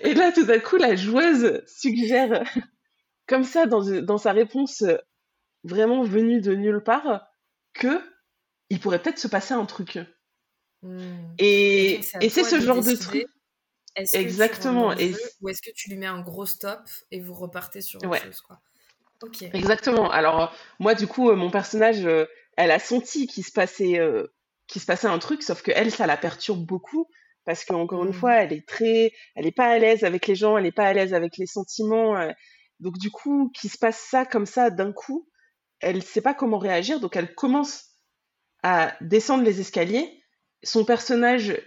et 0.01 0.13
là 0.13 0.31
tout 0.31 0.45
d'un 0.45 0.59
coup 0.59 0.77
la 0.77 0.95
joueuse 0.95 1.61
suggère 1.67 2.43
comme 3.27 3.43
ça 3.43 3.65
dans, 3.65 3.81
dans 4.01 4.17
sa 4.17 4.31
réponse 4.31 4.83
vraiment 5.63 6.03
venue 6.03 6.41
de 6.41 6.53
nulle 6.53 6.83
part 6.83 7.27
que 7.73 8.01
il 8.69 8.79
pourrait 8.79 9.01
peut-être 9.01 9.19
se 9.19 9.27
passer 9.27 9.53
un 9.53 9.65
truc 9.65 9.99
hmm. 10.81 11.35
et, 11.37 12.01
et 12.21 12.29
c'est 12.29 12.43
ce 12.43 12.59
genre 12.59 12.81
de 12.81 12.95
truc 12.95 13.25
Exactement. 14.13 14.91
Et... 14.93 15.13
ou 15.41 15.49
est-ce 15.49 15.61
que 15.61 15.71
tu 15.73 15.89
lui 15.89 15.97
mets 15.97 16.05
un 16.05 16.19
gros 16.21 16.45
stop 16.45 16.81
et 17.11 17.19
vous 17.19 17.33
repartez 17.33 17.81
sur 17.81 18.03
autre 18.03 18.23
chose 18.23 18.41
quoi? 18.41 18.59
Exactement. 19.53 20.11
Alors 20.11 20.53
moi 20.79 20.93
du 20.93 21.07
coup 21.07 21.29
euh, 21.29 21.35
mon 21.35 21.49
personnage, 21.49 22.05
euh, 22.05 22.25
elle 22.55 22.71
a 22.71 22.79
senti 22.79 23.27
qu'il 23.27 23.43
se 23.43 23.51
passait 23.51 23.99
euh, 23.99 24.27
qu'il 24.67 24.81
se 24.81 24.87
passait 24.87 25.07
un 25.07 25.19
truc, 25.19 25.43
sauf 25.43 25.61
que 25.61 25.71
elle 25.75 25.91
ça 25.91 26.07
la 26.07 26.17
perturbe 26.17 26.65
beaucoup 26.65 27.07
parce 27.45 27.63
qu'encore 27.63 28.03
une 28.03 28.09
mmh. 28.09 28.13
fois 28.13 28.35
elle 28.35 28.53
est 28.53 28.67
très, 28.67 29.13
elle 29.35 29.45
est 29.45 29.51
pas 29.51 29.67
à 29.67 29.77
l'aise 29.77 30.03
avec 30.03 30.27
les 30.27 30.35
gens, 30.35 30.57
elle 30.57 30.65
est 30.65 30.71
pas 30.71 30.87
à 30.87 30.93
l'aise 30.93 31.13
avec 31.13 31.37
les 31.37 31.45
sentiments. 31.45 32.15
donc 32.79 32.97
du 32.97 33.11
coup 33.11 33.51
qu'il 33.53 33.69
se 33.69 33.77
passe 33.77 33.99
ça 33.99 34.25
comme 34.25 34.47
ça 34.47 34.71
d'un 34.71 34.91
coup, 34.91 35.29
elle 35.79 36.01
sait 36.01 36.21
pas 36.21 36.33
comment 36.33 36.57
réagir, 36.57 36.99
donc 36.99 37.15
elle 37.15 37.35
commence 37.35 37.85
à 38.63 38.95
descendre 39.01 39.43
les 39.43 39.59
escaliers. 39.59 40.23
Son 40.63 40.85
personnage 40.85 41.61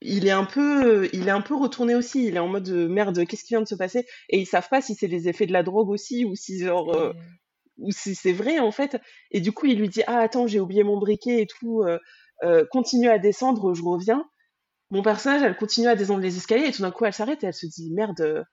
il 0.00 0.26
est 0.26 0.32
un 0.32 0.44
peu 0.44 1.08
il 1.12 1.26
est 1.26 1.32
un 1.32 1.40
peu 1.40 1.56
retourné 1.56 1.94
aussi 1.96 2.26
il 2.26 2.36
est 2.36 2.40
en 2.40 2.46
mode 2.46 2.68
merde 2.68 3.26
qu'est-ce 3.26 3.42
qui 3.44 3.54
vient 3.54 3.62
de 3.62 3.68
se 3.68 3.74
passer? 3.74 4.06
Et 4.28 4.38
ils 4.38 4.46
savent 4.46 4.68
pas 4.68 4.82
si 4.82 4.94
c'est 4.94 5.06
les 5.06 5.28
effets 5.28 5.46
de 5.46 5.52
la 5.52 5.62
drogue 5.62 5.88
aussi 5.88 6.24
ou 6.24 6.34
si 6.34 6.60
genre 6.60 6.94
euh, 6.94 7.12
ou 7.78 7.92
si 7.92 8.14
c'est 8.14 8.32
vrai 8.32 8.58
en 8.58 8.72
fait. 8.72 9.00
Et 9.30 9.40
du 9.40 9.52
coup, 9.52 9.66
il 9.66 9.78
lui 9.78 9.88
dit 9.88 10.02
ah 10.06 10.18
attends, 10.18 10.46
j'ai 10.46 10.60
oublié 10.60 10.82
mon 10.82 10.98
briquet 10.98 11.42
et 11.42 11.46
tout, 11.46 11.82
euh, 11.82 11.98
euh, 12.44 12.64
continue 12.70 13.08
à 13.08 13.18
descendre, 13.18 13.74
je 13.74 13.82
reviens. 13.82 14.24
Mon 14.90 15.02
personnage, 15.02 15.42
elle 15.42 15.56
continue 15.56 15.88
à 15.88 15.96
descendre 15.96 16.20
les 16.20 16.36
escaliers 16.36 16.68
et 16.68 16.72
tout 16.72 16.82
d'un 16.82 16.90
coup, 16.90 17.04
elle 17.04 17.12
s'arrête 17.12 17.42
et 17.44 17.46
elle 17.46 17.54
se 17.54 17.66
dit 17.66 17.90
merde, 17.92 18.44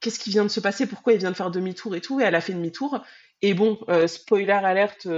qu'est-ce 0.00 0.18
qui 0.18 0.30
vient 0.30 0.44
de 0.44 0.48
se 0.48 0.60
passer? 0.60 0.86
Pourquoi 0.86 1.12
il 1.12 1.18
vient 1.18 1.30
de 1.30 1.36
faire 1.36 1.50
demi-tour 1.50 1.96
et 1.96 2.00
tout? 2.00 2.20
Et 2.20 2.24
elle 2.24 2.34
a 2.34 2.40
fait 2.40 2.52
demi-tour. 2.52 3.02
Et 3.42 3.54
bon, 3.54 3.78
spoiler 4.06 4.52
alerte, 4.52 5.08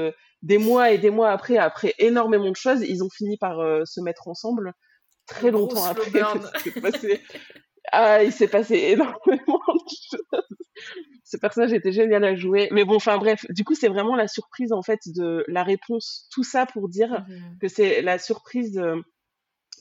des 0.42 0.58
mois 0.58 0.92
et 0.92 0.98
des 0.98 1.10
mois 1.10 1.30
après, 1.30 1.56
après 1.56 1.94
énormément 1.98 2.50
de 2.50 2.56
choses, 2.56 2.82
ils 2.82 3.02
ont 3.02 3.10
fini 3.10 3.36
par 3.36 3.56
se 3.84 4.00
mettre 4.00 4.28
ensemble 4.28 4.74
très 5.26 5.50
longtemps 5.50 5.84
après. 5.84 6.22
Ah, 7.92 8.24
il 8.24 8.32
s'est 8.32 8.48
passé 8.48 8.74
énormément 8.92 9.60
de 9.74 9.90
choses. 10.10 10.42
Ce 11.24 11.36
personnage 11.36 11.72
était 11.72 11.92
génial 11.92 12.24
à 12.24 12.34
jouer. 12.34 12.68
Mais 12.72 12.84
bon, 12.84 12.96
enfin 12.96 13.18
bref, 13.18 13.46
du 13.50 13.64
coup, 13.64 13.74
c'est 13.74 13.88
vraiment 13.88 14.16
la 14.16 14.28
surprise 14.28 14.72
en 14.72 14.82
fait 14.82 15.00
de 15.06 15.44
la 15.46 15.62
réponse. 15.62 16.26
Tout 16.32 16.42
ça 16.42 16.66
pour 16.66 16.88
dire 16.88 17.24
mhm. 17.28 17.58
que 17.60 17.68
c'est 17.68 18.02
la 18.02 18.18
surprise 18.18 18.72
de, 18.72 19.02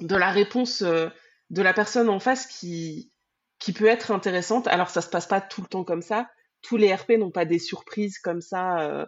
de 0.01 0.15
la 0.15 0.29
réponse 0.29 0.81
euh, 0.81 1.07
de 1.49 1.61
la 1.61 1.73
personne 1.73 2.09
en 2.09 2.19
face 2.19 2.45
qui, 2.47 3.11
qui 3.59 3.73
peut 3.73 3.87
être 3.87 4.11
intéressante. 4.11 4.67
Alors, 4.67 4.89
ça 4.89 5.01
se 5.01 5.09
passe 5.09 5.27
pas 5.27 5.41
tout 5.41 5.61
le 5.61 5.67
temps 5.67 5.83
comme 5.83 6.01
ça. 6.01 6.29
Tous 6.61 6.77
les 6.77 6.93
RP 6.93 7.11
n'ont 7.11 7.31
pas 7.31 7.45
des 7.45 7.59
surprises 7.59 8.19
comme 8.19 8.41
ça. 8.41 8.79
Euh, 8.81 9.05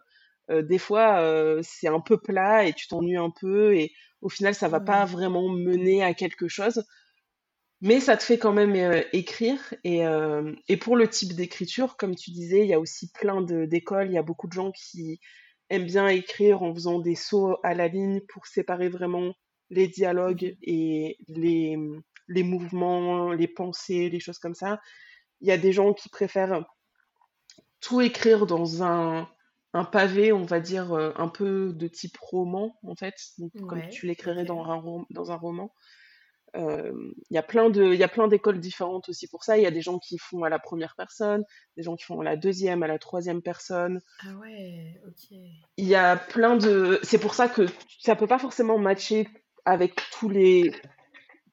euh, 0.50 0.62
des 0.62 0.80
fois, 0.80 1.22
c'est 1.62 1.88
un 1.88 2.02
peu 2.02 2.18
plat 2.18 2.66
et 2.66 2.74
tu 2.74 2.88
t'ennuies 2.88 3.18
un 3.18 3.32
peu 3.40 3.76
et 3.76 3.92
au 4.22 4.30
final, 4.30 4.56
ça 4.56 4.70
va 4.70 4.80
pas 4.80 5.06
vraiment 5.06 5.50
mener 5.50 6.04
à 6.04 6.14
quelque 6.14 6.48
chose 6.48 6.84
mais 7.84 8.00
ça 8.00 8.16
te 8.16 8.24
fait 8.24 8.38
quand 8.38 8.54
même 8.54 8.74
euh, 8.76 9.04
écrire. 9.12 9.60
Et, 9.84 10.08
euh, 10.08 10.56
et, 10.70 10.78
pour 10.78 10.96
le 10.96 11.10
type 11.10 11.34
d'écriture, 11.34 11.98
comme 11.98 12.16
tu 12.16 12.32
disais, 12.32 12.62
il 12.62 12.68
y 12.68 12.74
a 12.74 12.80
aussi 12.80 13.12
plein 13.12 13.42
d'écoles. 13.42 14.08
Il 14.08 14.14
y 14.14 14.18
a 14.18 14.24
beaucoup 14.24 14.48
de 14.48 14.54
gens 14.54 14.72
qui 14.72 15.20
aiment 15.70 15.86
bien 15.86 16.08
écrire 16.08 16.64
en 16.64 16.74
faisant 16.74 17.00
des 17.00 17.16
sauts 17.16 17.58
à 17.62 17.74
la 17.74 17.90
ligne 17.90 18.22
pour 18.22 18.48
séparer 18.48 18.88
vraiment 18.88 19.34
les 19.70 19.90
dialogues 19.90 20.56
et 20.62 21.18
les, 21.28 21.78
les 22.30 22.44
mouvements, 22.44 23.34
les 23.34 23.50
pensées, 23.50 24.10
les 24.10 24.20
choses 24.22 24.40
comme 24.40 24.56
ça. 24.56 24.80
Il 25.42 25.50
y 25.50 25.52
a 25.52 25.58
des 25.58 25.74
gens 25.74 25.94
qui 25.94 26.08
préfèrent 26.08 26.64
tout 27.82 28.00
écrire 28.00 28.46
dans 28.46 28.82
un, 28.82 29.28
un 29.74 29.84
pavé, 29.84 30.32
on 30.32 30.46
va 30.46 30.62
dire, 30.62 30.94
euh, 30.94 31.12
un 31.18 31.28
peu 31.28 31.74
de 31.74 31.90
type 31.90 32.16
roman, 32.22 32.80
en 32.84 32.96
fait, 32.96 33.16
comme 33.68 33.90
tu 33.90 34.08
l'écrirais 34.08 34.46
dans, 34.46 34.64
un, 34.72 35.06
dans 35.10 35.34
un 35.34 35.36
roman. 35.36 35.74
Il 36.56 37.14
y 37.32 37.38
a 37.38 37.44
plein 37.44 37.70
d'écoles 38.28 38.60
différentes 38.60 39.10
aussi 39.10 39.28
pour 39.28 39.44
ça. 39.44 39.58
Il 39.58 39.64
y 39.64 39.68
a 39.68 39.72
des 39.72 39.82
gens 39.82 40.00
qui 40.00 40.18
font 40.18 40.44
à 40.44 40.50
la 40.50 40.60
première 40.60 40.96
personne, 40.96 41.44
des 41.78 41.84
gens 41.84 41.96
qui 41.96 42.04
font 42.04 42.20
à 42.22 42.24
la 42.24 42.36
deuxième, 42.36 42.84
à 42.84 42.88
la 42.88 43.00
troisième 43.00 43.42
personne. 43.42 44.02
Ah 44.22 44.36
ouais, 44.42 45.02
ok. 45.08 45.38
Il 45.78 45.88
y 45.88 45.96
a 45.96 46.16
plein 46.16 46.56
de, 46.58 47.00
c'est 47.04 47.18
pour 47.18 47.34
ça 47.34 47.48
que 47.48 47.66
ça 48.00 48.16
peut 48.16 48.28
pas 48.28 48.40
forcément 48.40 48.78
matcher 48.78 49.28
avec 49.66 50.00
tous 50.12 50.30
les, 50.30 50.72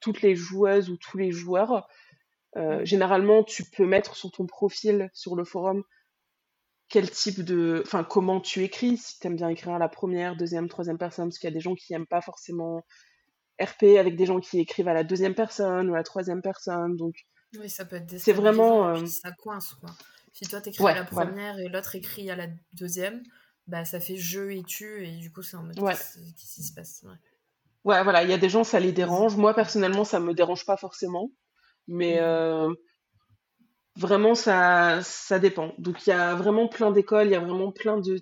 toutes 0.00 0.22
les 0.22 0.34
joueuses 0.34 0.90
ou 0.90 0.96
tous 0.96 1.16
les 1.16 1.32
joueurs. 1.32 1.88
Euh, 2.56 2.84
généralement, 2.84 3.44
tu 3.44 3.64
peux 3.64 3.86
mettre 3.86 4.16
sur 4.16 4.30
ton 4.30 4.46
profil 4.46 5.10
sur 5.14 5.36
le 5.36 5.44
forum 5.44 5.84
quel 6.90 7.08
type 7.08 7.42
de, 7.42 7.82
enfin, 7.86 8.02
comment 8.02 8.40
tu 8.40 8.64
écris, 8.64 8.96
si 8.96 9.18
tu 9.18 9.26
aimes 9.28 9.36
bien 9.36 9.48
écrire 9.48 9.74
à 9.74 9.78
la 9.78 9.88
première, 9.88 10.36
deuxième, 10.36 10.68
troisième 10.68 10.98
personne, 10.98 11.28
parce 11.28 11.38
qu'il 11.38 11.48
y 11.48 11.52
a 11.52 11.54
des 11.54 11.60
gens 11.60 11.76
qui 11.76 11.94
aiment 11.94 12.06
pas 12.06 12.20
forcément 12.20 12.84
RP 13.60 13.98
avec 13.98 14.16
des 14.16 14.26
gens 14.26 14.40
qui 14.40 14.58
écrivent 14.58 14.88
à 14.88 14.94
la 14.94 15.04
deuxième 15.04 15.34
personne 15.34 15.90
ou 15.90 15.94
à 15.94 15.98
la 15.98 16.02
troisième 16.02 16.42
personne. 16.42 16.96
Donc, 16.96 17.26
oui, 17.58 17.68
ça 17.68 17.84
peut 17.84 17.96
être 17.96 18.18
C'est 18.18 18.32
vraiment. 18.32 18.88
Euh, 18.88 19.06
ça 19.06 19.32
coince, 19.32 19.74
quoi. 19.74 19.90
Si 20.32 20.44
toi, 20.48 20.60
t'écris 20.60 20.86
à 20.86 20.94
la 20.94 21.04
première 21.04 21.58
et 21.58 21.68
l'autre 21.68 21.96
écrit 21.96 22.30
à 22.30 22.36
la 22.36 22.46
deuxième, 22.72 23.22
bah, 23.66 23.84
ça 23.84 24.00
fait 24.00 24.16
je 24.16 24.50
et 24.50 24.62
tu, 24.62 25.04
et 25.04 25.16
du 25.16 25.32
coup, 25.32 25.42
c'est 25.42 25.56
en 25.56 25.62
mode 25.62 25.78
ouais. 25.80 25.92
qu'est-ce 25.92 26.54
qui 26.54 26.62
se 26.62 26.72
passe? 26.72 27.04
Ouais, 27.84 28.02
voilà, 28.02 28.22
il 28.22 28.30
y 28.30 28.32
a 28.32 28.38
des 28.38 28.48
gens, 28.48 28.62
ça 28.62 28.78
les 28.78 28.92
dérange. 28.92 29.36
Moi, 29.36 29.54
personnellement, 29.54 30.04
ça 30.04 30.20
me 30.20 30.34
dérange 30.34 30.64
pas 30.66 30.76
forcément. 30.76 31.30
Mais 31.88 32.16
mmh. 32.16 32.24
euh, 32.24 32.74
vraiment, 33.96 34.34
ça, 34.34 35.00
ça 35.02 35.38
dépend. 35.38 35.74
Donc, 35.78 36.06
il 36.06 36.10
y 36.10 36.12
a 36.12 36.34
vraiment 36.34 36.68
plein 36.68 36.92
d'écoles, 36.92 37.26
il 37.26 37.32
y 37.32 37.36
a 37.36 37.40
vraiment 37.40 37.72
plein 37.72 37.98
de 37.98 38.20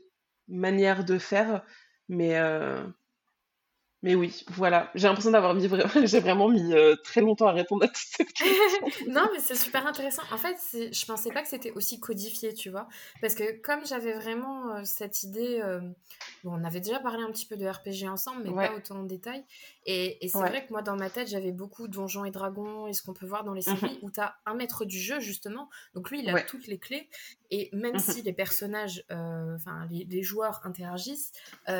manières 0.48 1.04
de 1.04 1.18
faire. 1.18 1.64
Mais, 2.08 2.38
euh, 2.38 2.82
mais 4.02 4.14
oui, 4.14 4.44
voilà. 4.48 4.92
J'ai 4.94 5.08
l'impression 5.08 5.32
d'avoir 5.32 5.54
mis 5.54 5.66
vraiment, 5.66 5.90
j'ai 6.06 6.20
vraiment 6.20 6.48
mis 6.48 6.72
euh, 6.72 6.94
très 7.02 7.20
longtemps 7.20 7.48
à 7.48 7.52
répondre 7.52 7.84
à 7.84 7.88
toutes 7.88 7.96
ces 7.96 8.24
questions. 8.24 8.46
non, 9.08 9.28
mais 9.32 9.40
c'est 9.40 9.56
super 9.56 9.86
intéressant. 9.88 10.22
En 10.30 10.38
fait, 10.38 10.56
je 10.72 11.04
pensais 11.04 11.30
pas 11.30 11.42
que 11.42 11.48
c'était 11.48 11.72
aussi 11.72 11.98
codifié, 11.98 12.54
tu 12.54 12.70
vois. 12.70 12.88
Parce 13.20 13.34
que 13.34 13.60
comme 13.60 13.84
j'avais 13.84 14.12
vraiment 14.12 14.76
euh, 14.76 14.82
cette 14.84 15.24
idée, 15.24 15.60
euh, 15.64 15.80
bon, 16.44 16.52
on 16.60 16.64
avait 16.64 16.78
déjà 16.78 17.00
parlé 17.00 17.24
un 17.24 17.32
petit 17.32 17.46
peu 17.46 17.56
de 17.56 17.66
RPG 17.66 18.08
ensemble, 18.08 18.44
mais 18.44 18.68
pas 18.68 18.76
autant 18.76 19.00
en 19.00 19.02
détail. 19.02 19.44
Et, 19.84 20.18
c'est 20.28 20.38
vrai 20.38 20.64
que 20.64 20.70
moi, 20.70 20.82
dans 20.82 20.96
ma 20.96 21.10
tête, 21.10 21.28
j'avais 21.28 21.52
beaucoup 21.52 21.88
Donjons 21.88 22.24
et 22.24 22.30
Dragons 22.30 22.86
et 22.86 22.92
ce 22.92 23.02
qu'on 23.02 23.14
peut 23.14 23.26
voir 23.26 23.42
dans 23.42 23.54
les 23.54 23.62
séries 23.62 23.98
mhm. 23.98 23.98
où 24.02 24.10
tu 24.12 24.20
as 24.20 24.36
un 24.46 24.54
maître 24.54 24.84
du 24.84 25.00
jeu, 25.00 25.18
justement. 25.18 25.68
Donc 25.94 26.10
lui, 26.10 26.20
il 26.20 26.30
a 26.30 26.40
toutes 26.42 26.68
les 26.68 26.78
clés. 26.78 27.08
Et 27.50 27.70
même 27.72 27.94
mhm. 27.94 27.98
si 27.98 28.22
les 28.22 28.32
personnages, 28.32 29.04
enfin, 29.10 29.88
les, 29.90 30.22
joueurs 30.22 30.60
interagissent, 30.64 31.32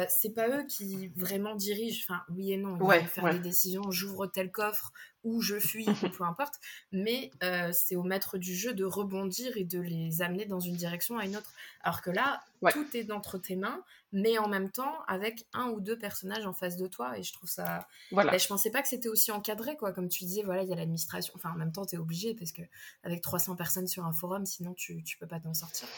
c'est 0.08 0.34
pas 0.34 0.48
eux 0.48 0.64
qui 0.64 1.12
vraiment 1.14 1.54
dirigent 1.54 2.07
enfin 2.08 2.22
oui 2.30 2.52
et 2.52 2.56
non, 2.56 2.76
vont 2.76 2.90
faire 2.90 3.32
des 3.32 3.38
décisions, 3.38 3.90
j'ouvre 3.90 4.26
tel 4.26 4.50
coffre 4.50 4.92
ou 5.24 5.42
je 5.42 5.58
fuis, 5.58 5.86
peu 6.18 6.24
importe, 6.24 6.54
mais 6.92 7.30
euh, 7.42 7.70
c'est 7.72 7.96
au 7.96 8.02
maître 8.02 8.38
du 8.38 8.54
jeu 8.54 8.72
de 8.72 8.84
rebondir 8.84 9.56
et 9.56 9.64
de 9.64 9.80
les 9.80 10.22
amener 10.22 10.46
dans 10.46 10.60
une 10.60 10.76
direction 10.76 11.18
à 11.18 11.24
une 11.24 11.36
autre. 11.36 11.52
Alors 11.82 12.02
que 12.02 12.10
là, 12.10 12.40
tout 12.72 12.86
est 12.94 13.10
entre 13.10 13.36
tes 13.38 13.56
mains, 13.56 13.82
mais 14.12 14.38
en 14.38 14.48
même 14.48 14.70
temps 14.70 14.94
avec 15.06 15.44
un 15.52 15.68
ou 15.68 15.80
deux 15.80 15.98
personnages 15.98 16.46
en 16.46 16.52
face 16.52 16.76
de 16.76 16.86
toi, 16.86 17.18
et 17.18 17.22
je 17.22 17.32
trouve 17.32 17.48
ça... 17.48 17.86
Voilà. 18.10 18.32
Ben, 18.32 18.40
je 18.40 18.46
pensais 18.46 18.70
pas 18.70 18.80
que 18.80 18.88
c'était 18.88 19.08
aussi 19.08 19.30
encadré, 19.30 19.76
quoi, 19.76 19.92
comme 19.92 20.08
tu 20.08 20.24
disais, 20.24 20.42
voilà, 20.42 20.62
il 20.62 20.68
y 20.68 20.72
a 20.72 20.76
l'administration, 20.76 21.34
enfin 21.36 21.50
en 21.52 21.56
même 21.56 21.72
temps, 21.72 21.84
tu 21.84 21.96
es 21.96 21.98
obligé, 21.98 22.34
parce 22.34 22.52
que 22.52 22.62
avec 23.02 23.20
300 23.20 23.56
personnes 23.56 23.88
sur 23.88 24.06
un 24.06 24.12
forum, 24.12 24.46
sinon 24.46 24.72
tu, 24.74 25.02
tu 25.02 25.18
peux 25.18 25.26
pas 25.26 25.40
t'en 25.40 25.54
sortir. 25.54 25.88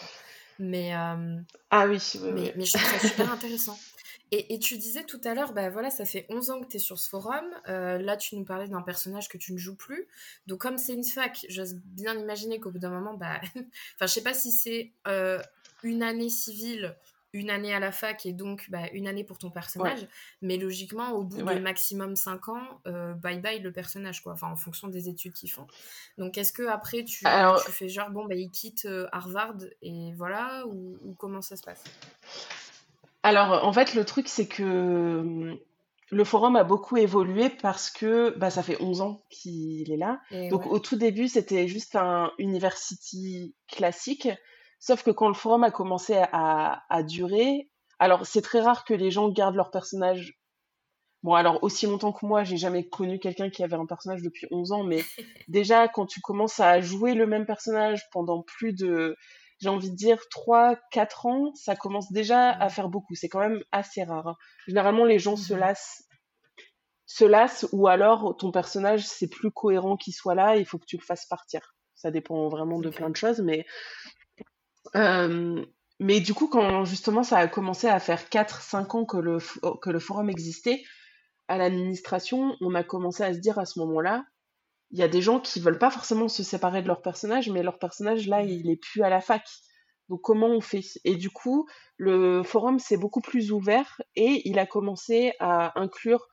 Mais, 0.58 0.94
euh, 0.94 1.40
ah 1.70 1.86
oui, 1.86 1.98
mais, 2.34 2.52
mais, 2.56 2.64
je 2.66 2.76
trouve 2.76 2.98
ça 2.98 3.08
super 3.08 3.32
intéressant. 3.32 3.78
Et, 4.32 4.60
tu 4.60 4.78
disais 4.78 5.02
tout 5.02 5.20
à 5.24 5.34
l'heure, 5.34 5.52
bah 5.52 5.70
voilà, 5.70 5.90
ça 5.90 6.04
fait 6.04 6.26
11 6.28 6.50
ans 6.50 6.60
que 6.60 6.68
tu 6.68 6.76
es 6.76 6.80
sur 6.80 6.98
ce 6.98 7.08
forum. 7.08 7.44
Euh, 7.68 7.98
là, 7.98 8.16
tu 8.16 8.36
nous 8.36 8.44
parlais 8.44 8.68
d'un 8.68 8.82
personnage 8.82 9.28
que 9.28 9.36
tu 9.36 9.52
ne 9.52 9.58
joues 9.58 9.74
plus. 9.74 10.06
Donc, 10.46 10.60
comme 10.60 10.78
c'est 10.78 10.94
une 10.94 11.04
fac, 11.04 11.44
j'ose 11.48 11.74
bien 11.74 12.14
imaginer 12.14 12.60
qu'au 12.60 12.70
bout 12.70 12.78
d'un 12.78 12.90
moment, 12.90 13.14
bah, 13.14 13.40
enfin, 13.96 14.06
je 14.06 14.06
sais 14.06 14.22
pas 14.22 14.34
si 14.34 14.52
c'est 14.52 14.92
euh, 15.08 15.40
une 15.82 16.04
année 16.04 16.28
civile, 16.28 16.96
une 17.32 17.50
année 17.50 17.74
à 17.74 17.80
la 17.80 17.90
fac 17.90 18.24
et 18.24 18.32
donc 18.32 18.66
bah, 18.70 18.88
une 18.92 19.08
année 19.08 19.24
pour 19.24 19.38
ton 19.38 19.50
personnage. 19.50 20.06
Mais 20.42 20.58
logiquement, 20.58 21.10
au 21.10 21.24
bout 21.24 21.42
de 21.42 21.58
maximum 21.58 22.14
5 22.14 22.50
ans, 22.50 22.80
euh, 22.86 23.14
bye 23.14 23.40
bye 23.40 23.58
le 23.58 23.72
personnage, 23.72 24.22
quoi. 24.22 24.34
Enfin, 24.34 24.48
en 24.48 24.56
fonction 24.56 24.86
des 24.86 25.08
études 25.08 25.32
qu'ils 25.32 25.50
font. 25.50 25.66
Donc, 26.18 26.38
est-ce 26.38 26.52
que 26.52 26.68
après 26.68 27.02
tu, 27.02 27.24
tu 27.24 27.72
fais 27.72 27.88
genre, 27.88 28.10
bon, 28.10 28.26
bah, 28.26 28.36
il 28.36 28.52
quitte 28.52 28.86
Harvard 29.10 29.56
et 29.82 30.12
voilà, 30.16 30.64
ou 30.68 31.16
comment 31.18 31.42
ça 31.42 31.56
se 31.56 31.62
passe? 31.62 31.82
Alors, 33.22 33.64
en 33.64 33.72
fait, 33.72 33.94
le 33.94 34.04
truc, 34.04 34.28
c'est 34.28 34.48
que 34.48 34.62
hum, 35.20 35.58
le 36.10 36.24
forum 36.24 36.56
a 36.56 36.64
beaucoup 36.64 36.96
évolué 36.96 37.50
parce 37.50 37.90
que 37.90 38.36
bah, 38.36 38.50
ça 38.50 38.62
fait 38.62 38.80
11 38.80 39.00
ans 39.00 39.22
qu'il 39.30 39.90
est 39.92 39.96
là. 39.96 40.20
Donc, 40.50 40.66
au 40.66 40.78
tout 40.78 40.96
début, 40.96 41.28
c'était 41.28 41.68
juste 41.68 41.96
un 41.96 42.32
university 42.38 43.54
classique. 43.68 44.28
Sauf 44.80 45.02
que 45.02 45.10
quand 45.10 45.28
le 45.28 45.34
forum 45.34 45.62
a 45.62 45.70
commencé 45.70 46.16
à, 46.32 47.02
durer, 47.06 47.68
alors 47.98 48.26
c'est 48.26 48.42
très 48.42 48.60
rare 48.60 48.84
que 48.84 48.94
les 48.94 49.10
gens 49.10 49.28
gardent 49.28 49.56
leur 49.56 49.70
personnage. 49.70 50.38
Bon, 51.22 51.34
alors 51.34 51.62
aussi 51.62 51.86
longtemps 51.86 52.12
que 52.12 52.24
moi, 52.24 52.44
j'ai 52.44 52.56
jamais 52.56 52.88
connu 52.88 53.18
quelqu'un 53.18 53.50
qui 53.50 53.62
avait 53.62 53.76
un 53.76 53.84
personnage 53.84 54.22
depuis 54.22 54.46
11 54.50 54.72
ans, 54.72 54.84
mais 54.84 55.04
déjà, 55.48 55.86
quand 55.86 56.06
tu 56.06 56.20
commences 56.22 56.60
à 56.60 56.80
jouer 56.80 57.12
le 57.14 57.26
même 57.26 57.44
personnage 57.44 58.08
pendant 58.10 58.42
plus 58.42 58.72
de 58.72 59.16
j'ai 59.60 59.68
envie 59.68 59.90
de 59.90 59.96
dire 59.96 60.18
3 60.30 60.76
4 60.90 61.26
ans, 61.26 61.52
ça 61.54 61.76
commence 61.76 62.10
déjà 62.12 62.50
à 62.50 62.68
faire 62.68 62.88
beaucoup. 62.88 63.14
C'est 63.14 63.28
quand 63.28 63.40
même 63.40 63.62
assez 63.72 64.02
rare. 64.02 64.28
Hein. 64.28 64.36
Généralement, 64.66 65.04
les 65.04 65.18
gens 65.18 65.36
se 65.36 65.54
lassent 65.54 66.04
se 67.06 67.24
lassent 67.24 67.66
ou 67.72 67.88
alors 67.88 68.36
ton 68.36 68.52
personnage 68.52 69.04
c'est 69.04 69.28
plus 69.28 69.50
cohérent 69.50 69.96
qu'il 69.96 70.14
soit 70.14 70.36
là, 70.36 70.56
il 70.56 70.64
faut 70.64 70.78
que 70.78 70.86
tu 70.86 70.96
le 70.96 71.02
fasses 71.02 71.26
partir. 71.26 71.74
Ça 71.96 72.12
dépend 72.12 72.48
vraiment 72.48 72.78
de 72.78 72.88
plein 72.88 73.10
de 73.10 73.16
choses, 73.16 73.40
mais 73.40 73.66
euh, 74.94 75.64
mais 75.98 76.20
du 76.20 76.32
coup, 76.32 76.48
quand 76.48 76.84
justement 76.84 77.22
ça 77.22 77.38
a 77.38 77.48
commencé 77.48 77.88
à 77.88 77.98
faire 77.98 78.22
4-5 78.22 78.96
ans 78.96 79.04
que 79.04 79.18
le, 79.18 79.38
que 79.82 79.90
le 79.90 79.98
forum 79.98 80.30
existait, 80.30 80.82
à 81.48 81.58
l'administration, 81.58 82.56
on 82.60 82.74
a 82.74 82.84
commencé 82.84 83.22
à 83.22 83.34
se 83.34 83.38
dire 83.38 83.58
à 83.58 83.66
ce 83.66 83.80
moment-là, 83.80 84.24
il 84.90 84.98
y 84.98 85.02
a 85.02 85.08
des 85.08 85.22
gens 85.22 85.40
qui 85.40 85.60
veulent 85.60 85.78
pas 85.78 85.90
forcément 85.90 86.28
se 86.28 86.42
séparer 86.42 86.82
de 86.82 86.88
leur 86.88 87.02
personnage, 87.02 87.48
mais 87.48 87.62
leur 87.62 87.78
personnage 87.78 88.26
là, 88.26 88.42
il 88.42 88.70
est 88.70 88.76
plus 88.76 89.02
à 89.02 89.10
la 89.10 89.20
fac. 89.20 89.44
Donc 90.08 90.20
comment 90.22 90.48
on 90.48 90.60
fait? 90.60 90.84
Et 91.04 91.14
du 91.14 91.30
coup, 91.30 91.68
le 91.96 92.42
forum 92.42 92.78
s'est 92.78 92.96
beaucoup 92.96 93.20
plus 93.20 93.52
ouvert 93.52 94.00
et 94.16 94.42
il 94.48 94.58
a 94.58 94.66
commencé 94.66 95.32
à 95.38 95.78
inclure. 95.80 96.26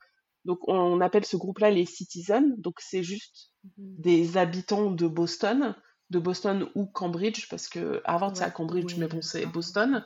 Donc 0.44 0.58
on 0.66 1.00
appelle 1.00 1.24
ce 1.24 1.36
groupe-là 1.36 1.70
les 1.70 1.86
citizens. 1.86 2.54
Donc 2.58 2.76
c'est 2.78 3.02
juste 3.02 3.52
mmh 3.76 3.84
des 3.98 4.36
habitants 4.36 4.90
de 4.90 5.06
Boston. 5.06 5.74
de 6.10 6.18
Boston 6.18 6.70
ou 6.74 6.86
Cambridge, 6.86 7.48
parce 7.50 7.68
que 7.68 8.00
Harvard 8.04 8.36
c'est 8.36 8.44
à 8.44 8.50
Cambridge, 8.50 8.96
mais 8.96 9.08
bon, 9.08 9.20
c'est 9.20 9.46
Boston. 9.46 10.04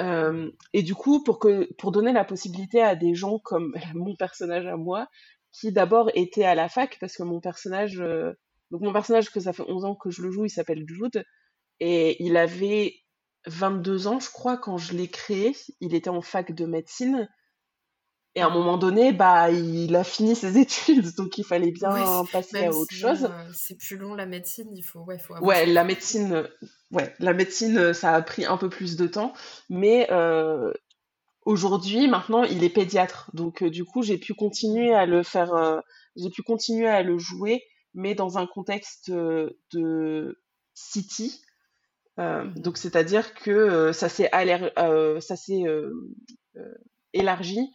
Euh, 0.00 0.50
et 0.72 0.82
du 0.82 0.94
coup, 0.94 1.22
pour, 1.22 1.38
que, 1.38 1.68
pour 1.74 1.92
donner 1.92 2.12
la 2.12 2.24
possibilité 2.24 2.80
à 2.82 2.94
des 2.94 3.14
gens 3.14 3.38
comme 3.38 3.74
mon 3.94 4.14
personnage 4.16 4.66
à 4.66 4.76
moi, 4.76 5.08
qui 5.52 5.72
d'abord 5.72 6.10
était 6.14 6.44
à 6.44 6.54
la 6.54 6.68
fac, 6.68 6.98
parce 7.00 7.16
que 7.16 7.22
mon 7.22 7.40
personnage, 7.40 8.00
euh, 8.00 8.32
donc 8.70 8.82
mon 8.82 8.92
personnage 8.92 9.30
que 9.30 9.40
ça 9.40 9.52
fait 9.52 9.64
11 9.66 9.84
ans 9.84 9.94
que 9.94 10.10
je 10.10 10.22
le 10.22 10.30
joue, 10.30 10.44
il 10.44 10.50
s'appelle 10.50 10.84
Jude, 10.86 11.24
et 11.80 12.22
il 12.22 12.36
avait 12.36 12.94
22 13.46 14.06
ans, 14.06 14.20
je 14.20 14.30
crois, 14.30 14.56
quand 14.56 14.78
je 14.78 14.94
l'ai 14.94 15.08
créé. 15.08 15.56
Il 15.80 15.94
était 15.94 16.10
en 16.10 16.22
fac 16.22 16.52
de 16.52 16.66
médecine. 16.66 17.28
Et 18.34 18.40
à 18.40 18.46
un 18.46 18.50
moment 18.50 18.76
donné, 18.76 19.12
bah, 19.12 19.50
il 19.50 19.96
a 19.96 20.04
fini 20.04 20.36
ses 20.36 20.58
études, 20.58 21.14
donc 21.16 21.38
il 21.38 21.44
fallait 21.44 21.72
bien 21.72 22.24
passer 22.30 22.66
à 22.66 22.70
autre 22.70 22.94
chose. 22.94 23.24
Euh, 23.24 23.50
c'est 23.52 23.76
plus 23.76 23.96
long 23.96 24.14
la 24.14 24.26
médecine, 24.26 24.68
il 24.76 24.82
faut, 24.82 25.00
ouais, 25.00 25.18
faut 25.18 25.34
ouais, 25.38 25.66
la 25.66 25.82
médecine, 25.82 26.46
ouais, 26.92 27.14
la 27.18 27.32
médecine, 27.32 27.92
ça 27.94 28.14
a 28.14 28.22
pris 28.22 28.44
un 28.44 28.56
peu 28.56 28.68
plus 28.68 28.96
de 28.96 29.06
temps, 29.06 29.32
mais 29.70 30.06
euh, 30.12 30.72
aujourd'hui, 31.48 32.08
maintenant, 32.08 32.44
il 32.44 32.62
est 32.62 32.68
pédiatre, 32.68 33.30
donc 33.32 33.62
euh, 33.62 33.70
du 33.70 33.84
coup, 33.84 34.02
j'ai 34.02 34.18
pu 34.18 34.34
continuer 34.34 34.94
à 34.94 35.06
le 35.06 35.22
faire, 35.22 35.82
j'ai 36.14 36.30
pu 36.30 36.42
continuer 36.42 36.88
à 36.88 37.02
le 37.02 37.18
jouer, 37.18 37.64
mais 37.94 38.14
dans 38.14 38.38
un 38.38 38.46
contexte 38.46 39.10
de 39.10 40.40
city. 40.74 41.42
donc 42.18 42.76
c'est-à-dire 42.76 43.34
que 43.34 43.92
ça 43.92 44.08
s'est 44.08 44.30
élargi 47.14 47.70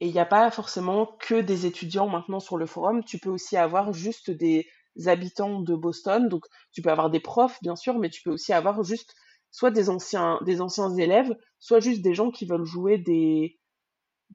et 0.00 0.08
il 0.08 0.12
n'y 0.12 0.20
a 0.20 0.26
pas 0.26 0.50
forcément 0.50 1.06
que 1.18 1.40
des 1.40 1.66
étudiants 1.66 2.08
maintenant 2.08 2.40
sur 2.40 2.58
le 2.58 2.66
forum. 2.66 3.04
Tu 3.04 3.18
peux 3.18 3.30
aussi 3.30 3.56
avoir 3.56 3.92
juste 3.92 4.30
des 4.30 4.66
habitants 5.06 5.60
de 5.60 5.74
Boston. 5.74 6.28
Donc, 6.28 6.44
tu 6.72 6.82
peux 6.82 6.90
avoir 6.90 7.10
des 7.10 7.20
profs, 7.20 7.58
bien 7.62 7.76
sûr, 7.76 7.98
mais 7.98 8.10
tu 8.10 8.22
peux 8.22 8.30
aussi 8.30 8.52
avoir 8.52 8.82
juste 8.82 9.14
soit 9.54 9.70
des 9.70 9.88
anciens, 9.88 10.40
des 10.44 10.60
anciens 10.60 10.92
élèves, 10.96 11.32
soit 11.60 11.78
juste 11.78 12.02
des 12.02 12.12
gens 12.12 12.32
qui 12.32 12.44
veulent 12.44 12.64
jouer 12.64 12.98
des, 12.98 13.60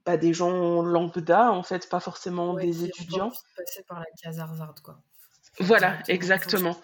bah, 0.06 0.16
des 0.16 0.32
gens 0.32 0.80
lambda, 0.80 1.52
en 1.52 1.62
fait, 1.62 1.90
pas 1.90 2.00
forcément 2.00 2.54
des 2.54 2.84
étudiants. 2.84 3.30
passer 3.54 3.84
par 3.86 4.00
la 4.00 4.06
case 4.22 4.40
Harvard, 4.40 4.76
quoi. 4.82 4.98
Voilà, 5.58 5.98
exactement. 6.08 6.74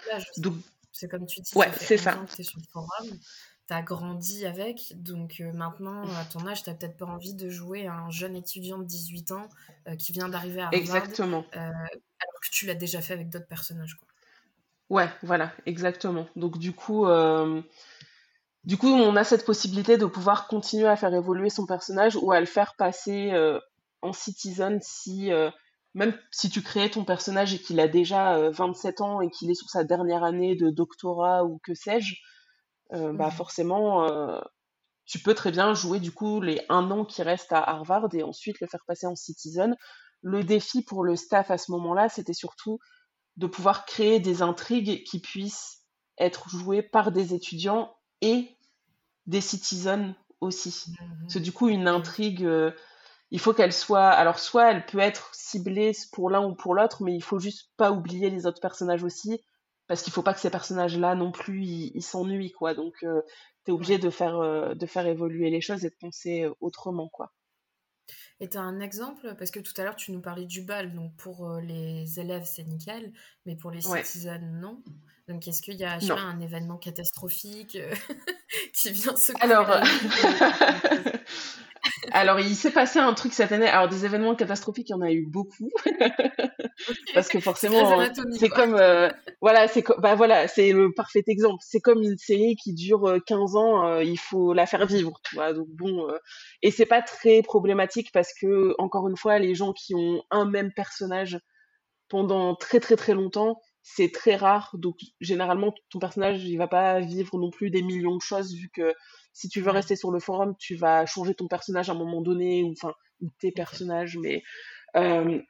C'est 0.93 1.09
comme 1.09 1.25
tu 1.25 1.41
dis, 1.41 1.51
ouais, 1.57 1.71
c'est 1.81 1.97
ça. 1.97 2.13
sur 2.29 2.59
le 2.59 2.65
forum 2.71 3.19
t'as 3.67 3.83
grandi 3.83 4.47
avec, 4.47 4.93
donc 4.95 5.41
euh, 5.41 5.53
maintenant, 5.53 6.05
à 6.17 6.25
ton 6.25 6.47
âge, 6.47 6.63
t'as 6.63 6.75
peut-être 6.75 6.97
pas 6.97 7.07
envie 7.07 7.35
de 7.35 7.49
jouer 7.49 7.87
à 7.87 7.95
un 7.95 8.11
jeune 8.11 8.37
étudiant 8.37 8.79
de 8.79 8.85
18 8.85 9.33
ans 9.33 9.49
euh, 9.89 9.97
qui 9.97 10.13
vient 10.13 10.29
d'arriver 10.29 10.61
à 10.61 10.67
Harvard, 10.67 10.79
Exactement. 10.79 11.45
Euh, 11.57 11.59
alors 11.59 12.41
que 12.41 12.51
tu 12.53 12.67
l'as 12.67 12.77
déjà 12.77 13.01
fait 13.01 13.15
avec 13.15 13.29
d'autres 13.29 13.49
personnages. 13.49 13.95
Quoi. 13.95 14.07
Ouais, 14.89 15.09
voilà, 15.23 15.53
exactement. 15.67 16.29
Donc 16.37 16.59
du 16.59 16.73
coup, 16.73 17.07
du 18.67 18.77
coup, 18.77 18.89
on 18.89 19.17
a 19.17 19.25
cette 19.25 19.47
possibilité 19.47 19.97
de 19.97 20.07
pouvoir 20.07 20.49
continuer 20.49 20.89
à 20.89 20.97
faire 20.97 21.15
évoluer 21.15 21.51
son 21.51 21.67
personnage 21.67 22.17
ou 22.17 22.33
à 22.33 22.41
le 22.41 22.47
faire 22.47 22.75
passer 22.77 23.33
en 24.03 24.13
citizen 24.13 24.81
si 24.83 25.31
même 25.95 26.15
si 26.31 26.51
tu 26.51 26.63
crées 26.63 26.91
ton 26.91 27.05
personnage 27.05 27.55
et 27.55 27.59
qu'il 27.59 27.81
a 27.81 27.89
déjà 27.89 28.51
27 28.51 29.01
ans 29.01 29.21
et 29.23 29.31
qu'il 29.31 29.51
est 29.51 29.55
sur 29.55 29.71
sa 29.71 29.83
dernière 29.83 30.25
année 30.25 30.55
de 30.55 30.69
doctorat 30.69 31.45
ou 31.45 31.59
que 31.65 31.75
sais-je, 31.75 32.17
euh, 32.93 33.13
bah 33.13 33.29
mmh 33.29 33.33
forcément, 33.33 34.05
euh, 34.05 34.41
tu 35.07 35.19
peux 35.19 35.35
très 35.35 35.51
bien 35.51 35.75
jouer 35.75 36.01
du 36.01 36.13
coup 36.13 36.41
les 36.41 36.61
un 36.69 36.91
an 36.91 37.05
qui 37.05 37.23
restent 37.23 37.53
à 37.53 37.63
Harvard 37.63 38.09
et 38.13 38.23
ensuite 38.23 38.61
le 38.61 38.67
faire 38.67 38.85
passer 38.87 39.07
en 39.07 39.17
citizen. 39.17 39.77
Le 40.23 40.45
défi 40.45 40.83
pour 40.83 41.05
le 41.05 41.17
staff 41.17 41.51
à 41.51 41.59
ce 41.59 41.71
moment-là, 41.73 42.09
c'était 42.09 42.33
surtout 42.33 42.79
de 43.37 43.47
pouvoir 43.47 43.87
créer 43.87 44.21
des 44.21 44.43
intrigues 44.43 45.05
qui 45.05 45.21
puissent 45.21 45.85
être 46.19 46.49
jouées 46.49 46.83
par 46.83 47.13
des 47.13 47.35
étudiants 47.35 47.95
et 48.21 48.56
des 49.27 49.41
citizens 49.41 50.15
aussi. 50.41 50.87
Mmh 50.91 51.21
Parce 51.23 51.35
que 51.35 51.39
du 51.39 51.53
coup, 51.53 51.69
une 51.69 51.89
intrigue, 51.89 52.45
euh, 52.45 52.73
il 53.31 53.41
faut 53.41 53.53
qu'elle 53.53 53.73
soit. 53.73 54.09
Alors, 54.09 54.39
soit 54.39 54.71
elle 54.71 54.87
peut 54.87 54.99
être 54.99 55.35
ciblée 55.35 55.93
pour 56.13 56.31
l'un 56.31 56.45
ou 56.47 56.55
pour 56.55 56.75
l'autre, 56.75 57.03
mais 57.03 57.15
il 57.15 57.23
faut 57.23 57.39
juste 57.39 57.71
pas 57.77 57.93
oublier 57.93 58.31
les 58.31 58.47
autres 58.47 58.61
personnages 58.61 59.05
aussi 59.05 59.41
parce 59.87 60.03
qu'il 60.03 60.13
faut 60.13 60.23
pas 60.23 60.35
que 60.35 60.41
ces 60.41 60.51
personnages-là 60.51 61.15
non 61.15 61.33
plus 61.33 61.65
ils 61.65 62.03
s'ennuient 62.03 62.53
quoi. 62.53 62.75
Donc 62.75 62.95
euh, 63.03 63.23
tu 63.65 63.71
es 63.71 63.75
obligé 63.75 63.99
de 63.99 64.11
faire 64.11 64.37
euh, 64.37 64.75
de 64.75 64.87
faire 64.87 65.07
évoluer 65.07 65.51
les 65.51 65.61
choses 65.61 65.85
et 65.85 65.91
de 65.91 65.97
penser 65.99 66.43
euh, 66.43 66.55
autrement 66.61 67.09
quoi. 67.09 67.33
Et 68.39 68.49
tu 68.49 68.59
as 68.59 68.63
un 68.63 68.81
exemple? 68.81 69.35
Parce 69.39 69.51
que 69.51 69.61
tout 69.61 69.73
à 69.77 69.85
l'heure 69.85 69.97
tu 69.97 70.13
nous 70.13 70.21
parlais 70.21 70.45
du 70.45 70.63
bal 70.63 70.95
donc 70.95 71.15
pour 71.17 71.57
les 71.59 72.21
élèves 72.21 72.45
c'est 72.45 72.65
nickel 72.65 73.13
mais 73.45 73.57
pour 73.57 73.71
les 73.71 73.81
citizens 73.81 74.39
non. 74.61 74.83
Donc 75.29 75.49
est-ce 75.49 75.61
qu'il 75.61 75.75
y 75.75 75.85
a 75.85 75.95
un 75.95 76.41
événement 76.41 76.77
catastrophique 76.77 77.79
qui 78.75 78.93
vient 78.93 79.17
se 79.17 79.33
Alors 79.41 79.69
Alors, 82.13 82.41
il 82.41 82.55
s'est 82.55 82.71
passé 82.71 82.99
un 82.99 83.13
truc 83.15 83.33
cette 83.33 83.53
année. 83.53 83.67
Alors, 83.67 83.89
des 83.89 84.05
événements 84.05 84.35
catastrophiques, 84.35 84.89
il 84.89 84.93
y 84.93 84.95
en 84.95 85.03
a 85.03 85.11
eu 85.11 85.27
beaucoup. 85.27 85.71
Parce 87.15 87.29
que 87.29 87.41
forcément, 87.41 88.03
c'est 88.33 88.49
comme, 88.49 88.75
euh, 88.75 89.09
voilà, 89.41 89.69
c'est 89.69 89.85
bah 89.99 90.15
voilà, 90.15 90.49
c'est 90.49 90.73
le 90.73 90.93
parfait 90.93 91.23
exemple. 91.27 91.59
C'est 91.61 91.81
comme 91.81 92.03
une 92.03 92.19
série 92.19 92.57
qui 92.57 92.75
dure 92.75 93.19
15 93.27 93.39
euh, 93.39 93.59
ans, 93.59 93.87
euh, 93.87 94.05
il 94.05 94.19
faut 94.19 94.53
la 94.53 94.67
faire 94.67 94.87
vivre, 94.87 95.19
tu 95.25 95.37
vois. 95.37 95.53
Donc 95.53 95.69
bon, 95.69 96.07
et 96.63 96.71
c'est 96.71 96.87
pas 96.87 97.03
très 97.03 97.43
problématique 97.43 98.11
parce 98.13 98.33
que, 98.39 98.75
encore 98.79 99.09
une 99.09 99.17
fois, 99.17 99.39
les 99.39 99.55
gens 99.55 99.73
qui 99.73 99.95
ont 99.95 100.23
un 100.31 100.45
même 100.45 100.73
personnage 100.73 101.39
pendant 102.09 102.55
très 102.55 102.79
très 102.79 102.97
très 102.97 103.15
longtemps, 103.15 103.61
c'est 103.89 104.11
très 104.11 104.35
rare. 104.35 104.71
Donc, 104.75 104.97
généralement, 105.21 105.73
ton 105.91 106.01
personnage, 106.01 106.43
il 106.43 106.57
va 106.57 106.67
pas 106.67 106.99
vivre 106.99 107.39
non 107.39 107.51
plus 107.51 107.71
des 107.71 107.83
millions 107.83 108.17
de 108.17 108.21
choses 108.21 108.53
vu 108.53 108.69
que 108.69 108.93
si 109.33 109.49
tu 109.49 109.61
veux 109.61 109.71
rester 109.71 109.95
sur 109.95 110.11
le 110.11 110.19
forum, 110.19 110.57
tu 110.59 110.75
vas 110.75 111.07
changer 111.07 111.35
ton 111.35 111.47
personnage 111.47 111.89
à 111.89 111.93
un 111.93 111.97
moment 111.97 112.21
donné, 112.21 112.65
ou 112.65 112.73
enfin, 112.73 112.93
tes 113.39 113.53
personnages. 113.53 114.19
Mais 114.19 114.43
euh, 114.97 115.41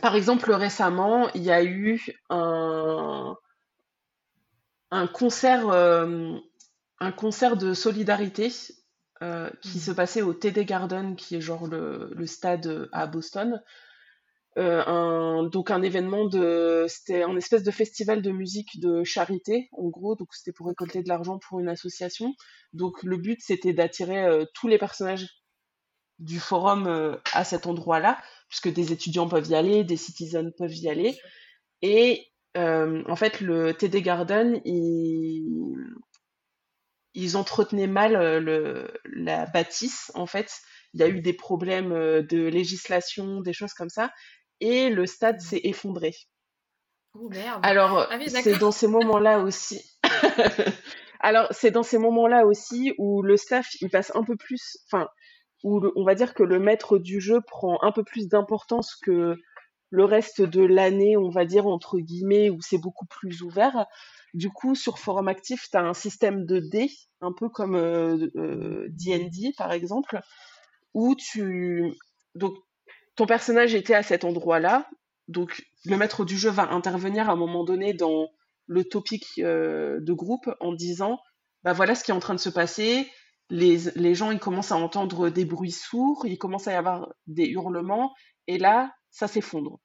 par 0.00 0.14
exemple, 0.14 0.52
récemment, 0.52 1.28
il 1.34 1.42
y 1.42 1.50
a 1.50 1.64
eu 1.64 2.00
un, 2.30 3.34
un 4.92 5.06
concert, 5.08 5.68
euh, 5.70 6.36
un 7.00 7.12
concert 7.12 7.56
de 7.56 7.74
solidarité 7.74 8.52
euh, 9.24 9.50
qui 9.60 9.78
mmh. 9.78 9.80
se 9.80 9.90
passait 9.90 10.22
au 10.22 10.34
TD 10.34 10.64
Garden, 10.64 11.16
qui 11.16 11.34
est 11.34 11.40
genre 11.40 11.66
le, 11.66 12.12
le 12.14 12.26
stade 12.26 12.88
à 12.92 13.08
Boston. 13.08 13.60
Euh, 14.58 14.84
un, 14.86 15.44
donc 15.44 15.70
un 15.70 15.80
événement 15.80 16.26
de 16.26 16.84
c'était 16.86 17.22
un 17.22 17.34
espèce 17.36 17.62
de 17.62 17.70
festival 17.70 18.20
de 18.20 18.30
musique 18.30 18.80
de 18.80 19.02
charité 19.02 19.70
en 19.72 19.88
gros. 19.88 20.14
Donc 20.14 20.34
c'était 20.34 20.52
pour 20.52 20.66
récolter 20.66 21.02
de 21.02 21.08
l'argent 21.08 21.38
pour 21.38 21.60
une 21.60 21.68
association. 21.68 22.34
Donc 22.74 23.02
le 23.02 23.16
but 23.16 23.40
c'était 23.40 23.72
d'attirer 23.72 24.22
euh, 24.24 24.44
tous 24.54 24.68
les 24.68 24.76
personnages 24.78 25.26
du 26.18 26.38
forum 26.38 26.86
euh, 26.86 27.16
à 27.32 27.44
cet 27.44 27.66
endroit-là 27.66 28.20
puisque 28.48 28.68
des 28.72 28.92
étudiants 28.92 29.28
peuvent 29.28 29.48
y 29.48 29.54
aller 29.54 29.84
des 29.84 29.96
citizens 29.96 30.50
peuvent 30.58 30.76
y 30.76 30.88
aller. 30.88 31.18
Et 31.80 32.28
en 32.54 33.16
fait 33.16 33.40
le 33.40 33.72
TD 33.72 34.02
Garden 34.02 34.60
ils, 34.66 35.64
entretenaient 37.34 37.86
mal 37.86 38.12
la 39.04 39.46
bâtisse 39.46 40.12
en 40.14 40.26
fait. 40.26 40.60
Il 40.92 41.00
y 41.00 41.02
a 41.02 41.08
eu 41.08 41.22
des 41.22 41.32
problèmes 41.32 41.94
de 41.94 42.46
législation, 42.48 43.40
des 43.40 43.54
choses 43.54 43.72
comme 43.72 43.88
ça 43.88 44.12
et 44.60 44.90
le 44.90 45.06
stade 45.06 45.40
s'est 45.40 45.60
effondré. 45.64 46.14
Oh 47.14 47.28
merde. 47.28 47.60
Alors, 47.62 48.06
ah 48.10 48.18
c'est 48.28 48.58
dans 48.58 48.72
ces 48.72 48.86
moments-là 48.86 49.40
aussi. 49.40 49.82
Alors, 51.20 51.46
c'est 51.50 51.70
dans 51.70 51.82
ces 51.82 51.98
moments-là 51.98 52.46
aussi 52.46 52.94
où 52.98 53.22
le 53.22 53.36
staff, 53.36 53.68
il 53.80 53.90
passe 53.90 54.12
un 54.14 54.24
peu 54.24 54.36
plus, 54.36 54.78
enfin, 54.86 55.08
où 55.62 55.80
on 55.94 56.04
va 56.04 56.14
dire 56.14 56.34
que 56.34 56.42
le 56.42 56.58
maître 56.58 56.98
du 56.98 57.20
jeu 57.20 57.40
prend 57.40 57.78
un 57.82 57.92
peu 57.92 58.02
plus 58.02 58.28
d'importance 58.28 58.96
que 58.96 59.36
le 59.90 60.04
reste 60.04 60.40
de 60.40 60.64
l'année, 60.64 61.16
on 61.16 61.28
va 61.28 61.44
dire, 61.44 61.66
entre 61.66 61.98
guillemets, 61.98 62.50
où 62.50 62.60
c'est 62.62 62.78
beaucoup 62.78 63.06
plus 63.06 63.42
ouvert. 63.42 63.86
Du 64.32 64.48
coup, 64.48 64.74
sur 64.74 64.98
Forum 64.98 65.28
Actif, 65.28 65.68
tu 65.70 65.76
as 65.76 65.82
un 65.82 65.92
système 65.92 66.46
de 66.46 66.58
dés, 66.58 66.90
un 67.20 67.32
peu 67.32 67.50
comme 67.50 67.76
D&D, 67.76 69.46
euh, 69.46 69.50
par 69.56 69.72
exemple, 69.72 70.20
où 70.94 71.14
tu... 71.14 71.92
Donc, 72.34 72.54
ton 73.16 73.26
personnage 73.26 73.74
était 73.74 73.94
à 73.94 74.02
cet 74.02 74.24
endroit-là, 74.24 74.88
donc 75.28 75.64
le 75.84 75.96
maître 75.96 76.24
du 76.24 76.36
jeu 76.36 76.50
va 76.50 76.72
intervenir 76.72 77.28
à 77.28 77.32
un 77.32 77.36
moment 77.36 77.64
donné 77.64 77.92
dans 77.92 78.28
le 78.66 78.84
topic 78.84 79.24
euh, 79.38 79.98
de 80.00 80.12
groupe 80.12 80.50
en 80.60 80.72
disant 80.72 81.20
bah 81.62 81.72
voilà 81.72 81.94
ce 81.94 82.04
qui 82.04 82.10
est 82.10 82.14
en 82.14 82.20
train 82.20 82.34
de 82.34 82.40
se 82.40 82.48
passer, 82.48 83.10
les, 83.50 83.78
les 83.96 84.14
gens 84.14 84.30
ils 84.30 84.38
commencent 84.38 84.72
à 84.72 84.76
entendre 84.76 85.28
des 85.28 85.44
bruits 85.44 85.72
sourds, 85.72 86.26
il 86.26 86.38
commence 86.38 86.66
à 86.68 86.72
y 86.72 86.76
avoir 86.76 87.12
des 87.26 87.46
hurlements, 87.46 88.14
et 88.46 88.58
là 88.58 88.92
ça 89.10 89.28
s'effondre. 89.28 89.78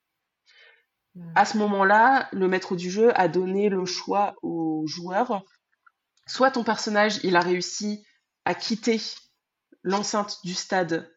À 1.36 1.46
ce 1.46 1.58
moment-là, 1.58 2.30
le 2.32 2.48
maître 2.48 2.76
du 2.76 2.92
jeu 2.92 3.12
a 3.20 3.28
donné 3.28 3.70
le 3.70 3.86
choix 3.86 4.36
aux 4.44 4.86
joueurs. 4.86 5.44
Soit 6.28 6.52
ton 6.52 6.64
personnage, 6.64 7.20
il 7.24 7.36
a 7.36 7.40
réussi 7.40 8.06
à 8.46 8.54
quitter 8.54 9.02
l'enceinte 9.84 10.38
du 10.44 10.54
stade 10.54 11.12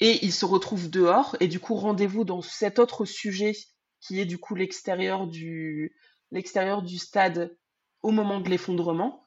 et 0.00 0.24
il 0.24 0.32
se 0.32 0.44
retrouve 0.44 0.90
dehors 0.90 1.36
et 1.40 1.48
du 1.48 1.60
coup 1.60 1.74
rendez-vous 1.74 2.24
dans 2.24 2.42
cet 2.42 2.78
autre 2.78 3.04
sujet 3.04 3.52
qui 4.00 4.20
est 4.20 4.26
du 4.26 4.38
coup 4.38 4.54
l'extérieur 4.54 5.26
du 5.26 5.96
l'extérieur 6.30 6.82
du 6.82 6.98
stade 6.98 7.56
au 8.02 8.10
moment 8.10 8.40
de 8.40 8.48
l'effondrement. 8.48 9.24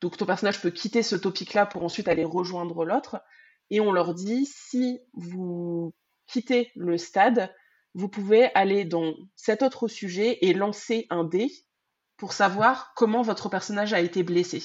Donc 0.00 0.16
ton 0.16 0.26
personnage 0.26 0.60
peut 0.60 0.70
quitter 0.70 1.02
ce 1.02 1.16
topic-là 1.16 1.66
pour 1.66 1.84
ensuite 1.84 2.08
aller 2.08 2.24
rejoindre 2.24 2.84
l'autre. 2.84 3.22
Et 3.70 3.80
on 3.80 3.92
leur 3.92 4.14
dit, 4.14 4.46
si 4.46 4.98
vous 5.14 5.94
quittez 6.26 6.72
le 6.74 6.98
stade, 6.98 7.54
vous 7.94 8.08
pouvez 8.08 8.52
aller 8.54 8.84
dans 8.84 9.14
cet 9.36 9.62
autre 9.62 9.88
sujet 9.88 10.38
et 10.42 10.54
lancer 10.54 11.06
un 11.10 11.24
dé 11.24 11.50
pour 12.16 12.32
savoir 12.32 12.92
comment 12.94 13.22
votre 13.22 13.48
personnage 13.48 13.92
a 13.92 14.00
été 14.00 14.22
blessé. 14.22 14.62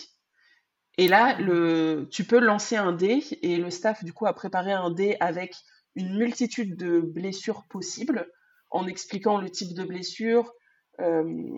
Et 0.97 1.07
là, 1.07 1.37
le, 1.39 2.07
tu 2.11 2.23
peux 2.23 2.39
lancer 2.39 2.75
un 2.75 2.91
dé 2.91 3.23
et 3.41 3.57
le 3.57 3.69
staff 3.69 4.03
du 4.03 4.13
coup 4.13 4.25
a 4.25 4.33
préparé 4.33 4.71
un 4.71 4.89
dé 4.89 5.15
avec 5.19 5.55
une 5.95 6.17
multitude 6.17 6.75
de 6.75 6.99
blessures 6.99 7.65
possibles 7.69 8.27
en 8.71 8.87
expliquant 8.87 9.37
le 9.37 9.49
type 9.49 9.73
de 9.73 9.83
blessure, 9.83 10.51
euh, 10.99 11.57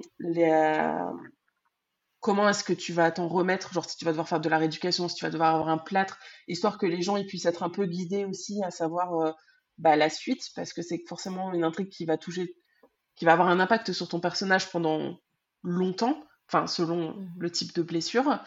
comment 2.20 2.50
est-ce 2.50 2.64
que 2.64 2.74
tu 2.74 2.94
vas 2.94 3.12
t'en 3.12 3.28
remettre, 3.28 3.74
genre 3.74 3.90
si 3.90 3.98
tu 3.98 4.06
vas 4.06 4.12
devoir 4.12 4.28
faire 4.28 4.42
de 4.42 4.50
la 4.50 4.58
rééducation, 4.58 5.08
si 5.08 5.16
tu 5.16 5.26
vas 5.26 5.32
devoir 5.32 5.56
avoir 5.56 5.70
un 5.70 5.78
plâtre, 5.78 6.20
histoire 6.48 6.78
que 6.78 6.86
les 6.86 7.02
gens 7.02 7.18
ils 7.18 7.26
puissent 7.26 7.46
être 7.46 7.64
un 7.64 7.70
peu 7.70 7.86
guidés 7.86 8.26
aussi 8.26 8.62
à 8.64 8.72
savoir 8.72 9.14
euh, 9.20 9.32
bah, 9.78 9.96
la 9.96 10.10
suite, 10.10 10.50
parce 10.56 10.74
que 10.74 10.82
c'est 10.82 11.02
forcément 11.08 11.54
une 11.54 11.64
intrigue 11.64 11.90
qui 11.90 12.06
va 12.06 12.18
toucher, 12.18 12.56
qui 13.16 13.26
va 13.26 13.34
avoir 13.34 13.48
un 13.48 13.60
impact 13.60 13.94
sur 13.94 14.08
ton 14.08 14.20
personnage 14.20 14.70
pendant 14.70 15.18
longtemps, 15.64 16.22
enfin 16.48 16.68
selon 16.68 17.14
mmh 17.14 17.30
le 17.40 17.52
type 17.52 17.74
de 17.74 17.82
blessure. 17.82 18.42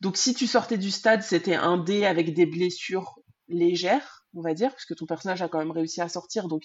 Donc 0.00 0.16
si 0.16 0.34
tu 0.34 0.46
sortais 0.46 0.78
du 0.78 0.90
stade, 0.90 1.22
c'était 1.22 1.54
un 1.54 1.76
dé 1.76 2.06
avec 2.06 2.34
des 2.34 2.46
blessures 2.46 3.18
légères, 3.48 4.24
on 4.34 4.40
va 4.40 4.54
dire, 4.54 4.74
puisque 4.74 4.96
ton 4.96 5.06
personnage 5.06 5.42
a 5.42 5.48
quand 5.48 5.58
même 5.58 5.70
réussi 5.70 6.00
à 6.00 6.08
sortir, 6.08 6.48
donc 6.48 6.62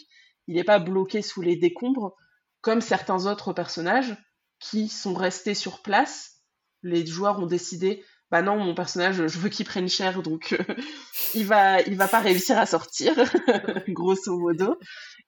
il 0.48 0.56
n'est 0.56 0.64
pas 0.64 0.80
bloqué 0.80 1.22
sous 1.22 1.42
les 1.42 1.56
décombres, 1.56 2.16
comme 2.62 2.82
certains 2.82 3.26
autres 3.26 3.54
personnages 3.54 4.16
qui 4.60 4.88
sont 4.88 5.14
restés 5.14 5.54
sur 5.54 5.82
place. 5.82 6.42
Les 6.84 7.06
joueurs 7.06 7.40
ont 7.40 7.48
décidé, 7.48 8.04
bah 8.32 8.42
non, 8.42 8.58
mon 8.58 8.74
personnage, 8.74 9.28
je 9.28 9.40
veux 9.40 9.50
qu'il 9.50 9.66
prenne 9.66 9.90
cher, 9.90 10.22
donc 10.22 10.54
euh, 10.54 10.76
il 11.34 11.46
va, 11.46 11.82
il 11.82 11.96
va 11.98 12.08
pas 12.08 12.20
réussir 12.20 12.58
à 12.58 12.66
sortir, 12.66 13.14
grosso 13.90 14.38
modo. 14.38 14.78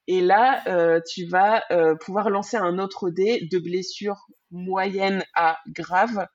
Et 0.08 0.22
là, 0.22 0.64
euh, 0.68 1.02
tu 1.12 1.26
vas 1.26 1.64
euh, 1.72 1.96
pouvoir 1.96 2.30
lancer 2.30 2.58
un 2.58 2.80
autre 2.80 3.10
dé 3.10 3.48
de 3.52 3.60
blessure 3.60 4.28
moyenne 4.52 5.24
à 5.36 5.58
grave 5.68 6.26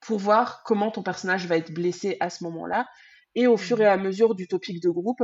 pour 0.00 0.18
voir 0.18 0.62
comment 0.64 0.90
ton 0.90 1.02
personnage 1.02 1.46
va 1.46 1.56
être 1.56 1.72
blessé 1.72 2.16
à 2.20 2.30
ce 2.30 2.44
moment-là. 2.44 2.86
Et 3.34 3.46
au 3.46 3.56
fur 3.56 3.80
et 3.80 3.86
à 3.86 3.96
mesure 3.96 4.34
du 4.34 4.48
topic 4.48 4.82
de 4.82 4.90
groupe, 4.90 5.22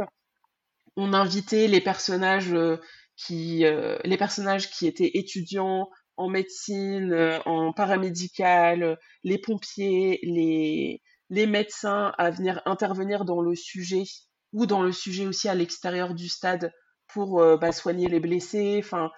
on 0.96 1.12
invitait 1.12 1.68
les 1.68 1.80
personnages 1.80 2.52
euh, 2.52 2.78
qui, 3.16 3.64
euh, 3.64 3.98
les 4.04 4.16
personnages 4.16 4.70
qui 4.70 4.86
étaient 4.86 5.10
étudiants 5.14 5.88
en 6.16 6.28
médecine, 6.28 7.12
euh, 7.12 7.38
en 7.44 7.72
paramédical, 7.72 8.98
les 9.22 9.38
pompiers, 9.38 10.20
les, 10.22 11.02
les 11.30 11.46
médecins 11.46 12.12
à 12.18 12.30
venir 12.30 12.62
intervenir 12.64 13.24
dans 13.24 13.40
le 13.40 13.54
sujet 13.54 14.04
ou 14.52 14.66
dans 14.66 14.82
le 14.82 14.92
sujet 14.92 15.26
aussi 15.26 15.48
à 15.48 15.54
l'extérieur 15.54 16.14
du 16.14 16.28
stade 16.28 16.72
pour 17.08 17.40
bah, 17.58 17.72
soigner 17.72 18.08
les 18.08 18.20
blessés. 18.20 18.80
Enfin, 18.82 19.10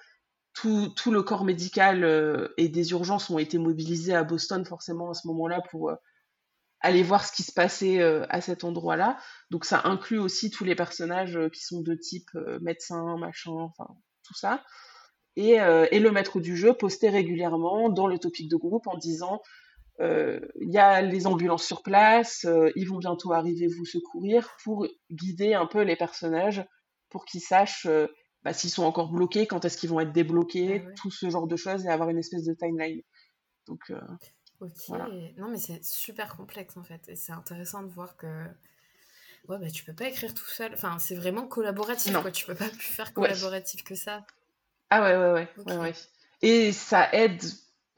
tout, 0.60 1.10
le 1.10 1.22
corps 1.22 1.44
médical 1.44 2.04
euh, 2.04 2.48
et 2.56 2.68
des 2.68 2.90
urgences 2.90 3.30
ont 3.30 3.38
été 3.38 3.58
mobilisés 3.58 4.14
à 4.14 4.24
Boston 4.24 4.64
forcément 4.64 5.10
à 5.10 5.14
ce 5.14 5.26
moment-là 5.28 5.60
pour 5.70 5.90
euh, 5.90 5.94
aller 6.80 7.02
voir 7.02 7.24
ce 7.24 7.32
qui 7.32 7.42
se 7.42 7.52
passait 7.52 8.00
euh, 8.00 8.24
à 8.28 8.40
cet 8.40 8.64
endroit-là. 8.64 9.18
Donc 9.50 9.64
ça 9.64 9.82
inclut 9.84 10.18
aussi 10.18 10.50
tous 10.50 10.64
les 10.64 10.74
personnages 10.74 11.38
qui 11.52 11.62
sont 11.62 11.80
de 11.80 11.94
type 11.94 12.30
médecin, 12.60 13.16
machin, 13.18 13.52
enfin 13.52 13.86
tout 14.24 14.34
ça. 14.34 14.64
Et, 15.36 15.52
et, 15.52 16.00
le 16.00 16.10
maître 16.10 16.40
du 16.40 16.56
jeu 16.56 16.74
postait 16.74 17.10
régulièrement 17.10 17.90
dans 17.90 18.08
le 18.08 18.18
topic 18.18 18.50
de 18.50 18.56
groupe 18.56 18.88
en 18.88 18.96
disant 18.96 19.40
il 20.00 20.72
y 20.72 20.78
a 20.78 21.00
les 21.00 21.28
ambulances 21.28 21.64
sur 21.64 21.84
place, 21.84 22.44
ils 22.74 22.88
vont 22.88 22.98
bientôt 22.98 23.32
arriver 23.32 23.68
vous 23.68 23.84
secourir 23.84 24.56
pour 24.64 24.88
guider 25.12 25.54
un 25.54 25.66
peu 25.66 25.82
les 25.82 25.94
personnages 25.94 26.64
pour 27.08 27.24
qu'ils 27.24 27.40
sachent 27.40 27.86
bah, 28.42 28.52
s'ils 28.52 28.70
sont 28.70 28.84
encore 28.84 29.10
bloqués, 29.10 29.46
quand 29.46 29.64
est-ce 29.64 29.76
qu'ils 29.76 29.90
vont 29.90 30.00
être 30.00 30.12
débloqués, 30.12 30.84
tout 30.96 31.10
ce 31.10 31.28
genre 31.28 31.46
de 31.46 31.56
choses 31.56 31.84
et 31.84 31.88
avoir 31.88 32.08
une 32.08 32.18
espèce 32.18 32.44
de 32.44 32.54
timeline. 32.54 33.02
Donc, 33.66 33.90
euh, 33.90 34.00
ok. 34.60 34.72
Non, 35.36 35.48
mais 35.50 35.58
c'est 35.58 35.84
super 35.84 36.36
complexe 36.36 36.76
en 36.76 36.82
fait. 36.82 37.08
Et 37.08 37.16
c'est 37.16 37.32
intéressant 37.32 37.82
de 37.82 37.88
voir 37.88 38.16
que 38.16 38.26
ouais, 39.48 39.58
bah, 39.58 39.70
tu 39.70 39.84
peux 39.84 39.94
pas 39.94 40.08
écrire 40.08 40.34
tout 40.34 40.46
seul. 40.46 40.72
Enfin, 40.74 40.98
c'est 40.98 41.14
vraiment 41.14 41.46
collaboratif. 41.46 42.16
Quoi. 42.16 42.30
Tu 42.30 42.46
peux 42.46 42.54
pas 42.54 42.68
plus 42.68 42.80
faire 42.80 43.12
collaboratif 43.12 43.84
que 43.84 43.94
ça. 43.94 44.26
Ah 44.90 45.02
ouais, 45.02 45.16
ouais, 45.16 45.48
ouais, 45.66 45.76
ouais, 45.76 45.92
Et 46.40 46.72
ça 46.72 47.12
aide, 47.12 47.42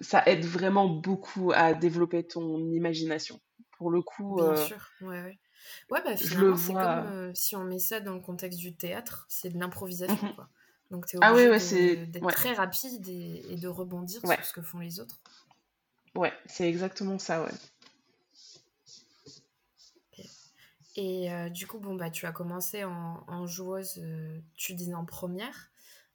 ça 0.00 0.22
aide 0.26 0.44
vraiment 0.44 0.88
beaucoup 0.88 1.52
à 1.54 1.74
développer 1.74 2.26
ton 2.26 2.58
imagination. 2.72 3.40
Pour 3.78 3.90
le 3.90 4.02
coup. 4.02 4.36
Bien 4.36 4.52
euh, 4.52 4.66
sûr, 4.66 4.90
ouais, 5.02 5.22
ouais. 5.22 5.38
Ouais, 5.90 6.00
bah 6.04 6.16
finalement, 6.16 6.56
c'est 6.56 6.72
comme 6.72 6.82
euh, 6.82 7.32
si 7.34 7.56
on 7.56 7.64
met 7.64 7.78
ça 7.78 8.00
dans 8.00 8.14
le 8.14 8.20
contexte 8.20 8.58
du 8.58 8.74
théâtre, 8.74 9.26
c'est 9.28 9.50
de 9.50 9.58
l'improvisation, 9.58 10.26
mmh 10.26 10.34
quoi. 10.34 10.48
Donc, 10.90 11.06
tu 11.06 11.16
es 11.16 11.20
ah 11.22 11.32
obligé 11.32 12.06
d'être 12.06 12.32
très 12.32 12.52
rapide 12.52 13.08
et, 13.08 13.56
de 13.56 13.68
rebondir 13.68 14.20
sur 14.20 14.44
ce 14.44 14.52
que 14.52 14.62
font 14.62 14.78
les 14.78 14.98
autres. 14.98 15.20
Ouais, 16.16 16.32
c'est 16.46 16.68
exactement 16.68 17.18
ça, 17.18 17.44
ouais. 17.44 17.52
Et 20.96 21.32
euh, 21.32 21.48
du 21.48 21.66
coup, 21.68 21.78
bon, 21.78 21.94
bah, 21.94 22.10
tu 22.10 22.26
as 22.26 22.32
commencé 22.32 22.82
en, 22.84 23.46
joueuse, 23.46 24.00
euh, 24.02 24.40
tu 24.54 24.74
disais 24.74 24.94
en 24.94 25.04
première. 25.04 25.70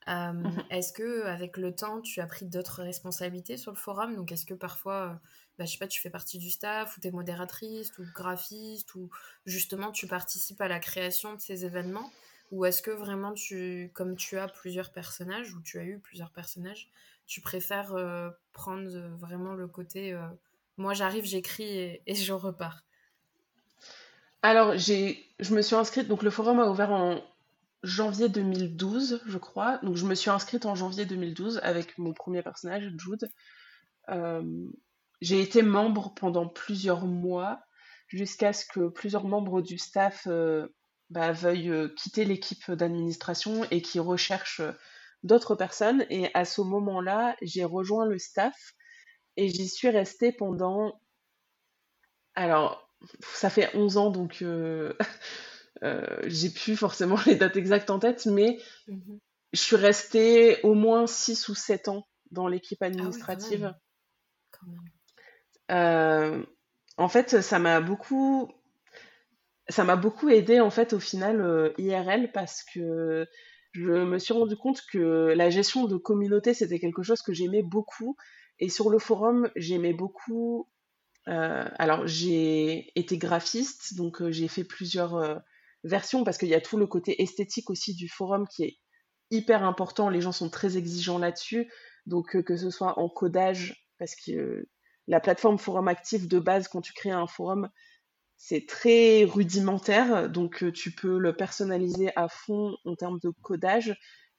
Mmh 0.07 0.49
est-ce 0.69 0.93
que 0.93 1.25
avec 1.25 1.57
le 1.57 1.73
temps, 1.73 1.99
tu 2.01 2.21
as 2.21 2.27
pris 2.27 2.45
d'autres 2.45 2.83
responsabilités 2.83 3.57
sur 3.57 3.71
le 3.71 3.77
forum? 3.77 4.15
Donc, 4.15 4.31
est-ce 4.31 4.45
que 4.45 4.53
parfois 4.53 5.19
bah, 5.57 5.65
je 5.65 5.71
sais 5.71 5.77
pas, 5.77 5.87
tu 5.87 6.01
fais 6.01 6.09
partie 6.09 6.37
du 6.37 6.49
staff, 6.49 6.97
ou 6.97 7.01
tu 7.01 7.07
es 7.07 7.11
modératrice, 7.11 7.97
ou 7.97 8.03
graphiste, 8.13 8.95
ou 8.95 9.09
justement 9.45 9.91
tu 9.91 10.07
participes 10.07 10.61
à 10.61 10.67
la 10.67 10.79
création 10.79 11.33
de 11.33 11.41
ces 11.41 11.65
événements 11.65 12.11
Ou 12.51 12.65
est-ce 12.65 12.81
que 12.81 12.91
vraiment, 12.91 13.33
tu, 13.33 13.91
comme 13.93 14.15
tu 14.15 14.37
as 14.37 14.47
plusieurs 14.47 14.91
personnages, 14.91 15.53
ou 15.53 15.61
tu 15.61 15.79
as 15.79 15.83
eu 15.83 15.99
plusieurs 15.99 16.31
personnages, 16.31 16.89
tu 17.27 17.41
préfères 17.41 17.95
euh, 17.95 18.29
prendre 18.53 18.89
vraiment 19.17 19.53
le 19.53 19.67
côté 19.67 20.13
euh, 20.13 20.27
moi 20.77 20.93
j'arrive, 20.93 21.25
j'écris 21.25 21.99
et, 22.05 22.15
je 22.15 22.33
repars? 22.33 22.83
Alors, 24.41 24.77
je 24.77 25.53
me 25.53 25.61
suis 25.61 25.75
inscrite, 25.75 26.07
donc 26.07 26.21
le 26.21 26.29
forum 26.29 26.59
a 26.59 26.69
ouvert 26.69 26.91
en 26.91 27.23
janvier 27.83 28.29
2012, 28.29 29.21
je 29.25 29.37
crois. 29.37 29.77
Donc, 29.79 29.95
je 29.95 30.05
me 30.05 30.15
suis 30.15 30.29
inscrite 30.29 30.65
en 30.65 30.75
janvier 30.75 31.05
2012 31.05 31.59
avec 31.63 31.97
mon 31.97 32.13
premier 32.13 32.41
personnage, 32.41 32.91
Jude. 32.97 33.29
Euh, 34.09 34.67
j'ai 35.21 35.41
été 35.41 35.61
membre 35.61 36.13
pendant 36.15 36.47
plusieurs 36.47 37.05
mois 37.05 37.59
jusqu'à 38.07 38.53
ce 38.53 38.65
que 38.65 38.87
plusieurs 38.89 39.25
membres 39.25 39.61
du 39.61 39.77
staff 39.77 40.27
euh, 40.27 40.67
bah, 41.09 41.31
veuillent 41.31 41.71
euh, 41.71 41.87
quitter 41.89 42.25
l'équipe 42.25 42.71
d'administration 42.71 43.65
et 43.71 43.81
qui 43.81 43.99
recherchent 43.99 44.59
euh, 44.61 44.71
d'autres 45.23 45.55
personnes. 45.55 46.05
Et 46.09 46.29
à 46.33 46.45
ce 46.45 46.61
moment-là, 46.61 47.35
j'ai 47.41 47.63
rejoint 47.63 48.05
le 48.05 48.19
staff 48.19 48.73
et 49.37 49.49
j'y 49.49 49.67
suis 49.67 49.89
restée 49.89 50.31
pendant... 50.31 50.99
Alors, 52.35 52.89
ça 53.21 53.49
fait 53.49 53.75
11 53.75 53.97
ans, 53.97 54.11
donc 54.11 54.43
j'ai 56.25 56.49
plus 56.49 56.75
forcément 56.75 57.17
les 57.25 57.35
dates 57.35 57.55
exactes 57.55 57.89
en 57.89 57.99
tête, 57.99 58.25
mais 58.25 58.59
mmh 58.87 59.17
je 59.55 59.61
suis 59.61 59.75
restée 59.77 60.61
au 60.63 60.73
moins 60.73 61.07
6 61.07 61.47
ou 61.47 61.55
7 61.55 61.87
ans 61.87 62.07
dans 62.31 62.47
l'équipe 62.47 62.79
ah 62.81 62.87
administrative. 62.87 63.73
En 65.69 67.07
fait, 67.09 67.41
ça 67.41 67.59
m'a 67.59 67.81
beaucoup, 67.81 68.49
ça 69.67 69.83
m'a 69.83 69.95
beaucoup 69.95 70.29
aidé 70.29 70.59
en 70.59 70.69
fait 70.69 70.93
au 70.93 70.99
final 70.99 71.41
euh, 71.41 71.73
IRL 71.77 72.31
parce 72.31 72.63
que 72.63 73.27
je 73.71 73.91
me 73.91 74.19
suis 74.19 74.33
rendu 74.33 74.55
compte 74.55 74.81
que 74.91 75.33
la 75.35 75.49
gestion 75.49 75.85
de 75.85 75.97
communauté 75.97 76.53
c'était 76.53 76.79
quelque 76.79 77.03
chose 77.03 77.21
que 77.21 77.33
j'aimais 77.33 77.63
beaucoup 77.63 78.15
et 78.59 78.69
sur 78.69 78.89
le 78.89 78.99
forum 78.99 79.49
j'aimais 79.55 79.93
beaucoup. 79.93 80.69
Euh, 81.27 81.65
alors 81.79 82.05
j'ai 82.05 82.91
été 82.97 83.17
graphiste 83.17 83.95
donc 83.95 84.29
j'ai 84.29 84.47
fait 84.47 84.63
plusieurs 84.63 85.41
versions 85.83 86.23
parce 86.23 86.37
qu'il 86.37 86.49
y 86.49 86.55
a 86.55 86.61
tout 86.61 86.77
le 86.77 86.87
côté 86.87 87.21
esthétique 87.21 87.69
aussi 87.69 87.95
du 87.95 88.07
forum 88.07 88.47
qui 88.47 88.63
est 88.63 88.77
hyper 89.31 89.63
important. 89.63 90.09
Les 90.09 90.21
gens 90.21 90.31
sont 90.31 90.49
très 90.49 90.77
exigeants 90.77 91.17
là-dessus 91.17 91.69
donc 92.05 92.41
que 92.43 92.55
ce 92.55 92.69
soit 92.69 92.99
en 92.99 93.09
codage 93.09 93.89
parce 93.97 94.15
que 94.15 94.67
la 95.07 95.19
plateforme 95.19 95.57
Forum 95.57 95.87
Actif 95.87 96.27
de 96.27 96.39
base, 96.39 96.67
quand 96.67 96.81
tu 96.81 96.93
crées 96.93 97.11
un 97.11 97.27
forum, 97.27 97.69
c'est 98.37 98.65
très 98.67 99.23
rudimentaire, 99.23 100.29
donc 100.29 100.63
euh, 100.63 100.71
tu 100.71 100.91
peux 100.91 101.17
le 101.17 101.35
personnaliser 101.35 102.11
à 102.15 102.27
fond 102.27 102.75
en 102.85 102.95
termes 102.95 103.19
de 103.19 103.29
codage 103.29 103.95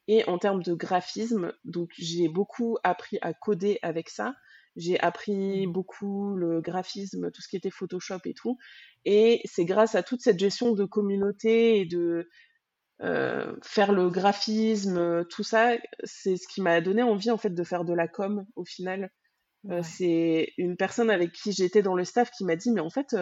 et 0.09 0.25
en 0.29 0.39
termes 0.39 0.63
de 0.63 0.75
graphisme. 0.75 1.53
Donc 1.65 1.91
j'ai 1.99 2.29
beaucoup 2.29 2.79
appris 2.85 3.19
à 3.23 3.33
coder 3.33 3.79
avec 3.83 4.09
ça. 4.09 4.35
J'ai 4.77 5.01
appris 5.01 5.67
mmh. 5.67 5.73
beaucoup 5.73 6.37
le 6.37 6.61
graphisme, 6.61 7.31
tout 7.31 7.41
ce 7.41 7.49
qui 7.49 7.57
était 7.57 7.71
Photoshop 7.71 8.21
et 8.27 8.35
tout. 8.35 8.59
Et 9.07 9.41
c'est 9.47 9.65
grâce 9.65 9.95
à 9.95 10.03
toute 10.03 10.21
cette 10.21 10.39
gestion 10.39 10.73
de 10.73 10.85
communauté 10.85 11.81
et 11.81 11.87
de 11.87 12.29
faire 13.63 13.93
le 13.93 14.09
graphisme, 14.09 15.25
tout 15.27 15.43
ça, 15.43 15.77
c'est 16.05 16.37
ce 16.37 16.49
qui 16.49 16.63
m'a 16.63 16.81
donné 16.81 17.03
envie 17.03 17.31
en 17.31 17.37
fait 17.37 17.51
de 17.51 17.65
faire 17.65 17.85
de 17.85 17.93
la 17.93 18.09
com 18.09 18.47
au 18.57 18.65
final. 18.65 19.11
C'est 19.83 20.53
une 20.59 20.77
personne 20.77 21.11
avec 21.11 21.33
qui 21.33 21.53
j'étais 21.53 21.83
dans 21.83 21.95
le 21.95 22.05
staff 22.05 22.31
qui 22.31 22.45
m'a 22.45 22.57
dit 22.57 22.71
mais 22.71 22.81
en 22.81 22.91
fait 22.91 23.17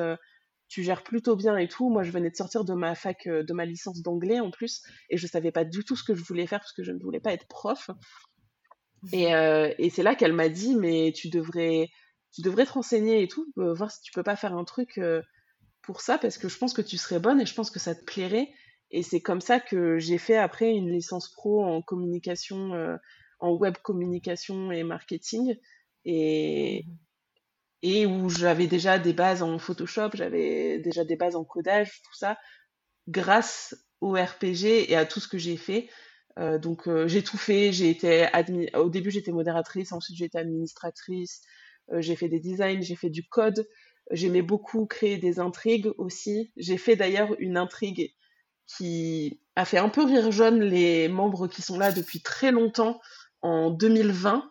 tu 0.69 0.83
gères 0.83 1.05
plutôt 1.05 1.37
bien 1.37 1.57
et 1.57 1.69
tout. 1.69 1.91
Moi, 1.91 2.03
je 2.03 2.11
venais 2.11 2.31
de 2.31 2.37
sortir 2.37 2.65
de 2.65 2.73
ma 2.73 2.95
fac, 2.95 3.29
de 3.29 3.53
ma 3.53 3.65
licence 3.65 4.03
d'anglais 4.03 4.41
en 4.41 4.51
plus, 4.51 4.83
et 5.11 5.17
je 5.17 5.27
savais 5.27 5.53
pas 5.53 5.65
du 5.65 5.85
tout 5.85 5.95
ce 5.95 6.03
que 6.03 6.15
je 6.15 6.25
voulais 6.25 6.47
faire 6.47 6.61
parce 6.61 6.73
que 6.73 6.83
je 6.83 6.91
ne 6.91 6.99
voulais 6.99 7.21
pas 7.21 7.33
être 7.33 7.47
prof. 7.47 7.91
Et, 9.13 9.27
et 9.79 9.91
c'est 9.91 10.03
là 10.03 10.15
qu'elle 10.15 10.33
m'a 10.33 10.49
dit, 10.49 10.75
mais 10.75 11.13
tu 11.15 11.29
devrais, 11.29 11.91
tu 12.33 12.41
devrais 12.41 12.65
te 12.65 12.73
renseigner 12.73 13.23
et 13.23 13.29
tout, 13.29 13.47
voir 13.57 13.91
si 13.91 14.01
tu 14.01 14.11
peux 14.13 14.23
pas 14.23 14.37
faire 14.37 14.55
un 14.55 14.65
truc 14.65 14.99
pour 15.83 16.01
ça, 16.01 16.19
parce 16.19 16.39
que 16.39 16.49
je 16.49 16.59
pense 16.59 16.73
que 16.73 16.83
tu 16.83 16.97
serais 16.97 17.21
bonne 17.21 17.41
et 17.41 17.47
je 17.47 17.55
pense 17.55 17.71
que 17.71 17.79
ça 17.79 17.95
te 17.95 18.05
plairait. 18.05 18.49
Et 18.91 19.03
c'est 19.03 19.21
comme 19.21 19.41
ça 19.41 19.61
que 19.61 19.99
j'ai 19.99 20.19
fait 20.19 20.37
après 20.37 20.71
une 20.71 20.91
licence 20.91 21.31
pro 21.33 21.65
en 21.65 21.83
communication, 21.83 22.75
euh, 22.75 22.97
en 23.41 23.53
web 23.53 23.75
communication 23.83 24.71
et 24.71 24.85
marketing. 24.85 25.57
Et, 26.05 26.85
mmh 26.87 26.93
et 27.85 28.07
où 28.07 28.31
j'avais 28.31 28.67
déjà 28.67 28.99
des 28.99 29.13
bases 29.13 29.43
en 29.43 29.59
Photoshop, 29.59 30.09
j'avais 30.15 30.79
déjà 30.79 31.05
des 31.05 31.17
bases 31.17 31.37
en 31.37 31.45
codage, 31.45 32.01
tout 32.03 32.15
ça, 32.15 32.39
grâce 33.09 33.77
au 34.01 34.13
RPG 34.15 34.91
et 34.91 34.97
à 34.97 35.05
tout 35.05 35.21
ce 35.21 35.29
que 35.29 35.37
j'ai 35.37 35.59
fait. 35.59 35.91
Euh, 36.39 36.59
donc 36.59 36.89
euh, 36.89 37.07
j'ai 37.09 37.23
tout 37.23 37.37
fait, 37.37 37.73
j'ai 37.73 37.91
été 37.91 38.27
au 38.75 38.89
début 38.89 39.11
j'étais 39.11 39.33
modératrice, 39.33 39.93
ensuite 39.93 40.17
j'ai 40.17 40.25
été 40.25 40.39
administratrice, 40.39 41.43
j'ai 41.93 42.17
fait 42.17 42.31
des 42.31 42.41
designs, 42.41 42.81
j'ai 42.81 42.97
fait 42.97 43.11
du 43.11 43.29
code, 43.29 43.69
j'aimais 44.11 44.41
beaucoup 44.41 44.87
créer 44.87 45.19
des 45.19 45.39
intrigues 45.39 45.93
aussi. 45.99 46.53
J'ai 46.57 46.79
fait 46.79 46.97
d'ailleurs 46.97 47.37
une 47.39 47.59
intrigue 47.59 48.15
qui 48.67 49.43
a 49.57 49.67
fait 49.67 49.77
un 49.77 49.91
peu 49.91 50.05
rire 50.05 50.33
jaune 50.33 50.63
les 50.63 51.09
membres 51.09 51.49
qui 51.49 51.61
sont 51.61 51.79
là 51.79 51.93
depuis 51.93 52.23
très 52.23 52.51
longtemps 52.51 52.99
en 53.43 53.71
2020 53.71 54.51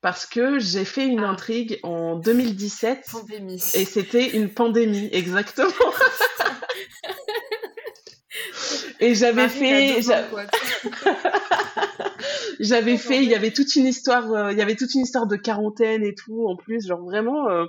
parce 0.00 0.26
que 0.26 0.58
j'ai 0.58 0.84
fait 0.84 1.06
une 1.06 1.24
ah. 1.24 1.30
intrigue 1.30 1.78
en 1.82 2.16
2017 2.16 3.06
pandémie. 3.10 3.62
et 3.74 3.84
c'était 3.84 4.30
une 4.30 4.48
pandémie 4.48 5.08
exactement. 5.12 5.70
et 9.00 9.14
j'avais 9.14 9.48
fait 9.48 10.00
j'avais 12.60 12.96
fait 12.96 13.22
il 13.22 13.28
y 13.28 13.34
avait 13.34 13.50
toute 13.50 13.74
une 13.76 13.86
histoire 13.86 14.32
euh, 14.32 14.52
il 14.52 14.58
y 14.58 14.62
avait 14.62 14.76
toute 14.76 14.94
une 14.94 15.02
histoire 15.02 15.26
de 15.26 15.36
quarantaine 15.36 16.04
et 16.04 16.14
tout 16.14 16.46
en 16.46 16.56
plus 16.56 16.86
genre 16.86 17.02
vraiment 17.02 17.48
euh, 17.48 17.64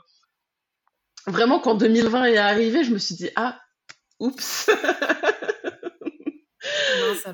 vraiment 1.27 1.59
quand 1.59 1.75
2020 1.75 2.25
est 2.25 2.37
arrivé 2.37 2.83
je 2.83 2.91
me 2.91 2.97
suis 2.97 3.15
dit 3.15 3.29
ah 3.35 3.59
oups 4.19 4.69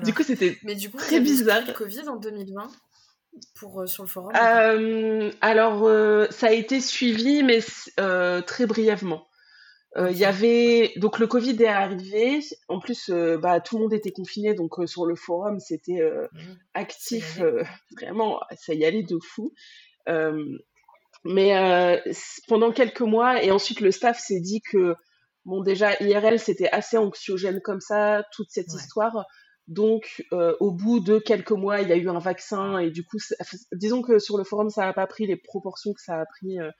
du 0.02 0.14
coup, 0.14 0.22
c'était 0.22 0.58
très 0.96 1.20
bizarre. 1.20 1.62
le 1.66 1.72
Covid 1.72 2.08
en 2.08 2.16
2020 2.16 2.70
pour, 3.58 3.82
euh, 3.82 3.86
sur 3.86 4.04
le 4.04 4.08
forum 4.08 4.32
euh, 4.34 5.30
Alors, 5.40 5.86
euh, 5.86 6.26
ça 6.30 6.48
a 6.48 6.52
été 6.52 6.80
suivi, 6.80 7.42
mais 7.42 7.60
très 8.42 8.66
brièvement. 8.66 9.26
Il 9.96 10.16
y 10.16 10.26
avait 10.26 10.92
donc 10.96 11.18
le 11.18 11.26
Covid 11.26 11.60
est 11.60 11.66
arrivé. 11.66 12.38
En 12.68 12.78
plus, 12.78 13.10
bah, 13.10 13.58
tout 13.58 13.78
le 13.78 13.82
monde 13.82 13.92
était 13.92 14.12
confiné, 14.12 14.54
donc 14.54 14.76
sur 14.86 15.06
le 15.06 15.16
forum 15.16 15.58
c'était 15.58 16.00
mmh. 16.00 16.38
actif, 16.74 17.40
vraiment, 17.96 18.38
ça 18.56 18.74
y 18.74 18.84
allait 18.84 19.02
de 19.02 19.18
fou. 19.18 19.52
mais 21.24 22.00
pendant 22.46 22.70
quelques 22.70 23.00
mois, 23.00 23.42
et 23.42 23.50
ensuite 23.50 23.80
le 23.80 23.90
staff 23.90 24.20
s'est 24.20 24.40
dit 24.40 24.60
que 24.60 24.94
bon 25.44 25.62
déjà 25.62 26.00
IRL 26.00 26.38
c'était 26.38 26.68
assez 26.68 26.96
anxiogène 26.96 27.60
comme 27.60 27.80
ça, 27.80 28.22
toute 28.32 28.50
cette 28.50 28.72
histoire. 28.72 29.26
Donc, 29.68 30.24
euh, 30.32 30.56
au 30.60 30.72
bout 30.72 30.98
de 30.98 31.18
quelques 31.18 31.52
mois, 31.52 31.82
il 31.82 31.88
y 31.88 31.92
a 31.92 31.96
eu 31.96 32.08
un 32.08 32.18
vaccin 32.18 32.78
et 32.78 32.90
du 32.90 33.04
coup, 33.04 33.18
disons 33.72 34.00
que 34.00 34.18
sur 34.18 34.38
le 34.38 34.44
forum, 34.44 34.70
ça 34.70 34.86
n'a 34.86 34.94
pas 34.94 35.06
pris 35.06 35.26
les 35.26 35.36
proportions 35.36 35.92
que 35.92 36.00
ça 36.00 36.20
a 36.20 36.24
pris 36.24 36.58
euh, 36.58 36.70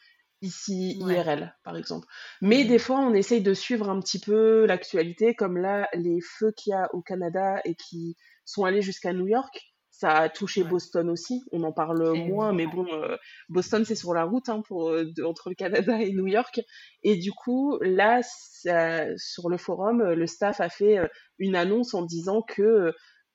ici, 0.40 0.98
IRL, 0.98 1.54
par 1.64 1.76
exemple. 1.76 2.06
Mais 2.40 2.64
des 2.64 2.78
fois, 2.78 3.00
on 3.00 3.12
essaye 3.12 3.42
de 3.42 3.52
suivre 3.52 3.90
un 3.90 4.00
petit 4.00 4.18
peu 4.18 4.64
l'actualité, 4.64 5.34
comme 5.34 5.58
là, 5.58 5.86
les 5.92 6.20
feux 6.22 6.50
qu'il 6.56 6.70
y 6.70 6.74
a 6.74 6.88
au 6.94 7.02
Canada 7.02 7.60
et 7.66 7.74
qui 7.74 8.16
sont 8.46 8.64
allés 8.64 8.80
jusqu'à 8.80 9.12
New 9.12 9.26
York. 9.26 9.74
Ça 9.98 10.12
a 10.12 10.28
touché 10.28 10.62
Boston 10.62 11.10
aussi. 11.10 11.42
On 11.50 11.64
en 11.64 11.72
parle 11.72 12.16
moins, 12.16 12.52
mais 12.52 12.68
bon, 12.68 12.86
euh, 12.92 13.16
Boston 13.48 13.84
c'est 13.84 13.96
sur 13.96 14.14
la 14.14 14.22
route 14.22 14.48
hein, 14.48 14.62
pour 14.68 14.94
entre 15.24 15.48
le 15.48 15.56
Canada 15.56 16.00
et 16.00 16.12
New 16.12 16.28
York. 16.28 16.60
Et 17.02 17.16
du 17.16 17.32
coup, 17.32 17.76
là, 17.80 18.20
sur 18.22 19.48
le 19.48 19.56
forum, 19.56 20.04
le 20.04 20.26
staff 20.28 20.60
a 20.60 20.68
fait 20.68 20.98
une 21.40 21.56
annonce 21.56 21.94
en 21.94 22.02
disant 22.02 22.42
que 22.42 22.92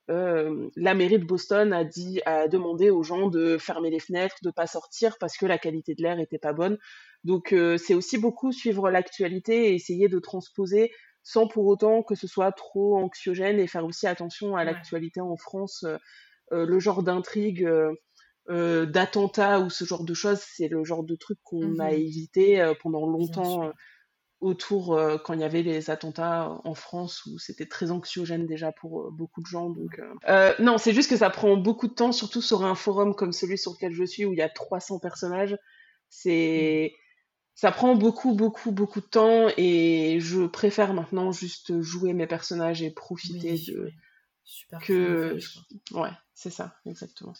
la 0.08 0.94
mairie 0.94 1.18
de 1.18 1.26
Boston 1.26 1.74
a 1.74 1.84
dit, 1.84 2.22
a 2.24 2.48
demandé 2.48 2.88
aux 2.88 3.02
gens 3.02 3.28
de 3.28 3.58
fermer 3.58 3.90
les 3.90 4.00
fenêtres, 4.00 4.36
de 4.42 4.50
pas 4.50 4.66
sortir 4.66 5.18
parce 5.20 5.36
que 5.36 5.44
la 5.44 5.58
qualité 5.58 5.94
de 5.94 6.02
l'air 6.02 6.18
était 6.18 6.38
pas 6.38 6.54
bonne. 6.54 6.78
Donc 7.24 7.54
c'est 7.76 7.94
aussi 7.94 8.16
beaucoup 8.16 8.52
suivre 8.52 8.88
l'actualité 8.88 9.68
et 9.68 9.74
essayer 9.74 10.08
de 10.08 10.18
transposer 10.18 10.92
sans 11.22 11.46
pour 11.46 11.66
autant 11.66 12.02
que 12.02 12.14
ce 12.14 12.26
soit 12.26 12.52
trop 12.52 12.96
anxiogène 12.96 13.60
et 13.60 13.66
faire 13.66 13.84
aussi 13.84 14.06
attention 14.06 14.56
à 14.56 14.64
l'actualité 14.64 15.20
en 15.20 15.36
France. 15.36 15.84
Le 16.54 16.78
genre 16.78 17.02
d'intrigue, 17.02 17.68
d'attentat 18.48 19.60
ou 19.60 19.70
ce 19.70 19.84
genre 19.84 20.04
de 20.04 20.14
choses, 20.14 20.40
c'est 20.40 20.68
le 20.68 20.84
genre 20.84 21.04
de 21.04 21.16
truc 21.16 21.38
qu'on 21.42 21.78
a 21.78 21.90
mmh 21.90 21.94
évité 21.94 22.72
pendant 22.82 23.06
longtemps 23.06 23.72
autour 24.44 24.94
euh, 24.94 25.16
quand 25.16 25.32
il 25.32 25.40
y 25.40 25.44
avait 25.44 25.62
les 25.62 25.90
attentats 25.90 26.60
en 26.64 26.74
France 26.74 27.24
où 27.24 27.38
c'était 27.38 27.66
très 27.66 27.90
anxiogène 27.90 28.46
déjà 28.46 28.72
pour 28.72 29.00
euh, 29.00 29.10
beaucoup 29.10 29.40
de 29.40 29.46
gens. 29.46 29.70
Donc, 29.70 30.00
euh, 30.28 30.52
non, 30.58 30.76
c'est 30.76 30.92
juste 30.92 31.08
que 31.08 31.16
ça 31.16 31.30
prend 31.30 31.56
beaucoup 31.56 31.88
de 31.88 31.94
temps, 31.94 32.12
surtout 32.12 32.42
sur 32.42 32.62
un 32.62 32.74
forum 32.74 33.14
comme 33.14 33.32
celui 33.32 33.56
sur 33.56 33.72
lequel 33.72 33.92
je 33.92 34.04
suis 34.04 34.24
où 34.26 34.32
il 34.32 34.38
y 34.38 34.42
a 34.42 34.50
300 34.50 34.98
personnages. 34.98 35.56
C'est 36.10 36.92
mm. 36.92 36.96
ça 37.54 37.72
prend 37.72 37.94
beaucoup, 37.96 38.34
beaucoup, 38.34 38.70
beaucoup 38.70 39.00
de 39.00 39.06
temps 39.06 39.48
et 39.56 40.18
je 40.20 40.46
préfère 40.46 40.92
maintenant 40.92 41.32
juste 41.32 41.80
jouer 41.80 42.12
mes 42.12 42.26
personnages 42.26 42.82
et 42.82 42.90
profiter 42.90 43.54
de. 43.54 43.90
Super 44.44 44.80
que 44.80 45.38
ouais, 45.92 46.10
c'est 46.34 46.50
ça, 46.50 46.76
exactement. 46.84 47.34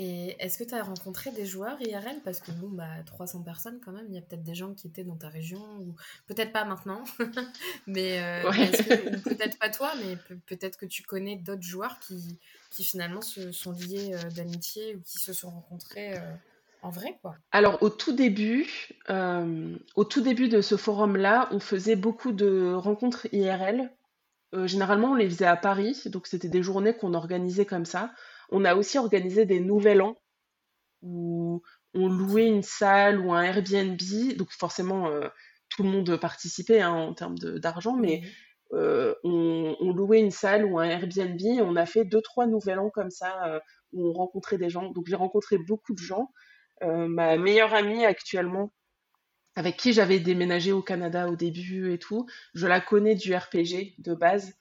Et 0.00 0.36
est-ce 0.38 0.58
que 0.58 0.64
tu 0.64 0.74
as 0.76 0.82
rencontré 0.84 1.32
des 1.32 1.44
joueurs 1.44 1.76
IRL 1.82 2.20
Parce 2.24 2.38
que 2.38 2.52
bon, 2.52 2.68
bah, 2.68 2.86
300 3.04 3.42
personnes 3.42 3.80
quand 3.84 3.90
même, 3.90 4.06
il 4.08 4.14
y 4.14 4.18
a 4.18 4.20
peut-être 4.20 4.44
des 4.44 4.54
gens 4.54 4.72
qui 4.72 4.86
étaient 4.86 5.02
dans 5.02 5.16
ta 5.16 5.28
région, 5.28 5.60
ou 5.80 5.96
peut-être 6.28 6.52
pas 6.52 6.64
maintenant, 6.64 7.02
mais 7.88 8.22
euh, 8.22 8.48
peut-être 9.24 9.58
pas 9.58 9.70
toi, 9.70 9.92
mais 9.96 10.16
peut-être 10.46 10.78
que 10.78 10.86
tu 10.86 11.02
connais 11.02 11.34
d'autres 11.34 11.62
joueurs 11.62 11.98
qui, 11.98 12.38
qui 12.70 12.84
finalement 12.84 13.22
se 13.22 13.50
sont 13.50 13.72
liés 13.72 14.14
euh, 14.14 14.30
d'amitié 14.30 14.94
ou 14.94 15.00
qui 15.00 15.18
se 15.18 15.32
sont 15.32 15.50
rencontrés 15.50 16.16
euh, 16.16 16.32
en 16.82 16.90
vrai, 16.90 17.18
quoi. 17.20 17.34
Alors 17.50 17.82
au 17.82 17.90
tout 17.90 18.12
début, 18.12 18.68
au 19.08 20.04
tout 20.04 20.20
début 20.20 20.48
de 20.48 20.60
ce 20.60 20.76
forum-là, 20.76 21.48
on 21.50 21.58
faisait 21.58 21.96
beaucoup 21.96 22.30
de 22.30 22.72
rencontres 22.72 23.26
IRL. 23.32 23.90
Généralement, 24.52 25.12
on 25.12 25.14
les 25.14 25.28
faisait 25.28 25.46
à 25.46 25.56
Paris, 25.56 26.02
donc 26.06 26.26
c'était 26.26 26.48
des 26.48 26.62
journées 26.62 26.94
qu'on 26.94 27.14
organisait 27.14 27.66
comme 27.66 27.84
ça. 27.84 28.12
On 28.50 28.64
a 28.64 28.74
aussi 28.74 28.98
organisé 28.98 29.44
des 29.44 29.60
nouvel 29.60 30.02
an 30.02 30.16
où 31.02 31.62
on 31.94 32.08
louait 32.08 32.46
une 32.48 32.62
salle 32.62 33.20
ou 33.20 33.32
un 33.32 33.42
Airbnb. 33.42 34.00
Donc 34.36 34.50
forcément, 34.52 35.08
euh, 35.08 35.28
tout 35.68 35.82
le 35.82 35.90
monde 35.90 36.16
participait 36.16 36.80
hein, 36.80 36.92
en 36.92 37.14
termes 37.14 37.38
d'argent, 37.38 37.96
mais 37.96 38.22
euh, 38.72 39.14
on, 39.24 39.92
louait 39.92 40.20
une 40.20 40.30
salle 40.30 40.64
ou 40.64 40.78
un 40.78 40.84
Airbnb. 40.84 41.40
on 41.62 41.76
a 41.76 41.86
fait 41.86 42.04
deux, 42.04 42.20
trois 42.20 42.46
nouvel 42.46 42.78
an 42.78 42.90
comme 42.90 43.10
ça 43.10 43.46
euh, 43.46 43.60
où 43.92 44.08
on 44.08 44.12
rencontrait 44.12 44.58
des 44.58 44.70
gens. 44.70 44.90
Donc 44.90 45.06
j'ai 45.08 45.16
rencontré 45.16 45.58
beaucoup 45.58 45.94
de 45.94 45.98
gens. 45.98 46.30
ma 46.82 47.36
meilleure 47.36 47.74
amie 47.74 48.04
actuellement, 48.04 48.72
avec 49.58 49.76
qui 49.76 49.92
j'avais 49.92 50.20
déménagé 50.20 50.70
au 50.70 50.82
Canada 50.82 51.28
au 51.28 51.34
début 51.34 51.92
et 51.92 51.98
tout, 51.98 52.28
je 52.54 52.68
la 52.68 52.80
connais 52.80 53.16
du 53.16 53.34
RPG 53.34 53.96
de 53.98 54.14
base. 54.14 54.54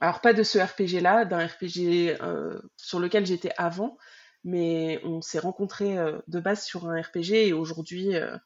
Alors 0.00 0.20
pas 0.20 0.32
de 0.32 0.42
ce 0.42 0.58
RPG-là, 0.58 1.24
d'un 1.24 1.46
RPG 1.46 2.20
euh, 2.20 2.60
sur 2.76 2.98
lequel 2.98 3.24
j'étais 3.24 3.52
avant, 3.56 3.96
mais 4.42 5.00
on 5.04 5.20
s'est 5.20 5.38
rencontrés 5.38 5.96
euh, 5.96 6.18
de 6.26 6.40
base 6.40 6.64
sur 6.64 6.88
un 6.88 7.00
RPG 7.00 7.46
et 7.46 7.52
aujourd'hui, 7.52 8.16
euh, 8.16 8.36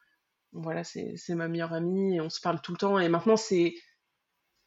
voilà, 0.51 0.83
c'est 0.83 1.17
ma 1.29 1.47
meilleure 1.47 1.73
amie 1.73 2.17
et 2.17 2.21
on 2.21 2.29
se 2.29 2.39
parle 2.39 2.61
tout 2.61 2.71
le 2.71 2.77
temps. 2.77 2.99
Et 2.99 3.09
maintenant, 3.09 3.35
c'est 3.35 3.73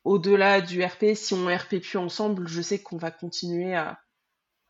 au-delà 0.03 0.61
du 0.61 0.83
RP, 0.85 1.15
si 1.15 1.35
on 1.35 1.47
RP 1.47 1.77
plus 1.81 1.99
ensemble, 1.99 2.49
je 2.49 2.63
sais 2.63 2.83
qu'on 2.83 2.97
va 2.97 3.13
continuer 3.13 3.77
à, 3.77 4.01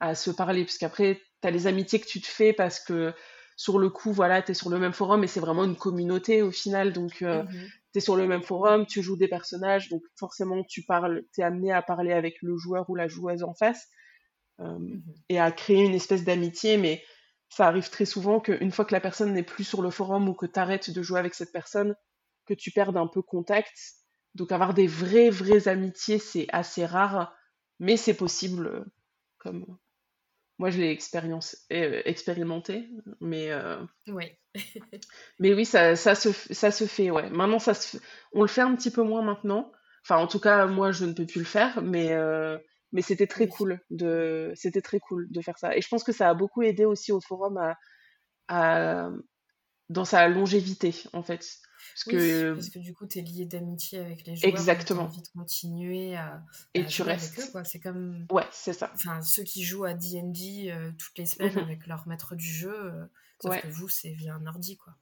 à 0.01 0.15
se 0.15 0.31
parler, 0.31 0.67
parce 0.67 0.77
qu'après, 0.77 1.23
tu 1.41 1.49
as 1.49 1.51
les 1.51 1.67
amitiés 1.67 1.99
que 1.99 2.07
tu 2.07 2.21
te 2.21 2.27
fais 2.27 2.53
parce 2.53 2.79
que 2.79 3.15
sur 3.63 3.79
le 3.79 3.91
coup, 3.91 4.11
voilà, 4.11 4.43
tu 4.43 4.51
es 4.51 4.55
sur 4.55 4.71
le 4.71 4.79
même 4.81 4.93
forum 4.93 5.23
et 5.23 5.29
c'est 5.29 5.39
vraiment 5.39 5.63
une 5.63 5.77
communauté 5.77 6.43
au 6.43 6.51
final. 6.51 6.93
Donc, 6.93 7.21
mmh 7.21 7.47
tu 7.93 7.99
es 7.99 8.01
sur 8.01 8.17
le 8.17 8.27
même 8.27 8.43
forum, 8.43 8.87
tu 8.87 9.03
joues 9.03 9.17
des 9.17 9.29
personnages, 9.29 9.91
donc 9.91 10.03
forcément 10.19 10.65
tu 10.65 10.83
parles, 10.83 11.25
es 11.37 11.43
amené 11.43 11.73
à 11.73 11.83
parler 11.83 12.13
avec 12.13 12.41
le 12.41 12.57
joueur 12.57 12.89
ou 12.89 12.95
la 12.95 13.07
joueuse 13.07 13.43
en 13.43 13.55
face 13.55 13.89
euh, 14.61 14.79
mhm. 14.79 15.03
et 15.29 15.39
à 15.39 15.53
créer 15.53 15.85
une 15.85 15.95
espèce 15.95 16.25
d'amitié, 16.25 16.79
mais 16.79 17.05
ça 17.51 17.67
arrive 17.67 17.91
très 17.91 18.07
souvent 18.07 18.41
qu'une 18.41 18.73
fois 18.73 18.87
que 18.87 18.95
la 18.95 19.01
personne 19.01 19.35
n'est 19.35 19.43
plus 19.43 19.65
sur 19.65 19.83
le 19.83 19.91
forum 19.91 20.27
ou 20.29 20.35
que 20.35 20.47
tu 20.47 20.59
arrêtes 20.59 20.91
de 20.91 21.03
jouer 21.03 21.21
avec 21.21 21.35
cette 21.35 21.53
personne, 21.53 21.95
que 22.47 22.55
tu 22.55 22.71
perdes 22.71 22.97
un 22.97 23.07
peu 23.07 23.21
contact. 23.21 23.77
Donc 24.35 24.53
avoir 24.53 24.73
des 24.73 24.87
vraies, 24.87 25.29
vraies 25.29 25.69
amitiés, 25.69 26.19
c'est 26.19 26.47
assez 26.51 26.87
rare. 26.87 27.35
mais 27.79 27.99
c'est 27.99 28.15
possible, 28.15 28.87
comme 29.37 29.67
moi 30.63 30.71
je 30.71 30.79
l'ai 30.79 30.91
expérimenté, 32.07 32.89
mais 33.21 33.51
oui. 34.07 34.31
mais 35.41 35.53
oui, 35.55 35.65
ça, 35.65 35.97
ça, 35.97 36.15
se, 36.15 36.31
ça 36.55 36.71
se 36.71 36.85
fait, 36.85 37.11
ouais. 37.11 37.29
Maintenant, 37.31 37.59
ça 37.59 37.75
se, 37.75 37.97
on 38.33 38.43
le 38.43 38.49
fait 38.49 38.61
un 38.61 38.77
petit 38.77 38.93
peu 38.93 39.03
moins 39.03 39.23
maintenant. 39.23 39.73
Enfin, 40.05 40.23
en 40.23 40.29
tout 40.29 40.39
cas, 40.39 40.67
moi, 40.67 40.93
je 40.93 41.05
ne 41.05 41.15
peux 41.15 41.27
plus 41.27 41.41
le 41.41 41.47
faire, 41.47 41.83
mais 41.83 42.17
mais 42.93 43.03
c'était 43.03 43.27
très 43.27 43.49
cool 43.49 43.81
de 43.91 44.53
c'était 44.55 44.83
très 44.83 45.01
cool 45.01 45.27
de 45.31 45.41
faire 45.41 45.59
ça 45.59 45.77
et 45.77 45.81
je 45.81 45.89
pense 45.89 46.05
que 46.05 46.13
ça 46.13 46.29
a 46.29 46.35
beaucoup 46.35 46.63
aidé 46.63 46.85
aussi 46.85 47.11
au 47.11 47.21
forum 47.21 47.59
à, 48.49 49.09
dans 49.89 50.05
sa 50.05 50.29
longévité 50.29 50.95
en 51.13 51.23
fait 51.23 51.45
parce 51.95 52.05
que 52.05 52.55
parce 52.55 52.69
que 52.71 52.79
du 52.79 52.95
coup 52.95 53.07
tu 53.07 53.19
es 53.19 53.23
lié 53.23 53.45
d'amitié 53.45 53.99
avec 53.99 54.27
les 54.27 54.37
joueurs 54.37 54.53
exactement. 54.53 55.03
envie 55.05 55.23
de 55.23 55.29
continuer 55.29 56.17
à, 56.17 56.43
et 56.75 56.87
tu 56.87 57.03
restes 57.03 57.39
avec 57.39 57.49
eux 57.49 57.53
quoi. 57.53 57.65
C'est 57.65 57.81
comme 57.81 58.27
ouais 58.31 58.47
c'est 58.51 58.73
ça. 58.73 58.91
enfin 58.95 59.23
ceux 59.23 59.43
qui 59.43 59.63
jouent 59.65 59.85
à 59.85 59.95
D&D 59.95 60.71
euh, 60.71 60.91
toutes 60.99 61.19
les 61.19 61.27
semaines 61.27 61.55
mmh 61.55 61.59
avec 61.59 61.87
leur 61.87 62.07
maître 62.09 62.35
du 62.35 62.47
jeu 62.47 62.75
euh, 62.75 63.07
sauf 63.41 63.61
que 63.61 63.69
vous 63.69 63.89
c'est 63.89 64.13
via 64.13 64.35
un 64.35 64.47
ordi 64.47 64.77
quoi. 64.77 64.95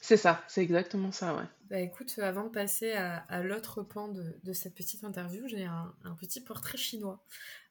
C'est 0.00 0.16
ça, 0.16 0.42
c'est 0.48 0.62
exactement 0.62 1.12
ça, 1.12 1.34
ouais. 1.34 1.44
Bah 1.68 1.80
écoute, 1.80 2.18
avant 2.18 2.44
de 2.44 2.48
passer 2.48 2.92
à, 2.92 3.42
l'autre 3.42 3.82
pan 3.82 4.08
de, 4.08 4.52
cette 4.52 4.74
petite 4.74 5.04
interview, 5.04 5.46
j'ai 5.48 5.64
un, 5.64 5.92
petit 6.18 6.40
portrait 6.40 6.78
chinois 6.78 7.22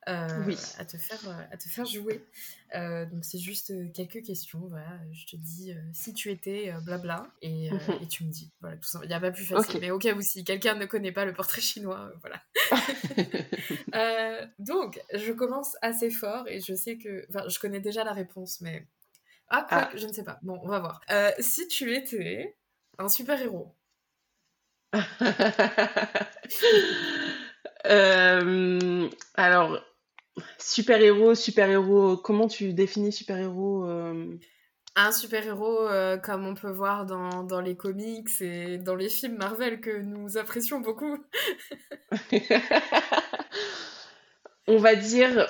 euh, 0.07 0.55
à, 0.77 0.85
te 0.85 0.97
faire, 0.97 1.19
euh, 1.27 1.43
à 1.51 1.57
te 1.57 1.67
faire 1.67 1.85
jouer. 1.85 2.25
Euh, 2.75 3.05
donc 3.05 3.25
c'est 3.25 3.39
juste 3.39 3.73
quelques 3.93 4.23
questions, 4.23 4.59
voilà. 4.67 4.99
Je 5.11 5.25
te 5.25 5.35
dis 5.35 5.73
si 5.93 6.13
tu 6.13 6.31
étais 6.31 6.73
blabla 6.83 7.27
et, 7.41 7.71
mhm. 7.71 7.79
et, 8.01 8.07
tu 8.07 8.23
me 8.23 8.31
dis. 8.31 8.51
Voilà, 8.61 8.77
tout 8.77 8.87
ça. 8.87 8.99
Il 9.03 9.07
n'y 9.09 9.13
a 9.13 9.19
pas 9.19 9.31
plus 9.31 9.45
facile. 9.45 9.79
Mais 9.81 9.91
au 9.91 9.99
cas 9.99 10.13
où 10.13 10.21
si 10.21 10.43
quelqu'un 10.43 10.75
ne 10.75 10.85
connaît 10.85 11.11
pas 11.11 11.25
le 11.25 11.33
portrait 11.33 11.61
chinois, 11.67 12.11
voilà. 12.21 12.41
donc 14.59 15.01
je 15.13 15.31
commence 15.33 15.75
assez 15.81 16.09
fort 16.09 16.47
et 16.47 16.59
je 16.61 16.73
sais 16.73 16.97
que, 16.97 17.25
enfin, 17.29 17.47
je 17.49 17.59
connais 17.59 17.79
déjà 17.79 18.03
la 18.03 18.13
réponse, 18.13 18.61
mais 18.61 18.87
ah, 19.49 19.65
quoi, 19.67 19.89
ah. 19.91 19.91
je 19.95 20.07
ne 20.07 20.13
sais 20.13 20.23
pas. 20.23 20.39
Bon, 20.41 20.59
on 20.63 20.67
va 20.67 20.79
voir. 20.79 21.01
Si 21.39 21.67
tu 21.67 21.93
étais 21.95 22.57
un 22.97 23.09
super-héros. 23.09 23.75
Euh, 27.85 29.09
alors, 29.35 29.79
super-héros, 30.59 31.35
super-héros, 31.35 32.17
comment 32.17 32.47
tu 32.47 32.73
définis 32.73 33.11
super-héros 33.11 33.85
euh? 33.85 34.37
Un 34.95 35.11
super-héros 35.11 35.87
comme 36.23 36.47
on 36.47 36.55
peut 36.55 36.71
voir 36.71 37.05
dans, 37.05 37.43
dans, 37.43 37.61
les 37.61 37.75
comics 37.75 38.41
et 38.41 38.79
dans 38.79 38.95
les 38.95 39.09
films 39.09 39.37
Marvel 39.37 39.79
que 39.79 40.01
nous 40.01 40.37
apprécions 40.37 40.79
beaucoup. 40.79 41.17
on 44.67 44.77
va 44.77 44.95
dire 44.95 45.47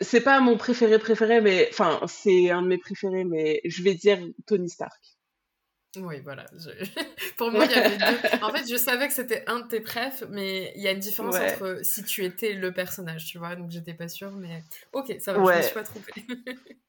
c'est 0.00 0.20
pas 0.20 0.40
mon 0.40 0.56
préféré 0.56 0.98
préféré, 0.98 1.40
mais 1.40 1.68
enfin, 1.70 2.00
c'est 2.06 2.50
un 2.50 2.62
de 2.62 2.68
mes 2.68 2.78
préférés, 2.78 3.24
mais 3.24 3.60
je 3.64 3.82
vais 3.82 3.94
dire 3.94 4.18
Tony 4.46 4.68
Stark. 4.68 5.13
Oui, 5.96 6.20
voilà. 6.22 6.46
Pour 7.36 7.50
moi, 7.50 7.64
il 7.66 7.70
y 7.70 7.74
avait 7.74 7.96
deux. 7.96 8.28
En 8.42 8.52
fait, 8.52 8.68
je 8.68 8.76
savais 8.76 9.08
que 9.08 9.14
c'était 9.14 9.44
un 9.46 9.60
de 9.60 9.68
tes 9.68 9.80
préfs, 9.80 10.24
mais 10.30 10.72
il 10.76 10.82
y 10.82 10.88
a 10.88 10.92
une 10.92 10.98
différence 10.98 11.36
entre 11.36 11.80
si 11.82 12.04
tu 12.04 12.24
étais 12.24 12.52
le 12.52 12.72
personnage, 12.72 13.26
tu 13.26 13.38
vois. 13.38 13.56
Donc, 13.56 13.70
j'étais 13.70 13.94
pas 13.94 14.08
sûre, 14.08 14.32
mais 14.32 14.62
ok, 14.92 15.16
ça 15.20 15.32
va, 15.32 15.52
je 15.52 15.58
me 15.58 15.62
suis 15.62 15.74
pas 15.74 15.84
trompée. 15.84 16.12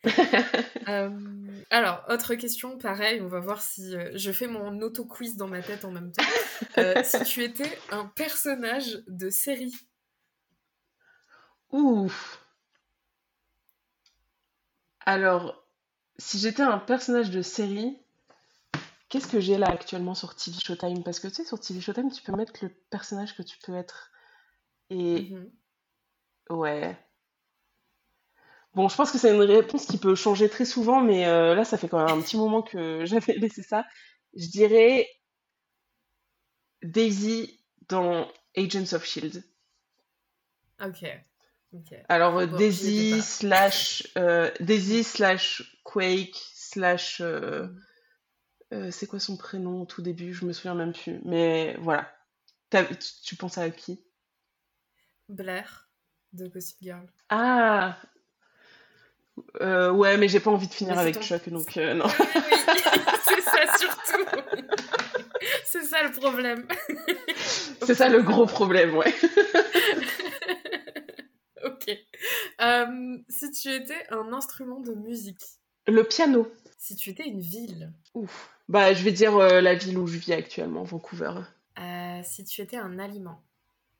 Euh, 0.88 1.10
alors, 1.72 2.06
autre 2.10 2.36
question, 2.36 2.78
pareil, 2.78 3.20
on 3.20 3.28
va 3.28 3.40
voir 3.40 3.60
si 3.60 3.96
euh, 3.96 4.12
je 4.14 4.32
fais 4.32 4.46
mon 4.46 4.82
auto-quiz 4.82 5.36
dans 5.36 5.48
ma 5.48 5.64
tête 5.64 5.84
en 5.84 5.90
même 5.90 6.12
temps. 6.12 6.24
Euh, 6.78 7.02
si 7.04 7.24
tu 7.24 7.44
étais 7.44 7.76
un 7.90 8.06
personnage 8.06 9.00
de 9.08 9.32
série. 9.32 9.74
Ouf. 11.72 12.46
Alors, 15.06 15.66
si 16.18 16.38
j'étais 16.40 16.62
un 16.62 16.78
personnage 16.78 17.32
de 17.32 17.42
série, 17.42 17.98
qu'est-ce 19.10 19.28
que 19.28 19.40
j'ai 19.40 19.58
là 19.58 19.68
actuellement 19.68 20.16
sur 20.16 20.36
TV 20.36 20.58
Showtime? 20.60 21.04
Parce 21.04 21.20
que 21.20 21.28
tu 21.28 21.36
sais, 21.36 21.46
sur 21.46 21.60
TV 21.60 21.82
Showtime, 21.82 22.12
tu 22.12 22.22
peux 22.22 22.36
mettre 22.36 22.54
le 22.62 22.70
personnage 22.90 23.36
que 23.36 23.44
tu 23.44 23.58
peux 23.60 23.76
être. 23.76 24.12
Et. 24.90 25.30
Mhm. 25.30 25.52
Ouais. 26.50 26.98
Bon, 28.76 28.90
je 28.90 28.96
pense 28.96 29.12
que 29.12 29.18
c'est 29.18 29.34
une 29.34 29.42
réponse 29.42 29.86
qui 29.86 29.98
peut 29.98 30.16
changer 30.16 30.50
très 30.50 30.66
souvent, 30.66 31.02
mais 31.02 31.26
euh, 31.28 31.56
là, 31.56 31.64
ça 31.64 31.78
fait 31.78 31.88
quand 31.88 32.06
même 32.06 32.18
un 32.18 32.22
petit 32.22 32.38
moment 32.38 32.62
que 32.62 33.06
j'avais 33.06 33.34
laissé 33.34 33.64
ça. 33.64 33.86
Je 34.36 34.48
dirais 34.48 35.08
Daisy 36.84 37.64
dans 37.88 38.28
Agents 38.58 38.94
of 38.94 39.06
Shield. 39.06 39.44
Ok. 41.74 41.94
Alors, 42.10 42.38
euh, 42.38 42.46
Daisy 42.48 43.22
slash, 43.22 44.08
euh, 44.18 44.52
Daisy 44.60 45.04
slash 45.04 45.64
Quake 45.84 46.36
slash. 46.54 47.22
Euh, 48.74 48.92
c'est 48.92 49.08
quoi 49.08 49.20
son 49.20 49.38
prénom 49.38 49.82
au 49.82 49.86
tout 49.86 50.02
début? 50.02 50.34
Je 50.34 50.46
me 50.46 50.54
souviens 50.54 50.76
même 50.76 50.94
plus. 50.94 51.20
Mais 51.24 51.76
voilà. 51.80 52.12
Tu, 53.24 53.36
penses 53.36 53.58
à 53.58 53.70
qui? 53.70 54.04
Blair 55.30 55.90
de 56.34 56.48
Gossip 56.48 56.78
Girl. 56.82 57.08
Ah 57.30 57.98
Ouais, 59.60 60.18
mais 60.18 60.28
j'ai 60.28 60.40
pas 60.40 60.52
envie 60.52 60.68
de 60.68 60.74
finir 60.74 60.98
avec 60.98 61.22
Chuck, 61.22 61.50
donc 61.50 61.76
non. 61.76 62.08
c'est 63.26 63.42
ça 63.42 63.78
surtout. 63.78 64.26
c'est 65.66 65.84
ça 65.84 66.04
le 66.04 66.12
problème. 66.12 66.68
c'est 67.82 67.96
ça 67.96 68.10
le 68.10 68.22
gros 68.22 68.46
problème, 68.46 68.96
ouais. 68.96 69.14
Euh, 72.62 73.18
si 73.30 73.52
tu 73.52 73.70
étais 73.70 74.06
un 74.10 74.34
instrument 74.34 74.80
de 74.80 74.94
musique. 74.94 75.44
Le 75.88 76.04
piano. 76.04 76.52
Si 76.78 76.96
tu 76.96 77.12
étais 77.12 77.28
une 77.28 77.42
ville. 77.42 77.94
Ouf. 78.14 78.55
Bah, 78.68 78.94
je 78.94 79.04
vais 79.04 79.12
dire 79.12 79.38
euh, 79.38 79.62
la 79.62 79.76
ville 79.76 79.98
où 79.98 80.08
je 80.08 80.18
vis 80.18 80.34
actuellement, 80.34 80.84
Vancouver. 80.84 81.34
Euh, 81.80 82.22
si 82.24 82.44
tu 82.44 82.62
étais 82.62 82.78
un 82.78 82.98
aliment. 83.00 83.44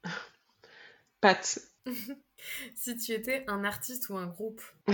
Pâtes. 1.20 1.60
si 2.74 2.96
tu 2.96 3.12
étais 3.12 3.44
un 3.46 3.64
artiste 3.64 4.08
ou 4.08 4.16
un 4.16 4.26
groupe. 4.26 4.62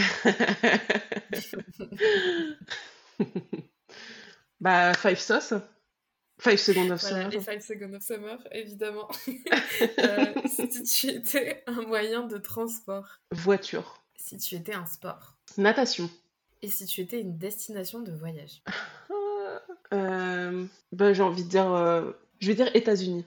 bah, 4.61 4.93
Five 4.95 5.19
Sauce. 5.19 5.55
Five 6.39 6.59
Seconds 6.59 6.91
of 6.91 7.01
Summer. 7.01 7.33
Et 7.33 7.41
Five 7.41 7.61
Seconds 7.61 7.95
of 7.95 8.03
Summer, 8.03 8.39
évidemment. 8.51 9.09
euh, 9.99 10.35
si 10.47 10.83
tu 10.83 11.07
étais 11.09 11.63
un 11.67 11.83
moyen 11.83 12.27
de 12.27 12.37
transport. 12.37 13.21
Voiture. 13.31 14.03
Si 14.17 14.37
tu 14.39 14.57
étais 14.57 14.75
un 14.75 14.87
sport. 14.87 15.37
Natation. 15.57 16.11
Et 16.63 16.69
si 16.69 16.87
tu 16.87 17.01
étais 17.01 17.21
une 17.21 17.39
destination 17.39 18.01
de 18.01 18.13
voyage. 18.13 18.63
Euh, 19.93 20.67
bah, 20.93 21.13
j'ai 21.13 21.23
envie 21.23 21.45
de 21.45 21.49
dire, 21.49 21.73
euh, 21.73 22.13
je 22.41 22.49
vais 22.49 22.55
dire 22.55 22.75
États-Unis. 22.75 23.25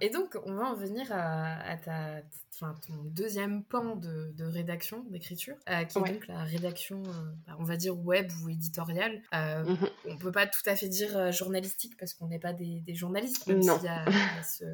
Et 0.00 0.10
donc, 0.10 0.38
on 0.46 0.54
va 0.54 0.64
en 0.64 0.74
venir 0.74 1.06
à, 1.10 1.76
ta, 1.76 2.22
ton 2.58 3.02
deuxième 3.04 3.64
pan 3.64 3.96
de, 3.96 4.44
rédaction, 4.44 5.04
d'écriture, 5.10 5.56
euh, 5.68 5.84
qui 5.84 5.98
est 5.98 6.02
donc 6.02 6.26
la 6.28 6.44
rédaction, 6.44 7.02
euh, 7.06 7.10
bah, 7.46 7.56
on 7.58 7.64
va 7.64 7.76
dire 7.76 7.98
web 7.98 8.30
ou 8.42 8.48
éditoriale. 8.48 9.22
Euh, 9.34 9.64
mhm. 9.64 9.88
On 10.08 10.16
peut 10.16 10.32
pas 10.32 10.46
tout 10.46 10.62
à 10.66 10.76
fait 10.76 10.88
dire 10.88 11.16
euh, 11.16 11.32
journalistique 11.32 11.96
parce 11.96 12.14
qu'on 12.14 12.28
n'est 12.28 12.38
pas 12.38 12.52
des, 12.52 12.82
journalistes, 12.94 13.46
même 13.46 13.62
s'il 13.62 13.82
y 13.82 13.88
a, 13.88 14.04
ce, 14.44 14.64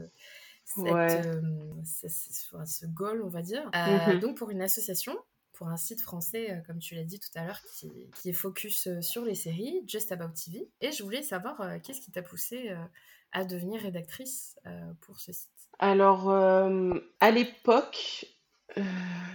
ce, 2.66 2.86
goal, 2.86 3.22
on 3.22 3.28
va 3.28 3.42
dire. 3.42 3.70
Mhm. 3.74 4.20
Donc, 4.20 4.36
pour 4.36 4.50
une 4.50 4.62
association, 4.62 5.16
pour 5.58 5.68
un 5.68 5.76
site 5.76 6.00
français, 6.00 6.62
comme 6.66 6.78
tu 6.78 6.94
l'as 6.94 7.04
dit 7.04 7.20
tout 7.20 7.28
à 7.34 7.44
l'heure, 7.44 7.60
qui, 7.74 8.30
est 8.30 8.32
focus 8.32 8.88
sur 9.00 9.24
les 9.24 9.34
séries, 9.34 9.82
Just 9.86 10.10
About 10.12 10.30
TV. 10.30 10.70
Et 10.80 10.92
je 10.92 11.02
voulais 11.02 11.22
savoir 11.22 11.60
qu'est-ce 11.82 12.00
qui 12.00 12.10
t'a 12.10 12.22
poussé 12.22 12.74
à 13.32 13.44
devenir 13.44 13.82
rédactrice 13.82 14.56
euh, 14.66 14.92
pour 15.00 15.20
ce 15.20 15.32
site? 15.32 15.50
Alors, 15.78 16.30
euh, 16.30 16.94
à 17.20 17.30
l'époque, 17.30 18.26
euh, 18.76 18.82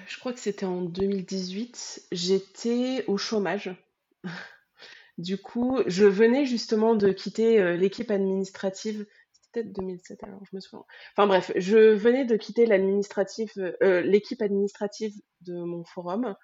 je 0.07 0.19
crois 0.19 0.33
que 0.33 0.39
c'était 0.39 0.65
en 0.65 0.81
2018, 0.81 2.07
j'étais 2.11 3.05
au 3.07 3.17
chômage. 3.17 3.75
du 5.17 5.37
coup, 5.37 5.79
je 5.85 6.05
venais 6.05 6.45
justement 6.45 6.95
de 6.95 7.09
quitter 7.09 7.77
l'équipe 7.77 8.11
administrative. 8.11 9.05
Peut-être 9.53 9.71
2007 9.71 10.23
alors, 10.23 10.41
je 10.49 10.55
me 10.55 10.59
souviens. 10.61 10.83
Enfin 11.15 11.27
bref, 11.27 11.51
je 11.55 11.93
venais 11.93 12.25
de 12.25 12.35
quitter 12.35 12.65
l'administrative, 12.65 13.51
l'équipe 13.81 14.41
administrative 14.41 15.13
de 15.41 15.53
mon 15.53 15.83
forum. 15.83 16.35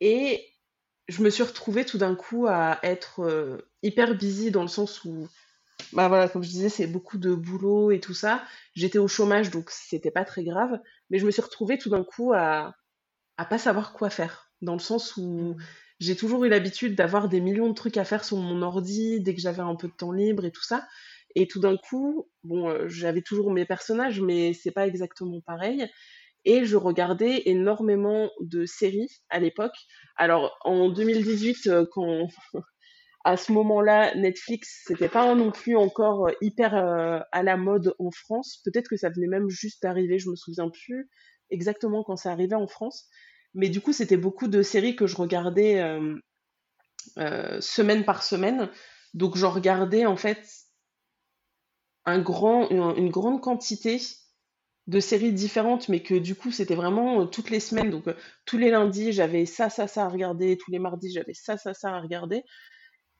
Et 0.00 0.44
je 1.08 1.22
me 1.22 1.30
suis 1.30 1.42
retrouvée 1.42 1.84
tout 1.84 1.98
d'un 1.98 2.14
coup 2.14 2.46
à 2.46 2.78
être 2.82 3.64
hyper 3.82 4.14
busy 4.14 4.50
dans 4.50 4.62
le 4.62 4.68
sens 4.68 5.04
où 5.04 5.28
bah 5.92 6.08
voilà, 6.08 6.28
comme 6.28 6.42
je 6.42 6.48
disais, 6.48 6.68
c'est 6.68 6.86
beaucoup 6.86 7.18
de 7.18 7.34
boulot 7.34 7.90
et 7.90 8.00
tout 8.00 8.14
ça. 8.14 8.44
J'étais 8.74 8.98
au 8.98 9.08
chômage, 9.08 9.50
donc 9.50 9.70
c'était 9.70 10.10
pas 10.10 10.24
très 10.24 10.44
grave. 10.44 10.80
Mais 11.10 11.18
je 11.18 11.26
me 11.26 11.30
suis 11.30 11.42
retrouvée 11.42 11.78
tout 11.78 11.90
d'un 11.90 12.04
coup 12.04 12.32
à, 12.32 12.74
à 13.36 13.44
pas 13.44 13.58
savoir 13.58 13.92
quoi 13.92 14.10
faire. 14.10 14.50
Dans 14.62 14.72
le 14.74 14.80
sens 14.80 15.16
où 15.16 15.56
j'ai 16.00 16.16
toujours 16.16 16.44
eu 16.44 16.48
l'habitude 16.48 16.96
d'avoir 16.96 17.28
des 17.28 17.40
millions 17.40 17.68
de 17.68 17.74
trucs 17.74 17.96
à 17.96 18.04
faire 18.04 18.24
sur 18.24 18.36
mon 18.36 18.62
ordi 18.62 19.20
dès 19.20 19.34
que 19.34 19.40
j'avais 19.40 19.62
un 19.62 19.76
peu 19.76 19.88
de 19.88 19.92
temps 19.92 20.12
libre 20.12 20.44
et 20.44 20.50
tout 20.50 20.62
ça. 20.62 20.86
Et 21.34 21.48
tout 21.48 21.60
d'un 21.60 21.76
coup, 21.76 22.28
bon, 22.44 22.68
euh, 22.68 22.88
j'avais 22.88 23.22
toujours 23.22 23.52
mes 23.52 23.64
personnages, 23.64 24.20
mais 24.20 24.52
c'est 24.54 24.70
pas 24.70 24.86
exactement 24.86 25.40
pareil. 25.40 25.88
Et 26.44 26.64
je 26.64 26.76
regardais 26.76 27.42
énormément 27.46 28.30
de 28.40 28.66
séries 28.66 29.08
à 29.30 29.40
l'époque. 29.40 29.74
Alors, 30.16 30.56
en 30.64 30.90
2018, 30.90 31.66
euh, 31.66 31.86
quand 31.90 32.28
à 33.24 33.36
ce 33.36 33.52
moment-là, 33.52 34.14
Netflix, 34.14 34.84
c'était 34.86 35.08
pas 35.08 35.34
non 35.34 35.50
plus 35.50 35.76
encore 35.76 36.30
hyper 36.42 36.74
à 36.74 37.42
la 37.42 37.56
mode 37.56 37.94
en 37.98 38.10
France. 38.10 38.60
Peut-être 38.64 38.88
que 38.88 38.98
ça 38.98 39.08
venait 39.08 39.26
même 39.26 39.48
juste 39.48 39.82
d'arriver, 39.82 40.18
je 40.18 40.28
me 40.28 40.36
souviens 40.36 40.68
plus 40.68 41.08
exactement 41.50 42.04
quand 42.04 42.16
ça 42.16 42.32
arrivait 42.32 42.54
en 42.54 42.68
France. 42.68 43.08
Mais 43.54 43.70
du 43.70 43.80
coup, 43.80 43.94
c'était 43.94 44.18
beaucoup 44.18 44.46
de 44.46 44.60
séries 44.60 44.94
que 44.94 45.06
je 45.06 45.16
regardais 45.16 45.82
semaine 47.60 48.04
par 48.04 48.22
semaine. 48.22 48.68
Donc, 49.14 49.38
j'en 49.38 49.50
regardais 49.50 50.04
en 50.04 50.16
fait 50.16 50.44
un 52.06 52.18
grand, 52.18 52.68
une, 52.70 53.10
grande 53.10 53.40
quantité 53.40 54.00
de 54.86 55.00
séries 55.00 55.32
différentes, 55.32 55.88
mais 55.88 56.02
que 56.02 56.14
du 56.14 56.34
coup, 56.34 56.50
c'était 56.50 56.74
vraiment 56.74 57.22
euh, 57.22 57.24
toutes 57.24 57.50
les 57.50 57.60
semaines. 57.60 57.90
Donc, 57.90 58.08
euh, 58.08 58.14
tous 58.44 58.58
les 58.58 58.70
lundis, 58.70 59.12
j'avais 59.12 59.46
ça, 59.46 59.70
ça, 59.70 59.86
ça 59.86 60.04
à 60.04 60.08
regarder. 60.08 60.58
Tous 60.58 60.70
les 60.70 60.78
mardis, 60.78 61.10
j'avais 61.12 61.32
ça, 61.32 61.56
ça, 61.56 61.72
ça 61.72 61.90
à 61.94 62.00
regarder. 62.00 62.42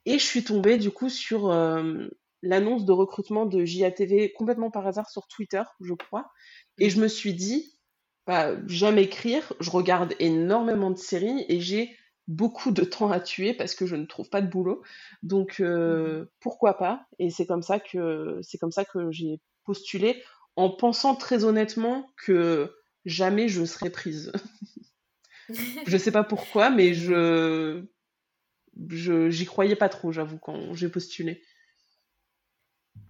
Et 0.04 0.18
je 0.18 0.24
suis 0.24 0.44
tombée 0.44 0.76
du 0.76 0.90
coup 0.90 1.08
sur 1.08 1.50
euh, 1.50 2.08
l'annonce 2.42 2.84
de 2.84 2.92
recrutement 2.92 3.46
de 3.46 3.64
JATV 3.64 4.32
complètement 4.32 4.70
par 4.70 4.86
hasard 4.86 5.08
sur 5.08 5.26
Twitter, 5.28 5.62
je 5.80 5.94
crois. 5.94 6.30
Et 6.78 6.90
je 6.90 7.00
me 7.00 7.08
suis 7.08 7.32
dit, 7.32 7.78
bah, 8.26 8.54
j'aime 8.66 8.98
écrire, 8.98 9.52
je 9.60 9.70
regarde 9.70 10.14
énormément 10.18 10.90
de 10.90 10.98
séries 10.98 11.46
et 11.48 11.60
j'ai 11.60 11.96
beaucoup 12.26 12.70
de 12.70 12.84
temps 12.84 13.10
à 13.10 13.20
tuer 13.20 13.54
parce 13.54 13.74
que 13.74 13.86
je 13.86 13.96
ne 13.96 14.06
trouve 14.06 14.28
pas 14.30 14.40
de 14.40 14.48
boulot. 14.48 14.82
Donc 15.22 15.60
euh, 15.60 16.22
mmh 16.22 16.28
pourquoi 16.40 16.76
pas? 16.76 17.06
Et 17.18 17.30
c'est 17.30 17.46
comme 17.46 17.62
ça 17.62 17.78
que 17.78 18.38
c'est 18.42 18.58
comme 18.58 18.72
ça 18.72 18.84
que 18.84 19.10
j'ai 19.10 19.40
postulé 19.64 20.22
en 20.56 20.70
pensant 20.70 21.14
très 21.14 21.44
honnêtement 21.44 22.10
que 22.16 22.74
jamais 23.04 23.48
je 23.48 23.64
serais 23.64 23.90
prise. 23.90 24.32
je 25.86 25.96
sais 25.96 26.12
pas 26.12 26.24
pourquoi, 26.24 26.70
mais 26.70 26.94
je 26.94 27.84
j'y 28.90 29.44
croyais 29.44 29.76
pas 29.76 29.88
trop, 29.88 30.12
j'avoue, 30.12 30.38
quand 30.38 30.74
j'ai 30.74 30.88
postulé. 30.88 31.42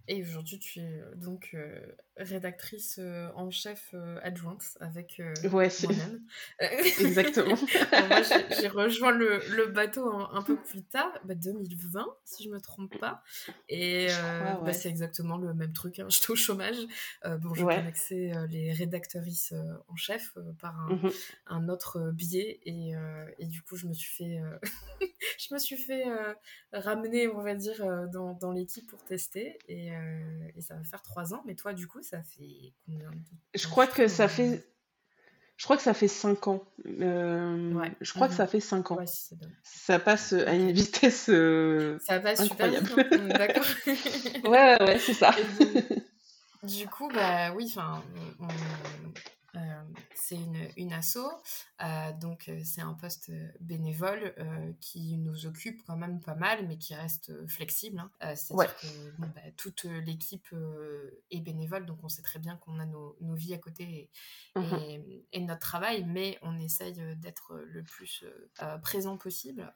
Et 0.06 0.22
aujourd'hui, 0.22 0.58
tu 0.58 0.80
es 0.80 0.82
euh, 0.82 1.14
donc 1.16 1.50
euh, 1.54 1.80
rédactrice 2.18 2.98
euh, 2.98 3.28
en 3.36 3.50
chef 3.50 3.94
adjointe 4.22 4.76
avec 4.80 5.22
ouais, 5.50 5.70
moi-même. 5.82 6.22
Exactement. 7.00 7.56
moi, 8.08 8.20
j'ai 8.60 8.68
rejoint 8.68 9.12
le, 9.12 9.40
le 9.56 9.68
bateau 9.68 10.12
un, 10.12 10.42
peu 10.42 10.56
plus 10.56 10.82
tard, 10.82 11.10
2020, 11.24 12.02
bah, 12.04 12.16
si 12.24 12.44
je 12.44 12.50
me 12.50 12.60
trompe 12.60 12.98
pas. 12.98 13.22
Et 13.70 14.08
bah, 14.62 14.72
c'est 14.74 14.90
exactement 14.90 15.38
le 15.38 15.54
même 15.54 15.72
truc. 15.72 15.98
Hein. 15.98 16.06
J'étais 16.08 16.30
au 16.30 16.36
chômage. 16.36 16.76
bon, 17.24 17.54
je 17.54 17.64
connaissais 17.64 18.32
les 18.50 18.72
rédactrices 18.72 19.54
en 19.88 19.96
chef 19.96 20.34
par 20.60 20.78
un, 20.78 20.94
mmh 20.94 21.10
un, 21.46 21.68
autre 21.68 22.10
biais. 22.12 22.60
Et, 22.64 22.92
et, 23.38 23.46
du 23.46 23.62
coup, 23.62 23.76
je 23.76 23.86
me 23.86 23.94
suis 23.94 24.12
fait, 24.12 24.40
je 25.38 25.54
me 25.54 25.58
suis 25.58 25.76
fait 25.76 26.04
ramener, 26.72 27.28
on 27.28 27.42
va 27.42 27.54
dire, 27.54 27.84
dans, 28.12 28.34
dans 28.34 28.52
l'équipe 28.52 28.86
pour 28.88 29.02
tester. 29.04 29.58
Et 29.68 29.92
euh, 29.92 30.48
et 30.56 30.60
ça 30.60 30.74
va 30.74 30.84
faire 30.84 31.02
trois 31.02 31.34
ans. 31.34 31.42
Mais 31.46 31.54
toi, 31.54 31.72
du 31.72 31.86
coup, 31.86 32.02
ça 32.02 32.22
fait 32.22 32.72
combien 32.86 33.10
de 33.10 33.16
temps? 33.16 33.36
Je 33.54 33.66
crois 33.66 33.86
que 33.86 34.08
ça 34.08 34.28
fait. 34.28 34.64
Je 35.56 35.64
crois 35.64 35.76
que 35.76 35.82
ça 35.82 35.94
fait 35.94 36.08
cinq 36.08 36.48
ans. 36.48 36.64
Euh, 36.84 37.88
je 38.00 38.12
crois 38.12 38.26
que 38.26 38.32
mhm. 38.32 38.38
ça 38.38 38.46
fait 38.46 38.60
cinq 38.60 38.90
ans. 38.90 38.98
ça 39.62 39.98
passe 40.00 40.32
à 40.32 40.52
une 40.52 40.72
vitesse 40.72 41.28
euh, 41.28 41.96
ça 42.00 42.18
va 42.18 42.30
incroyable. 42.30 42.88
super 42.88 43.28
D'accord. 43.38 43.64
ouais, 44.50 44.82
ouais, 44.82 44.98
c'est 44.98 45.14
ça. 45.14 45.30
Du, 46.64 46.88
coup, 46.88 47.08
bah 47.08 47.52
oui, 47.52 47.66
enfin, 47.68 48.02
c'est 50.14 50.36
une, 50.36 50.68
une 50.76 50.92
asso, 50.92 51.18
euh, 51.82 52.12
donc 52.20 52.50
c'est 52.64 52.80
un 52.80 52.94
poste 52.94 53.30
bénévole 53.60 54.34
qui 54.80 55.16
nous 55.16 55.46
occupe 55.46 55.82
quand 55.86 55.96
même 55.96 56.20
pas 56.20 56.34
mal, 56.34 56.66
mais 56.66 56.78
qui 56.78 56.94
reste 56.94 57.32
flexible. 57.48 57.98
Hein. 57.98 58.34
C'est-à-dire 58.34 58.76
que 58.76 58.86
bah, 59.18 59.40
toute 59.56 59.84
l'équipe 59.84 60.48
est 61.30 61.40
bénévole, 61.40 61.86
donc 61.86 61.98
on 62.02 62.08
sait 62.08 62.22
très 62.22 62.38
bien 62.38 62.56
qu'on 62.56 62.78
a 62.78 62.86
nos, 62.86 63.16
nos, 63.20 63.34
vies 63.34 63.54
à 63.54 63.58
côté 63.58 63.84
et, 63.84 64.10
mmh 64.58 64.64
et, 65.32 65.40
notre 65.40 65.60
travail, 65.60 66.04
mais 66.04 66.38
on 66.42 66.58
essaye 66.58 66.94
d'être 67.16 67.54
le 67.66 67.82
plus 67.82 68.24
présent 68.82 69.16
possible. 69.16 69.72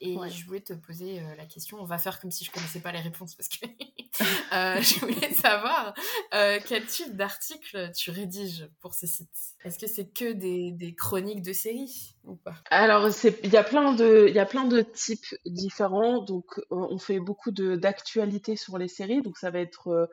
et 0.00 0.16
je 0.30 0.46
voulais 0.46 0.60
te 0.60 0.74
poser 0.74 1.20
la 1.36 1.46
question, 1.46 1.78
on 1.80 1.84
va 1.84 1.98
faire 1.98 2.20
comme 2.20 2.30
si 2.30 2.44
je 2.44 2.50
connaissais 2.50 2.80
pas 2.80 2.92
les 2.92 3.00
réponses 3.00 3.34
parce 3.34 3.48
que 3.48 3.66
je 4.52 5.00
voulais 5.00 5.32
savoir 5.34 5.94
quel 6.30 6.86
type 6.86 7.16
d'article 7.16 7.90
tu 7.92 8.10
rédiges 8.10 8.68
pour 8.80 8.94
ces 9.02 9.06
sites. 9.06 9.54
Est-ce 9.64 9.78
que 9.78 9.86
c'est 9.86 10.06
que 10.06 10.32
des, 10.32 10.94
chroniques 10.94 11.42
de 11.42 11.52
séries 11.52 12.14
ou 12.24 12.36
pas? 12.36 12.54
Alors, 12.70 13.08
il 13.42 13.52
y, 13.52 13.56
a 13.56 13.64
plein 13.64 13.92
de, 13.94 14.80
types 14.80 15.34
différents. 15.44 16.22
Donc, 16.22 16.58
euh, 16.58 16.62
on 16.70 16.98
fait 16.98 17.18
beaucoup 17.18 17.50
d'actualités 17.50 18.56
sur 18.56 18.78
les 18.78 18.88
séries. 18.88 19.22
Donc, 19.22 19.38
ça 19.38 19.50
va 19.50 19.60
être 19.60 19.88
euh, 19.88 20.06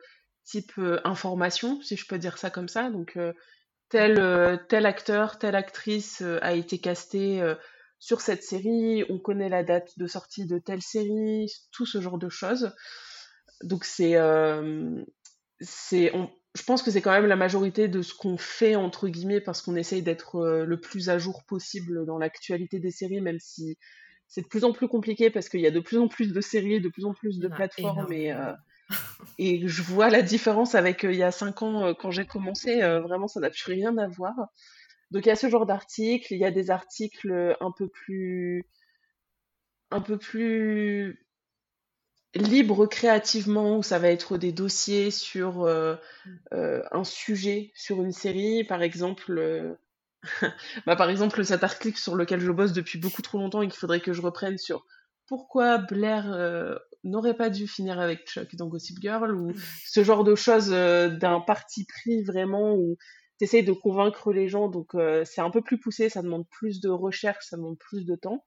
type 0.44 0.72
euh, 0.78 1.00
information, 1.04 1.80
si 1.82 1.96
je 1.96 2.06
peux 2.06 2.18
dire 2.18 2.38
ça 2.38 2.50
comme 2.50 2.68
ça. 2.68 2.90
Donc, 2.90 3.18
tel, 3.88 4.60
tel 4.68 4.86
acteur, 4.86 5.38
telle 5.38 5.56
actrice 5.56 6.22
a 6.22 6.54
été 6.54 6.78
casté 6.78 7.42
sur 7.98 8.20
cette 8.20 8.42
série. 8.42 9.04
On 9.08 9.18
connaît 9.18 9.48
la 9.48 9.62
date 9.62 9.98
de 9.98 10.06
sortie 10.06 10.46
de 10.46 10.58
telle 10.58 10.82
série, 10.82 11.50
tout 11.72 11.86
ce 11.86 12.00
genre 12.00 12.18
de 12.18 12.28
choses. 12.28 12.72
Donc, 13.62 13.84
c'est. 13.84 14.16
Je 16.56 16.62
pense 16.64 16.82
que 16.82 16.90
c'est 16.90 17.00
quand 17.00 17.12
même 17.12 17.26
la 17.26 17.36
majorité 17.36 17.88
de 17.88 18.02
ce 18.02 18.14
qu'on 18.14 18.36
fait, 18.36 18.74
entre 18.74 19.08
guillemets, 19.08 19.40
parce 19.40 19.62
qu'on 19.62 19.76
essaye 19.76 20.02
d'être 20.02 20.36
euh, 20.36 20.64
le 20.64 20.80
plus 20.80 21.08
à 21.08 21.18
jour 21.18 21.44
possible 21.44 22.04
dans 22.06 22.18
l'actualité 22.18 22.80
des 22.80 22.90
séries, 22.90 23.20
même 23.20 23.38
si 23.38 23.78
c'est 24.26 24.42
de 24.42 24.46
plus 24.48 24.64
en 24.64 24.72
plus 24.72 24.88
compliqué 24.88 25.30
parce 25.30 25.48
qu'il 25.48 25.60
y 25.60 25.66
a 25.66 25.70
de 25.70 25.80
plus 25.80 25.98
en 25.98 26.08
plus 26.08 26.32
de 26.32 26.40
séries, 26.40 26.80
de 26.80 26.88
plus 26.88 27.04
en 27.04 27.14
plus 27.14 27.38
de 27.38 27.48
plateformes. 27.48 28.12
Et, 28.12 28.32
euh, 28.32 28.52
et, 29.38 29.66
je 29.66 29.82
vois 29.82 30.10
la 30.10 30.22
différence 30.22 30.74
avec 30.74 31.04
euh, 31.04 31.12
il 31.12 31.18
y 31.18 31.22
a 31.22 31.30
cinq 31.30 31.62
ans, 31.62 31.94
quand 31.94 32.10
j'ai 32.10 32.26
commencé, 32.26 32.80
vraiment, 32.80 33.28
ça 33.28 33.40
n'a 33.40 33.50
plus 33.50 33.72
rien 33.72 33.96
à 33.98 34.08
voir. 34.08 34.34
Donc 35.12 35.26
il 35.26 35.28
y 35.28 35.32
a 35.32 35.36
ce 35.36 35.48
genre 35.48 35.66
d'articles, 35.66 36.32
il 36.32 36.38
y 36.38 36.44
a 36.44 36.52
des 36.52 36.70
articles 36.70 37.56
un 37.60 37.72
peu 37.72 37.88
plus 37.88 38.64
un 39.90 40.00
peu 40.00 40.18
plus 40.18 41.26
libre 42.34 42.86
créativement, 42.86 43.78
où 43.78 43.82
ça 43.82 43.98
va 43.98 44.08
être 44.08 44.38
des 44.38 44.52
dossiers 44.52 45.10
sur 45.10 45.62
euh, 45.62 45.94
mmh. 45.94 46.30
euh, 46.54 46.82
un 46.92 47.04
sujet, 47.04 47.72
sur 47.74 48.02
une 48.02 48.12
série, 48.12 48.64
par 48.64 48.82
exemple. 48.82 49.38
Euh, 49.38 49.74
bah, 50.86 50.96
par 50.96 51.10
exemple, 51.10 51.44
cet 51.44 51.64
article 51.64 51.98
sur 51.98 52.14
lequel 52.14 52.40
je 52.40 52.52
bosse 52.52 52.72
depuis 52.72 52.98
beaucoup 52.98 53.22
trop 53.22 53.38
longtemps 53.38 53.62
et 53.62 53.68
qu'il 53.68 53.78
faudrait 53.78 54.00
que 54.00 54.12
je 54.12 54.22
reprenne 54.22 54.58
sur 54.58 54.84
pourquoi 55.26 55.78
Blair 55.78 56.80
n'aurait 57.04 57.36
pas 57.36 57.50
dû 57.50 57.68
finir 57.68 58.00
avec 58.00 58.26
Chuck 58.26 58.56
dans 58.56 58.66
Gossip 58.66 58.98
Girl, 59.00 59.32
ou 59.32 59.50
mmh. 59.50 59.54
ce 59.86 60.04
genre 60.04 60.24
de 60.24 60.34
choses 60.34 60.70
d'un 60.70 61.40
parti 61.40 61.86
pris 61.86 62.24
vraiment 62.24 62.74
où 62.74 62.96
tu 63.38 63.44
essayes 63.44 63.62
de 63.62 63.72
convaincre 63.72 64.32
les 64.32 64.48
gens, 64.48 64.68
donc 64.68 64.90
c'est 65.24 65.40
un 65.40 65.50
peu 65.50 65.62
plus 65.62 65.78
poussé, 65.78 66.08
ça 66.08 66.20
demande 66.20 66.48
plus 66.48 66.80
de 66.80 66.88
recherche, 66.88 67.46
ça 67.48 67.56
demande 67.56 67.78
plus 67.78 68.04
de 68.04 68.16
temps. 68.16 68.44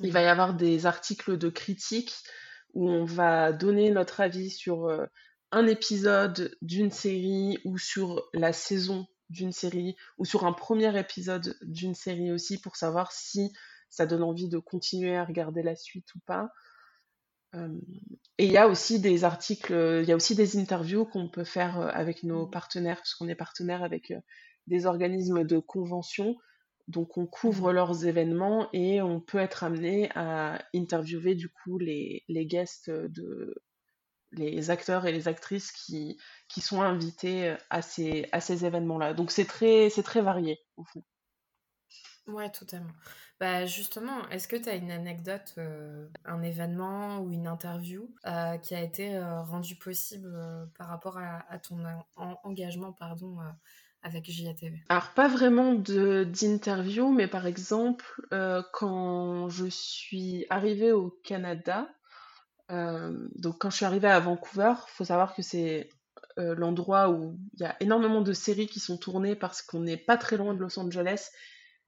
Il 0.00 0.08
mmh. 0.08 0.12
va 0.12 0.22
y 0.22 0.26
avoir 0.26 0.54
des 0.54 0.86
articles 0.86 1.36
de 1.36 1.50
critique 1.50 2.14
où 2.76 2.90
on 2.90 3.06
va 3.06 3.52
donner 3.52 3.90
notre 3.90 4.20
avis 4.20 4.50
sur 4.50 4.84
euh, 4.84 5.06
un 5.50 5.66
épisode 5.66 6.54
d'une 6.60 6.90
série 6.90 7.58
ou 7.64 7.78
sur 7.78 8.28
la 8.34 8.52
saison 8.52 9.06
d'une 9.30 9.50
série 9.52 9.96
ou 10.18 10.26
sur 10.26 10.44
un 10.44 10.52
premier 10.52 10.96
épisode 11.00 11.56
d'une 11.62 11.94
série 11.94 12.30
aussi 12.30 12.60
pour 12.60 12.76
savoir 12.76 13.12
si 13.12 13.50
ça 13.88 14.04
donne 14.04 14.22
envie 14.22 14.50
de 14.50 14.58
continuer 14.58 15.16
à 15.16 15.24
regarder 15.24 15.62
la 15.62 15.74
suite 15.74 16.14
ou 16.14 16.18
pas. 16.26 16.50
Euh, 17.54 17.80
et 18.36 18.44
il 18.44 18.52
y 18.52 18.58
a 18.58 18.68
aussi 18.68 19.00
des 19.00 19.24
articles, 19.24 19.72
il 20.02 20.08
y 20.08 20.12
a 20.12 20.16
aussi 20.16 20.34
des 20.34 20.58
interviews 20.58 21.06
qu'on 21.06 21.30
peut 21.30 21.44
faire 21.44 21.80
euh, 21.80 21.88
avec 21.94 22.24
nos 22.24 22.46
mmh. 22.46 22.50
partenaires, 22.50 22.96
parce 22.98 23.14
qu'on 23.14 23.28
est 23.28 23.34
partenaire 23.34 23.82
avec 23.82 24.12
des 24.66 24.84
organismes 24.84 25.44
de 25.44 25.58
convention 25.58 26.36
donc 26.88 27.16
on 27.18 27.26
couvre 27.26 27.70
mmh. 27.70 27.74
leurs 27.74 28.06
événements 28.06 28.68
et 28.72 29.02
on 29.02 29.20
peut 29.20 29.38
être 29.38 29.64
amené 29.64 30.10
à 30.14 30.58
interviewer 30.74 31.34
du 31.34 31.48
coup 31.48 31.78
les, 31.78 32.24
les 32.28 32.46
guests 32.46 32.90
de 32.90 33.54
les 34.32 34.70
acteurs 34.70 35.06
et 35.06 35.12
les 35.12 35.28
actrices 35.28 35.72
qui, 35.72 36.18
qui 36.48 36.60
sont 36.60 36.82
invités 36.82 37.56
à 37.70 37.80
ces, 37.80 38.28
à 38.32 38.40
ces 38.40 38.66
événements-là. 38.66 39.14
Donc 39.14 39.30
c'est 39.30 39.46
très, 39.46 39.88
c'est 39.88 40.02
très 40.02 40.20
varié 40.20 40.58
au 40.76 40.84
fond. 40.84 41.02
Ouais, 42.26 42.50
totalement. 42.50 42.92
Bah 43.38 43.66
justement, 43.66 44.28
est-ce 44.30 44.48
que 44.48 44.56
tu 44.56 44.68
as 44.68 44.74
une 44.74 44.90
anecdote, 44.90 45.54
euh, 45.58 46.08
un 46.24 46.42
événement 46.42 47.20
ou 47.20 47.30
une 47.30 47.46
interview 47.46 48.12
euh, 48.26 48.58
qui 48.58 48.74
a 48.74 48.82
été 48.82 49.16
euh, 49.16 49.42
rendu 49.42 49.76
possible 49.76 50.28
par 50.76 50.88
rapport 50.88 51.18
à, 51.18 51.44
à 51.48 51.58
ton 51.58 51.78
engagement 52.16 52.92
pardon, 52.92 53.38
avec 54.06 54.30
JATV 54.30 54.78
Alors, 54.88 55.10
pas 55.10 55.26
vraiment 55.26 55.74
d'interview, 55.74 57.10
mais 57.12 57.26
par 57.26 57.46
exemple, 57.46 58.04
euh, 58.32 58.62
quand 58.72 59.48
je 59.48 59.66
suis 59.66 60.46
arrivée 60.48 60.92
au 60.92 61.10
Canada, 61.24 61.88
euh, 62.70 63.28
donc 63.34 63.58
quand 63.58 63.70
je 63.70 63.76
suis 63.76 63.84
arrivée 63.84 64.08
à 64.08 64.20
Vancouver, 64.20 64.74
il 64.76 64.92
faut 64.92 65.04
savoir 65.04 65.34
que 65.34 65.42
c'est 65.42 65.88
l'endroit 66.38 67.08
où 67.08 67.38
il 67.54 67.62
y 67.62 67.64
a 67.64 67.76
énormément 67.80 68.20
de 68.20 68.34
séries 68.34 68.66
qui 68.66 68.78
sont 68.78 68.98
tournées 68.98 69.34
parce 69.34 69.62
qu'on 69.62 69.80
n'est 69.80 69.96
pas 69.96 70.18
très 70.18 70.36
loin 70.36 70.52
de 70.52 70.60
Los 70.60 70.78
Angeles 70.78 71.30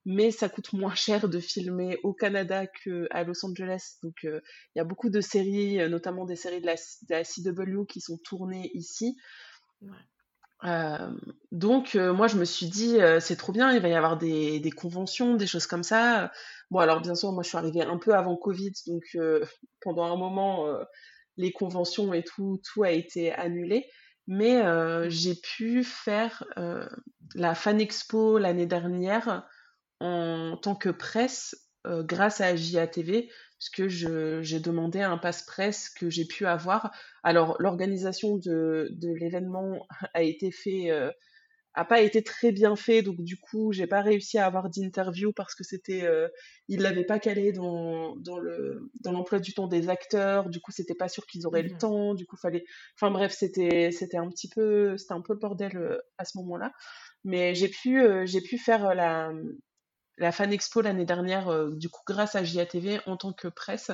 mais 0.07 0.31
ça 0.31 0.49
coûte 0.49 0.73
moins 0.73 0.95
cher 0.95 1.29
de 1.29 1.39
filmer 1.39 1.99
au 2.03 2.15
Canada 2.15 2.67
qu'à 2.67 3.25
Los 3.25 3.45
Angeles. 3.45 3.99
Donc 4.03 4.15
il 4.23 4.41
y 4.77 4.81
a 4.81 4.85
beaucoup 4.85 5.11
de 5.11 5.21
séries, 5.21 5.87
notamment 5.91 6.25
des 6.25 6.37
séries 6.37 6.63
de 6.63 6.67
la, 6.67 7.25
CW 7.25 7.85
qui 7.87 8.01
sont 8.01 8.17
tournées 8.25 8.71
ici. 8.73 9.19
Donc 11.53 11.95
moi 11.95 12.27
je 12.27 12.37
me 12.37 12.45
suis 12.45 12.67
dit 12.67 12.99
c'est 13.21 13.37
trop 13.37 13.53
bien, 13.53 13.73
il 13.73 13.81
va 13.81 13.89
y 13.89 13.95
avoir 13.95 14.19
des, 14.19 14.59
des, 14.61 14.71
conventions, 14.71 15.37
des 15.37 15.47
choses 15.47 15.67
comme 15.67 15.85
ça. 15.85 16.33
Bon 16.71 16.81
alors 16.81 17.01
bien 17.01 17.15
sûr 17.15 17.33
moi 17.33 17.43
je 17.43 17.49
suis 17.49 17.59
arrivée 17.59 17.83
un 17.83 17.99
peu 17.99 18.15
avant 18.15 18.37
Covid, 18.37 18.73
donc 18.87 19.05
pendant 19.81 20.05
un 20.05 20.17
moment 20.17 20.67
les 21.37 21.53
conventions 21.53 22.13
et 22.13 22.25
tout, 22.25 22.61
tout 22.65 22.83
a 22.83 22.91
été 22.91 23.33
annulé. 23.33 23.87
Mais 24.27 24.61
j'ai 25.11 25.37
pu 25.37 25.85
faire 25.85 26.45
la 27.35 27.55
Fan 27.55 27.81
Expo 27.81 28.39
l'année 28.39 28.67
dernière 28.67 29.47
en 30.01 30.57
tant 30.57 30.75
que 30.75 30.91
presse 30.91 31.69
euh, 31.87 32.03
grâce 32.03 32.41
à 32.41 32.57
JATV, 32.57 33.31
puisque 33.59 33.89
j'ai 33.89 34.61
demandé 34.61 35.01
un 35.01 35.19
passe-presse 35.19 35.91
que 35.91 36.09
j'ai 36.11 36.25
pu 36.25 36.47
avoir. 36.47 36.93
Alors, 37.23 37.57
l'organisation 37.59 38.37
de, 38.37 38.89
de 38.93 39.13
l'événement 39.13 39.87
a 40.15 40.23
été 40.23 40.51
fait, 40.53 40.91
euh, 40.91 41.11
a 41.75 41.85
pas 41.85 42.01
été 42.01 42.23
très 42.23 42.53
bien 42.53 42.77
fait, 42.77 43.03
donc 43.03 43.21
du 43.23 43.37
coup, 43.37 43.73
j'ai 43.73 43.87
pas 43.87 44.01
réussi 44.01 44.39
à 44.39 44.47
avoir 44.47 44.71
d'interview 44.71 45.33
parce 45.33 45.55
que 45.55 45.65
c'était, 45.65 46.05
euh, 46.05 46.29
il 46.69 46.81
l'avait 46.83 47.05
pas 47.05 47.19
calé 47.19 47.53
dans, 47.53 48.17
dans 48.17 48.39
le 48.39 48.91
dans 49.01 49.13
l'emploi 49.13 49.39
du 49.41 49.55
temps 49.55 49.69
des 49.69 49.89
acteurs. 49.89 50.49
Du 50.51 50.61
coup, 50.61 50.73
c'était 50.73 50.95
pas 50.95 51.09
sûr 51.09 51.27
qu'ils 51.27 51.47
auraient 51.47 51.63
le 51.63 51.75
mmh 51.75 51.79
temps. 51.79 52.15
Du 52.15 52.27
coup, 52.27 52.37
fallait, 52.37 52.65
enfin 52.97 53.11
bref, 53.11 53.33
c'était 53.33 53.91
c'était 53.93 54.17
un 54.19 54.29
petit 54.29 54.49
peu, 54.49 54.97
c'était 54.97 55.15
un 55.15 55.21
peu 55.21 55.35
le 55.35 55.39
bordel 55.41 55.77
euh, 55.77 55.99
à 56.19 56.25
ce 56.25 56.39
moment-là. 56.39 56.73
Mais 57.25 57.55
j'ai 57.55 57.69
pu 57.69 58.01
j'ai 58.27 58.41
pu 58.41 58.59
faire 58.59 58.95
la 58.95 59.33
la 60.19 60.33
Fan 60.33 60.53
Expo 60.53 60.81
l'année 60.81 61.05
dernière, 61.05 61.49
euh, 61.49 61.71
du 61.71 61.89
coup, 61.89 62.03
grâce 62.07 62.35
à 62.35 62.45
JATV 62.45 63.01
en 63.07 63.17
tant 63.17 63.33
que 63.33 63.49
presse. 63.49 63.91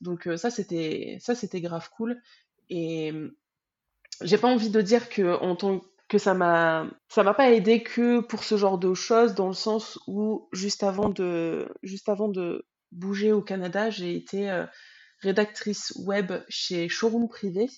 Donc 0.00 0.26
euh, 0.26 0.36
ça, 0.36 0.50
c'était 0.50 1.18
ça, 1.20 1.34
c'était 1.34 1.60
grave 1.60 1.88
cool. 1.96 2.20
Et 2.68 3.12
j'ai 4.22 4.38
pas 4.38 4.48
envie 4.48 4.70
de 4.70 4.80
dire 4.80 5.08
que 5.08 5.36
en 5.40 5.56
tant 5.56 5.80
que 6.08 6.18
ça 6.18 6.34
m'a 6.34 6.88
ça 7.08 7.22
m'a 7.22 7.34
pas 7.34 7.50
aidé 7.50 7.82
que 7.82 8.20
pour 8.20 8.44
ce 8.44 8.56
genre 8.56 8.78
de 8.78 8.94
choses 8.94 9.34
dans 9.34 9.48
le 9.48 9.54
sens 9.54 9.98
où 10.06 10.48
juste 10.52 10.82
avant 10.82 11.08
de 11.08 11.68
juste 11.82 12.08
avant 12.08 12.28
de 12.28 12.64
bouger 12.92 13.32
au 13.32 13.42
Canada 13.42 13.90
j'ai 13.90 14.14
été 14.14 14.50
euh, 14.50 14.64
rédactrice 15.20 15.92
web 15.96 16.32
chez 16.48 16.88
Showroom 16.88 17.28
Privé 17.28 17.68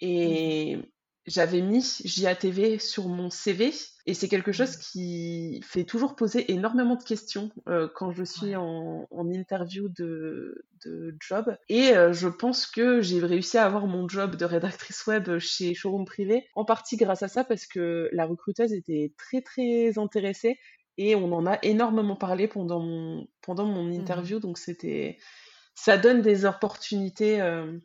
et 0.00 0.78
j'avais 1.26 1.62
mis 1.62 1.98
JATV 2.04 2.78
sur 2.78 3.08
mon 3.08 3.30
CV 3.30 3.72
et 4.06 4.12
c'est 4.12 4.28
quelque 4.28 4.52
chose 4.52 4.76
qui 4.76 5.62
fait 5.64 5.84
toujours 5.84 6.16
poser 6.16 6.52
énormément 6.52 6.96
de 6.96 7.02
questions 7.02 7.50
euh, 7.68 7.88
quand 7.94 8.12
je 8.12 8.24
suis 8.24 8.54
en, 8.54 9.08
en, 9.10 9.30
interview 9.30 9.88
de, 9.88 10.66
de 10.84 11.16
job. 11.20 11.56
Et 11.70 11.96
euh, 11.96 12.12
je 12.12 12.28
pense 12.28 12.66
que 12.66 13.00
j'ai 13.00 13.20
réussi 13.20 13.56
à 13.56 13.64
avoir 13.64 13.86
mon 13.86 14.06
job 14.06 14.36
de 14.36 14.44
rédactrice 14.44 15.06
web 15.06 15.38
chez 15.38 15.72
Showroom 15.72 16.04
Privé, 16.04 16.46
en 16.54 16.66
partie 16.66 16.98
grâce 16.98 17.22
à 17.22 17.28
ça 17.28 17.44
parce 17.44 17.66
que 17.66 18.10
la 18.12 18.26
recruteuse 18.26 18.74
était 18.74 19.14
très 19.16 19.40
très 19.40 19.98
intéressée 19.98 20.58
et 20.98 21.14
on 21.16 21.32
en 21.32 21.46
a 21.46 21.58
énormément 21.62 22.16
parlé 22.16 22.46
pendant 22.48 22.80
mon, 22.80 23.26
pendant 23.40 23.64
mon 23.64 23.84
mmh 23.84 23.92
interview. 23.92 24.40
Donc 24.40 24.58
c'était, 24.58 25.16
ça 25.74 25.96
donne 25.96 26.20
des 26.20 26.44
opportunités, 26.44 27.40
euh, 27.40 27.78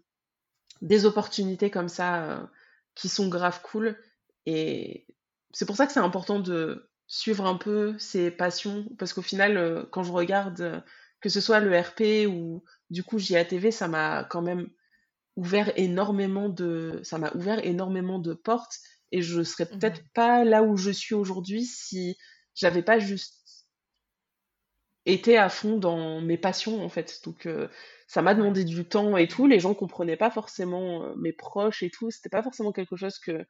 des 0.82 1.06
opportunités 1.06 1.70
comme 1.70 1.90
ça 1.90 2.50
qui 3.00 3.08
sont 3.08 3.30
grave 3.30 3.62
cool. 3.64 3.98
Et 4.46 5.08
c'est 5.54 5.66
pour 5.66 5.78
ça 5.78 5.88
que 5.88 5.94
c'est 5.94 6.02
important 6.02 6.40
de 6.40 6.92
suivre 7.08 7.46
un 7.46 7.56
peu 7.56 7.98
ses 7.98 8.30
passions, 8.30 8.86
parce 9.00 9.14
qu'au 9.14 9.22
final, 9.22 9.58
euh, 9.58 9.84
quand 9.90 10.04
je 10.04 10.12
regarde, 10.12 10.62
euh, 10.62 10.82
que 11.22 11.30
ce 11.30 11.42
soit 11.42 11.62
le 11.62 11.78
RP 11.80 12.28
ou 12.28 12.64
du 12.90 13.04
coup 13.04 13.18
JATV, 13.18 13.72
ça 13.72 13.88
m'a 13.88 14.26
quand 14.26 14.42
même 14.42 14.70
ouvert 15.38 15.72
énormément 15.78 16.50
de, 16.50 17.00
ça 17.04 17.18
m'a 17.18 17.32
ouvert 17.36 17.66
énormément 17.66 18.20
de 18.20 18.34
portes, 18.34 18.78
et 19.12 19.22
je 19.22 19.42
serais 19.44 19.64
mmh 19.66 19.80
peut-être 19.80 20.02
pas 20.14 20.44
là 20.44 20.62
où 20.62 20.76
je 20.76 20.92
suis 20.92 21.16
aujourd'hui 21.16 21.66
si 21.66 22.18
j'avais 22.54 22.84
pas 22.84 23.00
juste 23.00 23.39
été 25.06 25.38
à 25.38 25.50
fond 25.50 25.78
dans 25.78 26.22
mes 26.22 26.38
passions 26.38 26.84
en 26.84 26.90
fait. 26.90 27.22
Donc 27.26 27.46
euh, 27.46 27.68
ça 28.08 28.22
m'a 28.22 28.34
demandé 28.34 28.64
du 28.64 28.86
temps 28.88 29.18
et 29.18 29.28
tout. 29.28 29.48
Les 29.48 29.60
gens 29.60 29.74
comprenaient 29.74 30.18
pas 30.18 30.32
forcément 30.32 31.04
euh, 31.04 31.14
mes 31.18 31.34
proches 31.34 31.84
et 31.84 31.90
tout. 31.90 32.12
C'était 32.12 32.30
pas 32.30 32.44
forcément 32.44 32.72
quelque 32.72 32.96
chose 32.96 33.20
que, 33.20 33.46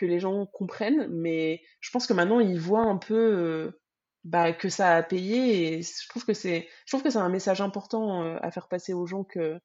les 0.00 0.20
gens 0.20 0.46
comprennent. 0.46 1.08
Mais 1.10 1.62
je 1.80 1.90
pense 1.90 2.06
que 2.06 2.12
maintenant, 2.12 2.40
ils 2.40 2.58
voient 2.60 2.84
un 2.84 2.98
peu 2.98 3.14
euh, 3.14 3.80
bah, 4.24 4.52
que 4.52 4.68
ça 4.68 4.96
a 4.96 5.02
payé. 5.02 5.78
Et 5.78 5.82
je 5.82 6.08
trouve 6.08 6.24
que 6.24 6.34
c'est, 6.34 6.68
je 6.86 6.92
trouve 6.92 7.02
que 7.02 7.10
c'est 7.10 7.18
un 7.18 7.28
message 7.28 7.60
important 7.60 8.36
à 8.36 8.50
faire 8.50 8.68
passer 8.68 8.92
aux 8.92 9.06
gens 9.06 9.24
que 9.24 9.58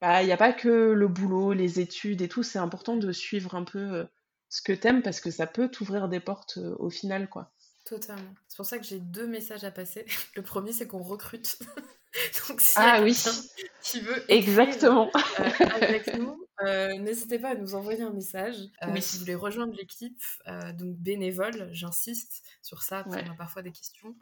bah, 0.00 0.22
il 0.22 0.26
n'y 0.26 0.32
a 0.32 0.36
pas 0.36 0.52
que 0.52 0.68
le 0.68 1.08
boulot, 1.08 1.52
les 1.52 1.80
études 1.80 2.22
et 2.22 2.28
tout. 2.28 2.42
C'est 2.42 2.58
important 2.58 2.96
de 2.96 3.12
suivre 3.12 3.54
un 3.54 3.64
peu 3.64 4.06
ce 4.48 4.62
que 4.62 4.72
t'aimes 4.72 5.02
parce 5.02 5.20
que 5.20 5.30
ça 5.30 5.46
peut 5.46 5.70
t'ouvrir 5.70 6.08
des 6.08 6.20
portes 6.20 6.58
au 6.78 6.90
final, 6.90 7.28
quoi. 7.28 7.52
Totalement. 7.84 8.34
C'est 8.48 8.56
pour 8.56 8.66
ça 8.66 8.78
que 8.78 8.84
j'ai 8.84 9.00
deux 9.00 9.26
messages 9.26 9.64
à 9.64 9.70
passer. 9.70 10.06
Le 10.36 10.42
premier, 10.42 10.72
c'est 10.72 10.86
qu'on 10.86 11.02
recrute. 11.02 11.58
Donc, 12.48 12.60
si 12.60 12.74
ah 12.76 13.00
oui. 13.02 13.16
qui 13.82 14.00
veut 14.00 14.24
exactement 14.30 15.10
euh, 15.14 15.66
avec 15.80 16.14
nous, 16.18 16.46
euh, 16.62 16.98
n'hésitez 16.98 17.38
pas 17.38 17.50
à 17.50 17.54
nous 17.54 17.74
envoyer 17.74 18.02
un 18.02 18.12
message 18.12 18.56
euh, 18.82 19.00
si 19.00 19.16
vous 19.16 19.20
voulez 19.20 19.34
rejoindre 19.34 19.74
l'équipe. 19.74 20.20
donc 20.74 20.96
bénévole, 20.96 21.70
j'insiste 21.72 22.42
sur 22.60 22.82
ça, 22.82 23.02
parce 23.02 23.16
qu'on 23.16 23.30
a 23.30 23.34
parfois 23.34 23.62
des 23.62 23.72
questions. 23.72 24.14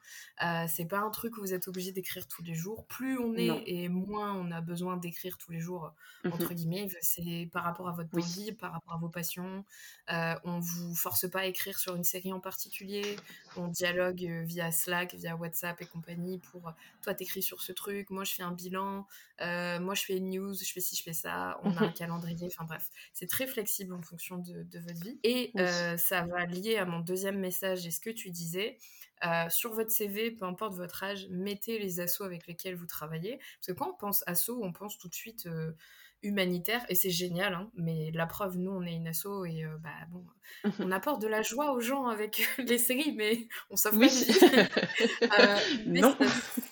c'est 0.69 0.87
pas 0.87 1.01
un 1.01 1.11
truc 1.11 1.37
où 1.37 1.41
vous 1.41 1.53
êtes 1.53 1.69
obligé 1.69 1.93
d'écrire 1.93 2.27
tous 2.29 2.43
les 2.43 2.55
jours. 2.55 2.87
Plus 2.87 3.19
on 3.19 3.35
est 3.35 3.63
et 3.67 3.89
moins 3.89 4.35
on 4.35 4.51
a 4.53 4.61
besoin 4.61 4.97
d'écrire 4.97 5.37
tous 5.37 5.51
les 5.51 5.61
jours, 5.61 5.93
mmh 6.25 6.33
entre 6.33 6.55
guillemets. 6.55 6.89
C'est 7.03 7.49
par 7.53 7.65
rapport 7.65 7.89
à 7.89 7.93
votre 7.93 8.17
vie, 8.17 8.53
par 8.53 8.73
rapport 8.73 8.95
à 8.95 8.99
vos 8.99 9.09
passions. 9.09 9.65
on 10.09 10.61
vous 10.61 10.95
force 10.95 11.29
pas 11.29 11.41
à 11.41 11.47
écrire 11.47 11.79
sur 11.79 11.97
une 11.97 12.05
série 12.05 12.33
en 12.33 12.41
particulier. 12.41 13.17
On 13.57 13.67
dialogue 13.69 14.23
via 14.45 14.71
Slack, 14.71 15.15
via 15.15 15.35
WhatsApp 15.37 15.81
et 15.83 15.87
compagnie 15.87 16.39
pour 16.39 16.73
toi 17.03 17.15
t'écris 17.15 17.43
sur 17.43 17.61
ce 17.61 17.73
truc, 17.81 18.11
moi 18.11 18.25
je 18.25 18.35
fais 18.35 18.43
un 18.43 18.53
bilan, 18.53 19.07
euh, 19.41 19.81
moi 19.81 19.95
je 19.95 20.05
fais 20.05 20.17
une 20.17 20.31
news, 20.31 20.55
je 20.55 20.73
fais 20.73 20.81
ci, 20.81 20.97
je 20.97 21.03
fais 21.03 21.13
ça, 21.13 21.59
on 21.63 21.77
a 21.77 21.85
un 21.85 21.93
calendrier, 21.93 22.47
enfin 22.47 22.65
bref, 22.65 22.91
c'est 23.13 23.29
très 23.29 23.47
flexible 23.47 23.95
en 23.95 24.03
fonction 24.03 24.39
de, 24.39 24.79
votre 24.79 25.01
vie. 25.01 25.19
Et 25.25 25.53
euh, 25.59 25.97
ça 25.97 26.23
va 26.23 26.45
lier 26.47 26.77
à 26.77 26.85
mon 26.85 27.01
deuxième 27.01 27.39
message 27.39 27.87
et 27.87 27.91
ce 27.91 28.01
que 28.01 28.11
tu 28.11 28.31
disais. 28.31 28.79
Euh, 29.27 29.51
sur 29.51 29.75
votre 29.75 29.91
CV, 29.91 30.31
peu 30.31 30.47
importe 30.47 30.75
votre 30.75 31.03
âge, 31.03 31.27
mettez 31.31 31.79
les 31.79 32.01
assos 32.01 32.25
avec 32.25 32.47
lesquels 32.47 32.75
vous 32.75 32.87
travaillez. 32.87 33.37
Parce 33.37 33.67
que 33.67 33.73
quand 33.73 33.91
on 33.91 33.97
pense 33.97 34.25
asso, 34.27 34.51
on 34.63 34.73
pense 34.73 34.97
tout 34.97 35.09
de 35.09 35.15
suite 35.15 35.47
humanitaire 36.23 36.85
et 36.89 36.95
c'est 36.95 37.11
génial 37.11 37.55
hein, 37.55 37.71
mais 37.75 38.11
la 38.13 38.27
preuve 38.27 38.59
nous 38.59 38.71
on 38.71 38.83
est 38.83 38.95
une 38.95 39.09
asso 39.09 39.45
et 39.47 39.65
euh, 39.65 39.77
bah 39.83 39.91
bon 40.11 40.25
on 40.79 40.91
apporte 40.91 41.23
de 41.23 41.29
la 41.29 41.43
joie 41.43 41.73
aux 41.73 41.81
gens 41.81 42.07
avec 42.09 42.43
les 42.59 42.79
séries 42.79 43.15
mais 43.17 43.49
on 43.71 43.77
sauve 43.77 43.97
oui. 43.97 44.11
euh, 45.23 45.57
mais 45.87 46.01
non. 46.01 46.17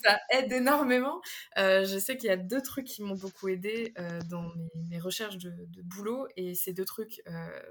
Ça, 0.03 0.19
aide 0.31 0.53
énormément. 0.53 1.21
Euh, 1.59 1.85
je 1.85 1.99
sais 1.99 2.17
qu'il 2.17 2.29
y 2.29 2.33
a 2.33 2.37
deux 2.37 2.63
trucs 2.63 2.87
qui 2.87 3.03
m'ont 3.03 3.17
beaucoup 3.17 3.49
aidé 3.49 3.93
dans 4.29 4.53
mes, 4.89 4.99
recherches 4.99 5.39
de, 5.39 5.53
boulot 5.83 6.27
et 6.37 6.55
ces 6.55 6.73
deux 6.73 6.85
trucs 6.85 7.23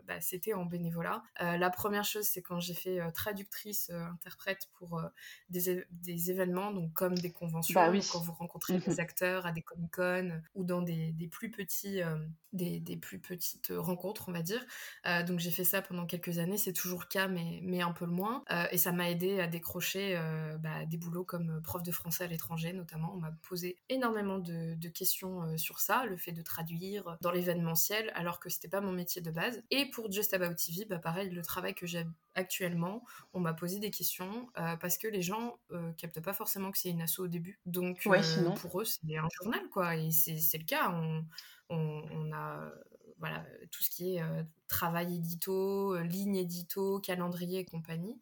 bah, 0.06 0.20
c'était 0.22 0.54
en 0.54 0.66
bénévolat. 0.66 1.24
La 1.40 1.70
première 1.70 2.06
chose 2.06 2.26
c'est 2.26 2.42
quand 2.42 2.60
j'ai 2.60 2.74
fait 2.74 3.00
traductrice 3.14 3.90
interprète 3.90 4.70
pour 4.78 5.02
des, 5.50 5.86
des, 5.92 6.32
événements 6.32 6.72
donc 6.72 6.94
comme 6.94 7.16
des 7.16 7.32
conventions 7.32 7.74
bah 7.80 7.92
quand 8.12 8.20
vous 8.20 8.34
rencontrez 8.34 8.78
des 8.80 9.00
acteurs 9.00 9.46
à 9.46 9.52
des 9.52 9.62
comic 9.62 9.92
con 9.92 10.42
ou 10.56 10.64
dans 10.64 10.82
des, 10.82 11.12
des 11.12 11.28
plus 11.28 11.52
petits 11.52 11.67
euh, 11.86 12.18
des, 12.54 12.98
plus 12.98 13.20
petites 13.20 13.72
rencontres, 13.76 14.30
on 14.30 14.32
va 14.32 14.42
dire. 14.42 14.66
Euh, 15.06 15.24
donc 15.24 15.40
j'ai 15.40 15.52
fait 15.52 15.64
ça 15.64 15.82
pendant 15.82 16.06
quelques 16.06 16.40
années, 16.40 16.58
c'est 16.58 16.74
toujours 16.74 17.02
le 17.02 17.08
cas, 17.08 17.28
mais, 17.28 17.82
un 17.82 17.92
peu 17.92 18.06
le 18.06 18.12
moins. 18.12 18.44
Euh, 18.52 18.66
et 18.72 18.78
ça 18.78 18.92
m'a 18.92 19.10
aidé 19.10 19.40
à 19.40 19.48
décrocher 19.48 20.20
bah, 20.60 20.86
des 20.86 20.98
boulots 20.98 21.24
comme 21.24 21.62
prof 21.62 21.84
de 21.84 21.92
français 21.92 22.24
à 22.24 22.28
l'étranger, 22.28 22.74
notamment. 22.74 23.14
On 23.14 23.20
m'a 23.20 23.32
posé 23.48 23.78
énormément 23.90 24.40
de, 24.40 24.88
questions 24.90 25.58
sur 25.58 25.80
ça, 25.80 26.06
le 26.06 26.18
fait 26.18 26.32
de 26.32 26.42
traduire 26.42 27.18
dans 27.22 27.32
l'événementiel, 27.32 28.12
alors 28.16 28.40
que 28.40 28.50
c'était 28.50 28.70
pas 28.70 28.82
mon 28.82 28.92
métier 28.92 29.22
de 29.22 29.30
base. 29.30 29.62
Et 29.70 29.90
pour 29.90 30.12
Just 30.12 30.34
About 30.34 30.56
TV, 30.56 30.86
bah, 30.86 30.98
pareil, 30.98 31.30
le 31.30 31.42
travail 31.42 31.76
que 31.76 31.86
j'ai 31.86 32.06
actuellement, 32.38 33.04
on 33.34 33.40
m'a 33.40 33.54
posé 33.54 33.80
des 33.80 33.92
questions 33.92 34.48
parce 34.80 34.98
que 34.98 35.08
les 35.08 35.22
gens 35.22 35.60
captent 35.98 36.22
pas 36.22 36.34
forcément 36.34 36.72
que 36.72 36.78
c'est 36.78 36.90
une 36.90 37.02
asso 37.02 37.20
au 37.20 37.28
début. 37.28 37.60
Donc 37.66 38.02
pour 38.02 38.82
eux, 38.82 38.86
c'est 38.86 39.18
un 39.18 39.28
journal, 39.42 39.68
quoi. 39.70 39.98
Et 39.98 40.12
c'est 40.12 40.58
le 40.58 40.66
cas. 40.66 40.92
On, 40.92 41.26
on, 41.70 42.32
a 42.32 42.72
voilà, 43.20 43.44
tout 43.72 43.82
ce 43.82 43.90
qui 43.90 44.16
est 44.16 44.24
travail 44.68 45.16
édito, 45.16 45.98
ligne 45.98 46.36
édito, 46.36 47.00
calendrier 47.00 47.60
et 47.60 47.66
compagnie. 47.66 48.20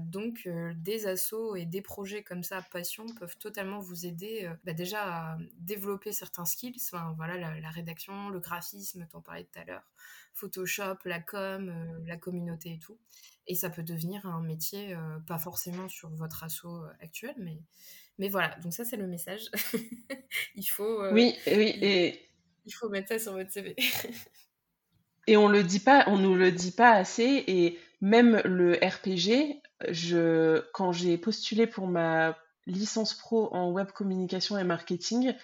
donc 0.00 0.48
des 0.76 1.06
assos 1.06 1.54
et 1.54 1.64
des 1.64 1.82
projets 1.82 2.22
comme 2.22 2.42
ça, 2.42 2.62
passion, 2.62 3.06
peuvent 3.18 3.38
totalement 3.38 3.78
vous 3.78 4.06
aider 4.06 4.50
bah, 4.64 4.72
déjà 4.72 5.32
à 5.32 5.38
développer 5.58 6.12
certains 6.12 6.44
skills, 6.44 6.80
enfin, 6.92 7.14
voilà, 7.16 7.36
la, 7.60 7.70
rédaction, 7.70 8.30
le 8.30 8.40
graphisme, 8.40 9.06
t'en 9.06 9.20
parlais 9.20 9.44
tout 9.44 9.58
à 9.58 9.64
l'heure, 9.64 9.88
Photoshop, 10.34 10.96
la 11.04 11.20
com, 11.20 11.72
la 12.06 12.16
communauté 12.16 12.72
et 12.72 12.78
tout. 12.78 12.98
Et 13.46 13.54
ça 13.54 13.70
peut 13.70 13.82
devenir 13.82 14.24
un 14.26 14.40
métier, 14.40 14.96
pas 15.26 15.38
forcément 15.38 15.88
sur 15.88 16.10
votre 16.10 16.44
asso 16.44 16.66
actuel, 17.00 17.34
mais, 17.38 17.58
mais 18.18 18.28
voilà, 18.28 18.54
donc 18.62 18.72
ça 18.72 18.84
c'est 18.84 18.96
le 18.96 19.08
message. 19.08 19.50
il 20.54 20.64
faut... 20.64 21.10
oui, 21.10 21.34
oui, 21.48 21.78
et... 21.82 22.28
Il 22.64 22.72
faut 22.72 22.88
mettre 22.88 23.08
ça 23.08 23.18
sur 23.18 23.32
votre 23.32 23.50
CV. 23.50 23.74
et 25.26 25.36
on 25.36 25.48
le 25.48 25.64
dit 25.64 25.80
pas, 25.80 26.04
on 26.06 26.18
nous 26.18 26.36
le 26.36 26.52
dit 26.52 26.70
pas 26.70 26.92
assez, 26.92 27.44
et 27.48 27.80
même 28.00 28.40
le 28.44 28.74
RPG, 28.74 29.60
je, 29.88 30.60
quand 30.72 30.92
j'ai 30.92 31.18
postulé 31.18 31.66
pour 31.66 31.86
ma 31.86 32.36
licence 32.66 33.14
pro 33.14 33.52
en 33.52 33.70
web 33.70 33.90
communication 33.90 34.58
et 34.58 34.64
marketing, 34.64 35.34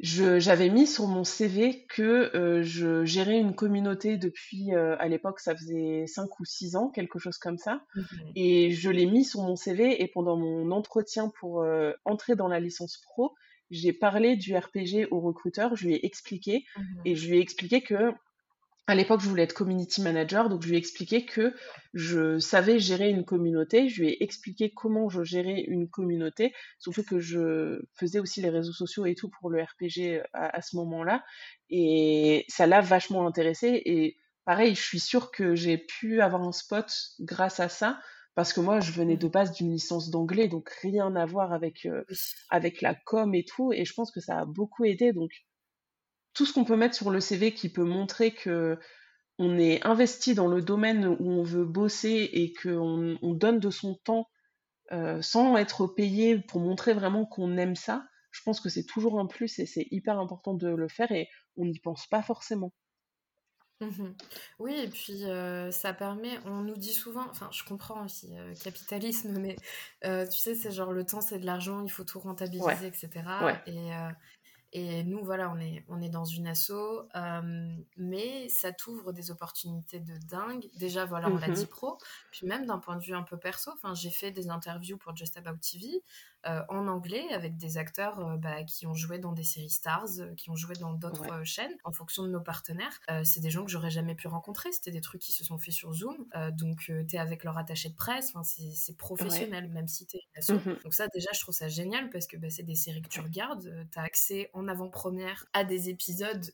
j'avais 0.00 0.68
mis 0.68 0.86
sur 0.86 1.08
mon 1.08 1.24
CV 1.24 1.84
que 1.88 2.30
euh, 2.36 2.62
je 2.62 3.04
gérais 3.04 3.38
une 3.38 3.54
communauté 3.54 4.16
depuis, 4.16 4.72
euh, 4.72 4.96
à 4.98 5.08
l'époque, 5.08 5.40
ça 5.40 5.56
faisait 5.56 6.06
5 6.06 6.38
ou 6.38 6.44
6 6.44 6.76
ans, 6.76 6.88
quelque 6.88 7.18
chose 7.18 7.38
comme 7.38 7.58
ça. 7.58 7.82
Mmh 7.94 8.02
et 8.36 8.70
je 8.70 8.90
l'ai 8.90 9.06
mis 9.06 9.24
sur 9.24 9.42
mon 9.42 9.56
CV 9.56 10.02
et 10.02 10.06
pendant 10.06 10.36
mon 10.36 10.70
entretien 10.70 11.32
pour 11.40 11.62
euh, 11.62 11.92
entrer 12.04 12.36
dans 12.36 12.46
la 12.46 12.60
licence 12.60 12.98
pro, 12.98 13.34
j'ai 13.70 13.92
parlé 13.92 14.36
du 14.36 14.56
RPG 14.56 15.08
au 15.10 15.20
recruteur, 15.20 15.74
je 15.74 15.86
lui 15.86 15.94
ai 15.94 16.06
expliqué 16.06 16.64
mmh 16.76 16.82
et 17.04 17.16
je 17.16 17.28
lui 17.28 17.38
ai 17.38 17.40
expliqué 17.40 17.80
que 17.80 18.12
à 18.88 18.94
l'époque, 18.94 19.20
je 19.20 19.28
voulais 19.28 19.42
être 19.42 19.52
community 19.52 20.00
manager, 20.00 20.48
donc 20.48 20.62
je 20.62 20.68
lui 20.68 20.76
ai 20.76 20.78
expliqué 20.78 21.26
que 21.26 21.54
je 21.92 22.38
savais 22.38 22.78
gérer 22.78 23.10
une 23.10 23.22
communauté. 23.22 23.90
Je 23.90 24.00
lui 24.00 24.08
ai 24.08 24.22
expliqué 24.24 24.72
comment 24.74 25.10
je 25.10 25.22
gérais 25.22 25.60
une 25.68 25.90
communauté, 25.90 26.54
surtout 26.78 27.02
que 27.02 27.20
je 27.20 27.82
faisais 27.92 28.18
aussi 28.18 28.40
les 28.40 28.48
réseaux 28.48 28.72
sociaux 28.72 29.04
et 29.04 29.14
tout 29.14 29.28
pour 29.28 29.50
le 29.50 29.62
RPG 29.62 30.22
à, 30.32 30.62
ce 30.62 30.76
moment-là. 30.76 31.22
Et 31.68 32.46
ça 32.48 32.66
l'a 32.66 32.80
vachement 32.80 33.26
intéressé. 33.26 33.82
Et 33.84 34.16
pareil, 34.46 34.74
je 34.74 34.80
suis 34.80 35.00
sûre 35.00 35.30
que 35.32 35.54
j'ai 35.54 35.76
pu 35.76 36.22
avoir 36.22 36.42
un 36.42 36.52
spot 36.52 36.90
grâce 37.20 37.60
à 37.60 37.68
ça, 37.68 38.00
parce 38.34 38.54
que 38.54 38.60
moi, 38.60 38.80
je 38.80 38.92
venais 38.92 39.18
de 39.18 39.28
base 39.28 39.52
d'une 39.52 39.70
licence 39.70 40.08
d'anglais, 40.08 40.48
donc 40.48 40.70
rien 40.80 41.14
à 41.14 41.26
voir 41.26 41.52
avec, 41.52 41.84
euh, 41.84 42.04
avec 42.48 42.80
la 42.80 42.94
com 42.94 43.34
et 43.34 43.44
tout. 43.44 43.70
Et 43.70 43.84
je 43.84 43.92
pense 43.92 44.10
que 44.10 44.20
ça 44.20 44.38
a 44.38 44.44
beaucoup 44.46 44.86
aidé. 44.86 45.12
Donc, 45.12 45.30
tout 46.34 46.46
ce 46.46 46.52
qu'on 46.52 46.64
peut 46.64 46.76
mettre 46.76 46.94
sur 46.94 47.10
le 47.10 47.20
CV 47.20 47.52
qui 47.52 47.68
peut 47.68 47.84
montrer 47.84 48.32
que 48.32 48.78
on 49.38 49.56
est 49.56 49.84
investi 49.86 50.34
dans 50.34 50.48
le 50.48 50.60
domaine 50.60 51.06
où 51.06 51.30
on 51.30 51.42
veut 51.42 51.64
bosser 51.64 52.28
et 52.32 52.52
qu'on 52.52 53.16
on 53.22 53.34
donne 53.34 53.60
de 53.60 53.70
son 53.70 53.94
temps 53.94 54.28
euh, 54.90 55.20
sans 55.20 55.56
être 55.56 55.86
payé 55.86 56.38
pour 56.38 56.60
montrer 56.60 56.94
vraiment 56.94 57.26
qu'on 57.26 57.56
aime 57.58 57.76
ça, 57.76 58.06
je 58.30 58.40
pense 58.42 58.60
que 58.60 58.68
c'est 58.68 58.86
toujours 58.86 59.20
un 59.20 59.26
plus 59.26 59.58
et 59.58 59.66
c'est 59.66 59.86
hyper 59.90 60.18
important 60.18 60.54
de 60.54 60.68
le 60.68 60.88
faire 60.88 61.12
et 61.12 61.28
on 61.56 61.66
n'y 61.66 61.78
pense 61.78 62.06
pas 62.06 62.22
forcément. 62.22 62.72
Mmh 63.80 64.08
oui, 64.58 64.74
et 64.74 64.88
puis 64.88 65.24
euh, 65.24 65.70
ça 65.70 65.92
permet, 65.92 66.36
on 66.46 66.62
nous 66.62 66.76
dit 66.76 66.92
souvent, 66.92 67.24
enfin 67.30 67.48
je 67.52 67.62
comprends 67.62 68.04
aussi, 68.04 68.36
euh, 68.36 68.52
capitalisme, 68.64 69.38
mais 69.40 69.54
tu 70.02 70.36
sais, 70.36 70.56
c'est 70.56 70.72
genre 70.72 70.92
le 70.92 71.04
temps 71.04 71.20
c'est 71.20 71.38
de 71.38 71.46
l'argent, 71.46 71.84
il 71.84 71.90
faut 71.90 72.04
tout 72.04 72.18
rentabiliser, 72.18 72.86
etc. 72.86 73.10
Et, 73.66 73.90
et 74.72 75.02
nous, 75.02 75.24
voilà, 75.24 75.50
on 75.50 75.58
est, 75.58 75.84
on 75.88 76.00
est 76.02 76.10
dans 76.10 76.26
une 76.26 76.46
asso, 76.46 76.72
euh, 76.72 77.76
mais 77.96 78.48
ça 78.50 78.70
t'ouvre 78.70 79.12
des 79.12 79.30
opportunités 79.30 79.98
de 79.98 80.14
dingue. 80.28 80.68
Déjà, 80.76 81.06
voilà, 81.06 81.30
on 81.30 81.38
l'a 81.38 81.48
dit 81.48 81.64
mmh 81.64 81.68
pro, 81.68 81.98
puis 82.30 82.46
même 82.46 82.66
d'un 82.66 82.78
point 82.78 82.96
de 82.96 83.02
vue 83.02 83.14
un 83.14 83.22
peu 83.22 83.38
perso, 83.38 83.70
j'ai 83.94 84.10
fait 84.10 84.30
des 84.30 84.50
interviews 84.50 84.98
pour 84.98 85.16
Just 85.16 85.38
About 85.38 85.58
TV, 85.58 86.02
en 86.68 86.86
anglais 86.86 87.26
avec 87.32 87.56
des 87.56 87.78
acteurs 87.78 88.20
euh, 88.20 88.36
bah, 88.36 88.62
qui 88.62 88.86
ont 88.86 88.94
joué 88.94 89.18
dans 89.18 89.32
des 89.32 89.42
séries 89.42 89.70
Stars, 89.70 90.20
euh, 90.20 90.34
qui 90.34 90.50
ont 90.50 90.56
joué 90.56 90.74
dans 90.76 90.92
d'autres 90.92 91.42
chaînes 91.44 91.76
en 91.84 91.92
fonction 91.92 92.22
de 92.22 92.28
nos 92.28 92.40
partenaires. 92.40 93.00
c'est 93.24 93.40
des 93.40 93.50
gens 93.50 93.64
que 93.64 93.70
j'aurais 93.70 93.90
jamais 93.90 94.14
pu 94.14 94.28
rencontrer. 94.28 94.70
C'était 94.72 94.90
des 94.90 95.00
trucs 95.00 95.20
qui 95.20 95.32
se 95.32 95.44
sont 95.44 95.58
faits 95.58 95.74
sur 95.74 95.92
Zoom. 95.92 96.26
donc, 96.52 96.78
tu 96.78 97.06
es 97.12 97.18
avec 97.18 97.44
leur 97.44 97.58
attaché 97.58 97.88
de 97.88 97.94
presse. 97.94 98.32
c'est 98.44 98.96
professionnel, 98.96 99.68
même 99.68 99.88
si 99.88 100.06
tu 100.06 100.16
es 100.16 100.20
une 100.20 100.38
asso. 100.38 100.52
Mmh 100.58 100.78
donc, 100.84 100.94
ça, 100.94 101.08
déjà, 101.08 101.30
je 101.32 101.40
trouve 101.40 101.54
ça 101.54 101.68
génial 101.68 102.10
parce 102.10 102.26
que 102.26 102.36
bah, 102.36 102.50
c'est 102.50 102.62
des 102.62 102.74
séries 102.74 103.02
que 103.02 103.08
tu 103.08 103.20
regardes. 103.20 103.86
tu 103.92 103.98
as 103.98 104.02
accès 104.02 104.50
en 104.52 104.68
avant-première 104.68 105.46
à 105.52 105.64
des 105.64 105.88
épisodes 105.88 106.52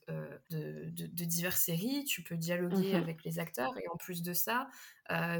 de, 0.51 0.91
de, 0.91 1.25
diverses 1.25 1.61
séries. 1.61 2.05
Tu 2.05 2.23
peux 2.23 2.37
dialoguer 2.37 2.95
mmh 2.95 2.97
avec 2.97 3.25
les 3.25 3.39
acteurs. 3.39 3.77
Et 3.79 3.89
en 3.93 3.97
plus 3.97 4.23
de 4.23 4.33
ça, 4.33 4.69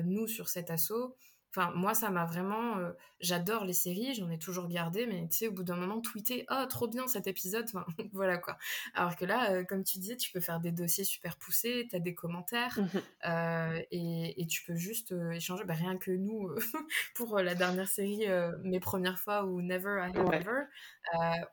nous, 0.05 0.27
sur 0.27 0.49
cet 0.49 0.71
assaut, 0.71 1.17
Enfin, 1.57 1.71
moi, 1.77 1.95
ça 1.95 2.11
m'a 2.11 2.25
vraiment. 2.25 2.79
Euh, 2.79 2.91
j'adore 3.21 3.65
les 3.65 3.73
séries, 3.73 4.13
j'en 4.15 4.29
ai 4.29 4.39
toujours 4.39 4.65
regardé, 4.65 5.07
mais 5.07 5.29
tu 5.29 5.37
sais, 5.37 5.49
au 5.49 5.53
bout 5.53 5.63
d'un 5.63 5.77
moment, 5.77 6.01
tweeter 6.01 6.45
Oh, 6.51 6.65
trop 6.69 6.89
bien 6.89 7.07
cet 7.07 7.29
épisode. 7.29 7.65
Enfin, 7.69 7.87
voilà 8.13 8.39
quoi. 8.39 8.59
Alors 8.93 9.15
que 9.15 9.25
là, 9.25 9.53
euh, 9.53 9.65
comme 9.65 9.85
tu 9.85 9.99
disais, 9.99 10.17
tu 10.17 10.33
peux 10.33 10.41
faire 10.41 10.59
des 10.59 10.73
dossiers 10.73 11.05
super 11.05 11.37
poussés, 11.37 11.87
tu 11.89 11.95
as 11.95 12.01
des 12.01 12.15
commentaires 12.15 12.79
mmh 12.81 12.99
euh, 13.27 13.81
et, 13.93 14.47
tu 14.49 14.65
peux 14.65 14.75
juste 14.75 15.15
échanger. 15.33 15.65
Bah, 15.65 15.75
rien 15.75 15.97
que 15.97 16.11
nous, 16.11 16.51
pour 17.15 17.39
la 17.39 17.55
dernière 17.55 17.89
série, 17.89 18.27
Mes 18.63 18.81
premières 18.81 19.19
fois 19.19 19.45
ou 19.45 19.63
Never 19.63 20.09
I 20.13 20.19
Have 20.19 20.35
Ever, 20.35 20.65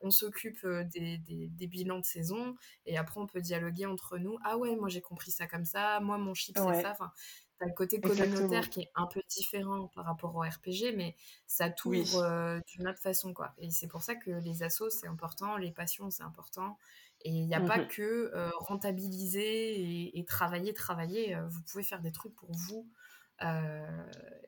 on 0.01 0.09
s'occupe 0.09 0.65
des, 0.65 1.17
des, 1.19 1.67
bilans 1.67 1.99
de 1.99 2.05
saison 2.05 2.55
et 2.85 2.97
après, 2.97 3.21
on 3.21 3.27
peut 3.27 3.41
dialoguer 3.41 3.85
entre 3.85 4.17
nous 4.17 4.37
Ah 4.43 4.57
ouais, 4.57 4.75
moi 4.75 4.89
j'ai 4.89 5.01
compris 5.01 5.31
ça 5.31 5.47
comme 5.47 5.65
ça, 5.65 5.99
moi 6.01 6.17
mon 6.17 6.33
chip 6.33 6.57
c'est 6.57 6.81
ça. 6.81 6.91
Enfin, 6.91 7.11
le 7.65 7.73
côté 7.73 7.99
communautaire 7.99 8.69
qui 8.69 8.81
est 8.81 8.91
un 8.95 9.05
peu 9.05 9.21
différent 9.29 9.87
par 9.93 10.05
rapport 10.05 10.35
au 10.35 10.41
RPG, 10.41 10.95
mais 10.95 11.15
ça 11.47 11.69
t'ouvre 11.69 12.23
euh, 12.23 12.59
d'une 12.67 12.87
autre 12.87 12.99
façon, 12.99 13.33
quoi. 13.33 13.53
Et 13.57 13.69
c'est 13.71 13.87
pour 13.87 14.01
ça 14.01 14.15
que 14.15 14.31
les 14.31 14.63
assos, 14.63 14.89
c'est 14.89 15.07
important, 15.07 15.57
les 15.57 15.71
passions, 15.71 16.09
c'est 16.09 16.23
important. 16.23 16.77
Et 17.23 17.29
il 17.29 17.45
n'y 17.45 17.53
a 17.53 17.61
pas 17.61 17.77
mmh 17.77 17.87
que 17.87 18.31
euh, 18.33 18.49
rentabiliser 18.57 20.17
et, 20.17 20.25
travailler, 20.25 20.73
travailler. 20.73 21.35
Euh, 21.35 21.47
vous 21.47 21.61
pouvez 21.61 21.83
faire 21.83 22.01
des 22.01 22.11
trucs 22.11 22.35
pour 22.35 22.51
vous. 22.51 22.87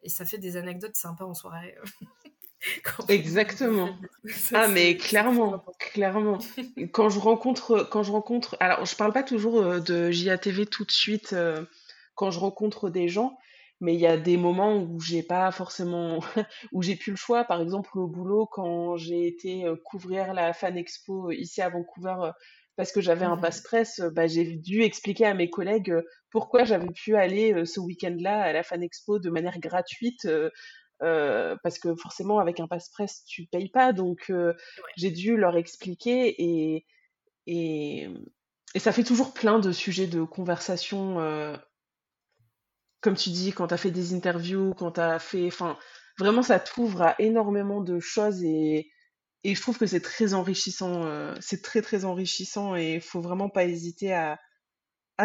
et 0.03 0.09
ça 0.09 0.25
fait 0.25 0.37
des 0.37 0.57
anecdotes 0.57 0.95
sympas 0.95 1.25
en 1.25 1.33
soirée. 1.33 1.75
Exactement. 3.09 3.95
ah 4.53 4.67
mais 4.69 4.95
clairement, 4.95 5.65
clairement. 5.79 6.39
Quand 6.93 7.09
je 7.09 7.19
rencontre, 7.19 7.87
quand 7.91 8.03
je 8.03 8.11
rencontre, 8.11 8.55
alors 8.59 8.85
je 8.85 8.95
parle 8.95 9.11
pas 9.11 9.23
toujours 9.23 9.81
de 9.81 10.11
JATV 10.11 10.65
tout 10.65 10.85
de 10.85 10.91
suite 10.91 11.35
quand 12.15 12.31
je 12.31 12.39
rencontre 12.39 12.89
des 12.89 13.07
gens, 13.07 13.37
mais 13.79 13.93
il 13.95 13.99
y 13.99 14.07
a 14.07 14.17
des 14.17 14.37
moments 14.37 14.77
où 14.77 14.99
j'ai 15.01 15.23
pas 15.23 15.51
forcément 15.51 16.19
où 16.71 16.81
j'ai 16.81 16.95
plus 16.95 17.11
le 17.11 17.17
choix. 17.17 17.43
Par 17.43 17.61
exemple 17.61 17.97
au 17.97 18.07
boulot 18.07 18.45
quand 18.45 18.95
j'ai 18.95 19.27
été 19.27 19.65
couvrir 19.83 20.33
la 20.33 20.53
Fan 20.53 20.77
Expo 20.77 21.31
ici 21.31 21.61
à 21.61 21.69
Vancouver 21.69 22.31
parce 22.75 22.91
que 22.91 23.01
j'avais 23.01 23.25
un 23.25 23.35
mmh 23.35 23.41
passe 23.41 23.61
presse 23.61 24.01
bah, 24.13 24.25
j'ai 24.25 24.55
dû 24.55 24.81
expliquer 24.81 25.25
à 25.25 25.33
mes 25.33 25.49
collègues 25.49 25.95
pourquoi 26.31 26.63
j'avais 26.63 26.91
pu 26.91 27.15
aller 27.15 27.65
ce 27.65 27.79
week-end-là 27.79 28.41
à 28.41 28.53
la 28.53 28.63
Fan 28.63 28.81
Expo 28.81 29.19
de 29.19 29.29
manière 29.29 29.59
gratuite 29.59 30.27
parce 30.99 31.79
que 31.79 31.93
forcément 31.95 32.39
avec 32.39 32.59
un 32.61 32.67
passe 32.67 32.89
presse 32.89 33.25
tu 33.25 33.47
payes 33.47 33.69
pas. 33.69 33.91
Donc 33.91 34.31
j'ai 34.95 35.11
dû 35.11 35.35
leur 35.35 35.57
expliquer 35.57 36.41
et, 36.41 36.85
et 37.47 38.07
et 38.75 38.79
ça 38.79 38.91
fait 38.91 39.03
toujours 39.03 39.33
plein 39.33 39.59
de 39.59 39.71
sujets 39.71 40.07
de 40.07 40.23
conversation 40.23 41.19
comme 43.03 43.15
tu 43.15 43.29
dis, 43.29 43.51
quand 43.51 43.67
tu 43.67 43.73
as 43.73 43.77
fait 43.77 43.91
des 43.91 44.13
interviews, 44.15 44.73
quand 44.73 44.93
tu 44.93 45.01
as 45.01 45.19
fait. 45.19 45.45
Enfin, 45.45 45.77
vraiment, 46.17 46.41
ça 46.41 46.59
t'ouvre 46.59 47.01
à 47.01 47.15
énormément 47.19 47.81
de 47.81 47.99
choses 47.99 48.43
et, 48.43 48.89
je 49.45 49.59
trouve 49.59 49.77
que 49.77 49.85
c'est 49.85 49.99
très 49.99 50.33
enrichissant. 50.33 51.03
Euh, 51.03 51.35
c'est 51.41 51.61
très, 51.61 51.81
très 51.81 52.05
enrichissant 52.05 52.77
et 52.77 52.95
il 52.95 53.01
faut 53.01 53.19
vraiment 53.19 53.49
pas 53.49 53.65
hésiter 53.65 54.13
à, 54.13 54.39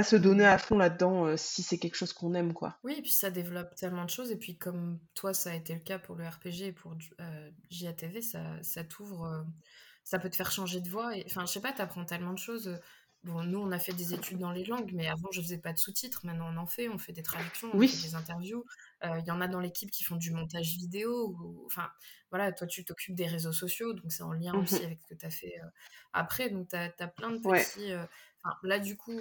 se 0.02 0.16
donner 0.16 0.44
à 0.44 0.58
fond 0.58 0.76
là-dedans 0.76 1.26
euh, 1.26 1.36
si 1.36 1.62
c'est 1.62 1.78
quelque 1.78 1.96
chose 1.96 2.12
qu'on 2.12 2.34
aime, 2.34 2.52
quoi. 2.52 2.78
Oui, 2.82 2.94
et 2.98 3.02
puis 3.02 3.12
ça 3.12 3.30
développe 3.30 3.74
tellement 3.76 4.04
de 4.04 4.10
choses. 4.10 4.32
Et 4.32 4.36
puis, 4.36 4.58
comme 4.58 4.98
toi, 5.14 5.32
ça 5.34 5.50
a 5.50 5.54
été 5.54 5.72
le 5.72 5.80
cas 5.80 6.00
pour 6.00 6.16
le 6.16 6.26
RPG 6.26 6.62
et 6.62 6.72
pour 6.72 6.96
euh, 7.20 7.50
JATV, 7.70 8.20
ça, 8.22 8.42
ça 8.62 8.82
t'ouvre. 8.82 9.46
ça 10.02 10.18
peut 10.18 10.30
te 10.30 10.36
faire 10.36 10.50
changer 10.50 10.80
de 10.80 10.88
voix. 10.88 11.12
Enfin, 11.26 11.46
je 11.46 11.52
sais 11.52 11.60
pas, 11.60 11.72
tu 11.72 11.80
apprends 11.80 12.04
tellement 12.04 12.32
de 12.32 12.38
choses. 12.38 12.76
Bon, 13.24 13.42
nous, 13.42 13.58
on 13.58 13.72
a 13.72 13.80
fait 13.80 13.92
des 13.92 14.14
études 14.14 14.38
dans 14.38 14.52
les 14.52 14.64
langues, 14.64 14.92
mais 14.94 15.08
avant, 15.08 15.28
je 15.32 15.40
faisais 15.40 15.58
pas 15.58 15.72
de 15.72 15.78
sous-titres. 15.78 16.24
Maintenant, 16.24 16.50
on 16.54 16.56
en 16.56 16.66
fait. 16.66 16.88
On 16.88 16.98
fait 16.98 17.12
des 17.12 17.22
traductions, 17.22 17.68
on 17.74 17.80
fait 17.80 18.08
des 18.08 18.14
interviews. 18.14 18.64
Euh, 19.04 19.18
il 19.18 19.26
y 19.26 19.30
en 19.32 19.40
a 19.40 19.48
dans 19.48 19.60
l'équipe 19.60 19.90
qui 19.90 20.04
font 20.04 20.14
du 20.16 20.30
montage 20.30 20.76
vidéo. 20.76 21.36
Enfin, 21.66 21.90
voilà, 22.30 22.52
toi, 22.52 22.66
tu 22.66 22.84
t'occupes 22.84 23.16
des 23.16 23.26
réseaux 23.26 23.52
sociaux, 23.52 23.92
donc 23.92 24.12
c'est 24.12 24.22
en 24.22 24.32
lien 24.32 24.52
mmh 24.52 24.62
aussi 24.62 24.84
avec 24.84 25.00
ce 25.02 25.06
que 25.06 25.14
tu 25.14 25.26
as 25.26 25.30
fait 25.30 25.60
euh, 25.60 25.68
après. 26.12 26.48
Donc, 26.48 26.68
tu 26.68 26.76
as, 26.76 27.08
plein 27.08 27.32
de 27.32 27.38
petits, 27.38 27.92
euh, 27.92 28.04
là, 28.62 28.78
du 28.78 28.96
coup, 28.96 29.20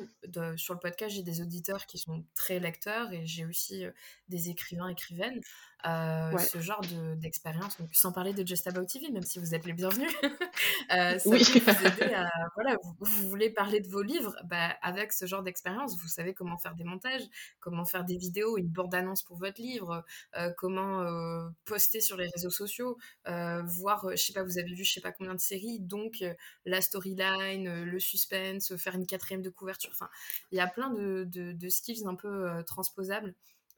sur 0.57 0.75
le 0.75 0.79
podcast, 0.79 1.15
j'ai 1.15 1.23
des 1.23 1.41
auditeurs 1.41 1.87
qui 1.87 1.97
sont 1.97 2.23
très 2.35 2.59
lecteurs 2.59 3.11
et 3.11 3.25
j'ai 3.25 3.45
aussi 3.45 3.83
des 4.29 4.49
écrivains, 4.49 4.89
écrivaines. 4.89 5.41
Ce 5.83 6.59
genre 6.59 6.81
d'expérience, 7.17 7.79
donc 7.79 7.89
sans 7.93 8.11
parler 8.11 8.33
de 8.33 8.45
Just 8.45 8.67
About 8.67 8.85
TV, 8.85 9.09
même 9.11 9.23
si 9.23 9.39
vous 9.39 9.53
êtes 9.53 9.65
les 9.65 9.73
bienvenus, 9.73 10.11
ça 10.89 11.17
oui. 11.25 11.43
peut 11.43 11.71
vous 11.71 11.85
aider 11.85 12.13
à. 12.13 12.29
Voilà, 12.55 12.77
vous, 12.99 13.29
voulez 13.29 13.49
parler 13.49 13.79
de 13.79 13.87
vos 13.87 14.01
livres, 14.01 14.35
bah, 14.45 14.75
avec 14.81 15.13
ce 15.13 15.25
genre 15.25 15.43
d'expérience, 15.43 15.97
vous 16.01 16.07
savez 16.07 16.33
comment 16.33 16.57
faire 16.57 16.75
des 16.75 16.83
montages, 16.83 17.23
comment 17.59 17.85
faire 17.85 18.03
des 18.03 18.17
vidéos, 18.17 18.57
une 18.57 18.69
bande-annonce 18.69 19.23
pour 19.23 19.37
votre 19.37 19.61
livre, 19.61 20.03
comment 20.57 21.05
poster 21.65 22.01
sur 22.01 22.17
les 22.17 22.27
réseaux 22.27 22.49
sociaux, 22.49 22.97
voir, 23.25 24.07
je 24.11 24.15
sais 24.21 24.33
pas, 24.33 24.43
vous 24.43 24.57
avez 24.57 24.73
vu 24.73 24.83
je 24.83 24.93
sais 24.93 25.01
pas 25.01 25.11
combien 25.11 25.35
de 25.35 25.39
séries, 25.39 25.79
donc 25.79 26.23
la 26.65 26.81
storyline, 26.81 27.83
le 27.83 27.99
suspense, 27.99 28.75
faire 28.77 28.95
une 28.95 29.05
quatrième 29.05 29.41
de 29.41 29.49
couverture. 29.49 29.91
Enfin, 29.91 30.09
il 30.51 30.57
y 30.57 30.61
a 30.61 30.67
plein 30.67 30.89
de, 30.91 31.25
de, 31.25 31.69
skills 31.69 32.05
un 32.05 32.15
peu 32.15 32.49
euh, 32.49 32.63
transposables 32.63 33.33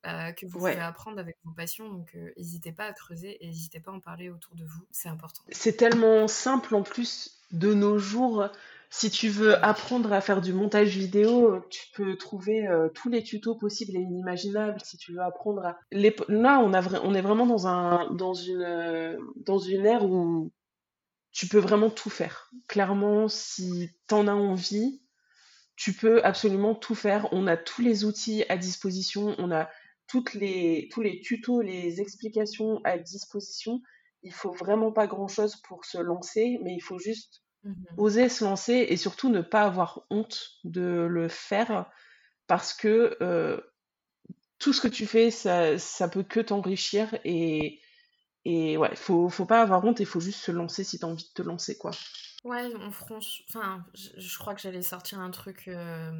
euh, 0.05 0.31
que 0.31 0.45
vous 0.45 0.59
pouvez 0.59 0.79
apprendre 0.79 1.19
avec 1.19 1.37
vos 1.43 1.51
passions. 1.51 1.89
Donc, 1.89 2.11
euh, 2.15 2.31
n'hésitez 2.37 2.71
pas 2.71 2.85
à 2.85 2.93
creuser 2.93 3.43
et 3.43 3.47
n'hésitez 3.47 3.79
pas 3.79 3.91
à 3.91 3.95
en 3.95 3.99
parler 3.99 4.29
autour 4.29 4.55
de 4.55 4.63
vous. 4.63 4.85
C'est 4.91 5.09
important. 5.09 5.43
C'est 5.51 5.77
tellement 5.77 6.27
simple 6.27 6.75
en 6.75 6.83
plus 6.83 7.41
de 7.51 7.73
nos 7.73 7.97
jours. 7.97 8.47
Si 8.91 9.11
tu 9.11 9.29
veux 9.29 9.63
apprendre 9.63 10.11
à 10.13 10.21
faire 10.21 10.41
du 10.41 10.51
montage 10.51 10.97
vidéo, 10.97 11.63
tu 11.69 11.87
peux 11.93 12.15
trouver 12.15 12.67
tous 12.95 13.07
les 13.07 13.21
tutos 13.21 13.53
possibles 13.53 13.95
et 13.95 14.01
inimaginables. 14.01 14.79
Si 14.83 14.97
tu 14.97 15.13
veux 15.13 15.21
apprendre 15.21 15.63
à... 15.63 15.77
Là, 15.91 16.59
on, 16.59 16.73
a 16.73 16.99
on 17.03 17.13
est 17.13 17.21
vraiment 17.21 17.45
dans, 17.45 17.67
un, 17.67 18.09
dans, 18.11 18.33
une, 18.33 19.19
dans 19.45 19.59
une 19.59 19.85
ère 19.85 20.05
où 20.05 20.51
tu 21.31 21.47
peux 21.47 21.59
vraiment 21.59 21.89
tout 21.89 22.09
faire. 22.09 22.51
Clairement, 22.67 23.27
si 23.27 23.91
tu 24.07 24.13
en 24.15 24.27
as 24.27 24.33
envie, 24.33 25.01
tu 25.75 25.93
peux 25.93 26.23
absolument 26.25 26.75
tout 26.75 26.95
faire. 26.95 27.29
On 27.31 27.47
a 27.47 27.55
tous 27.55 27.81
les 27.81 28.03
outils 28.03 28.43
à 28.49 28.57
disposition, 28.57 29.35
on 29.37 29.51
a 29.51 29.69
toutes 30.09 30.33
les, 30.33 30.89
tous 30.91 31.01
les 31.01 31.21
tutos, 31.21 31.61
les 31.61 32.01
explications 32.01 32.81
à 32.83 32.97
disposition. 32.97 33.81
Il 34.23 34.33
faut 34.33 34.51
vraiment 34.51 34.91
pas 34.91 35.07
grand-chose 35.07 35.55
pour 35.67 35.85
se 35.85 35.97
lancer, 35.97 36.59
mais 36.63 36.75
il 36.75 36.81
faut 36.81 36.99
juste 36.99 37.43
mmh 37.63 37.73
oser 37.97 38.29
se 38.29 38.45
lancer 38.45 38.85
et 38.89 38.95
surtout 38.95 39.29
ne 39.29 39.41
pas 39.41 39.63
avoir 39.63 40.05
honte 40.09 40.51
de 40.63 41.05
le 41.09 41.27
faire 41.27 41.91
parce 42.47 42.73
que 42.73 43.17
euh, 43.21 43.59
tout 44.59 44.73
ce 44.73 44.81
que 44.81 44.87
tu 44.87 45.05
fais, 45.05 45.31
ça, 45.31 45.77
ça 45.77 46.07
peut 46.07 46.23
que 46.23 46.39
t'enrichir 46.39 47.17
et, 47.23 47.81
et 48.45 48.77
ouais, 48.77 48.95
faut, 48.95 49.29
faut 49.29 49.45
pas 49.45 49.61
avoir 49.61 49.83
honte, 49.85 49.99
il 49.99 50.05
faut 50.05 50.19
juste 50.19 50.39
se 50.39 50.51
lancer 50.51 50.83
si 50.83 50.99
tu 50.99 51.05
as 51.05 51.07
envie 51.07 51.23
de 51.23 51.33
te 51.33 51.41
lancer, 51.41 51.77
quoi. 51.77 51.91
Ouais, 52.43 52.69
on 52.75 52.91
franchement, 52.91 53.45
enfin, 53.49 53.85
je, 53.93 54.37
crois 54.37 54.55
que 54.55 54.61
j'allais 54.61 54.81
sortir 54.81 55.19
un 55.19 55.31
truc 55.31 55.67
euh, 55.67 56.11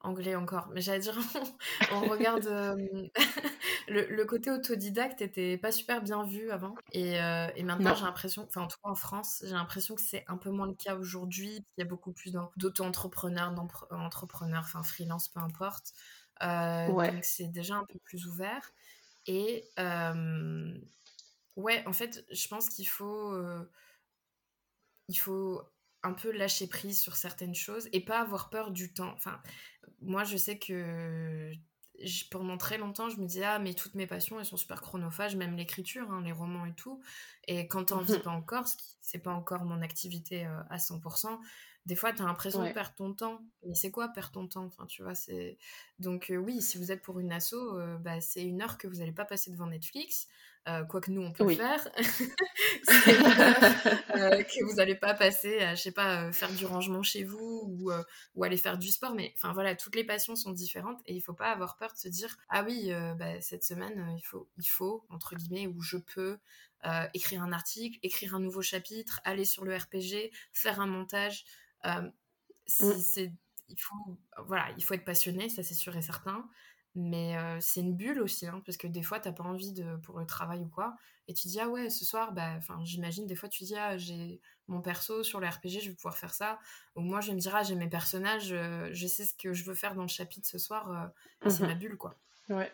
anglais 0.00 0.34
encore, 0.34 0.68
mais 0.72 0.80
j'allais 0.80 1.00
dire, 1.00 1.16
on, 1.92 2.00
regarde 2.08 2.46
euh, 2.46 3.08
le, 3.88 4.24
côté 4.24 4.50
autodidacte 4.50 5.20
était 5.22 5.58
pas 5.58 5.72
super 5.72 6.02
bien 6.02 6.24
vu 6.24 6.50
avant, 6.50 6.74
et, 6.92 7.20
euh, 7.20 7.48
et 7.56 7.62
maintenant 7.62 7.94
j'ai 7.94 8.04
l'impression, 8.04 8.44
enfin 8.46 8.62
en 8.62 8.66
tout 8.66 8.78
cas 8.82 8.90
en 8.90 8.94
France, 8.94 9.42
j'ai 9.44 9.52
l'impression 9.52 9.94
que 9.94 10.02
c'est 10.02 10.24
un 10.28 10.36
peu 10.36 10.50
moins 10.50 10.66
le 10.66 10.74
cas 10.74 10.96
aujourd'hui. 10.96 11.64
Il 11.76 11.80
y 11.80 11.82
a 11.82 11.86
beaucoup 11.86 12.12
plus 12.12 12.32
d'auto-entrepreneurs, 12.56 13.52
d'entrepreneurs, 13.52 14.62
enfin 14.64 14.82
freelance, 14.82 15.28
peu 15.28 15.40
importe. 15.40 15.92
Ouais. 16.42 17.12
Donc 17.12 17.24
c'est 17.24 17.48
déjà 17.48 17.76
un 17.76 17.84
peu 17.84 17.98
plus 17.98 18.26
ouvert. 18.26 18.72
Et 19.26 19.64
ouais, 21.56 21.86
en 21.86 21.92
fait, 21.92 22.24
je 22.30 22.48
pense 22.48 22.68
qu'il 22.70 22.88
faut 22.88 23.34
il 25.10 25.18
faut 25.18 25.62
un 26.02 26.12
peu 26.12 26.30
lâcher 26.30 26.66
prise 26.66 27.00
sur 27.00 27.16
certaines 27.16 27.54
choses 27.54 27.88
et 27.92 28.04
pas 28.04 28.20
avoir 28.20 28.50
peur 28.50 28.70
du 28.70 28.92
temps. 28.92 29.12
Enfin, 29.16 29.40
moi, 30.00 30.24
je 30.24 30.36
sais 30.36 30.58
que 30.58 31.52
pendant 32.30 32.56
très 32.56 32.78
longtemps, 32.78 33.10
je 33.10 33.20
me 33.20 33.26
disais, 33.26 33.44
ah, 33.44 33.58
mais 33.58 33.74
toutes 33.74 33.94
mes 33.94 34.06
passions, 34.06 34.38
elles 34.38 34.46
sont 34.46 34.56
super 34.56 34.80
chronophages, 34.80 35.36
même 35.36 35.56
l'écriture, 35.56 36.10
hein, 36.10 36.22
les 36.24 36.32
romans 36.32 36.64
et 36.64 36.74
tout. 36.74 37.02
Et 37.46 37.68
quand 37.68 37.86
t'en 37.86 38.00
vis 38.00 38.18
pas 38.24 38.30
encore, 38.30 38.68
ce 38.68 38.76
c'est 39.02 39.18
pas 39.18 39.32
encore 39.32 39.64
mon 39.64 39.82
activité 39.82 40.46
euh, 40.46 40.62
à 40.70 40.78
100%, 40.78 41.38
des 41.86 41.96
fois, 41.96 42.12
tu 42.12 42.22
as 42.22 42.26
l'impression 42.26 42.64
de 42.64 42.72
perdre 42.72 42.94
ton 42.94 43.14
temps. 43.14 43.40
Mais 43.66 43.74
c'est 43.74 43.90
quoi 43.90 44.08
perdre 44.08 44.32
ton 44.32 44.46
temps? 44.46 44.64
Enfin, 44.64 44.86
tu 44.86 45.02
vois, 45.02 45.14
c'est... 45.14 45.58
Donc 45.98 46.30
euh, 46.30 46.36
oui, 46.36 46.60
si 46.60 46.78
vous 46.78 46.92
êtes 46.92 47.02
pour 47.02 47.18
une 47.20 47.32
asso, 47.32 47.54
euh, 47.54 47.96
bah, 47.98 48.20
c'est 48.20 48.42
une 48.42 48.62
heure 48.62 48.78
que 48.78 48.86
vous 48.86 48.96
n'allez 48.96 49.12
pas 49.12 49.24
passer 49.24 49.50
devant 49.50 49.66
Netflix. 49.66 50.28
Euh, 50.68 50.84
quoi 50.84 51.00
que 51.00 51.10
nous 51.10 51.22
on 51.22 51.32
peut 51.32 51.48
faire, 51.54 51.88
euh, 54.14 54.42
que 54.42 54.64
vous 54.64 54.74
n'allez 54.74 54.94
pas 54.94 55.14
passer 55.14 55.58
à, 55.60 55.74
je 55.74 55.80
sais 55.80 55.90
pas, 55.90 56.24
euh, 56.24 56.32
faire 56.32 56.52
du 56.52 56.66
rangement 56.66 57.02
chez 57.02 57.24
vous 57.24 57.62
ou, 57.66 57.90
ou 58.34 58.44
aller 58.44 58.58
faire 58.58 58.76
du 58.76 58.88
sport. 58.88 59.14
Mais 59.14 59.32
enfin 59.36 59.54
voilà, 59.54 59.74
toutes 59.74 59.94
les 59.94 60.04
passions 60.04 60.36
sont 60.36 60.52
différentes 60.52 61.00
et 61.06 61.14
il 61.14 61.22
faut 61.22 61.32
pas 61.32 61.50
avoir 61.50 61.78
peur 61.78 61.94
de 61.94 61.98
se 61.98 62.08
dire 62.08 62.36
ah 62.50 62.62
oui, 62.62 62.92
bah, 63.18 63.40
cette 63.40 63.64
semaine 63.64 64.14
il 64.18 64.22
faut, 64.22 64.50
il 64.58 64.66
faut 64.66 65.06
entre 65.08 65.34
guillemets 65.34 65.66
ou 65.66 65.80
je 65.80 65.96
peux 65.96 66.38
écrire 67.14 67.42
un 67.42 67.52
article, 67.52 67.98
écrire 68.02 68.34
un 68.34 68.40
nouveau 68.40 68.60
chapitre, 68.60 69.22
aller 69.24 69.46
sur 69.46 69.64
le 69.64 69.74
RPG, 69.74 70.30
faire 70.52 70.78
un 70.78 70.86
montage. 70.86 71.46
C'est, 72.66 73.32
il 73.70 73.80
faut, 73.80 74.18
voilà, 74.46 74.68
il 74.76 74.84
faut 74.84 74.94
être 74.94 75.04
passionné, 75.04 75.48
ça 75.48 75.62
c'est 75.62 75.74
sûr 75.74 75.96
et 75.96 76.02
certain. 76.02 76.48
Mais 76.96 77.36
c'est 77.60 77.80
une 77.80 77.94
bulle 77.94 78.20
aussi, 78.20 78.46
hein, 78.46 78.62
parce 78.66 78.76
que 78.76 78.88
des 78.88 79.02
fois, 79.02 79.20
t'as 79.20 79.32
pas 79.32 79.44
envie 79.44 79.72
de, 79.72 79.96
pour 79.98 80.18
le 80.18 80.26
travail 80.26 80.60
ou 80.60 80.68
quoi. 80.68 80.96
Et 81.28 81.34
tu 81.34 81.46
dis, 81.46 81.60
ah 81.60 81.68
ouais, 81.68 81.88
ce 81.88 82.04
soir, 82.04 82.32
bah, 82.32 82.58
j'imagine, 82.82 83.26
des 83.26 83.36
fois, 83.36 83.48
tu 83.48 83.62
dis, 83.62 83.76
ah, 83.76 83.96
j'ai 83.96 84.40
mon 84.66 84.80
perso 84.80 85.22
sur 85.22 85.38
le 85.38 85.46
RPG, 85.46 85.80
je 85.80 85.88
vais 85.90 85.94
pouvoir 85.94 86.16
faire 86.16 86.34
ça. 86.34 86.58
Ou 86.96 87.00
moi, 87.00 87.20
je 87.20 87.28
vais 87.28 87.34
me 87.34 87.40
dire, 87.40 87.54
ah, 87.54 87.62
j'ai 87.62 87.76
mes 87.76 87.88
personnages, 87.88 88.48
je 88.92 89.06
sais 89.06 89.24
ce 89.24 89.34
que 89.34 89.52
je 89.52 89.64
veux 89.64 89.74
faire 89.74 89.94
dans 89.94 90.02
le 90.02 90.08
chapitre 90.08 90.48
ce 90.48 90.58
soir, 90.58 91.12
c'est 91.46 91.60
ma 91.60 91.74
mmh 91.74 91.78
bulle, 91.78 91.96
quoi. 91.96 92.16
Ouais, 92.48 92.72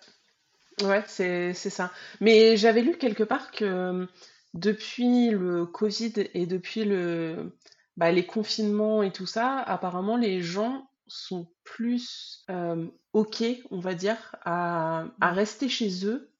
ouais 0.82 1.04
c'est 1.06 1.52
ça. 1.52 1.92
Mais 2.20 2.56
j'avais 2.56 2.80
lu 2.80 2.96
quelque 2.96 3.24
part 3.24 3.50
que 3.50 4.08
depuis 4.54 5.30
le 5.30 5.66
Covid 5.66 6.14
et 6.32 6.46
depuis 6.46 6.84
le, 6.84 7.54
bah, 7.96 8.10
les 8.10 8.26
confinements 8.26 9.02
et 9.02 9.12
tout 9.12 9.26
ça, 9.26 9.58
apparemment, 9.58 10.16
les 10.16 10.40
gens 10.42 10.88
sont 11.06 11.48
plus 11.64 12.44
OK, 13.12 13.44
on 13.70 13.80
va 13.80 13.94
dire, 13.94 14.36
à, 14.44 15.06
à, 15.20 15.32
rester 15.32 15.68
chez 15.68 16.06
eux 16.06 16.30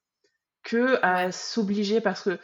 que 0.62 0.98
à 1.02 1.30
s'obliger 1.32 2.00
parce 2.00 2.22
que 2.22 2.38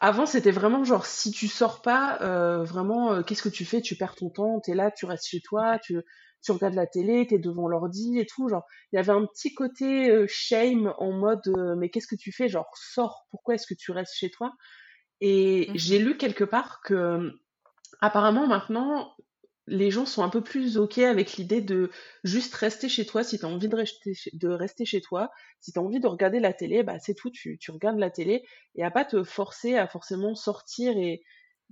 avant 0.00 0.26
c'était 0.26 0.50
vraiment 0.50 0.82
genre 0.82 1.06
si 1.06 1.30
tu 1.30 1.46
sors 1.46 1.82
pas 1.82 2.18
vraiment 2.64 3.22
qu'est-ce 3.22 3.42
que 3.42 3.48
tu 3.48 3.64
fais? 3.64 3.80
Tu 3.80 3.96
perds 3.96 4.16
ton 4.16 4.30
temps 4.30 4.60
t'es 4.60 4.74
là 4.74 4.90
tu 4.90 5.06
restes 5.06 5.28
chez 5.28 5.40
toi 5.40 5.78
tu, 5.78 6.00
tu 6.42 6.52
regardes 6.52 6.74
la 6.74 6.86
télé 6.86 7.26
t'es 7.28 7.38
devant 7.38 7.68
l'ordi 7.68 8.18
et 8.18 8.26
tout 8.26 8.48
genre 8.48 8.64
il 8.92 8.96
y 8.96 8.98
avait 8.98 9.12
un 9.12 9.24
petit 9.24 9.54
côté 9.54 10.26
shame 10.26 10.92
en 10.98 11.12
mode 11.12 11.42
mais 11.78 11.90
qu'est-ce 11.90 12.08
que 12.08 12.16
tu 12.16 12.32
fais? 12.32 12.48
Genre 12.48 12.68
sors 12.74 13.26
pourquoi 13.30 13.54
est-ce 13.54 13.68
que 13.68 13.78
tu 13.78 13.92
restes 13.92 14.14
chez 14.16 14.30
toi? 14.30 14.52
Et 15.20 15.68
mmh. 15.70 15.72
j'ai 15.76 15.98
lu 15.98 16.16
quelque 16.16 16.44
part 16.44 16.80
que 16.82 17.30
apparemment 18.00 18.46
maintenant 18.46 19.14
les 19.66 19.90
gens 19.90 20.06
sont 20.06 20.22
un 20.22 20.28
peu 20.28 20.42
plus 20.42 20.78
OK 20.78 20.98
avec 20.98 21.34
l'idée 21.34 21.60
de 21.60 21.90
juste 22.24 22.54
rester 22.54 22.88
chez 22.88 23.06
toi 23.06 23.22
si 23.22 23.38
tu 23.38 23.44
as 23.44 23.48
envie 23.48 23.68
de 23.68 23.76
rester, 23.76 24.12
de 24.32 24.48
rester 24.48 24.84
chez 24.84 25.00
toi. 25.00 25.30
Si 25.60 25.72
tu 25.72 25.78
as 25.78 25.82
envie 25.82 26.00
de 26.00 26.06
regarder 26.06 26.40
la 26.40 26.52
télé, 26.52 26.82
bah 26.82 26.98
c'est 26.98 27.14
tout, 27.14 27.30
tu, 27.30 27.58
tu, 27.58 27.70
regardes 27.70 27.98
la 27.98 28.10
télé 28.10 28.44
et 28.74 28.82
à 28.82 28.90
pas 28.90 29.04
te 29.04 29.22
forcer 29.22 29.76
à 29.76 29.86
forcément 29.86 30.34
sortir 30.34 30.96
et 30.96 31.22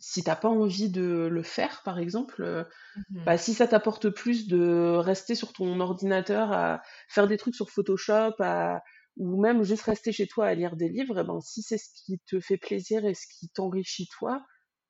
si 0.01 0.23
t'as 0.23 0.36
pas 0.36 0.48
envie 0.48 0.90
de 0.90 1.28
le 1.31 1.43
faire, 1.43 1.82
par 1.85 1.98
exemple, 1.98 2.43
euh, 2.43 2.62
mmh 3.10 3.24
bah, 3.24 3.36
si 3.36 3.52
ça 3.52 3.66
t'apporte 3.66 4.10
plus 4.10 4.47
de 4.47 4.97
rester 4.97 5.35
sur 5.35 5.52
ton 5.52 5.81
ordinateur 5.81 6.52
à 6.52 6.81
faire 7.09 7.27
des 7.27 7.36
trucs 7.36 7.56
sur 7.56 7.70
Photoshop, 7.70 8.35
à, 8.39 8.81
ou 9.16 9.40
même 9.40 9.65
juste 9.65 9.82
rester 9.82 10.12
chez 10.12 10.28
toi 10.28 10.47
à 10.47 10.55
lire 10.55 10.77
des 10.77 10.89
livres, 10.89 11.19
eh 11.20 11.24
ben, 11.24 11.40
si 11.40 11.62
c'est 11.62 11.78
ce 11.78 11.89
qui 11.94 12.20
te 12.27 12.40
fait 12.40 12.56
plaisir 12.56 13.05
et 13.05 13.15
ce 13.15 13.27
qui 13.27 13.48
t'enrichit 13.48 14.09
toi, 14.09 14.44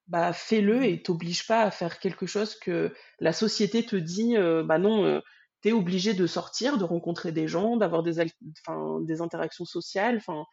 bah 0.08 0.32
fais-le 0.32 0.84
et 0.84 1.02
t'oblige 1.02 1.46
pas 1.46 1.62
à 1.62 1.70
faire 1.70 1.98
quelque 1.98 2.26
chose 2.26 2.54
que 2.54 2.94
la 3.20 3.32
société 3.32 3.84
te 3.84 3.96
dit 3.96 4.36
bah 4.64 4.78
non 4.78 5.20
tu 5.62 5.68
es 5.68 5.72
obligé 5.72 6.14
de 6.14 6.26
sortir 6.26 6.78
de 6.78 6.84
rencontrer 6.84 7.32
des 7.32 7.48
gens 7.48 7.76
d'avoir 7.76 8.02
des 8.02 8.20
enfin 8.66 9.00
des 9.02 9.20
interactions 9.20 9.64
sociales 9.64 10.16
enfin 10.16 10.44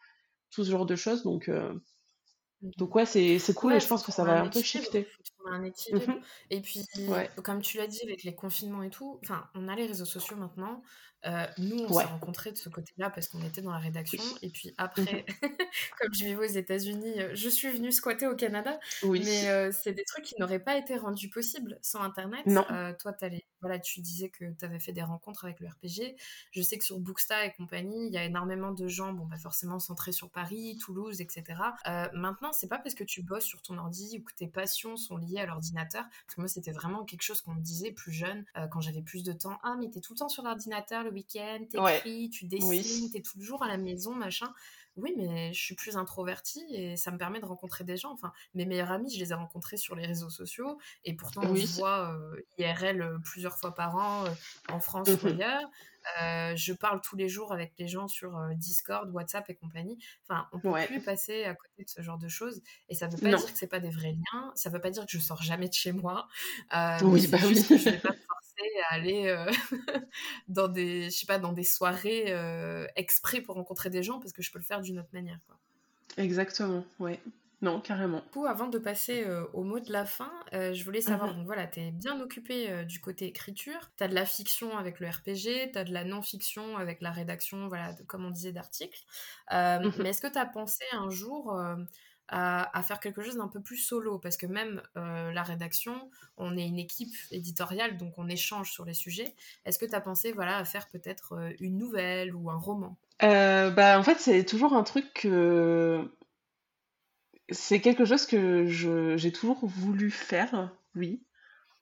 tout 0.50 0.64
ce 0.64 0.70
genre 0.70 0.86
de 0.86 0.96
choses. 0.96 1.22
Donc 1.22 1.48
mmh. 1.48 1.80
donc 2.78 2.94
ouais 2.94 3.06
c'est 3.06 3.54
cool 3.54 3.74
et 3.74 3.80
je 3.80 3.86
pense 3.86 4.02
que 4.02 4.12
ça 4.12 4.24
va 4.24 4.42
un, 4.42 4.48
peu 4.48 4.62
shifter. 4.62 5.08
un 5.46 5.62
équilibre. 5.62 6.12
Mmh 6.12 6.20
et 6.50 6.60
puis, 6.60 6.86
comme 7.42 7.62
tu 7.62 7.76
l'as 7.78 7.86
dit, 7.86 8.00
avec 8.02 8.24
les 8.24 8.34
confinements 8.34 8.82
et 8.82 8.90
tout, 8.90 9.20
enfin, 9.22 9.48
on 9.54 9.68
a 9.68 9.76
les 9.76 9.86
réseaux 9.86 10.04
sociaux 10.04 10.36
maintenant. 10.36 10.82
Euh, 11.26 11.46
nous, 11.58 11.84
on 11.84 11.92
s'est 11.92 12.04
rencontrés 12.04 12.52
de 12.52 12.56
ce 12.56 12.68
côté-là 12.68 13.10
parce 13.10 13.28
qu'on 13.28 13.42
était 13.42 13.62
dans 13.62 13.72
la 13.72 13.78
rédaction. 13.78 14.22
Et 14.42 14.48
puis 14.48 14.74
après, 14.78 15.24
comme 16.00 16.14
je 16.14 16.24
vivais 16.24 16.46
aux 16.46 16.52
États-Unis, 16.52 17.20
euh, 17.20 17.30
je 17.34 17.48
suis 17.48 17.70
venue 17.70 17.92
squatter 17.92 18.26
au 18.26 18.36
Canada. 18.36 18.78
Mais 19.02 19.48
euh, 19.48 19.72
c'est 19.72 19.92
des 19.92 20.04
trucs 20.04 20.24
qui 20.24 20.34
n'auraient 20.38 20.60
pas 20.60 20.76
été 20.76 20.96
rendus 20.96 21.28
possibles 21.28 21.78
sans 21.82 22.00
Internet. 22.00 22.46
Non. 22.46 22.64
toi, 23.00 23.12
voilà, 23.60 23.78
tu 23.78 24.00
disais 24.00 24.28
que 24.28 24.44
tu 24.52 24.64
avais 24.64 24.78
fait 24.78 24.92
des 24.92 25.02
rencontres 25.02 25.44
avec 25.44 25.60
le 25.60 25.68
RPG. 25.68 26.16
Je 26.52 26.62
sais 26.62 26.78
que 26.78 26.84
sur 26.84 27.00
Booksta 27.00 27.46
et 27.46 27.52
compagnie, 27.54 28.06
il 28.06 28.12
y 28.12 28.18
a 28.18 28.24
énormément 28.24 28.70
de 28.70 28.86
gens, 28.86 29.12
bon, 29.12 29.26
bah 29.26 29.38
forcément 29.38 29.80
centrés 29.80 30.12
sur 30.12 30.30
Paris, 30.30 30.78
Toulouse, 30.78 31.20
etc. 31.20 31.44
maintenant, 32.12 32.52
c'est 32.52 32.68
pas 32.68 32.78
parce 32.78 32.94
que 32.94 33.04
tu 33.04 33.22
bosses 33.22 33.44
sur 33.44 33.62
ton 33.62 33.78
ordi 33.78 34.18
ou 34.18 34.22
que 34.22 34.34
tes 34.34 34.46
passions 34.46 34.96
sont 34.96 35.16
liées 35.16 35.40
à 35.40 35.46
l'ordinateur. 35.46 36.04
Parce 36.04 36.36
que 36.36 36.40
moi, 36.40 36.48
c'était 36.48 36.72
vraiment 36.72 37.04
quelque 37.04 37.22
chose 37.22 37.40
qu'on 37.40 37.54
me 37.54 37.62
disait 37.62 37.90
plus 37.90 38.12
jeune, 38.12 38.44
quand 38.70 38.80
j'avais 38.80 39.02
plus 39.02 39.24
de 39.24 39.32
temps. 39.32 39.58
Ah, 39.62 39.76
mais 39.78 39.90
t'es 39.90 40.00
tout 40.00 40.12
le 40.12 40.18
temps 40.18 40.28
sur 40.28 40.44
l'ordinateur, 40.44 41.02
le 41.02 41.10
week-end, 41.16 41.64
t'écris, 41.68 42.30
tu 42.30 42.46
dessines, 42.46 43.10
t'es 43.10 43.22
toujours 43.22 43.62
à 43.62 43.68
la 43.68 43.76
maison, 43.76 44.14
machin. 44.14 44.52
Oui, 44.96 45.12
mais 45.16 45.52
je 45.52 45.62
suis 45.62 45.74
plus 45.74 45.96
introvertie 45.96 46.64
et 46.70 46.96
ça 46.96 47.10
me 47.10 47.18
permet 47.18 47.38
de 47.38 47.44
rencontrer 47.44 47.84
des 47.84 47.98
gens. 47.98 48.12
Enfin, 48.12 48.32
mes 48.54 48.64
meilleurs 48.64 48.90
amis, 48.90 49.12
je 49.14 49.18
les 49.22 49.30
ai 49.30 49.34
rencontrés 49.34 49.76
sur 49.76 49.94
les 49.94 50.06
réseaux 50.06 50.30
sociaux 50.30 50.78
et 51.04 51.14
pourtant 51.14 51.42
on 51.44 51.54
se 51.54 51.78
voit 51.78 52.14
euh, 52.14 52.40
IRL 52.58 53.02
euh, 53.02 53.18
plusieurs 53.22 53.58
fois 53.58 53.74
par 53.74 53.96
an 53.96 54.24
euh, 54.24 54.30
en 54.72 54.80
France 54.80 55.08
ou 55.08 55.26
mmh 55.26 55.40
ailleurs. 55.40 56.56
je 56.56 56.72
parle 56.72 57.02
tous 57.02 57.14
les 57.14 57.28
jours 57.28 57.52
avec 57.52 57.74
les 57.78 57.88
gens 57.88 58.08
sur 58.08 58.40
Discord, 58.54 59.10
WhatsApp 59.10 59.50
et 59.50 59.54
compagnie. 59.54 59.98
Enfin, 60.26 60.48
on 60.52 60.60
peut 60.60 60.72
plus 60.86 61.02
passer 61.02 61.44
à 61.44 61.54
côté 61.54 61.84
de 61.84 61.90
ce 61.90 62.00
genre 62.00 62.18
de 62.18 62.28
choses. 62.28 62.62
Et 62.88 62.94
ça 62.94 63.06
veut 63.06 63.18
pas 63.18 63.28
dire 63.28 63.52
que 63.52 63.58
c'est 63.58 63.66
pas 63.66 63.80
des 63.80 63.90
vrais 63.90 64.12
liens. 64.12 64.52
Ça 64.54 64.70
veut 64.70 64.80
pas 64.80 64.90
dire 64.90 65.04
que 65.04 65.12
je 65.12 65.18
sors 65.18 65.42
jamais 65.42 65.68
de 65.68 65.74
chez 65.74 65.92
moi. 65.92 66.26
oui, 67.02 67.26
bah 67.26 67.38
oui. 67.44 67.54
je 67.68 67.90
vais 67.90 67.98
pas 67.98 68.14
à 68.88 68.94
aller 68.94 69.26
euh, 69.28 69.50
dans 70.48 70.68
des, 70.68 71.04
je 71.04 71.10
sais 71.10 71.26
pas, 71.26 71.38
dans 71.38 71.52
des 71.52 71.64
soirées 71.64 72.26
euh, 72.28 72.86
exprès 72.96 73.40
pour 73.40 73.54
rencontrer 73.54 73.90
des 73.90 74.02
gens 74.02 74.18
parce 74.18 74.32
que 74.32 74.42
je 74.42 74.50
peux 74.50 74.58
le 74.58 74.64
faire 74.64 74.80
d'une 74.80 74.98
autre 74.98 75.10
manière. 75.12 75.38
Quoi. 75.46 75.56
Exactement, 76.16 76.84
ouais. 76.98 77.20
Non, 77.62 77.80
carrément. 77.80 78.18
Du 78.18 78.28
coup, 78.30 78.46
avant 78.46 78.66
de 78.66 78.78
passer 78.78 79.24
euh, 79.24 79.46
au 79.54 79.62
mot 79.62 79.80
de 79.80 79.90
la 79.90 80.04
fin, 80.04 80.30
je 80.52 80.84
voulais 80.84 81.00
savoir, 81.00 81.30
mhm. 81.30 81.38
donc 81.38 81.46
voilà, 81.46 81.66
tu 81.66 81.80
es 81.80 81.90
bien 81.90 82.20
occupé 82.20 82.84
du 82.84 83.00
côté 83.00 83.26
écriture, 83.26 83.90
tu 83.96 84.04
as 84.04 84.08
de 84.08 84.14
la 84.14 84.26
fiction 84.26 84.76
avec 84.76 85.00
le 85.00 85.08
RPG, 85.08 85.72
tu 85.72 85.78
as 85.78 85.84
de 85.84 85.92
la 85.92 86.04
non-fiction 86.04 86.76
avec 86.76 87.00
la 87.00 87.12
rédaction, 87.12 87.68
voilà, 87.68 87.94
comme 88.06 88.26
on 88.26 88.30
disait, 88.30 88.52
d'articles. 88.52 89.02
Mhm. 89.50 89.92
Mais 90.00 90.10
est-ce 90.10 90.20
que 90.20 90.30
tu 90.30 90.38
as 90.38 90.46
pensé 90.46 90.84
un 90.92 91.08
jour 91.08 91.58
à, 92.28 92.82
faire 92.82 93.00
quelque 93.00 93.22
chose 93.22 93.36
d'un 93.36 93.48
peu 93.48 93.60
plus 93.60 93.76
solo, 93.76 94.18
parce 94.18 94.36
que 94.36 94.46
même 94.46 94.82
euh, 94.96 95.32
la 95.32 95.42
rédaction, 95.42 96.10
on 96.36 96.56
est 96.56 96.66
une 96.66 96.78
équipe 96.78 97.14
éditoriale, 97.30 97.96
donc 97.96 98.14
on 98.18 98.28
échange 98.28 98.72
sur 98.72 98.84
les 98.84 98.94
sujets. 98.94 99.34
Est-ce 99.64 99.78
que 99.78 99.86
tu 99.86 99.94
as 99.94 100.00
pensé 100.00 100.32
voilà, 100.32 100.58
à 100.58 100.64
faire 100.64 100.88
peut-être 100.88 101.34
euh, 101.34 101.52
une 101.60 101.78
nouvelle 101.78 102.34
ou 102.34 102.50
un 102.50 102.58
roman? 102.58 102.96
Euh, 103.22 103.70
bah, 103.70 103.98
En 103.98 104.02
fait, 104.02 104.18
c'est 104.18 104.44
toujours 104.44 104.74
un 104.74 104.82
truc 104.82 105.12
que... 105.14 106.10
C'est 107.50 107.80
quelque 107.80 108.04
chose 108.04 108.26
que 108.26 108.66
j'ai 108.66 109.32
toujours 109.32 109.64
voulu 109.64 110.10
faire, 110.10 110.72
oui. 110.96 111.22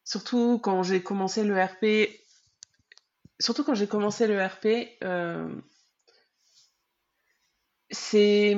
Surtout 0.05 0.61
quand 0.63 0.83
j'ai 0.83 1.03
commencé 1.03 1.43
le 1.43 1.59
RP. 1.63 2.11
Surtout 3.41 3.65
quand 3.65 3.75
j'ai 3.75 3.87
commencé 3.87 4.27
le 4.27 4.45
RP, 4.45 4.67
c'est 7.91 8.55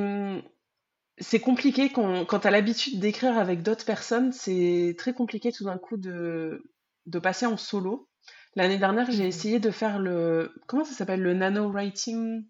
c'est 1.18 1.40
compliqué 1.40 1.90
quand, 1.90 2.24
quand 2.24 2.40
tu 2.40 2.46
as 2.46 2.50
l'habitude 2.50 3.00
d'écrire 3.00 3.38
avec 3.38 3.62
d'autres 3.62 3.84
personnes, 3.84 4.32
c'est 4.32 4.94
très 4.98 5.14
compliqué 5.14 5.52
tout 5.52 5.64
d'un 5.64 5.78
coup 5.78 5.96
de, 5.96 6.62
de 7.06 7.18
passer 7.18 7.46
en 7.46 7.56
solo. 7.56 8.08
L'année 8.54 8.78
dernière, 8.78 9.10
j'ai 9.10 9.24
mmh. 9.24 9.28
essayé 9.28 9.60
de 9.60 9.70
faire 9.70 9.98
le. 9.98 10.54
Comment 10.66 10.84
ça 10.84 10.94
s'appelle 10.94 11.20
Le 11.20 11.34
Nano 11.34 11.70
Writing 11.70 12.46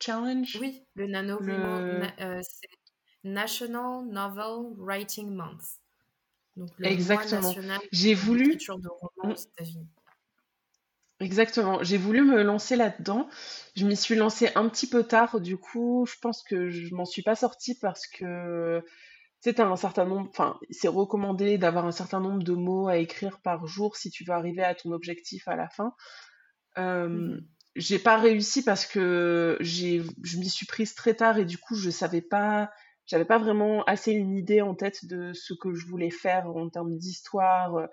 Challenge? 0.00 0.58
Oui, 0.60 0.82
le 0.94 1.06
Nano. 1.06 1.38
Euh, 1.42 2.40
National 3.24 4.06
Novel 4.06 4.74
Writing 4.78 5.30
Month. 5.30 5.78
Donc 6.56 6.70
le 6.78 6.86
Exactement. 6.86 7.54
J'ai 7.92 8.14
voulu. 8.14 8.56
De 8.56 8.88
romans 8.88 9.34
aux 9.34 9.36
États-Unis. 9.36 9.88
Exactement. 11.22 11.82
J'ai 11.82 11.98
voulu 11.98 12.22
me 12.24 12.42
lancer 12.42 12.74
là-dedans. 12.74 13.28
Je 13.76 13.86
m'y 13.86 13.96
suis 13.96 14.16
lancée 14.16 14.50
un 14.56 14.68
petit 14.68 14.88
peu 14.88 15.04
tard, 15.04 15.40
du 15.40 15.56
coup, 15.56 16.04
je 16.08 16.18
pense 16.20 16.42
que 16.42 16.68
je 16.68 16.92
m'en 16.94 17.04
suis 17.04 17.22
pas 17.22 17.36
sortie 17.36 17.78
parce 17.78 18.06
que 18.08 18.84
c'est 19.40 19.60
un 19.60 19.76
certain 19.76 20.04
nombre, 20.04 20.28
enfin, 20.30 20.58
c'est 20.70 20.88
recommandé 20.88 21.58
d'avoir 21.58 21.86
un 21.86 21.92
certain 21.92 22.20
nombre 22.20 22.42
de 22.42 22.54
mots 22.54 22.88
à 22.88 22.96
écrire 22.98 23.40
par 23.40 23.66
jour 23.66 23.96
si 23.96 24.10
tu 24.10 24.24
veux 24.24 24.32
arriver 24.32 24.64
à 24.64 24.74
ton 24.74 24.92
objectif 24.92 25.46
à 25.48 25.56
la 25.56 25.68
fin. 25.68 25.94
Euh, 26.78 27.08
mmh 27.08 27.40
j'ai 27.76 27.98
pas 27.98 28.18
réussi 28.18 28.62
parce 28.62 28.86
que 28.86 29.56
j'ai, 29.60 30.02
je 30.22 30.38
m'y 30.38 30.50
suis 30.50 30.66
prise 30.66 30.94
très 30.94 31.14
tard 31.14 31.38
et 31.38 31.46
du 31.46 31.56
coup, 31.56 31.74
je 31.74 31.88
savais 31.88 32.20
pas, 32.20 32.70
j'avais 33.06 33.24
pas 33.24 33.38
vraiment 33.38 33.82
assez 33.84 34.12
une 34.12 34.36
idée 34.36 34.60
en 34.60 34.74
tête 34.74 35.06
de 35.06 35.32
ce 35.32 35.54
que 35.54 35.72
je 35.74 35.86
voulais 35.86 36.10
faire 36.10 36.48
en 36.54 36.68
termes 36.68 36.98
d'histoire 36.98 37.88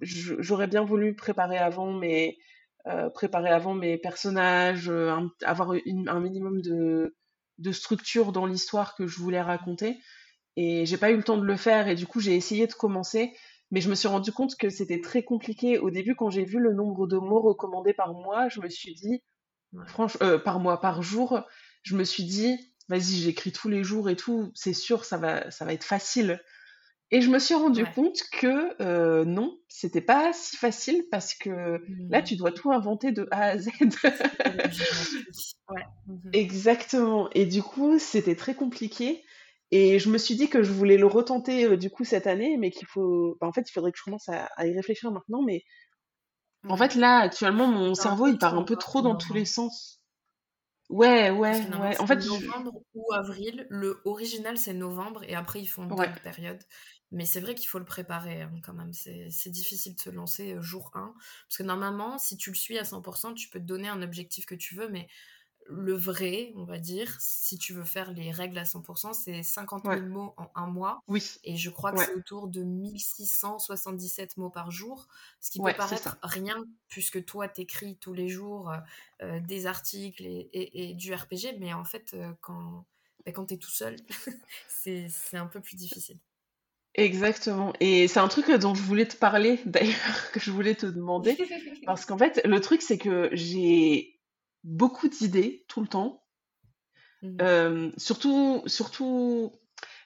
j'aurais 0.00 0.66
bien 0.66 0.84
voulu 0.84 1.14
préparer 1.14 1.58
avant 1.58 1.92
mes 1.92 2.38
euh, 2.86 3.10
préparer 3.10 3.48
avant 3.50 3.74
mes 3.74 3.98
personnages, 3.98 4.88
euh, 4.88 5.12
avoir 5.42 5.72
un 5.72 6.20
minimum 6.20 6.62
de, 6.62 7.16
de 7.58 7.72
structure 7.72 8.30
dans 8.30 8.46
l'histoire 8.46 8.94
que 8.94 9.08
je 9.08 9.18
voulais 9.18 9.42
raconter. 9.42 9.98
Et 10.56 10.86
j'ai 10.86 10.96
pas 10.96 11.10
eu 11.10 11.16
le 11.16 11.24
temps 11.24 11.36
de 11.36 11.44
le 11.44 11.56
faire 11.56 11.88
et 11.88 11.96
du 11.96 12.06
coup 12.06 12.20
j'ai 12.20 12.36
essayé 12.36 12.68
de 12.68 12.72
commencer, 12.72 13.32
mais 13.72 13.80
je 13.80 13.90
me 13.90 13.96
suis 13.96 14.06
rendu 14.06 14.30
compte 14.30 14.56
que 14.56 14.70
c'était 14.70 15.00
très 15.00 15.24
compliqué. 15.24 15.78
Au 15.78 15.90
début, 15.90 16.14
quand 16.14 16.30
j'ai 16.30 16.44
vu 16.44 16.60
le 16.60 16.72
nombre 16.72 17.08
de 17.08 17.16
mots 17.16 17.40
recommandés 17.40 17.92
par 17.92 18.14
mois, 18.14 18.48
je 18.48 18.60
me 18.60 18.68
suis 18.68 18.94
dit, 18.94 19.22
franchement, 19.86 20.24
euh, 20.24 20.38
par 20.38 20.60
mois, 20.60 20.80
par 20.80 21.02
jour, 21.02 21.40
je 21.82 21.96
me 21.96 22.04
suis 22.04 22.24
dit, 22.24 22.72
vas-y, 22.88 23.16
j'écris 23.16 23.50
tous 23.50 23.68
les 23.68 23.82
jours 23.82 24.08
et 24.08 24.16
tout, 24.16 24.52
c'est 24.54 24.72
sûr, 24.72 25.04
ça 25.04 25.18
va, 25.18 25.50
ça 25.50 25.64
va 25.64 25.72
être 25.72 25.84
facile. 25.84 26.40
Et 27.12 27.20
je 27.20 27.30
me 27.30 27.38
suis 27.38 27.54
rendu 27.54 27.84
compte 27.86 28.18
que 28.32 28.82
euh, 28.82 29.24
non, 29.24 29.56
c'était 29.68 30.00
pas 30.00 30.32
si 30.32 30.56
facile 30.56 31.04
parce 31.10 31.34
que 31.34 31.80
là, 32.10 32.20
mmh. 32.20 32.24
tu 32.24 32.36
dois 32.36 32.50
tout 32.50 32.72
inventer 32.72 33.12
de 33.12 33.28
A 33.30 33.42
à 33.42 33.58
Z. 33.58 33.68
Mmh 36.06 36.30
Exactement. 36.32 37.28
Et 37.34 37.44
du 37.44 37.60
coup, 37.60 37.98
c'était 37.98 38.36
très 38.36 38.54
compliqué. 38.54 39.24
Et 39.72 39.98
je 39.98 40.08
me 40.10 40.18
suis 40.18 40.36
dit 40.36 40.48
que 40.48 40.62
je 40.62 40.70
voulais 40.70 40.96
le 40.96 41.06
retenter 41.06 41.64
euh, 41.64 41.76
du 41.76 41.90
coup 41.90 42.04
cette 42.04 42.28
année, 42.28 42.56
mais 42.56 42.70
qu'il 42.70 42.86
faut. 42.86 43.36
Bah, 43.40 43.48
en 43.48 43.52
fait, 43.52 43.68
il 43.68 43.72
faudrait 43.72 43.90
que 43.90 43.98
je 43.98 44.04
commence 44.04 44.28
à, 44.28 44.48
y 44.64 44.72
réfléchir 44.74 45.10
maintenant. 45.10 45.42
Mais 45.42 45.64
en 46.68 46.76
fait, 46.76 46.94
là, 46.94 47.18
actuellement, 47.18 47.66
mon 47.66 47.94
cerveau, 47.94 48.28
il 48.28 48.38
part 48.38 48.56
un 48.56 48.62
peu 48.62 48.76
trop 48.76 49.02
dans 49.02 49.16
tous 49.16 49.32
les 49.32 49.44
sens. 49.44 50.00
Ouais, 50.88 51.30
ouais, 51.30 51.66
ouais. 51.80 52.00
En 52.00 52.06
fait, 52.06 52.24
novembre 52.24 52.80
ou 52.94 53.12
avril. 53.12 53.66
Le 53.70 54.00
original, 54.04 54.56
c'est 54.56 54.72
novembre, 54.72 55.24
et 55.24 55.34
après, 55.34 55.60
ils 55.60 55.66
font 55.66 55.82
une 55.82 56.20
période. 56.22 56.62
Mais 57.12 57.24
c'est 57.24 57.40
vrai 57.40 57.54
qu'il 57.54 57.68
faut 57.68 57.78
le 57.78 57.84
préparer 57.84 58.42
hein, 58.42 58.52
quand 58.62 58.74
même. 58.74 58.92
C'est 58.92 59.50
difficile 59.50 59.94
de 59.94 60.00
se 60.00 60.10
lancer 60.10 60.54
euh, 60.54 60.62
jour 60.62 60.90
1. 60.94 61.14
Parce 61.48 61.58
que 61.58 61.62
normalement, 61.62 62.18
si 62.18 62.36
tu 62.36 62.50
le 62.50 62.56
suis 62.56 62.78
à 62.78 62.82
100%, 62.82 63.34
tu 63.34 63.48
peux 63.48 63.60
te 63.60 63.64
donner 63.64 63.88
un 63.88 64.02
objectif 64.02 64.46
que 64.46 64.54
tu 64.54 64.74
veux, 64.74 64.88
mais 64.88 65.08
le 65.68 65.94
vrai, 65.94 66.52
on 66.54 66.64
va 66.64 66.78
dire, 66.78 67.14
si 67.18 67.58
tu 67.58 67.72
veux 67.72 67.84
faire 67.84 68.12
les 68.12 68.30
règles 68.30 68.58
à 68.58 68.64
100%, 68.64 69.12
c'est 69.14 69.42
50 69.42 69.84
000 69.84 70.02
mots 70.02 70.34
en 70.36 70.50
un 70.54 70.66
mois. 70.66 71.00
Oui. 71.08 71.22
Et 71.42 71.56
je 71.56 71.70
crois 71.70 71.92
que 71.92 71.98
c'est 71.98 72.14
autour 72.14 72.48
de 72.48 72.62
1677 72.62 74.36
mots 74.36 74.50
par 74.50 74.70
jour, 74.70 75.08
ce 75.40 75.50
qui 75.50 75.58
peut 75.58 75.72
paraître 75.76 76.18
rien, 76.22 76.64
puisque 76.88 77.24
toi, 77.24 77.48
t'écris 77.48 77.96
tous 77.96 78.12
les 78.12 78.28
jours 78.28 78.70
euh, 78.70 78.78
euh, 79.22 79.40
des 79.40 79.66
articles 79.66 80.24
et, 80.24 80.94
du 80.94 81.12
RPG, 81.12 81.58
mais 81.58 81.72
en 81.72 81.84
fait, 81.84 82.16
quand, 82.40 82.84
bah, 83.24 83.32
quand 83.32 83.46
t'es 83.46 83.58
tout 83.58 83.70
seul, 83.70 83.96
c'est 84.68 85.08
un 85.32 85.46
peu 85.46 85.60
plus 85.60 85.76
difficile. 85.76 86.18
Exactement. 86.96 87.74
Et 87.80 88.08
c'est 88.08 88.20
un 88.20 88.28
truc 88.28 88.50
dont 88.50 88.74
je 88.74 88.82
voulais 88.82 89.06
te 89.06 89.16
parler, 89.16 89.60
d'ailleurs, 89.66 90.30
que 90.32 90.40
je 90.40 90.50
voulais 90.50 90.74
te 90.74 90.86
demander. 90.86 91.36
Parce 91.86 92.06
qu'en 92.06 92.18
fait, 92.18 92.40
le 92.44 92.60
truc, 92.60 92.82
c'est 92.82 92.98
que 92.98 93.28
j'ai 93.32 94.18
beaucoup 94.64 95.08
d'idées 95.08 95.64
tout 95.68 95.80
le 95.80 95.86
temps. 95.86 96.24
Mmh. 97.22 97.36
Euh, 97.40 97.90
surtout, 97.96 98.62
surtout, 98.66 99.52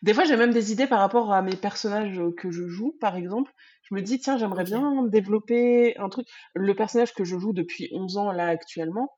des 0.02 0.14
fois, 0.14 0.24
j'ai 0.24 0.36
même 0.36 0.52
des 0.52 0.72
idées 0.72 0.86
par 0.86 0.98
rapport 0.98 1.32
à 1.32 1.42
mes 1.42 1.56
personnages 1.56 2.20
que 2.36 2.50
je 2.50 2.66
joue, 2.66 2.96
par 3.00 3.16
exemple. 3.16 3.52
Je 3.84 3.94
me 3.94 4.02
dis, 4.02 4.18
tiens, 4.18 4.36
j'aimerais 4.36 4.64
bien 4.64 5.04
développer 5.06 5.96
un 5.98 6.08
truc. 6.08 6.26
Le 6.54 6.74
personnage 6.74 7.14
que 7.14 7.24
je 7.24 7.38
joue 7.38 7.52
depuis 7.52 7.88
11 7.92 8.16
ans, 8.16 8.32
là, 8.32 8.48
actuellement, 8.48 9.12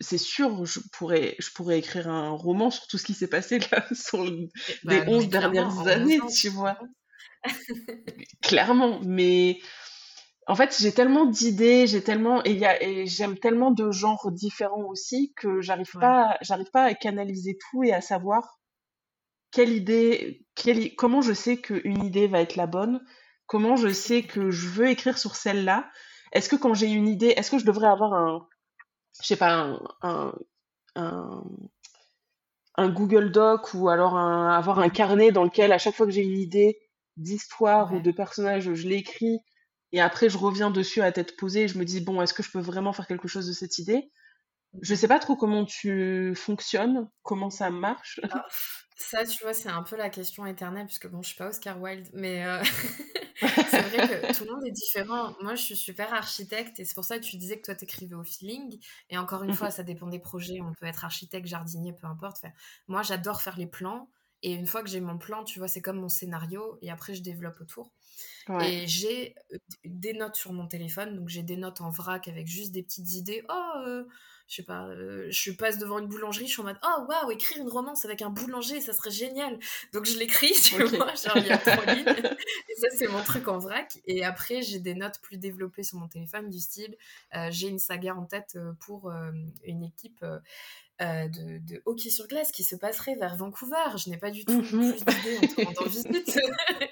c'est 0.00 0.18
sûr, 0.18 0.64
je 0.64 0.80
pourrais, 0.92 1.36
je 1.38 1.50
pourrais 1.50 1.78
écrire 1.78 2.08
un 2.08 2.30
roman 2.30 2.70
sur 2.70 2.86
tout 2.88 2.98
ce 2.98 3.04
qui 3.04 3.14
s'est 3.14 3.28
passé 3.28 3.60
là, 3.70 3.84
sur 3.92 4.24
les 4.24 4.50
bah, 4.82 5.04
11 5.06 5.28
dernières 5.28 5.86
années, 5.86 6.20
tu 6.34 6.48
vois. 6.48 6.78
Clairement, 8.42 9.00
mais 9.02 9.58
en 10.46 10.54
fait, 10.54 10.76
j'ai 10.78 10.92
tellement 10.92 11.24
d'idées, 11.24 11.86
j'ai 11.86 12.02
tellement 12.02 12.42
et, 12.44 13.06
j'aime 13.06 13.38
tellement 13.38 13.70
de 13.70 13.90
genres 13.90 14.30
différents 14.30 14.84
aussi 14.84 15.32
que 15.36 15.60
j'arrive 15.60 15.92
pas, 15.98 16.36
j'arrive 16.42 16.70
pas 16.70 16.84
à 16.84 16.94
canaliser 16.94 17.56
tout 17.58 17.82
et 17.82 17.92
à 17.92 18.00
savoir 18.00 18.58
quelle 19.50 19.72
idée, 19.72 20.44
quelle, 20.54 20.94
comment 20.96 21.22
je 21.22 21.32
sais 21.32 21.58
qu'une 21.58 22.04
idée 22.04 22.26
va 22.26 22.40
être 22.40 22.56
la 22.56 22.66
bonne, 22.66 23.02
comment 23.46 23.76
je 23.76 23.88
sais 23.88 24.22
que 24.22 24.50
je 24.50 24.68
veux 24.68 24.88
écrire 24.88 25.16
sur 25.16 25.36
celle-là. 25.36 25.88
Est-ce 26.32 26.48
que 26.48 26.56
quand 26.56 26.74
j'ai 26.74 26.88
une 26.88 27.08
idée, 27.08 27.28
est-ce 27.28 27.50
que 27.50 27.58
je 27.58 27.64
devrais 27.64 27.86
avoir 27.86 28.12
un, 28.12 28.46
je 29.22 29.26
sais 29.28 29.36
pas, 29.36 29.78
un, 30.02 30.34
un, 30.96 31.44
un, 32.76 32.88
Google 32.90 33.30
Doc 33.30 33.72
ou 33.74 33.88
alors 33.88 34.18
avoir 34.18 34.80
un 34.80 34.88
carnet 34.90 35.30
dans 35.32 35.44
lequel 35.44 35.72
à 35.72 35.78
chaque 35.78 35.94
fois 35.94 36.06
que 36.06 36.12
j'ai 36.12 36.24
une 36.24 36.38
idée 36.38 36.83
d'histoire 37.16 37.92
ou 37.92 38.00
de 38.00 38.10
personnage, 38.10 38.72
je 38.74 38.88
l'écris 38.88 39.38
et 39.92 40.00
après 40.00 40.28
je 40.28 40.38
reviens 40.38 40.70
dessus 40.70 41.02
à 41.02 41.12
tête 41.12 41.36
posée 41.36 41.62
et 41.62 41.68
je 41.68 41.78
me 41.78 41.84
dis 41.84 42.00
bon, 42.00 42.20
est-ce 42.20 42.34
que 42.34 42.42
je 42.42 42.50
peux 42.50 42.60
vraiment 42.60 42.92
faire 42.92 43.06
quelque 43.06 43.28
chose 43.28 43.46
de 43.46 43.52
cette 43.52 43.78
idée? 43.78 44.10
Je 44.82 44.94
sais 44.94 45.06
pas 45.06 45.20
trop 45.20 45.36
comment 45.36 45.64
tu 45.64 46.34
fonctionnes, 46.34 47.08
comment 47.22 47.50
ça 47.50 47.70
marche. 47.70 48.20
Ah, 48.30 48.44
ça, 48.96 49.24
tu 49.24 49.42
vois, 49.42 49.54
c'est 49.54 49.68
un 49.68 49.82
peu 49.82 49.96
la 49.96 50.08
question 50.08 50.46
éternelle, 50.46 50.86
puisque 50.86 51.08
bon, 51.08 51.20
je 51.20 51.28
suis 51.28 51.36
pas 51.36 51.48
Oscar 51.48 51.80
Wilde, 51.80 52.08
mais 52.12 52.44
euh, 52.44 52.62
c'est 53.40 53.80
vrai 53.80 54.08
que 54.08 54.36
tout 54.36 54.44
le 54.44 54.52
monde 54.52 54.64
est 54.64 54.70
différent. 54.70 55.34
Moi, 55.42 55.56
je 55.56 55.62
suis 55.62 55.76
super 55.76 56.14
architecte, 56.14 56.78
et 56.78 56.84
c'est 56.84 56.94
pour 56.94 57.04
ça 57.04 57.18
que 57.18 57.24
tu 57.24 57.36
disais 57.36 57.58
que 57.58 57.64
toi, 57.64 57.74
t'écrivais 57.74 58.14
au 58.14 58.22
feeling. 58.22 58.78
Et 59.10 59.18
encore 59.18 59.42
une 59.42 59.52
fois, 59.52 59.68
mhm. 59.68 59.72
ça 59.72 59.82
dépend 59.82 60.06
des 60.06 60.20
projets. 60.20 60.60
On 60.60 60.72
peut 60.72 60.86
être 60.86 61.04
architecte, 61.04 61.46
jardinier, 61.46 61.92
peu 61.92 62.06
importe. 62.06 62.44
moi, 62.86 63.02
j'adore 63.02 63.42
faire 63.42 63.56
les 63.56 63.66
plans. 63.66 64.08
Et 64.44 64.52
une 64.52 64.66
fois 64.66 64.82
que 64.82 64.90
j'ai 64.90 65.00
mon 65.00 65.16
plan, 65.16 65.42
tu 65.42 65.58
vois, 65.58 65.68
c'est 65.68 65.80
comme 65.80 65.98
mon 65.98 66.10
scénario, 66.10 66.78
et 66.82 66.90
après, 66.90 67.14
je 67.14 67.22
développe 67.22 67.58
autour. 67.62 67.90
Et 68.60 68.86
j'ai 68.86 69.34
euh, 69.54 69.58
des 69.86 70.12
notes 70.12 70.36
sur 70.36 70.52
mon 70.52 70.66
téléphone, 70.68 71.16
donc 71.16 71.30
j'ai 71.30 71.42
des 71.42 71.56
notes 71.56 71.80
en 71.80 71.88
vrac 71.88 72.28
avec 72.28 72.46
juste 72.46 72.70
des 72.70 72.82
petites 72.82 73.14
idées. 73.14 73.42
Oh, 73.48 73.72
euh, 73.86 74.04
je 74.46 74.56
sais 74.56 74.62
pas, 74.62 74.86
euh, 74.88 75.26
je 75.30 75.52
passe 75.52 75.78
devant 75.78 75.98
une 75.98 76.06
boulangerie, 76.06 76.46
je 76.46 76.52
suis 76.52 76.60
en 76.60 76.64
mode 76.64 76.78
oh 76.84 77.06
waouh, 77.08 77.30
écrire 77.30 77.62
une 77.62 77.68
romance 77.68 78.04
avec 78.04 78.20
un 78.20 78.30
boulanger, 78.30 78.80
ça 78.80 78.92
serait 78.92 79.10
génial. 79.10 79.58
Donc 79.92 80.04
je 80.04 80.18
l'écris, 80.18 80.52
tu 80.52 80.82
vois, 80.84 81.14
genre 81.14 81.36
il 81.36 81.46
y 81.46 81.50
a 81.50 81.58
trois 81.58 81.94
lignes. 81.94 82.04
Et 82.68 82.76
ça, 82.76 82.88
c'est 82.94 83.08
mon 83.08 83.22
truc 83.22 83.48
en 83.48 83.58
vrac. 83.58 83.98
Et 84.06 84.24
après, 84.24 84.62
j'ai 84.62 84.80
des 84.80 84.94
notes 84.94 85.18
plus 85.22 85.38
développées 85.38 85.82
sur 85.82 85.98
mon 85.98 86.08
téléphone 86.08 86.50
du 86.50 86.60
style 86.60 86.96
euh, 87.34 87.48
j'ai 87.50 87.68
une 87.68 87.78
saga 87.78 88.14
en 88.14 88.24
tête 88.24 88.56
euh, 88.56 88.72
pour 88.84 89.10
une 89.64 89.82
équipe. 89.82 90.24
de, 91.00 91.82
hockey 91.86 92.10
sur 92.10 92.26
glace 92.28 92.52
qui 92.52 92.64
se 92.64 92.76
passerait 92.76 93.14
vers 93.14 93.36
Vancouver. 93.36 93.96
Je 93.96 94.10
n'ai 94.10 94.18
pas 94.18 94.30
du 94.30 94.44
tout 94.44 94.60
mhm. 94.60 94.92
plus 94.92 95.04
d'idées 95.04 95.38
en 95.42 95.46
te 95.46 95.64
rendant 95.64 95.90
visite 95.90 96.40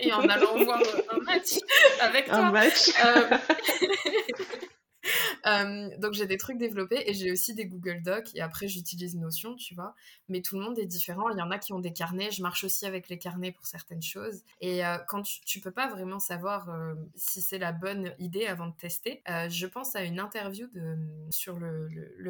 et 0.01 0.13
en 0.13 0.27
allant 0.29 0.65
voir 0.65 0.83
un 1.11 1.19
match 1.25 1.59
avec 2.01 2.27
toi. 2.27 2.37
Un 2.37 2.51
match. 2.51 2.93
Euh, 5.45 5.89
donc 5.99 6.13
j'ai 6.13 6.27
des 6.27 6.37
trucs 6.37 6.57
développés 6.57 7.03
et 7.07 7.15
j'ai 7.15 7.33
aussi 7.33 7.53
des 7.53 7.67
Google 7.67 8.01
Docs 8.03 8.31
et 8.37 8.41
après 8.41 8.69
j'utilise 8.69 9.17
Notion, 9.17 9.57
tu 9.57 9.75
vois. 9.75 9.93
Mais 10.29 10.41
tout 10.41 10.57
le 10.57 10.63
monde 10.63 10.79
est 10.79 10.87
différent. 10.87 11.31
Il 11.31 11.39
y 11.39 11.43
en 11.43 11.51
a 11.51 11.59
qui 11.59 11.73
ont 11.73 11.81
des 11.81 11.93
carnets. 11.93 12.31
Je 12.31 12.43
marche 12.43 12.63
aussi 12.63 12.87
avec 12.87 13.09
les 13.09 13.19
carnets 13.19 13.51
pour 13.51 13.67
certaines 13.67 14.03
choses. 14.03 14.45
Et 14.61 14.87
euh, 14.87 14.99
quand 15.09 15.23
tu, 15.23 15.41
tu, 15.41 15.61
peux 15.61 15.73
pas 15.73 15.89
vraiment 15.89 16.21
savoir 16.21 16.71
euh, 16.71 16.95
si 17.17 17.43
c'est 17.43 17.59
la 17.59 17.73
bonne 17.73 18.15
idée 18.21 18.47
avant 18.47 18.69
de 18.69 18.77
tester, 18.77 19.21
je 19.49 19.67
pense 19.67 19.97
à 19.97 20.05
une 20.05 20.21
interview 20.21 20.69
de, 20.69 20.97
sur 21.31 21.59
le, 21.59 21.89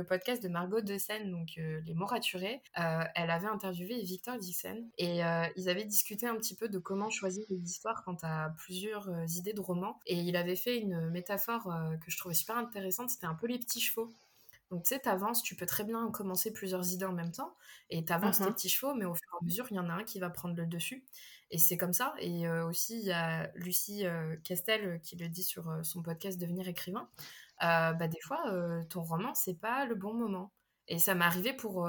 podcast 0.09 0.43
de 0.43 0.49
Margot 0.49 0.81
Dessen, 0.81 1.31
donc 1.31 1.51
Les 1.57 1.95
mots 1.95 2.07
raturés. 2.07 2.63
elle 2.75 3.31
avait 3.31 3.47
interviewé 3.47 4.01
Victor 4.01 4.39
Dixon 4.39 4.87
et 4.97 5.21
ils 5.57 5.69
avaient 5.69 5.85
discuté 5.85 6.27
un 6.27 6.37
petit 6.37 6.55
peu 6.55 6.69
de 6.69 6.79
comment 6.79 7.11
choisir 7.11 7.45
les 7.51 7.59
histoires 7.59 8.03
quand 8.05 8.17
tu 8.17 8.27
as 8.27 8.55
plusieurs 8.57 9.11
idées 9.37 9.53
de 9.53 9.61
romans. 9.61 9.99
Et 10.07 10.17
il 10.17 10.37
avait 10.37 10.57
fait 10.57 10.79
une 10.79 11.11
métaphore 11.11 11.65
que 12.01 12.11
je 12.11 12.17
trouvais 12.17 12.35
super 12.35 12.62
intéressante, 12.63 13.11
c'était 13.11 13.27
un 13.27 13.35
peu 13.35 13.47
les 13.47 13.59
petits 13.59 13.81
chevaux. 13.81 14.13
Donc 14.71 14.85
tu 14.85 14.89
sais, 14.89 15.01
t'avances, 15.01 15.43
tu 15.43 15.55
peux 15.55 15.67
très 15.67 15.85
bien 15.85 16.11
commencer 16.11 16.51
plusieurs 16.51 16.93
idées 16.93 17.05
en 17.05 17.13
même 17.13 17.31
temps, 17.31 17.55
et 17.91 18.05
t'avances 18.05 18.39
tes 18.39 18.45
uh-huh. 18.45 18.55
petits 18.55 18.71
chevaux, 18.71 18.95
mais 18.95 19.05
au 19.05 19.15
fur 19.15 19.29
et 19.35 19.37
à 19.43 19.45
mesure, 19.45 19.67
il 19.71 19.75
y 19.75 19.79
en 19.79 19.91
a 19.91 19.93
un 19.93 20.05
qui 20.05 20.19
va 20.19 20.31
prendre 20.31 20.57
le 20.57 20.67
dessus. 20.67 21.05
Et 21.53 21.59
c'est 21.59 21.77
comme 21.77 21.93
ça. 21.93 22.15
Et 22.19 22.49
euh, 22.49 22.67
aussi, 22.67 22.99
il 22.99 23.05
y 23.05 23.13
a 23.13 23.53
Lucie 23.55 24.07
euh, 24.07 24.37
Castel 24.43 24.85
euh, 24.87 24.99
qui 24.99 25.17
le 25.17 25.29
dit 25.29 25.45
sur 25.45 25.71
son 25.83 26.03
podcast 26.03 26.41
Devenir 26.41 26.67
écrivain. 26.67 27.09
bah, 27.61 28.09
des 28.09 28.21
fois, 28.23 28.43
ton 28.89 29.03
roman, 29.03 29.35
c'est 29.35 29.61
pas 29.61 29.85
le 29.85 29.95
bon 29.95 30.15
moment. 30.15 30.51
Et 30.89 30.99
ça 30.99 31.15
m'est 31.15 31.25
arrivé 31.25 31.53
pour, 31.53 31.89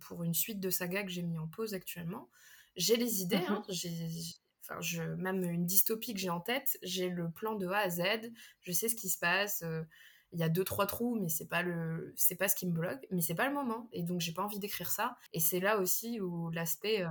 pour 0.00 0.22
une 0.22 0.34
suite 0.34 0.60
de 0.60 0.70
sagas 0.70 1.02
que 1.02 1.10
j'ai 1.10 1.22
mis 1.22 1.38
en 1.38 1.48
pause 1.48 1.74
actuellement. 1.74 2.28
J'ai 2.76 2.96
les 2.96 3.22
idées, 3.22 3.44
hein, 3.48 3.64
uh-huh. 3.68 3.72
j'ai 3.72 4.36
enfin, 4.68 4.80
je, 4.80 5.02
même 5.02 5.42
une 5.44 5.66
dystopie 5.66 6.14
que 6.14 6.20
j'ai 6.20 6.30
en 6.30 6.40
tête, 6.40 6.78
j'ai 6.82 7.08
le 7.08 7.30
plan 7.30 7.54
de 7.54 7.66
A 7.68 7.78
à 7.78 7.90
Z, 7.90 8.02
je 8.60 8.72
sais 8.72 8.88
ce 8.88 8.94
qui 8.94 9.08
se 9.08 9.18
passe. 9.18 9.62
Euh, 9.62 9.82
il 10.32 10.38
y 10.38 10.42
a 10.42 10.50
deux 10.50 10.64
trois 10.64 10.86
trous, 10.86 11.18
mais 11.18 11.30
c'est 11.30 11.46
pas 11.48 11.62
le, 11.62 12.12
c'est 12.16 12.36
pas 12.36 12.48
ce 12.48 12.54
qui 12.54 12.66
me 12.66 12.72
bloque, 12.72 13.06
mais 13.10 13.22
c'est 13.22 13.34
pas 13.34 13.48
le 13.48 13.54
moment. 13.54 13.88
Et 13.92 14.02
donc 14.02 14.20
j'ai 14.20 14.32
pas 14.32 14.42
envie 14.42 14.58
d'écrire 14.58 14.90
ça. 14.90 15.16
Et 15.32 15.40
c'est 15.40 15.60
là 15.60 15.78
aussi 15.78 16.20
où 16.20 16.50
l'aspect 16.50 17.02
euh, 17.02 17.08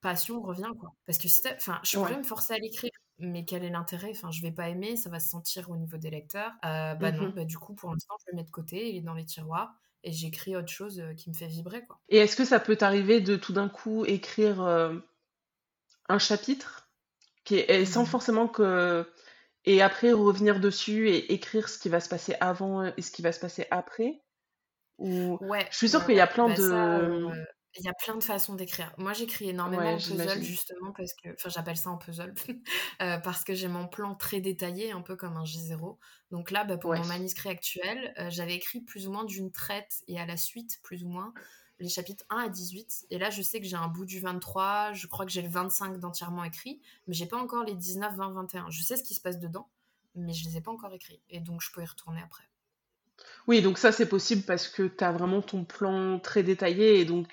passion 0.00 0.40
revient 0.40 0.70
quoi. 0.78 0.94
Parce 1.06 1.18
que 1.18 1.26
enfin, 1.56 1.80
je 1.82 1.96
pourrais 1.96 2.16
me 2.16 2.22
forcer 2.22 2.54
à 2.54 2.58
l'écrire, 2.58 2.92
mais 3.18 3.44
quel 3.44 3.64
est 3.64 3.70
l'intérêt? 3.70 4.10
Enfin, 4.10 4.30
je 4.30 4.40
vais 4.40 4.52
pas 4.52 4.68
aimer, 4.68 4.96
ça 4.96 5.10
va 5.10 5.18
se 5.18 5.28
sentir 5.30 5.68
au 5.68 5.76
niveau 5.76 5.96
des 5.96 6.10
lecteurs. 6.10 6.52
Euh, 6.64 6.94
bah 6.94 7.10
non, 7.10 7.28
mmh 7.28 7.32
bah, 7.32 7.44
du 7.44 7.58
coup 7.58 7.74
pour 7.74 7.90
l'instant 7.90 8.14
je 8.24 8.30
le 8.30 8.36
mets 8.36 8.44
de 8.44 8.50
côté, 8.50 8.88
il 8.90 8.98
est 8.98 9.02
dans 9.02 9.14
les 9.14 9.24
tiroirs 9.24 9.74
et 10.04 10.12
j'écris 10.12 10.54
autre 10.54 10.68
chose 10.68 11.02
qui 11.16 11.30
me 11.30 11.34
fait 11.34 11.48
vibrer 11.48 11.84
quoi. 11.84 11.98
Et 12.08 12.18
est-ce 12.18 12.36
que 12.36 12.44
ça 12.44 12.60
peut 12.60 12.76
t'arriver 12.76 13.20
de 13.20 13.34
tout 13.34 13.52
d'un 13.52 13.68
coup 13.68 14.04
écrire 14.04 14.60
un 16.08 16.18
chapitre? 16.18 16.83
Qui 17.44 17.56
est, 17.56 17.84
sans 17.84 18.02
mmh. 18.02 18.06
forcément 18.06 18.48
que 18.48 19.06
et 19.66 19.82
après 19.82 20.12
revenir 20.12 20.60
dessus 20.60 21.08
et 21.08 21.32
écrire 21.32 21.68
ce 21.68 21.78
qui 21.78 21.88
va 21.88 22.00
se 22.00 22.08
passer 22.08 22.34
avant 22.40 22.84
et 22.84 23.02
ce 23.02 23.10
qui 23.10 23.22
va 23.22 23.32
se 23.32 23.40
passer 23.40 23.66
après 23.70 24.20
ou 24.98 25.38
ouais 25.40 25.66
je 25.70 25.76
suis 25.76 25.88
sûre 25.88 26.04
qu'il 26.04 26.16
y 26.16 26.20
a 26.20 26.26
plein 26.26 26.48
bah, 26.48 26.54
de 26.54 26.62
euh, 26.62 27.44
il 27.76 27.84
y 27.84 27.88
a 27.88 27.92
plein 27.94 28.14
de 28.16 28.22
façons 28.22 28.54
d'écrire. 28.54 28.92
Moi, 28.98 29.12
j'écris 29.12 29.50
énormément 29.50 29.94
en 29.94 29.96
puzzle 29.96 30.42
justement 30.42 30.92
parce 30.92 31.12
que, 31.14 31.30
enfin, 31.30 31.48
j'appelle 31.48 31.76
ça 31.76 31.90
en 31.90 31.98
puzzle 31.98 32.32
euh, 33.02 33.18
parce 33.18 33.42
que 33.42 33.54
j'ai 33.54 33.68
mon 33.68 33.88
plan 33.88 34.14
très 34.14 34.40
détaillé, 34.40 34.92
un 34.92 35.02
peu 35.02 35.16
comme 35.16 35.36
un 35.36 35.44
J0. 35.44 35.98
Donc 36.30 36.50
là, 36.50 36.64
bah, 36.64 36.76
pour 36.76 36.94
mon 36.94 37.04
manuscrit 37.04 37.48
actuel, 37.48 38.14
euh, 38.18 38.30
j'avais 38.30 38.54
écrit 38.54 38.80
plus 38.80 39.08
ou 39.08 39.12
moins 39.12 39.24
d'une 39.24 39.50
traite 39.50 40.02
et 40.06 40.20
à 40.20 40.26
la 40.26 40.36
suite, 40.36 40.78
plus 40.82 41.02
ou 41.04 41.08
moins, 41.08 41.32
les 41.78 41.88
chapitres 41.88 42.24
1 42.30 42.36
à 42.36 42.48
18. 42.48 43.06
Et 43.10 43.18
là, 43.18 43.30
je 43.30 43.42
sais 43.42 43.60
que 43.60 43.66
j'ai 43.66 43.76
un 43.76 43.88
bout 43.88 44.04
du 44.04 44.20
23, 44.20 44.92
je 44.92 45.06
crois 45.06 45.24
que 45.24 45.32
j'ai 45.32 45.42
le 45.42 45.48
25 45.48 45.98
d'entièrement 45.98 46.44
écrit, 46.44 46.80
mais 47.06 47.14
j'ai 47.14 47.26
pas 47.26 47.38
encore 47.38 47.64
les 47.64 47.74
19, 47.74 48.14
20, 48.14 48.32
21. 48.32 48.70
Je 48.70 48.82
sais 48.82 48.96
ce 48.96 49.02
qui 49.02 49.14
se 49.14 49.20
passe 49.20 49.38
dedans, 49.38 49.68
mais 50.14 50.32
je 50.32 50.44
les 50.48 50.56
ai 50.56 50.60
pas 50.60 50.70
encore 50.70 50.92
écrits. 50.92 51.20
Et 51.30 51.40
donc, 51.40 51.60
je 51.60 51.70
peux 51.72 51.82
y 51.82 51.86
retourner 51.86 52.20
après. 52.22 52.44
Oui, 53.46 53.62
donc 53.62 53.78
ça, 53.78 53.92
c'est 53.92 54.08
possible 54.08 54.42
parce 54.42 54.68
que 54.68 54.84
tu 54.84 55.04
as 55.04 55.12
vraiment 55.12 55.42
ton 55.42 55.64
plan 55.64 56.18
très 56.18 56.42
détaillé 56.42 57.00
et 57.00 57.04
donc 57.04 57.28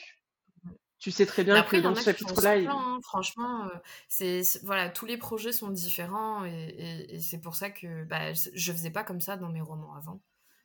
tu 0.99 1.09
sais 1.09 1.25
très 1.25 1.43
bien 1.43 1.63
que 1.63 1.77
dans 1.77 1.95
ce 1.95 2.03
chapitre-là. 2.03 2.57
Il... 2.57 2.67
Hein, 2.67 2.99
franchement, 3.03 3.65
euh, 3.65 3.69
c'est 4.07 4.43
voilà, 4.63 4.89
tous 4.89 5.07
les 5.07 5.17
projets 5.17 5.51
sont 5.51 5.69
différents 5.69 6.45
et, 6.45 7.17
c'est 7.19 7.39
pour 7.39 7.55
ça 7.55 7.71
que 7.71 8.03
bah, 8.03 8.33
je 8.33 8.71
faisais 8.71 8.91
pas 8.91 9.03
comme 9.03 9.21
ça 9.21 9.35
dans 9.35 9.49
mes 9.49 9.61
romans 9.61 9.95
avant. 9.95 10.19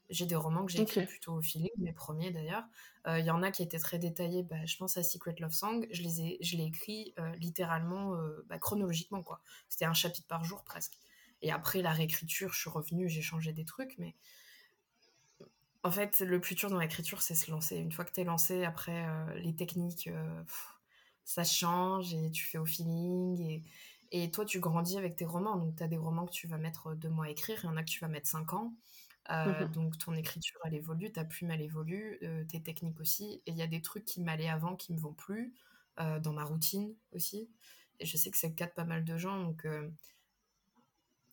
J'ai 0.09 0.27
des 0.27 0.37
romans 0.37 0.65
que 0.65 0.73
j'ai 0.73 0.83
écrits 0.83 1.07
plutôt 1.07 1.35
au 1.35 1.43
feeling, 1.43 1.71
mes 1.79 1.93
premiers 1.93 2.31
d'ailleurs. 2.31 2.65
Il 3.07 3.11
euh, 3.11 3.19
y 3.21 3.31
en 3.31 3.43
a 3.43 3.51
qui 3.51 3.63
étaient 3.63 3.79
très 3.79 3.99
détaillés, 3.99 4.43
bah, 4.43 4.65
je 4.65 4.77
pense 4.77 4.97
à 4.97 5.03
Secret 5.03 5.35
Love 5.39 5.53
Song. 5.53 5.87
Je 5.91 6.03
les 6.03 6.21
ai, 6.21 6.39
je 6.41 6.57
l'ai 6.57 6.65
écrit 6.65 7.15
euh, 7.19 7.35
littéralement, 7.37 8.15
euh, 8.15 8.45
bah, 8.49 8.59
chronologiquement 8.59 9.23
quoi. 9.23 9.41
C'était 9.69 9.85
un 9.85 9.95
chapitre 9.95 10.27
par 10.29 10.45
jour 10.45 10.65
presque. 10.65 10.99
Et 11.43 11.51
après 11.51 11.83
la 11.83 11.91
réécriture, 11.91 12.53
je 12.53 12.61
suis 12.61 12.71
revenue, 12.71 13.09
j'ai 13.09 13.23
changé 13.23 13.53
des 13.53 13.65
trucs, 13.65 13.97
mais 13.99 14.15
en 15.83 15.91
fait, 15.91 16.21
le 16.21 16.41
plus 16.41 16.55
dur 16.55 16.71
dans 16.71 16.79
l'écriture, 16.79 17.23
c'est 17.23 17.35
se 17.35 17.51
lancer. 17.51 17.77
Une 17.77 17.93
fois 17.93 18.05
que 18.05 18.13
tu 18.13 18.21
es 18.21 18.25
lancé, 18.25 18.65
après 18.65 19.07
les 19.37 19.55
techniques, 19.55 20.11
ça 21.25 21.45
change 21.45 22.13
et 22.15 22.31
tu 22.33 22.45
fais 22.45 22.59
au 22.59 22.65
feeling 22.65 23.41
et 23.41 23.63
et 24.13 24.31
toi, 24.31 24.45
tu 24.45 24.61
grandis 24.61 24.99
avec 24.99 25.17
tes 25.17 25.25
romans. 25.25 25.57
Donc, 25.57 25.77
tu 25.77 25.83
as 25.83 25.89
des 25.89 25.97
romans 25.97 26.27
que 26.27 26.33
tu 26.33 26.47
vas 26.47 26.59
mettre 26.59 26.95
deux 26.95 27.09
mois 27.09 27.27
à 27.27 27.31
écrire, 27.31 27.59
il 27.63 27.67
y 27.67 27.69
en 27.69 27.77
a 27.77 27.83
que 27.83 27.91
tu 27.91 28.01
vas 28.01 28.09
mettre 28.09 28.29
cinq 28.29 28.53
ans. 28.53 28.73
Euh, 29.31 29.65
mmh 29.65 29.73
donc 29.73 29.99
ton 29.99 30.15
écriture 30.15 30.61
elle 30.65 30.75
évolue, 30.75 31.11
ta 31.11 31.25
plume 31.25 31.51
elle 31.51 31.61
évolue, 31.61 32.19
euh, 32.23 32.45
tes 32.45 32.63
techniques 32.63 33.01
aussi. 33.01 33.43
Et 33.47 33.51
il 33.51 33.57
y 33.57 33.63
a 33.63 33.67
des 33.67 33.83
trucs 33.83 34.05
qui 34.05 34.21
m'allaient 34.21 34.49
avant 34.49 34.77
qui 34.77 34.93
me 34.93 34.99
vont 34.99 35.13
plus, 35.13 35.53
euh, 36.01 36.21
dans 36.21 36.33
ma 36.33 36.45
routine 36.45 36.95
aussi. 37.13 37.49
Et 37.99 38.07
je 38.07 38.17
sais 38.17 38.31
que 38.31 38.37
c'est 38.37 38.49
le 38.49 38.55
cas 38.55 38.67
de 38.67 38.73
pas 38.73 38.85
mal 38.85 39.05
de 39.05 39.17
gens, 39.17 39.41
donc 39.43 39.67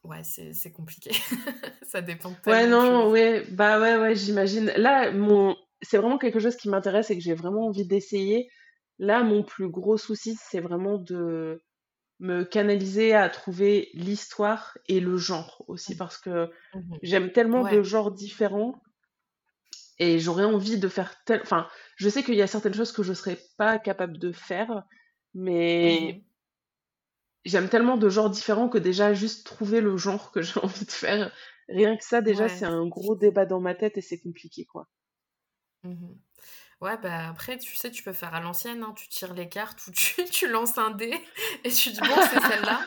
ouais, 0.04 0.24
c'est 0.24 0.72
compliqué. 0.72 1.12
ça 1.84 2.02
dépend 2.02 2.32
de 2.32 2.36
Ouais, 2.50 2.68
non, 2.68 3.10
ouais, 3.10 3.46
bah 3.52 3.80
ouais, 3.80 3.98
ouais, 3.98 4.16
j'imagine. 4.16 4.72
Là, 4.78 5.12
mon... 5.12 5.56
c'est 5.82 5.98
vraiment 5.98 6.18
quelque 6.18 6.40
chose 6.40 6.56
qui 6.56 6.70
m'intéresse 6.70 7.12
et 7.12 7.16
que 7.16 7.24
j'ai 7.24 7.34
vraiment 7.34 7.68
envie 7.68 7.86
d'essayer. 7.86 8.50
Là, 9.00 9.24
mon 9.24 9.44
plus 9.44 9.70
gros 9.70 9.98
souci, 9.98 10.38
c'est 10.40 10.62
vraiment 10.62 10.98
de 10.98 11.62
me 12.24 12.46
canaliser 12.46 13.14
à 13.14 13.30
trouver 13.30 13.90
l'histoire 13.94 14.78
et 14.88 15.02
le 15.02 15.18
genre 15.18 15.66
aussi 15.68 15.94
mmh. 15.94 15.98
parce 15.98 16.18
que 16.18 16.50
mmh. 16.74 16.96
j'aime 17.04 17.32
tellement 17.34 17.70
de 17.70 17.84
genres 17.84 18.12
différents 18.12 18.82
et 20.00 20.20
j'aurais 20.20 20.46
envie 20.46 20.80
de 20.80 20.88
faire 20.88 21.22
tel 21.26 21.42
enfin 21.44 21.68
je 21.98 22.08
sais 22.08 22.24
qu'il 22.24 22.36
y 22.36 22.42
a 22.42 22.48
certaines 22.48 22.74
choses 22.74 22.94
que 22.94 23.04
je 23.04 23.12
serais 23.12 23.38
pas 23.58 23.78
capable 23.78 24.18
de 24.18 24.32
faire 24.32 24.84
mais 25.34 26.16
mmh 26.16 26.34
j'aime 27.46 27.68
tellement 27.68 27.98
de 27.98 28.08
genres 28.08 28.30
différents 28.30 28.70
que 28.70 28.78
déjà 28.78 29.14
juste 29.14 29.46
trouver 29.46 29.82
le 29.82 29.98
genre 29.98 30.32
que 30.32 30.42
j'ai 30.42 30.62
envie 30.62 30.86
de 30.86 30.92
faire 30.92 31.30
rien 31.68 31.98
que 31.98 32.06
ça 32.06 32.22
déjà 32.22 32.48
c'est 32.48 32.64
un 32.64 32.88
gros 32.88 33.18
débat 33.18 33.46
dans 33.46 33.60
ma 33.60 33.76
tête 33.76 33.98
et 33.98 34.02
c'est 34.02 34.22
compliqué 34.22 34.64
quoi 34.64 34.88
Ouais, 36.84 36.98
bah 36.98 37.30
après, 37.30 37.58
tu 37.58 37.76
sais, 37.78 37.92
tu 37.92 38.04
peux 38.04 38.12
faire 38.12 38.34
à 38.36 38.42
l'ancienne, 38.42 38.84
hein. 38.84 38.94
tu 38.98 39.08
tires 39.08 39.34
les 39.34 39.48
cartes 39.48 39.88
ou 39.88 39.92
tu, 39.92 40.26
tu 40.32 40.50
lances 40.50 40.78
un 40.78 40.92
dé 40.92 41.14
et 41.64 41.72
tu 41.72 41.92
dis, 41.92 42.02
bon, 42.02 42.20
c'est 42.30 42.42
celle-là, 42.42 42.86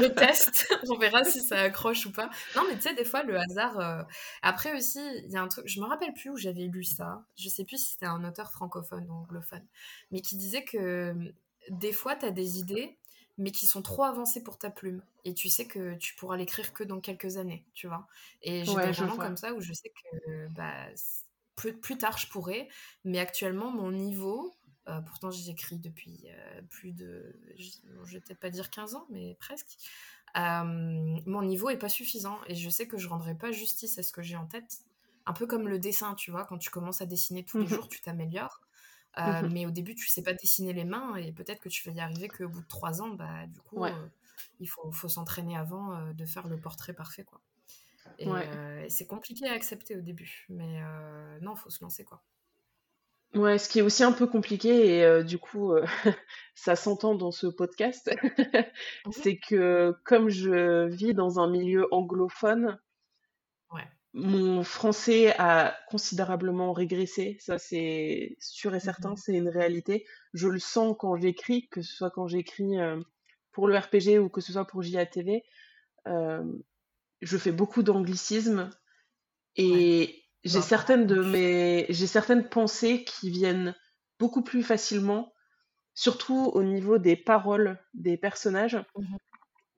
je 0.00 0.06
teste, 0.06 0.66
on 0.90 0.98
verra 0.98 1.22
si 1.24 1.40
ça 1.42 1.60
accroche 1.60 2.04
ou 2.06 2.12
pas. 2.12 2.30
Non, 2.56 2.62
mais 2.68 2.74
tu 2.76 2.82
sais, 2.82 2.94
des 2.94 3.04
fois, 3.04 3.22
le 3.22 3.38
hasard. 3.38 3.78
euh, 3.78 4.02
Après 4.42 4.76
aussi, 4.76 4.98
il 5.24 5.30
y 5.30 5.36
a 5.36 5.42
un 5.42 5.46
truc, 5.48 5.68
je 5.68 5.80
me 5.80 5.86
rappelle 5.86 6.12
plus 6.14 6.30
où 6.30 6.36
j'avais 6.36 6.64
lu 6.66 6.82
ça, 6.82 7.24
je 7.36 7.48
sais 7.48 7.64
plus 7.64 7.78
si 7.80 7.92
c'était 7.92 8.06
un 8.06 8.24
auteur 8.24 8.50
francophone 8.50 9.06
ou 9.08 9.12
anglophone, 9.14 9.64
mais 10.10 10.20
qui 10.20 10.36
disait 10.36 10.64
que 10.64 11.10
hum, 11.12 11.32
des 11.70 11.92
fois, 11.92 12.16
tu 12.16 12.26
as 12.26 12.32
des 12.32 12.58
idées, 12.58 12.98
mais 13.38 13.52
qui 13.52 13.66
sont 13.66 13.82
trop 13.82 14.02
avancées 14.04 14.42
pour 14.42 14.58
ta 14.58 14.70
plume. 14.70 15.02
Et 15.24 15.34
tu 15.34 15.48
sais 15.48 15.66
que 15.68 15.94
tu 15.94 16.16
pourras 16.16 16.36
l'écrire 16.36 16.72
que 16.72 16.82
dans 16.82 17.00
quelques 17.00 17.36
années, 17.36 17.64
tu 17.74 17.86
vois. 17.86 18.08
Et 18.42 18.64
j'ai 18.64 18.80
des 18.80 18.90
Ouais, 18.90 18.94
moments 18.94 19.18
comme 19.18 19.36
ça 19.36 19.54
où 19.54 19.60
je 19.60 19.72
sais 19.72 19.90
que 19.90 20.48
bah, 20.48 20.88
plus, 21.58 21.76
plus 21.76 21.98
tard 21.98 22.16
je 22.16 22.28
pourrais, 22.28 22.68
mais 23.04 23.18
actuellement 23.18 23.70
mon 23.72 23.90
niveau, 23.90 24.54
euh, 24.88 25.00
pourtant 25.02 25.30
j'écris 25.30 25.78
depuis 25.78 26.26
euh, 26.28 26.62
plus 26.70 26.92
de, 26.92 27.36
je, 27.58 28.12
vais 28.14 28.20
peut-être 28.20 28.38
pas 28.38 28.50
dire 28.50 28.70
15 28.70 28.94
ans, 28.94 29.06
mais 29.10 29.36
presque, 29.40 29.76
euh, 30.36 30.62
mon 31.26 31.42
niveau 31.42 31.68
est 31.68 31.76
pas 31.78 31.88
suffisant 31.88 32.38
et 32.46 32.54
je 32.54 32.70
sais 32.70 32.86
que 32.86 32.96
je 32.96 33.08
rendrai 33.08 33.34
pas 33.34 33.50
justice 33.50 33.98
à 33.98 34.04
ce 34.04 34.12
que 34.12 34.22
j'ai 34.22 34.36
en 34.36 34.46
tête. 34.46 34.78
Un 35.26 35.32
peu 35.32 35.46
comme 35.46 35.68
le 35.68 35.78
dessin, 35.78 36.14
tu 36.14 36.30
vois, 36.30 36.44
quand 36.46 36.58
tu 36.58 36.70
commences 36.70 37.02
à 37.02 37.06
dessiner 37.06 37.44
tous 37.44 37.58
les 37.58 37.66
Mhm, 37.66 37.68
jours, 37.68 37.88
tu 37.88 38.00
t'améliores. 38.00 38.60
Mhm. 39.24 39.50
mais 39.50 39.66
au 39.66 39.70
début, 39.72 39.96
tu 39.96 40.06
sais 40.06 40.22
pas 40.22 40.32
dessiner 40.32 40.72
les 40.72 40.84
mains 40.84 41.16
et 41.16 41.32
peut-être 41.32 41.60
que 41.60 41.68
tu 41.68 41.86
vas 41.88 41.94
y 41.94 42.00
arriver 42.00 42.28
qu'au 42.28 42.48
bout 42.48 42.60
de 42.62 42.68
trois 42.68 43.02
ans, 43.02 43.08
bah, 43.10 43.46
du 43.48 43.60
coup, 43.60 43.82
Ouais, 43.82 43.94
il 44.60 44.68
faut, 44.68 44.92
faut 44.92 45.08
s'entraîner 45.08 45.56
avant 45.56 46.12
de 46.12 46.24
faire 46.24 46.46
le 46.46 46.56
portrait 46.60 46.92
parfait, 46.94 47.24
quoi. 47.24 47.40
Et, 48.18 48.26
ouais. 48.28 48.48
euh, 48.48 48.84
et 48.84 48.90
c'est 48.90 49.06
compliqué 49.06 49.46
à 49.48 49.52
accepter 49.52 49.96
au 49.96 50.00
début, 50.00 50.46
mais 50.48 50.80
euh, 50.82 51.38
non, 51.40 51.54
faut 51.56 51.70
se 51.70 51.82
lancer, 51.82 52.04
quoi. 52.04 52.22
Ouais, 53.34 53.58
ce 53.58 53.68
qui 53.68 53.78
est 53.78 53.82
aussi 53.82 54.02
un 54.04 54.12
peu 54.12 54.26
compliqué, 54.26 54.96
et 54.98 55.04
euh, 55.04 55.22
du 55.22 55.38
coup, 55.38 55.72
euh, 55.72 55.84
ça 56.54 56.76
s'entend 56.76 57.14
dans 57.14 57.30
ce 57.30 57.46
podcast, 57.46 58.10
c'est 59.10 59.36
que 59.38 59.94
comme 60.04 60.30
je 60.30 60.86
vis 60.86 61.12
dans 61.14 61.38
un 61.38 61.48
milieu 61.50 61.86
anglophone, 61.92 62.78
Ouais. 63.70 63.84
mon 64.14 64.62
français 64.64 65.34
a 65.38 65.76
considérablement 65.88 66.72
régressé. 66.72 67.36
Ça, 67.40 67.58
c'est 67.58 68.36
sûr 68.40 68.74
et 68.74 68.80
certain, 68.80 69.10
Mhm. 69.10 69.16
c'est 69.16 69.34
une 69.34 69.48
réalité. 69.50 70.06
Je 70.32 70.48
le 70.48 70.58
sens 70.58 70.96
quand 70.98 71.16
j'écris, 71.16 71.68
que 71.68 71.82
ce 71.82 71.94
soit 71.94 72.10
quand 72.10 72.26
j'écris 72.28 72.76
pour 73.52 73.68
le 73.68 73.76
RPG 73.76 74.18
ou 74.18 74.30
que 74.30 74.40
ce 74.40 74.52
soit 74.52 74.66
pour 74.66 74.82
JATV. 74.82 75.42
euh, 76.06 76.44
je 77.22 77.36
fais 77.38 77.52
beaucoup 77.52 77.82
d'anglicismes 77.82 78.70
Ouais. 79.70 79.84
et 79.96 80.24
j'ai 80.44 80.60
Bah, 80.60 80.62
certaines 80.62 81.06
de 81.06 81.22
mes, 81.22 81.86
j'ai 81.90 82.06
certaines 82.08 82.48
pensées 82.48 83.04
qui 83.04 83.30
viennent 83.30 83.76
beaucoup 84.20 84.42
plus 84.42 84.62
facilement, 84.62 85.32
surtout 85.94 86.50
au 86.54 86.62
niveau 86.64 86.98
des 86.98 87.16
paroles 87.16 87.80
des 87.94 88.18
personnages, 88.18 88.78
Mhm. 88.94 89.16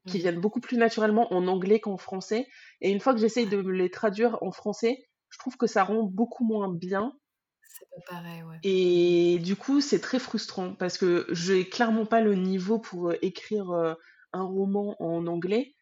qui 0.06 0.18
Mhm. 0.18 0.18
viennent 0.18 0.40
beaucoup 0.42 0.60
plus 0.60 0.76
naturellement 0.76 1.32
en 1.32 1.46
anglais 1.46 1.80
qu'en 1.80 1.96
français. 1.96 2.46
Et 2.82 2.90
une 2.90 3.00
fois 3.00 3.14
que 3.14 3.18
j'essaye 3.20 3.48
de 3.48 3.56
les 3.58 3.90
traduire 3.90 4.42
en 4.42 4.52
français, 4.52 5.08
je 5.30 5.38
trouve 5.38 5.56
que 5.56 5.66
ça 5.66 5.84
rend 5.84 6.02
beaucoup 6.02 6.44
moins 6.44 6.68
bien. 6.70 7.18
C'est 7.62 7.88
pas 7.88 8.02
pareil, 8.16 8.42
ouais. 8.42 8.60
Et 8.62 9.38
du 9.42 9.56
coup, 9.56 9.80
c'est 9.80 10.00
très 10.00 10.18
frustrant 10.18 10.74
parce 10.74 10.98
que 10.98 11.26
j'ai 11.30 11.68
clairement 11.68 12.04
pas 12.06 12.20
le 12.20 12.34
niveau 12.34 12.78
pour 12.78 13.12
écrire 13.22 13.70
euh, 13.70 13.94
un 14.32 14.42
roman 14.42 14.96
en 15.00 15.26
anglais, 15.26 15.74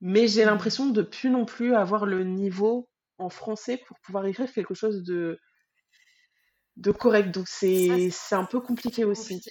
mais 0.00 0.28
j'ai 0.28 0.44
l'impression 0.44 0.86
de 0.90 1.02
plus 1.02 1.30
non 1.30 1.44
plus 1.44 1.74
avoir 1.74 2.06
le 2.06 2.24
niveau 2.24 2.88
en 3.18 3.30
français 3.30 3.78
pour 3.86 3.98
pouvoir 4.00 4.26
écrire 4.26 4.52
quelque 4.52 4.74
chose 4.74 5.02
de, 5.04 5.38
de 6.76 6.92
correct. 6.92 7.30
Donc 7.30 7.46
c'est 7.46 8.08
c'est 8.10 8.34
un 8.34 8.46
peu 8.46 8.60
compliqué 8.60 9.04
aussi. 9.04 9.42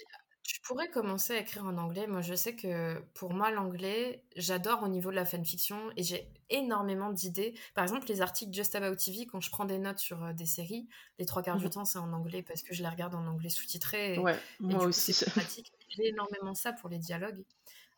Tu 0.42 0.60
pourrais 0.62 0.88
commencer 0.88 1.34
à 1.34 1.40
écrire 1.40 1.64
en 1.66 1.76
anglais. 1.76 2.06
Moi, 2.06 2.22
je 2.22 2.32
sais 2.34 2.56
que 2.56 3.00
pour 3.14 3.34
moi, 3.34 3.50
l'anglais, 3.50 4.24
j'adore 4.36 4.82
au 4.82 4.88
niveau 4.88 5.10
de 5.10 5.16
la 5.16 5.26
fanfiction 5.26 5.90
et 5.96 6.02
j'ai 6.02 6.32
énormément 6.48 7.10
d'idées. 7.12 7.54
Par 7.74 7.84
exemple, 7.84 8.06
les 8.08 8.22
articles 8.22 8.52
Just 8.54 8.74
About 8.74 8.96
TV, 8.96 9.26
quand 9.26 9.40
je 9.40 9.50
prends 9.50 9.66
des 9.66 9.78
notes 9.78 9.98
sur 9.98 10.24
euh, 10.24 10.32
des 10.32 10.46
séries, 10.46 10.88
les 11.18 11.26
trois 11.26 11.42
quarts 11.42 11.58
du 11.58 11.68
Mhm. 11.68 11.70
temps, 11.70 11.84
c'est 11.84 11.98
en 11.98 12.12
anglais 12.14 12.42
parce 12.42 12.62
que 12.62 12.72
je 12.74 12.82
les 12.82 12.88
regarde 12.88 13.14
en 13.14 13.26
anglais 13.26 13.50
sous-titré 13.50 14.24
Ouais, 14.24 14.38
moi 14.60 14.84
coup, 14.86 14.86
aussi. 14.86 15.14
pratique. 15.28 15.72
J'ai 15.88 16.08
énormément 16.08 16.54
ça 16.54 16.72
pour 16.72 16.88
les 16.88 16.98
dialogues. 16.98 17.44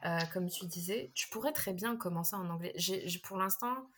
Euh, 0.05 0.19
comme 0.33 0.49
tu 0.49 0.67
disais, 0.67 1.13
tu 1.15 1.29
pourrais 1.29 1.53
très 1.53 1.73
bien 1.73 1.97
commencer 1.97 2.37
en 2.37 2.49
anglais. 2.51 2.73
J'ai, 2.77 3.07
pour 3.23 3.37
l'instant, 3.37 3.89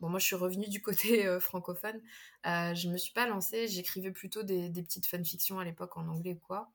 bon, 0.00 0.08
moi 0.08 0.18
je 0.18 0.26
suis 0.26 0.36
revenue 0.36 0.68
du 0.68 0.82
côté 0.82 1.26
euh, 1.26 1.40
francophone. 1.40 2.00
Euh, 2.46 2.74
je 2.74 2.88
me 2.88 2.96
suis 2.96 3.12
pas 3.12 3.26
lancée, 3.26 3.68
j'écrivais 3.68 4.12
plutôt 4.12 4.42
des, 4.42 4.68
des 4.68 4.82
petites 4.82 5.06
fanfictions 5.06 5.58
à 5.58 5.64
l'époque 5.64 5.96
en 5.96 6.06
anglais 6.08 6.34
ou 6.34 6.46
quoi. 6.46 6.70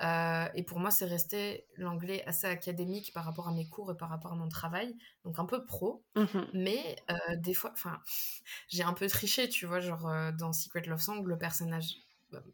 Euh, 0.00 0.46
et 0.54 0.62
pour 0.62 0.78
moi, 0.78 0.92
c'est 0.92 1.06
resté 1.06 1.66
l'anglais 1.76 2.22
assez 2.24 2.46
académique 2.46 3.12
par 3.12 3.24
rapport 3.24 3.48
à 3.48 3.52
mes 3.52 3.68
cours 3.68 3.90
et 3.90 3.96
par 3.96 4.08
rapport 4.08 4.32
à 4.32 4.36
mon 4.36 4.48
travail, 4.48 4.96
donc 5.24 5.40
un 5.40 5.44
peu 5.44 5.66
pro. 5.66 6.04
Mhm. 6.14 6.46
Mais 6.54 6.96
des 7.38 7.52
fois, 7.52 7.72
enfin, 7.72 8.00
j'ai 8.68 8.84
un 8.84 8.92
peu 8.92 9.08
triché, 9.08 9.48
tu 9.48 9.66
vois, 9.66 9.80
genre 9.80 10.08
dans 10.38 10.52
Secret 10.52 10.82
Love 10.82 11.00
Song, 11.00 11.24
le 11.26 11.36
personnage 11.36 11.96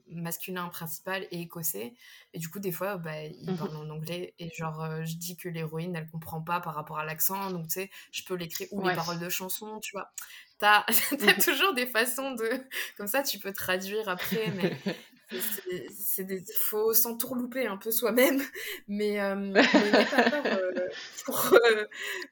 masculin 0.09 0.69
principal 0.69 1.25
est 1.25 1.41
écossais, 1.43 1.95
et 2.33 2.39
du 2.39 2.49
coup, 2.49 2.61
des 2.61 2.73
fois, 2.73 2.97
bah, 2.99 3.23
il 3.25 3.53
Mhm. 3.53 3.57
parle 3.57 3.77
en 3.77 3.89
anglais, 3.91 4.35
et 4.39 4.51
genre, 4.57 4.83
euh, 4.83 5.05
je 5.05 5.17
dis 5.17 5.37
que 5.37 5.49
l'héroïne, 5.49 5.97
elle 5.97 6.09
comprend 6.11 6.43
pas 6.43 6.61
par 6.61 6.75
rapport 6.75 6.99
à 6.99 7.05
l'accent, 7.05 7.51
donc 7.51 7.69
tu 7.69 7.75
sais, 7.75 7.91
je 8.13 8.23
peux 8.25 8.35
l'écrire, 8.35 8.69
ou 8.73 8.81
les 8.81 8.91
paroles 8.93 9.19
de 9.19 9.29
chansons, 9.29 9.81
tu 9.81 9.93
vois. 9.97 10.13
T'as 10.59 10.85
t'as 11.19 11.35
Mhm. 11.37 11.45
toujours 11.45 11.75
des 11.75 11.87
façons 11.87 12.33
de. 12.35 12.49
Comme 12.97 13.07
ça, 13.09 13.23
tu 13.23 13.39
peux 13.39 13.53
traduire 13.53 14.09
après, 14.09 14.51
mais 14.53 14.75
c'est- 15.31 16.25
des 16.25 16.43
faut 16.59 16.93
s'entourlouper 16.95 17.67
un 17.67 17.77
peu 17.77 17.91
soi-même 17.91 18.41
mais 18.89 19.21
euh, 19.21 19.53
pas 19.53 20.31
peur 20.31 20.43
euh, 20.47 20.89
pour 21.25 21.53
euh, 21.55 21.85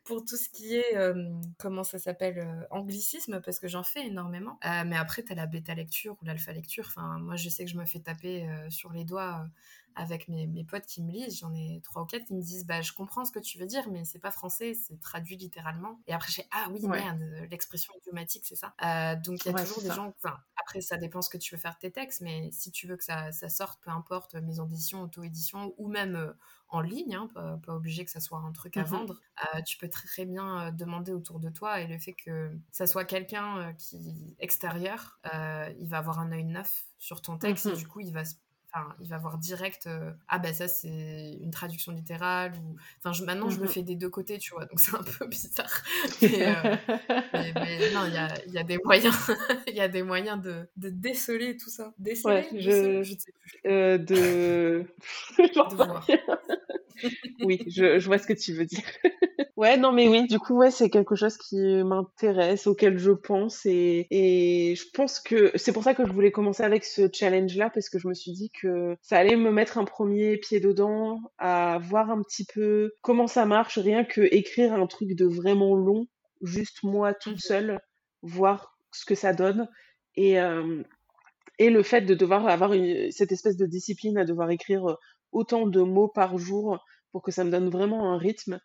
pour 0.04 0.24
tout 0.24 0.36
ce 0.36 0.48
qui 0.48 0.76
est 0.76 0.96
comment 1.58 1.84
ça 1.84 1.98
s'appelle 1.98 2.66
anglicisme 2.70 3.40
parce 3.44 3.58
que 3.58 3.68
j'en 3.68 3.82
fais 3.82 4.06
énormément. 4.06 4.58
Mais 4.86 4.96
après 4.96 5.22
t'as 5.22 5.34
la 5.34 5.46
bêta 5.46 5.74
lecture 5.74 6.16
ou 6.22 6.24
l'alpha 6.24 6.52
lecture 6.52 6.84
enfin 6.88 7.18
moi 7.18 7.36
je 7.36 7.48
sais 7.48 7.64
que 7.64 7.70
je 7.70 7.76
me 7.76 7.84
fais 7.86 8.00
taper 8.00 8.46
sur 8.70 8.92
les 8.92 9.04
doigts 9.04 9.46
avec 9.96 10.28
mes, 10.28 10.46
mes 10.46 10.64
potes 10.64 10.86
qui 10.86 11.02
me 11.02 11.10
lisent, 11.10 11.38
j'en 11.38 11.54
ai 11.54 11.80
trois 11.82 12.02
ou 12.02 12.06
quatre 12.06 12.26
qui 12.26 12.34
me 12.34 12.42
disent 12.42 12.66
bah 12.66 12.80
je 12.82 12.92
comprends 12.92 13.24
ce 13.24 13.32
que 13.32 13.38
tu 13.38 13.58
veux 13.58 13.66
dire 13.66 13.88
mais 13.90 14.04
c'est 14.04 14.18
pas 14.18 14.30
français, 14.30 14.74
c'est 14.74 14.98
traduit 15.00 15.36
littéralement. 15.36 16.00
Et 16.06 16.12
après 16.14 16.30
j'ai 16.32 16.44
ah 16.52 16.68
oui 16.72 16.86
Ouais. 16.86 17.06
merde, 17.06 17.20
l'expression 17.50 17.92
idiomatique 17.98 18.44
c'est 18.46 18.56
ça. 18.56 18.74
Euh, 18.84 19.16
donc 19.16 19.44
il 19.44 19.48
y 19.48 19.50
a 19.50 19.54
Ouais, 19.54 19.64
toujours 19.64 19.82
des 19.82 19.90
ça. 19.90 19.92
gens, 19.92 20.14
enfin 20.22 20.38
après 20.60 20.80
ça 20.80 20.96
dépend 20.96 21.22
ce 21.22 21.30
que 21.30 21.38
tu 21.38 21.54
veux 21.54 21.60
faire 21.60 21.74
de 21.74 21.78
tes 21.80 21.92
textes, 21.92 22.20
mais 22.20 22.50
si 22.52 22.70
tu 22.70 22.86
veux 22.86 22.96
que 22.96 23.04
ça, 23.04 23.32
ça 23.32 23.48
sorte, 23.48 23.82
peu 23.82 23.90
importe 23.90 24.34
maison 24.34 24.64
d'édition, 24.66 25.02
auto-édition 25.02 25.74
ou 25.78 25.88
même 25.88 26.16
euh, 26.16 26.32
en 26.68 26.80
ligne, 26.80 27.14
hein, 27.14 27.28
pas, 27.34 27.58
pas 27.58 27.74
obligé 27.74 28.04
que 28.04 28.10
ça 28.10 28.20
soit 28.20 28.38
un 28.38 28.52
truc 28.52 28.76
à 28.76 28.84
Mhm. 28.84 28.84
vendre, 28.84 29.20
euh, 29.54 29.60
tu 29.66 29.76
peux 29.76 29.88
très, 29.90 30.08
très 30.08 30.24
bien 30.24 30.68
euh, 30.68 30.70
demander 30.70 31.12
autour 31.12 31.38
de 31.40 31.50
toi 31.50 31.80
et 31.80 31.86
le 31.86 31.98
fait 31.98 32.14
que 32.14 32.58
ça 32.70 32.86
soit 32.86 33.04
quelqu'un 33.04 33.58
euh, 33.58 33.72
qui 33.74 34.36
extérieur, 34.38 35.20
euh, 35.34 35.72
il 35.78 35.88
va 35.88 35.98
avoir 35.98 36.18
un 36.20 36.32
œil 36.32 36.44
neuf 36.44 36.86
sur 36.98 37.20
ton 37.22 37.36
texte 37.38 37.68
et 37.68 37.72
Mhm. 37.72 37.74
du 37.74 37.86
coup 37.86 38.00
il 38.00 38.12
va 38.12 38.24
se 38.24 38.36
Enfin, 38.74 38.94
il 39.00 39.08
va 39.10 39.18
voir 39.18 39.36
direct 39.38 39.86
euh, 39.86 40.12
ah 40.28 40.38
ben 40.38 40.54
ça 40.54 40.66
c'est 40.66 41.38
une 41.42 41.50
traduction 41.50 41.92
littérale 41.92 42.54
ou 42.56 42.76
enfin 42.98 43.12
je, 43.12 43.22
maintenant 43.24 43.50
je 43.50 43.60
le 43.60 43.66
Mhm. 43.66 43.68
fais 43.68 43.82
des 43.82 43.96
deux 43.96 44.08
côtés 44.08 44.38
tu 44.38 44.54
vois 44.54 44.64
donc 44.64 44.80
c'est 44.80 44.94
un 44.96 45.02
peu 45.02 45.26
bizarre 45.26 45.82
mais, 46.22 46.46
euh, 46.46 46.64
mais, 47.32 47.52
mais 47.54 47.90
non 47.90 48.06
il 48.06 48.14
y 48.14 48.18
a, 48.18 48.28
y 48.46 48.58
a 48.58 48.64
des 48.64 48.78
moyens 48.84 49.14
il 49.68 49.74
y 49.74 49.80
a 49.80 49.88
des 49.88 50.02
moyens 50.02 50.40
de, 50.40 50.68
de 50.76 50.88
déceler 50.90 51.56
tout 51.58 51.70
ça 51.70 51.92
déceler 51.98 52.24
Ouais, 52.30 52.48
je, 52.52 53.02
je 53.02 53.14
ne 53.14 53.18
sais 53.18 53.32
plus 53.40 53.60
euh, 53.66 53.98
de, 53.98 54.86
J'en 55.54 55.68
de 55.68 55.76
sais 55.76 55.84
voir. 55.84 56.06
Oui, 57.42 57.60
je, 57.66 57.98
je 57.98 58.06
vois 58.06 58.18
ce 58.18 58.26
que 58.26 58.32
tu 58.32 58.52
veux 58.52 58.66
dire. 58.66 58.82
Ouais, 59.56 59.76
non, 59.76 59.92
mais 59.92 60.08
oui, 60.08 60.26
du 60.26 60.38
coup, 60.38 60.56
ouais, 60.56 60.70
c'est 60.70 60.88
quelque 60.88 61.14
chose 61.14 61.36
qui 61.36 61.56
m'intéresse, 61.84 62.66
auquel 62.66 62.98
je 62.98 63.10
pense, 63.12 63.66
et, 63.66 64.06
et 64.10 64.74
je 64.74 64.84
pense 64.94 65.20
que 65.20 65.52
c'est 65.56 65.72
pour 65.72 65.84
ça 65.84 65.92
que 65.94 66.06
je 66.06 66.10
voulais 66.12 66.30
commencer 66.32 66.62
avec 66.62 66.84
ce 66.84 67.08
challenge-là, 67.12 67.68
parce 67.68 67.90
que 67.90 67.98
je 67.98 68.08
me 68.08 68.14
suis 68.14 68.32
dit 68.32 68.50
que 68.50 68.96
ça 69.02 69.18
allait 69.18 69.36
me 69.36 69.50
mettre 69.52 69.76
un 69.76 69.84
premier 69.84 70.38
pied 70.38 70.58
dedans, 70.58 71.20
à 71.36 71.78
voir 71.82 72.10
un 72.10 72.22
petit 72.22 72.46
peu 72.46 72.92
comment 73.02 73.26
ça 73.26 73.44
marche, 73.44 73.78
rien 73.78 74.04
que 74.04 74.22
écrire 74.22 74.72
un 74.72 74.86
truc 74.86 75.10
de 75.14 75.26
vraiment 75.26 75.76
long, 75.76 76.06
juste 76.40 76.82
moi 76.82 77.12
toute 77.12 77.34
Mhm. 77.34 77.38
seule, 77.38 77.80
voir 78.22 78.78
ce 78.90 79.04
que 79.04 79.14
ça 79.14 79.34
donne, 79.34 79.68
et, 80.16 80.40
euh, 80.40 80.82
et 81.58 81.70
le 81.70 81.82
fait 81.82 82.02
de 82.02 82.14
devoir 82.14 82.46
avoir 82.48 82.72
une- 82.72 83.10
cette 83.12 83.32
espèce 83.32 83.56
de 83.56 83.66
discipline 83.66 84.18
à 84.18 84.24
devoir 84.24 84.50
écrire 84.50 84.96
autant 85.32 85.66
de 85.66 85.80
mots 85.80 86.08
par 86.08 86.38
jour 86.38 86.84
pour 87.10 87.22
que 87.22 87.30
ça 87.30 87.44
me 87.44 87.50
donne 87.50 87.68
vraiment 87.68 88.12
un 88.12 88.18
rythme. 88.18 88.60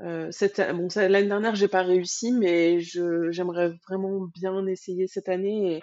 Euh, 0.00 0.30
bon, 0.74 0.88
l'année 0.96 1.28
dernière, 1.28 1.54
j'ai 1.54 1.68
pas 1.68 1.82
réussi, 1.82 2.32
mais 2.32 2.80
j'aimerais 2.80 3.72
vraiment 3.88 4.26
bien 4.34 4.66
essayer 4.66 5.06
cette 5.06 5.28
année. 5.28 5.76
Et 5.76 5.80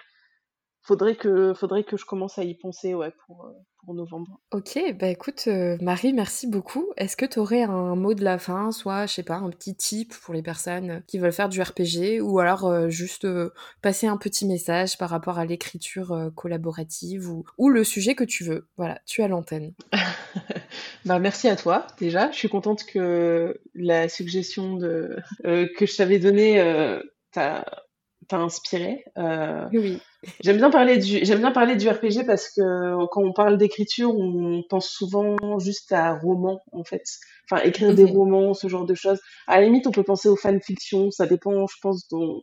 faudrait 0.82 1.16
que, 1.16 1.54
faudrait 1.54 1.84
que 1.84 1.96
je 1.96 2.04
commence 2.04 2.38
à 2.38 2.44
y 2.44 2.54
penser 2.54 2.94
ouais, 2.94 3.12
pour, 3.26 3.44
euh, 3.44 3.52
pour 3.84 3.94
novembre. 3.94 4.40
Ok, 4.50 4.78
bah 4.98 5.08
écoute, 5.08 5.44
euh, 5.46 5.76
Marie, 5.80 6.12
merci 6.12 6.46
beaucoup. 6.46 6.90
Est-ce 6.96 7.16
que 7.16 7.26
tu 7.26 7.38
aurais 7.38 7.62
un 7.62 7.94
mot 7.96 8.14
de 8.14 8.24
la 8.24 8.38
fin, 8.38 8.72
soit, 8.72 9.06
je 9.06 9.14
sais 9.14 9.22
pas, 9.22 9.36
un 9.36 9.50
petit 9.50 9.74
tip 9.74 10.14
pour 10.22 10.34
les 10.34 10.42
personnes 10.42 11.02
qui 11.06 11.18
veulent 11.18 11.32
faire 11.32 11.48
du 11.48 11.60
RPG, 11.60 12.20
ou 12.22 12.38
alors 12.38 12.66
euh, 12.66 12.88
juste 12.88 13.26
passer 13.82 14.06
un 14.06 14.16
petit 14.16 14.46
message 14.46 14.96
par 14.98 15.10
rapport 15.10 15.38
à 15.38 15.44
l'écriture 15.44 16.30
collaborative, 16.34 17.30
ou, 17.30 17.44
ou 17.58 17.68
le 17.68 17.84
sujet 17.84 18.14
que 18.14 18.24
tu 18.24 18.44
veux. 18.44 18.66
Voilà, 18.76 19.00
tu 19.06 19.22
as 19.22 19.28
l'antenne. 19.28 19.74
bah 21.04 21.18
merci 21.18 21.48
à 21.48 21.56
toi, 21.56 21.86
déjà. 21.98 22.30
Je 22.30 22.36
suis 22.36 22.48
contente 22.48 22.84
que 22.84 23.60
la 23.74 24.08
suggestion 24.08 24.76
de, 24.76 25.18
que 25.44 25.86
je 25.86 25.96
t'avais 25.96 26.18
donnée 26.18 26.58
t'a 27.32 27.64
inspiré. 28.32 29.04
oui. 29.72 30.00
J'aime 30.42 30.58
bien 30.58 30.70
parler 30.70 30.98
du 30.98 31.24
j'aime 31.24 31.38
bien 31.38 31.52
parler 31.52 31.76
du 31.76 31.88
RPG 31.88 32.26
parce 32.26 32.48
que 32.48 33.06
quand 33.06 33.22
on 33.22 33.32
parle 33.32 33.56
d'écriture, 33.56 34.14
on 34.14 34.62
pense 34.68 34.88
souvent 34.88 35.36
juste 35.58 35.92
à 35.92 36.14
romans 36.14 36.62
en 36.72 36.84
fait. 36.84 37.02
Enfin 37.50 37.62
écrire 37.62 37.94
des 37.94 38.04
romans, 38.04 38.52
ce 38.52 38.68
genre 38.68 38.84
de 38.84 38.94
choses. 38.94 39.20
À 39.46 39.58
la 39.58 39.66
limite, 39.66 39.86
on 39.86 39.92
peut 39.92 40.02
penser 40.02 40.28
aux 40.28 40.36
fanfictions, 40.36 41.10
ça 41.10 41.26
dépend 41.26 41.66
je 41.66 41.76
pense 41.80 42.06
dont 42.08 42.42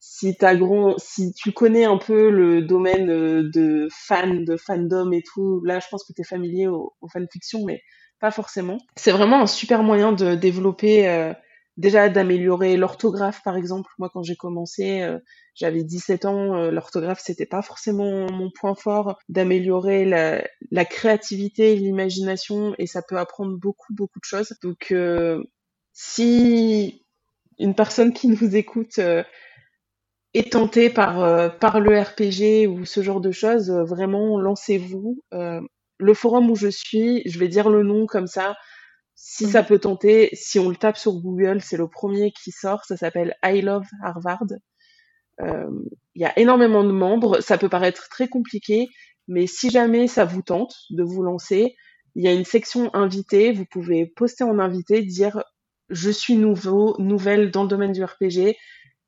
si 0.00 0.36
t'as 0.36 0.54
grand 0.54 0.98
si 0.98 1.32
tu 1.32 1.52
connais 1.52 1.84
un 1.84 1.96
peu 1.96 2.28
le 2.28 2.60
domaine 2.60 3.08
euh, 3.08 3.50
de 3.50 3.88
fan 3.90 4.44
de 4.44 4.56
fandom 4.56 5.10
et 5.12 5.22
tout, 5.22 5.62
là 5.64 5.80
je 5.80 5.86
pense 5.90 6.04
que 6.04 6.12
tu 6.12 6.20
es 6.20 6.24
familier 6.24 6.66
aux, 6.66 6.92
aux 7.00 7.08
fanfictions 7.08 7.64
mais 7.64 7.80
pas 8.20 8.30
forcément. 8.30 8.78
C'est 8.96 9.12
vraiment 9.12 9.40
un 9.40 9.46
super 9.46 9.82
moyen 9.82 10.12
de 10.12 10.34
développer 10.34 11.08
euh, 11.08 11.32
déjà 11.76 12.08
d'améliorer 12.08 12.76
l'orthographe 12.76 13.42
par 13.42 13.56
exemple. 13.56 13.90
Moi 13.98 14.10
quand 14.12 14.22
j'ai 14.22 14.36
commencé 14.36 15.02
euh, 15.02 15.18
j'avais 15.54 15.82
17 15.82 16.24
ans 16.24 16.54
euh, 16.56 16.70
l'orthographe 16.70 17.20
c'était 17.22 17.46
pas 17.46 17.62
forcément 17.62 18.26
mon 18.30 18.50
point 18.50 18.74
fort. 18.74 19.18
D'améliorer 19.28 20.04
la, 20.04 20.84
créativité 20.84 21.76
l'imagination 21.76 22.74
et 22.78 22.86
ça 22.86 23.02
peut 23.02 23.18
apprendre 23.18 23.56
beaucoup 23.56 23.92
beaucoup 23.94 24.18
de 24.20 24.24
choses. 24.24 24.54
Donc 24.62 24.88
euh, 24.92 25.42
si 25.92 27.04
une 27.58 27.74
personne 27.74 28.12
qui 28.12 28.28
nous 28.28 28.56
écoute 28.56 28.98
est 30.34 30.52
tentée 30.52 30.90
par 30.90 31.80
le 31.80 32.00
RPG 32.00 32.68
ou 32.68 32.84
ce 32.84 33.02
genre 33.02 33.20
de 33.20 33.30
choses 33.30 33.70
vraiment 33.70 34.38
lancez-vous. 34.40 35.22
Le 35.98 36.14
forum 36.14 36.50
où 36.50 36.56
je 36.56 36.68
suis 36.68 37.22
je 37.26 37.38
vais 37.38 37.48
dire 37.48 37.70
le 37.70 37.84
nom 37.84 38.06
comme 38.06 38.26
ça 38.26 38.56
si 39.14 39.46
ça 39.46 39.62
peut 39.62 39.78
tenter, 39.78 40.30
si 40.32 40.58
on 40.58 40.68
le 40.68 40.76
tape 40.76 40.96
sur 40.96 41.14
Google, 41.14 41.60
c'est 41.60 41.76
le 41.76 41.88
premier 41.88 42.32
qui 42.32 42.50
sort. 42.50 42.84
Ça 42.84 42.96
s'appelle 42.96 43.36
I 43.44 43.60
Love 43.62 43.86
Harvard. 44.02 44.46
Euh, 45.40 45.70
il 46.14 46.22
y 46.22 46.24
a 46.24 46.38
énormément 46.38 46.84
de 46.84 46.92
membres. 46.92 47.40
Ça 47.40 47.58
peut 47.58 47.68
paraître 47.68 48.08
très 48.08 48.28
compliqué, 48.28 48.88
mais 49.28 49.46
si 49.46 49.70
jamais 49.70 50.06
ça 50.08 50.24
vous 50.24 50.42
tente 50.42 50.74
de 50.90 51.02
vous 51.02 51.22
lancer, 51.22 51.74
il 52.14 52.24
y 52.24 52.28
a 52.28 52.32
une 52.32 52.44
section 52.44 52.94
invité. 52.94 53.52
Vous 53.52 53.66
pouvez 53.66 54.06
poster 54.06 54.44
en 54.44 54.58
invité, 54.58 55.02
dire 55.02 55.42
je 55.90 56.10
suis 56.10 56.36
nouveau, 56.36 56.96
nouvelle 56.98 57.50
dans 57.50 57.62
le 57.62 57.68
domaine 57.68 57.92
du 57.92 58.02
RPG. 58.02 58.56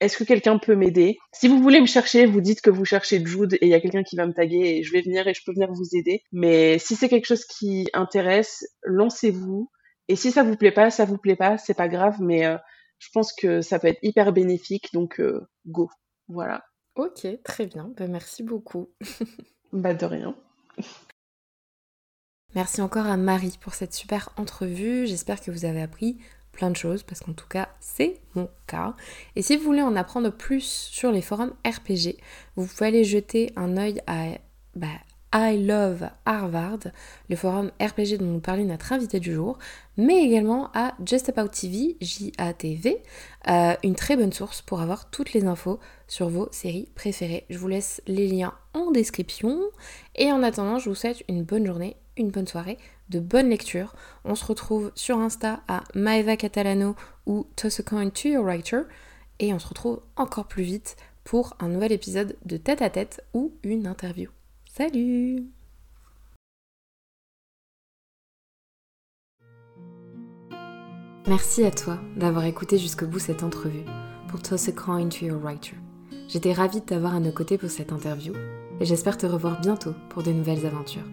Est-ce 0.00 0.18
que 0.18 0.24
quelqu'un 0.24 0.58
peut 0.58 0.76
m'aider? 0.76 1.16
Si 1.32 1.48
vous 1.48 1.62
voulez 1.62 1.80
me 1.80 1.86
chercher, 1.86 2.26
vous 2.26 2.42
dites 2.42 2.60
que 2.60 2.68
vous 2.68 2.84
cherchez 2.84 3.24
Jude 3.24 3.54
et 3.54 3.66
il 3.66 3.68
y 3.68 3.74
a 3.74 3.80
quelqu'un 3.80 4.02
qui 4.02 4.14
va 4.14 4.26
me 4.26 4.34
taguer 4.34 4.76
et 4.76 4.82
je 4.82 4.92
vais 4.92 5.00
venir 5.00 5.26
et 5.26 5.32
je 5.32 5.40
peux 5.44 5.52
venir 5.52 5.72
vous 5.72 5.96
aider. 5.96 6.22
Mais 6.32 6.78
si 6.78 6.96
c'est 6.96 7.08
quelque 7.08 7.26
chose 7.26 7.46
qui 7.46 7.88
intéresse, 7.94 8.66
lancez-vous. 8.82 9.70
Et 10.08 10.16
si 10.16 10.30
ça 10.30 10.42
vous 10.42 10.56
plaît 10.56 10.72
pas, 10.72 10.90
ça 10.90 11.04
vous 11.04 11.18
plaît 11.18 11.36
pas, 11.36 11.58
c'est 11.58 11.74
pas 11.74 11.88
grave, 11.88 12.16
mais 12.20 12.46
euh, 12.46 12.56
je 12.98 13.08
pense 13.12 13.32
que 13.32 13.60
ça 13.60 13.78
peut 13.78 13.88
être 13.88 14.02
hyper 14.02 14.32
bénéfique, 14.32 14.92
donc 14.92 15.20
euh, 15.20 15.46
go. 15.66 15.90
Voilà. 16.28 16.64
Ok, 16.94 17.26
très 17.44 17.66
bien. 17.66 17.92
Ben, 17.96 18.10
merci 18.10 18.42
beaucoup. 18.42 18.90
bah 19.72 19.94
de 19.94 20.06
rien. 20.06 20.34
Merci 22.54 22.80
encore 22.80 23.06
à 23.06 23.16
Marie 23.16 23.58
pour 23.60 23.74
cette 23.74 23.92
super 23.92 24.30
entrevue. 24.36 25.06
J'espère 25.06 25.40
que 25.40 25.50
vous 25.50 25.64
avez 25.66 25.82
appris 25.82 26.18
plein 26.52 26.70
de 26.70 26.76
choses 26.76 27.02
parce 27.02 27.20
qu'en 27.20 27.34
tout 27.34 27.48
cas 27.48 27.68
c'est 27.80 28.22
mon 28.34 28.48
cas. 28.66 28.96
Et 29.34 29.42
si 29.42 29.56
vous 29.56 29.64
voulez 29.64 29.82
en 29.82 29.94
apprendre 29.94 30.30
plus 30.30 30.64
sur 30.64 31.12
les 31.12 31.20
forums 31.20 31.54
RPG, 31.66 32.16
vous 32.56 32.66
pouvez 32.66 32.86
aller 32.86 33.04
jeter 33.04 33.52
un 33.56 33.76
œil 33.76 34.00
à 34.06 34.38
bah, 34.74 34.88
I 35.38 35.58
Love 35.58 36.08
Harvard, 36.24 36.78
le 37.28 37.36
forum 37.36 37.70
RPG 37.78 38.16
dont 38.18 38.24
nous 38.24 38.40
parlait 38.40 38.64
notre 38.64 38.94
invité 38.94 39.20
du 39.20 39.34
jour, 39.34 39.58
mais 39.98 40.24
également 40.24 40.70
à 40.72 40.94
Just 41.04 41.28
About 41.28 41.48
TV, 41.48 41.98
J-A-T-V, 42.00 43.02
euh, 43.48 43.74
une 43.84 43.94
très 43.94 44.16
bonne 44.16 44.32
source 44.32 44.62
pour 44.62 44.80
avoir 44.80 45.10
toutes 45.10 45.34
les 45.34 45.44
infos 45.44 45.78
sur 46.08 46.30
vos 46.30 46.48
séries 46.52 46.88
préférées. 46.94 47.44
Je 47.50 47.58
vous 47.58 47.68
laisse 47.68 48.00
les 48.06 48.28
liens 48.28 48.54
en 48.72 48.90
description. 48.92 49.60
Et 50.14 50.32
en 50.32 50.42
attendant, 50.42 50.78
je 50.78 50.88
vous 50.88 50.94
souhaite 50.94 51.22
une 51.28 51.42
bonne 51.42 51.66
journée, 51.66 51.96
une 52.16 52.30
bonne 52.30 52.46
soirée, 52.46 52.78
de 53.10 53.20
bonnes 53.20 53.50
lectures. 53.50 53.94
On 54.24 54.36
se 54.36 54.46
retrouve 54.46 54.90
sur 54.94 55.18
Insta 55.18 55.60
à 55.68 55.84
Maeva 55.94 56.38
Catalano 56.38 56.96
ou 57.26 57.46
Toss 57.56 57.80
a 57.80 57.82
Coin 57.82 58.08
to 58.08 58.28
Your 58.28 58.44
Writer. 58.44 58.84
Et 59.38 59.52
on 59.52 59.58
se 59.58 59.68
retrouve 59.68 60.00
encore 60.16 60.48
plus 60.48 60.62
vite 60.62 60.96
pour 61.24 61.54
un 61.60 61.68
nouvel 61.68 61.92
épisode 61.92 62.36
de 62.46 62.56
tête 62.56 62.80
à 62.80 62.88
tête 62.88 63.22
ou 63.34 63.52
une 63.64 63.86
interview. 63.86 64.30
Salut 64.76 65.46
Merci 71.26 71.64
à 71.64 71.70
toi 71.70 71.98
d'avoir 72.14 72.44
écouté 72.44 72.76
jusqu'au 72.76 73.06
bout 73.06 73.18
cette 73.18 73.42
entrevue 73.42 73.86
pour 74.28 74.42
Toss 74.42 74.68
a 74.68 74.72
Coin 74.72 75.08
to 75.08 75.24
Your 75.24 75.40
Writer. 75.40 75.76
J'étais 76.28 76.52
ravie 76.52 76.80
de 76.80 76.84
t'avoir 76.84 77.14
à 77.14 77.20
nos 77.20 77.32
côtés 77.32 77.56
pour 77.56 77.70
cette 77.70 77.90
interview 77.90 78.34
et 78.78 78.84
j'espère 78.84 79.16
te 79.16 79.24
revoir 79.24 79.62
bientôt 79.62 79.94
pour 80.10 80.22
de 80.22 80.32
nouvelles 80.32 80.66
aventures. 80.66 81.08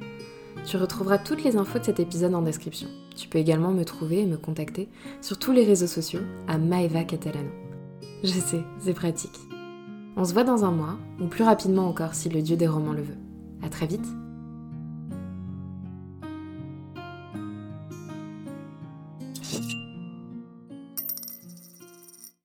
Tu 0.65 0.75
retrouveras 0.75 1.19
toutes 1.19 1.45
les 1.45 1.55
infos 1.55 1.79
de 1.79 1.85
cet 1.85 2.01
épisode 2.01 2.35
en 2.35 2.41
description. 2.41 2.89
Tu 3.15 3.29
peux 3.29 3.39
également 3.39 3.71
me 3.71 3.85
trouver 3.85 4.23
et 4.23 4.25
me 4.25 4.35
contacter 4.35 4.89
sur 5.21 5.39
tous 5.39 5.53
les 5.53 5.63
réseaux 5.63 5.87
sociaux 5.87 6.23
à 6.49 6.57
Maeva 6.57 7.05
Catalano. 7.05 7.51
Je 8.25 8.27
sais, 8.27 8.65
c'est 8.79 8.93
pratique. 8.93 9.39
On 10.17 10.25
se 10.25 10.33
voit 10.33 10.43
dans 10.43 10.65
un 10.65 10.71
mois, 10.71 10.97
ou 11.21 11.27
plus 11.27 11.45
rapidement 11.45 11.87
encore 11.87 12.13
si 12.13 12.27
le 12.27 12.41
dieu 12.41 12.57
des 12.57 12.67
romans 12.67 12.93
le 12.93 13.03
veut. 13.03 13.22
À 13.63 13.69
très 13.69 13.87
vite 13.87 14.05